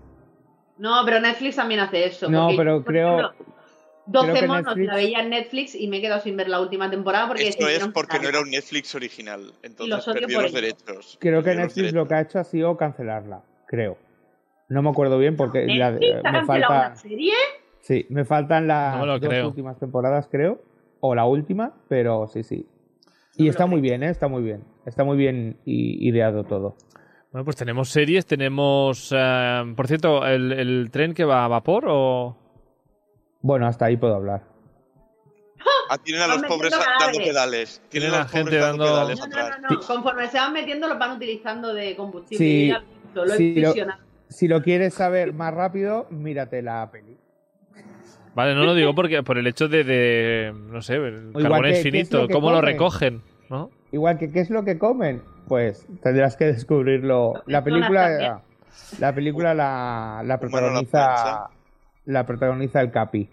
No, 0.80 1.02
pero 1.06 1.20
Netflix 1.20 1.56
también 1.58 1.80
hace 1.80 2.06
eso. 2.06 2.28
No, 2.28 2.50
pero 2.58 2.84
creo- 2.84 3.20
ejemplo, 3.20 3.46
12 4.08 4.32
creo 4.32 4.42
que 4.42 4.48
monos 4.48 4.66
Netflix- 4.66 4.88
la 4.88 4.96
veía 4.96 5.20
en 5.20 5.30
Netflix 5.30 5.76
y 5.76 5.88
me 5.88 5.98
he 5.98 6.02
quedado 6.02 6.22
sin 6.22 6.36
ver 6.38 6.50
la 6.50 6.60
última 6.60 6.90
temporada 6.90 7.28
porque 7.28 7.48
Esto 7.48 7.68
es 7.68 7.88
porque 7.90 8.20
no 8.20 8.30
era 8.30 8.40
un 8.42 8.50
Netflix 8.50 8.96
original, 8.96 9.44
los 9.46 9.54
entonces 9.62 10.08
odio 10.08 10.22
perdió 10.22 10.38
por 10.38 10.44
los 10.44 10.52
ello. 10.54 10.62
derechos. 10.62 11.18
Creo 11.20 11.44
que 11.44 11.50
los 11.54 11.58
Netflix 11.58 11.94
lo 11.94 12.08
que 12.08 12.14
ha 12.16 12.22
hecho 12.22 12.40
ha 12.40 12.44
sido 12.44 12.76
cancelarla, 12.78 13.44
creo. 13.68 13.96
No 14.70 14.82
me 14.82 14.90
acuerdo 14.90 15.20
bien 15.20 15.36
porque 15.38 15.68
la- 15.68 15.92
¿Netflix 15.92 16.14
ha 16.14 16.16
me 16.16 16.22
cancelado 16.40 16.46
falta... 16.74 16.88
una 16.88 16.96
serie? 16.96 17.34
Sí, 17.82 18.06
me 18.10 18.26
faltan 18.26 18.68
las 18.68 18.98
No 18.98 19.06
dos 19.06 19.20
creo. 19.30 19.48
últimas 19.50 19.78
temporadas, 19.80 20.28
creo. 20.32 20.62
O 21.00 21.14
la 21.16 21.26
última, 21.26 21.74
pero 21.88 22.28
sí, 22.28 22.44
sí. 22.44 22.66
Y 23.38 23.44
No 23.46 23.50
está 23.52 23.66
muy 23.68 23.82
bien, 23.82 24.04
¿eh? 24.04 24.10
Está 24.10 24.28
muy 24.28 24.42
bien. 24.44 24.64
Está 24.86 25.04
muy 25.04 25.18
bien 25.18 25.60
ideado 25.66 26.44
todo. 26.44 26.76
Bueno, 27.32 27.44
pues 27.46 27.56
tenemos 27.58 27.90
series, 27.90 28.26
tenemos... 28.26 29.14
eh, 29.16 29.74
por 29.76 29.88
cierto, 29.88 30.26
¿el, 30.26 30.52
el 30.54 30.90
tren 30.92 31.14
que 31.14 31.24
va 31.26 31.46
a 31.46 31.48
vapor 31.48 31.86
o...? 31.88 32.38
Bueno, 33.42 33.68
hasta 33.68 33.86
ahí 33.86 33.98
puedo 33.98 34.16
hablar. 34.16 34.44
Ah, 35.90 35.98
tienen 35.98 36.24
a 36.24 36.28
los 36.28 36.44
pobres 36.44 36.72
dando 37.00 37.20
pedales. 37.20 37.82
Tienen 37.90 38.12
a 38.12 38.16
a 38.16 38.24
los 38.24 38.32
gente 38.32 38.58
dando, 38.58 38.84
dando- 38.86 38.94
pedales 39.16 39.20
No, 39.20 39.28
no, 39.28 39.38
atrás. 39.46 39.60
no, 39.62 39.70
no. 39.70 39.80
Conforme 39.88 40.28
se 40.28 40.38
van 40.38 40.54
metiendo, 40.54 40.88
los 40.88 40.98
van 41.00 41.16
utilizando 41.16 41.74
de 41.74 41.96
combustible. 41.96 42.38
Sí, 42.46 42.68
Yo 43.56 43.74
ya 43.76 43.86
lo. 43.86 43.94
Si 44.30 44.48
lo 44.50 44.62
quieres 44.62 44.94
saber 44.96 45.32
más 45.34 45.54
rápido, 45.54 46.08
mírate 46.10 46.62
la 46.62 46.90
peli. 46.92 47.18
Vale, 48.38 48.54
no 48.54 48.66
lo 48.66 48.76
digo 48.76 48.94
porque 48.94 49.24
por 49.24 49.40
el 49.40 49.48
hecho 49.48 49.68
de, 49.68 49.84
de, 49.84 50.54
no 50.70 50.80
sé, 50.84 50.94
el 50.98 51.32
carbón 51.34 51.64
que- 51.64 51.70
es 51.70 51.74
¿qué 51.74 51.78
es 51.80 51.84
finito, 51.84 52.22
lo 52.22 52.28
que 52.28 52.34
cómo 52.36 52.52
lo 52.52 52.62
recogen, 52.62 53.24
¿no? 53.50 53.72
Igual 53.92 54.20
que, 54.20 54.32
¿qué 54.32 54.42
es 54.42 54.52
lo 54.52 54.64
que 54.64 54.78
comen? 54.78 55.24
Pues 55.48 55.88
tendrás 56.04 56.38
que 56.38 56.46
descubrirlo. 56.46 57.42
La 57.48 57.64
película, 57.64 58.44
la 59.00 59.16
película 59.16 59.56
la, 59.56 60.22
la 60.24 60.40
protagoniza, 60.40 61.50
la 62.06 62.26
protagoniza 62.28 62.80
el 62.82 62.92
Capi. 62.92 63.28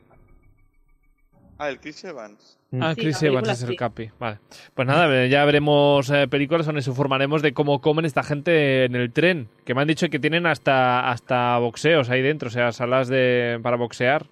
Ah, 1.59 1.69
el 1.69 1.79
Chris 1.81 2.03
Evans. 2.05 2.59
Ah, 2.81 2.95
Sí, 2.95 3.03
Chris 3.03 3.23
Evans 3.23 3.49
es 3.51 3.63
el 3.63 3.69
sí. 3.71 3.77
Capi. 3.77 4.11
Vale. 4.19 4.39
Pues 4.75 4.89
nada, 4.89 5.27
ya 5.27 5.45
veremos 5.45 6.11
eh, 6.11 6.27
películas 6.29 6.67
donde 6.67 6.79
nos 6.79 6.89
informaremos 6.89 7.43
de 7.43 7.53
cómo 7.53 7.81
comen 7.81 8.05
esta 8.07 8.23
gente 8.23 8.87
en 8.87 8.97
el 8.97 9.13
tren. 9.13 9.49
Que 9.67 9.75
me 9.75 9.83
han 9.83 9.87
dicho 9.89 10.09
que 10.09 10.19
tienen 10.19 10.47
hasta, 10.47 11.11
hasta 11.11 11.59
boxeos 11.59 12.11
ahí 12.11 12.23
dentro, 12.23 12.49
o 12.49 12.51
sea, 12.51 12.73
salas 12.73 13.09
de, 13.09 13.61
para 13.63 13.77
boxear. 13.77 14.25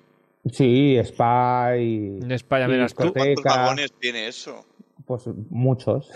Sí, 0.51 0.97
Spa 0.99 1.77
y, 1.77 2.19
En 2.21 2.33
España, 2.33 2.67
y 2.67 2.71
verás 2.71 2.95
tú. 2.95 3.13
¿Cuántos 3.13 3.45
vagones 3.45 3.93
tiene 4.01 4.27
eso? 4.27 4.67
Pues 5.07 5.27
muchos. 5.51 6.11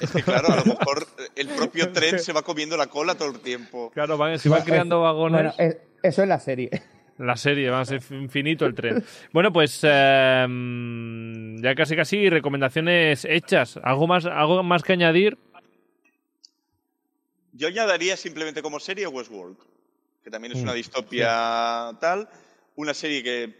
Es 0.00 0.10
que 0.10 0.22
claro, 0.22 0.48
a 0.52 0.56
lo 0.56 0.64
mejor 0.64 1.06
el 1.36 1.48
propio 1.48 1.90
tren 1.92 2.18
se 2.18 2.32
va 2.32 2.42
comiendo 2.42 2.76
la 2.76 2.88
cola 2.88 3.14
todo 3.14 3.30
el 3.30 3.40
tiempo. 3.40 3.90
Claro, 3.94 4.18
van, 4.18 4.38
si 4.38 4.48
van 4.48 4.58
Bueno, 4.60 4.64
creando 4.66 5.00
vagones. 5.00 5.32
Bueno, 5.32 5.54
es- 5.58 5.78
eso 6.02 6.22
es 6.22 6.28
la 6.28 6.40
serie. 6.40 6.70
La 7.16 7.36
serie, 7.36 7.70
va 7.70 7.80
a 7.80 7.84
ser 7.84 8.02
infinito 8.10 8.66
el 8.66 8.74
tren. 8.74 9.04
Bueno, 9.32 9.52
pues 9.52 9.78
eh, 9.84 10.46
ya 11.62 11.74
casi 11.76 11.94
casi 11.94 12.28
recomendaciones 12.28 13.24
hechas. 13.24 13.78
¿Algo 13.84 14.08
más, 14.08 14.26
algo 14.26 14.62
más 14.64 14.82
que 14.82 14.94
añadir? 14.94 15.38
Yo 17.52 17.68
añadiría 17.68 18.16
simplemente 18.16 18.60
como 18.62 18.80
serie 18.80 19.06
Westworld, 19.06 19.56
que 20.24 20.30
también 20.30 20.52
es 20.54 20.58
Mm, 20.60 20.64
una 20.64 20.72
distopia 20.74 21.92
tal. 22.00 22.28
Una 22.76 22.94
serie 22.94 23.22
que 23.22 23.54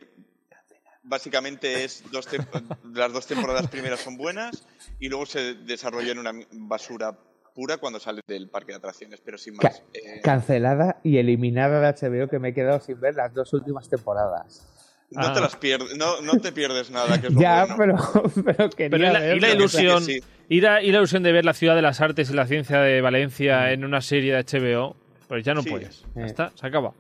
básicamente 1.02 1.84
es 1.84 2.02
dos 2.10 2.26
las 2.94 3.12
dos 3.12 3.26
temporadas 3.26 3.68
primeras 3.68 4.00
son 4.00 4.16
buenas 4.16 4.66
y 4.98 5.08
luego 5.08 5.26
se 5.26 5.54
desarrolla 5.54 6.12
en 6.12 6.18
una 6.18 6.32
basura 6.52 7.16
pura 7.54 7.76
cuando 7.76 8.00
sale 8.00 8.20
del 8.26 8.48
parque 8.48 8.72
de 8.72 8.78
atracciones, 8.78 9.20
pero 9.24 9.38
sin 9.38 9.56
Ca- 9.56 9.68
más. 9.68 9.82
Eh, 9.92 10.20
Cancelada 10.22 10.96
y 11.04 11.18
eliminada 11.18 11.80
de 11.80 12.08
HBO 12.24 12.28
que 12.28 12.38
me 12.40 12.48
he 12.48 12.54
quedado 12.54 12.80
sin 12.80 13.00
ver 13.00 13.14
las 13.14 13.32
dos 13.32 13.52
últimas 13.52 13.88
temporadas. 13.88 14.66
no 15.10 15.20
Ah. 15.28 15.32
te 15.32 15.40
las 15.40 15.54
pierdes, 15.54 15.96
no, 15.96 16.20
no 16.22 16.40
te 16.40 16.50
pierdes 16.50 16.90
nada, 16.90 17.20
que 17.20 17.28
es 17.28 17.32
lo 17.34 17.40
Ya, 17.40 17.66
bueno. 17.76 17.96
pero, 18.12 18.32
pero 18.56 18.70
quería 18.70 18.90
Pero 19.12 19.36
y 19.36 19.38
la, 19.40 19.48
y 19.50 19.52
ilusión, 19.52 20.02
sí. 20.02 20.20
y 20.48 20.60
la, 20.60 20.82
y 20.82 20.90
la 20.90 20.98
ilusión 20.98 21.22
de 21.22 21.30
ver 21.30 21.44
la 21.44 21.54
ciudad 21.54 21.76
de 21.76 21.82
las 21.82 22.00
artes 22.00 22.30
y 22.30 22.32
la 22.34 22.46
ciencia 22.48 22.80
de 22.80 23.00
Valencia 23.00 23.70
en 23.70 23.84
una 23.84 24.00
serie 24.00 24.34
de 24.34 24.42
HBO, 24.42 24.96
pues 25.28 25.44
ya 25.44 25.54
no 25.54 25.62
Sí. 25.62 25.70
puedes. 25.70 26.04
Ya 26.16 26.22
Eh. 26.22 26.26
está, 26.26 26.50
se 26.56 26.66
acaba. 26.66 26.92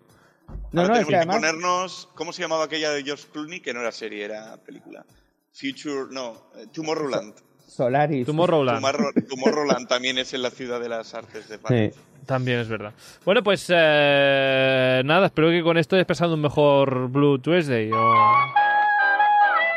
No, 0.72 0.80
Ahora 0.82 0.94
no, 0.94 1.00
es 1.00 1.06
tenemos 1.06 1.06
que 1.06 1.10
que 1.10 1.16
además 1.16 1.36
ponernos. 1.36 2.08
¿Cómo 2.14 2.32
se 2.32 2.42
llamaba 2.42 2.64
aquella 2.64 2.90
de 2.90 3.02
George 3.02 3.24
Clooney? 3.32 3.60
Que 3.60 3.72
no 3.74 3.80
era 3.80 3.92
serie, 3.92 4.24
era 4.24 4.56
película. 4.58 5.04
Future. 5.52 6.06
No, 6.10 6.32
eh, 6.56 6.66
Tomorrowland. 6.72 7.34
Solaris. 7.66 8.26
Tomorrowland. 8.26 8.78
Tomorrow- 8.80 9.26
Tomorrowland 9.28 9.88
también 9.88 10.18
es 10.18 10.34
en 10.34 10.42
la 10.42 10.50
ciudad 10.50 10.80
de 10.80 10.88
las 10.88 11.14
artes 11.14 11.48
de 11.48 11.58
París. 11.58 11.94
Sí. 11.94 12.00
También 12.26 12.58
es 12.60 12.68
verdad. 12.68 12.92
Bueno, 13.24 13.42
pues 13.42 13.66
eh, 13.68 15.02
nada, 15.04 15.26
espero 15.26 15.50
que 15.50 15.62
con 15.62 15.76
esto 15.76 15.94
hayas 15.96 16.06
pasado 16.06 16.34
un 16.34 16.40
mejor 16.40 17.08
Blue 17.08 17.38
Tuesday 17.38 17.90
o, 17.92 18.14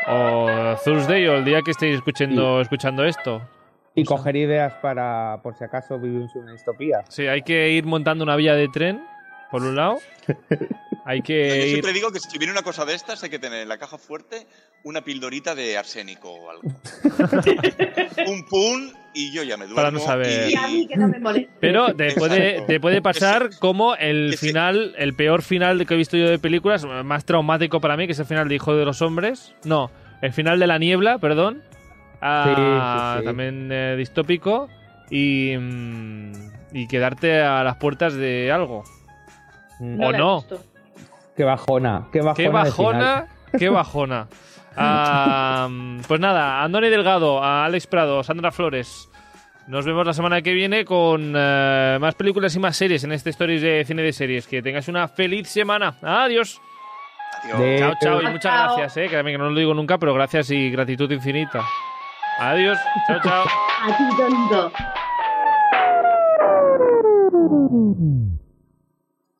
o 0.08 0.76
Thursday 0.84 1.26
o 1.26 1.34
el 1.36 1.44
día 1.44 1.60
que 1.62 1.72
estéis 1.72 1.96
escuchando, 1.96 2.60
escuchando 2.60 3.04
esto. 3.04 3.42
Y 3.94 4.04
coger 4.04 4.36
ideas 4.36 4.74
para, 4.80 5.40
por 5.42 5.56
si 5.56 5.64
acaso 5.64 5.98
vivimos 5.98 6.34
en 6.36 6.42
una 6.42 6.52
distopía. 6.52 7.04
Sí, 7.08 7.26
hay 7.26 7.42
que 7.42 7.70
ir 7.70 7.84
montando 7.84 8.22
una 8.24 8.36
vía 8.36 8.54
de 8.54 8.68
tren, 8.68 9.02
por 9.50 9.62
un 9.62 9.76
lado. 9.76 9.98
Hay 11.04 11.18
Yo 11.20 11.24
que 11.24 11.56
ir... 11.64 11.68
siempre 11.70 11.92
digo 11.92 12.10
que 12.12 12.20
si 12.20 12.36
viene 12.38 12.52
una 12.52 12.62
cosa 12.62 12.84
de 12.84 12.94
estas, 12.94 13.22
hay 13.22 13.30
que 13.30 13.38
tener 13.38 13.62
en 13.62 13.68
la 13.68 13.78
caja 13.78 13.96
fuerte 13.96 14.46
una 14.84 15.00
pildorita 15.02 15.54
de 15.54 15.78
arsénico 15.78 16.30
o 16.30 16.50
algo. 16.50 16.62
un 18.26 18.44
pum 18.46 18.92
y 19.14 19.32
yo 19.32 19.42
ya 19.42 19.56
me 19.56 19.64
duermo. 19.64 19.76
Para 19.76 19.90
no 19.90 20.00
saber. 20.00 20.50
Y 20.50 20.54
a 20.54 20.68
mí 20.68 20.86
que 20.86 20.96
no 20.96 21.08
me 21.08 21.18
moleste. 21.18 21.50
Pero 21.60 21.94
te 21.94 22.12
puede, 22.12 22.60
te 22.62 22.78
puede 22.78 23.00
pasar 23.00 23.50
como 23.58 23.96
el 23.96 24.36
final, 24.36 24.94
el 24.98 25.14
peor 25.14 25.42
final 25.42 25.86
que 25.86 25.94
he 25.94 25.96
visto 25.96 26.16
yo 26.16 26.28
de 26.28 26.38
películas, 26.38 26.84
más 26.84 27.24
traumático 27.24 27.80
para 27.80 27.96
mí, 27.96 28.06
que 28.06 28.12
es 28.12 28.18
el 28.18 28.26
final 28.26 28.48
de 28.48 28.56
Hijo 28.56 28.76
de 28.76 28.84
los 28.84 29.00
Hombres. 29.00 29.54
No, 29.64 29.90
el 30.20 30.32
final 30.32 30.58
de 30.58 30.66
La 30.66 30.78
Niebla, 30.78 31.18
perdón. 31.18 31.62
Ah, 32.20 32.44
Sí, 32.44 32.54
sí, 32.54 33.20
sí. 33.20 33.24
También 33.24 33.70
eh, 33.72 33.94
distópico. 33.96 34.68
Y, 35.10 35.54
mm, 35.58 36.32
y 36.74 36.86
quedarte 36.86 37.40
a 37.40 37.64
las 37.64 37.76
puertas 37.76 38.14
de 38.14 38.52
algo. 38.52 38.84
¿O 39.80 39.84
la 39.84 40.08
he 40.10 40.18
no? 40.18 40.36
visto. 40.36 40.58
Qué 41.36 41.44
bajona, 41.44 42.06
qué 42.12 42.20
bajona. 42.20 42.34
¡Qué 42.34 42.48
bajona! 42.48 43.26
¡Qué 43.58 43.68
bajona! 43.68 44.26
Ah, 44.80 45.68
pues 46.06 46.20
nada, 46.20 46.62
Andoni 46.62 46.88
Delgado, 46.88 47.42
a 47.42 47.64
Alex 47.64 47.88
Prado, 47.88 48.22
Sandra 48.22 48.52
Flores. 48.52 49.08
Nos 49.66 49.84
vemos 49.84 50.06
la 50.06 50.12
semana 50.12 50.40
que 50.40 50.52
viene 50.52 50.84
con 50.84 51.32
eh, 51.36 51.98
más 52.00 52.14
películas 52.14 52.54
y 52.54 52.60
más 52.60 52.76
series 52.76 53.02
en 53.02 53.10
este 53.10 53.30
Stories 53.30 53.60
de 53.60 53.84
Cine 53.84 54.02
de 54.02 54.12
Series. 54.12 54.46
Que 54.46 54.62
tengáis 54.62 54.86
una 54.86 55.08
feliz 55.08 55.48
semana. 55.48 55.96
Adiós. 56.00 56.60
Adiós. 57.42 57.58
De- 57.58 57.78
Chao, 57.80 57.92
chao. 58.00 58.22
Y 58.22 58.26
muchas 58.26 58.42
chao. 58.42 58.76
gracias, 58.76 58.96
eh, 58.98 59.08
que 59.10 59.16
también 59.16 59.34
que 59.36 59.42
no 59.42 59.50
lo 59.50 59.58
digo 59.58 59.74
nunca, 59.74 59.98
pero 59.98 60.14
gracias 60.14 60.48
y 60.52 60.70
gratitud 60.70 61.10
infinita. 61.10 61.60
Adiós. 62.38 62.78
Chao, 63.08 63.18
chao. 63.20 63.44
A 63.82 63.96
ti, 63.96 64.04
tonto. 64.16 64.72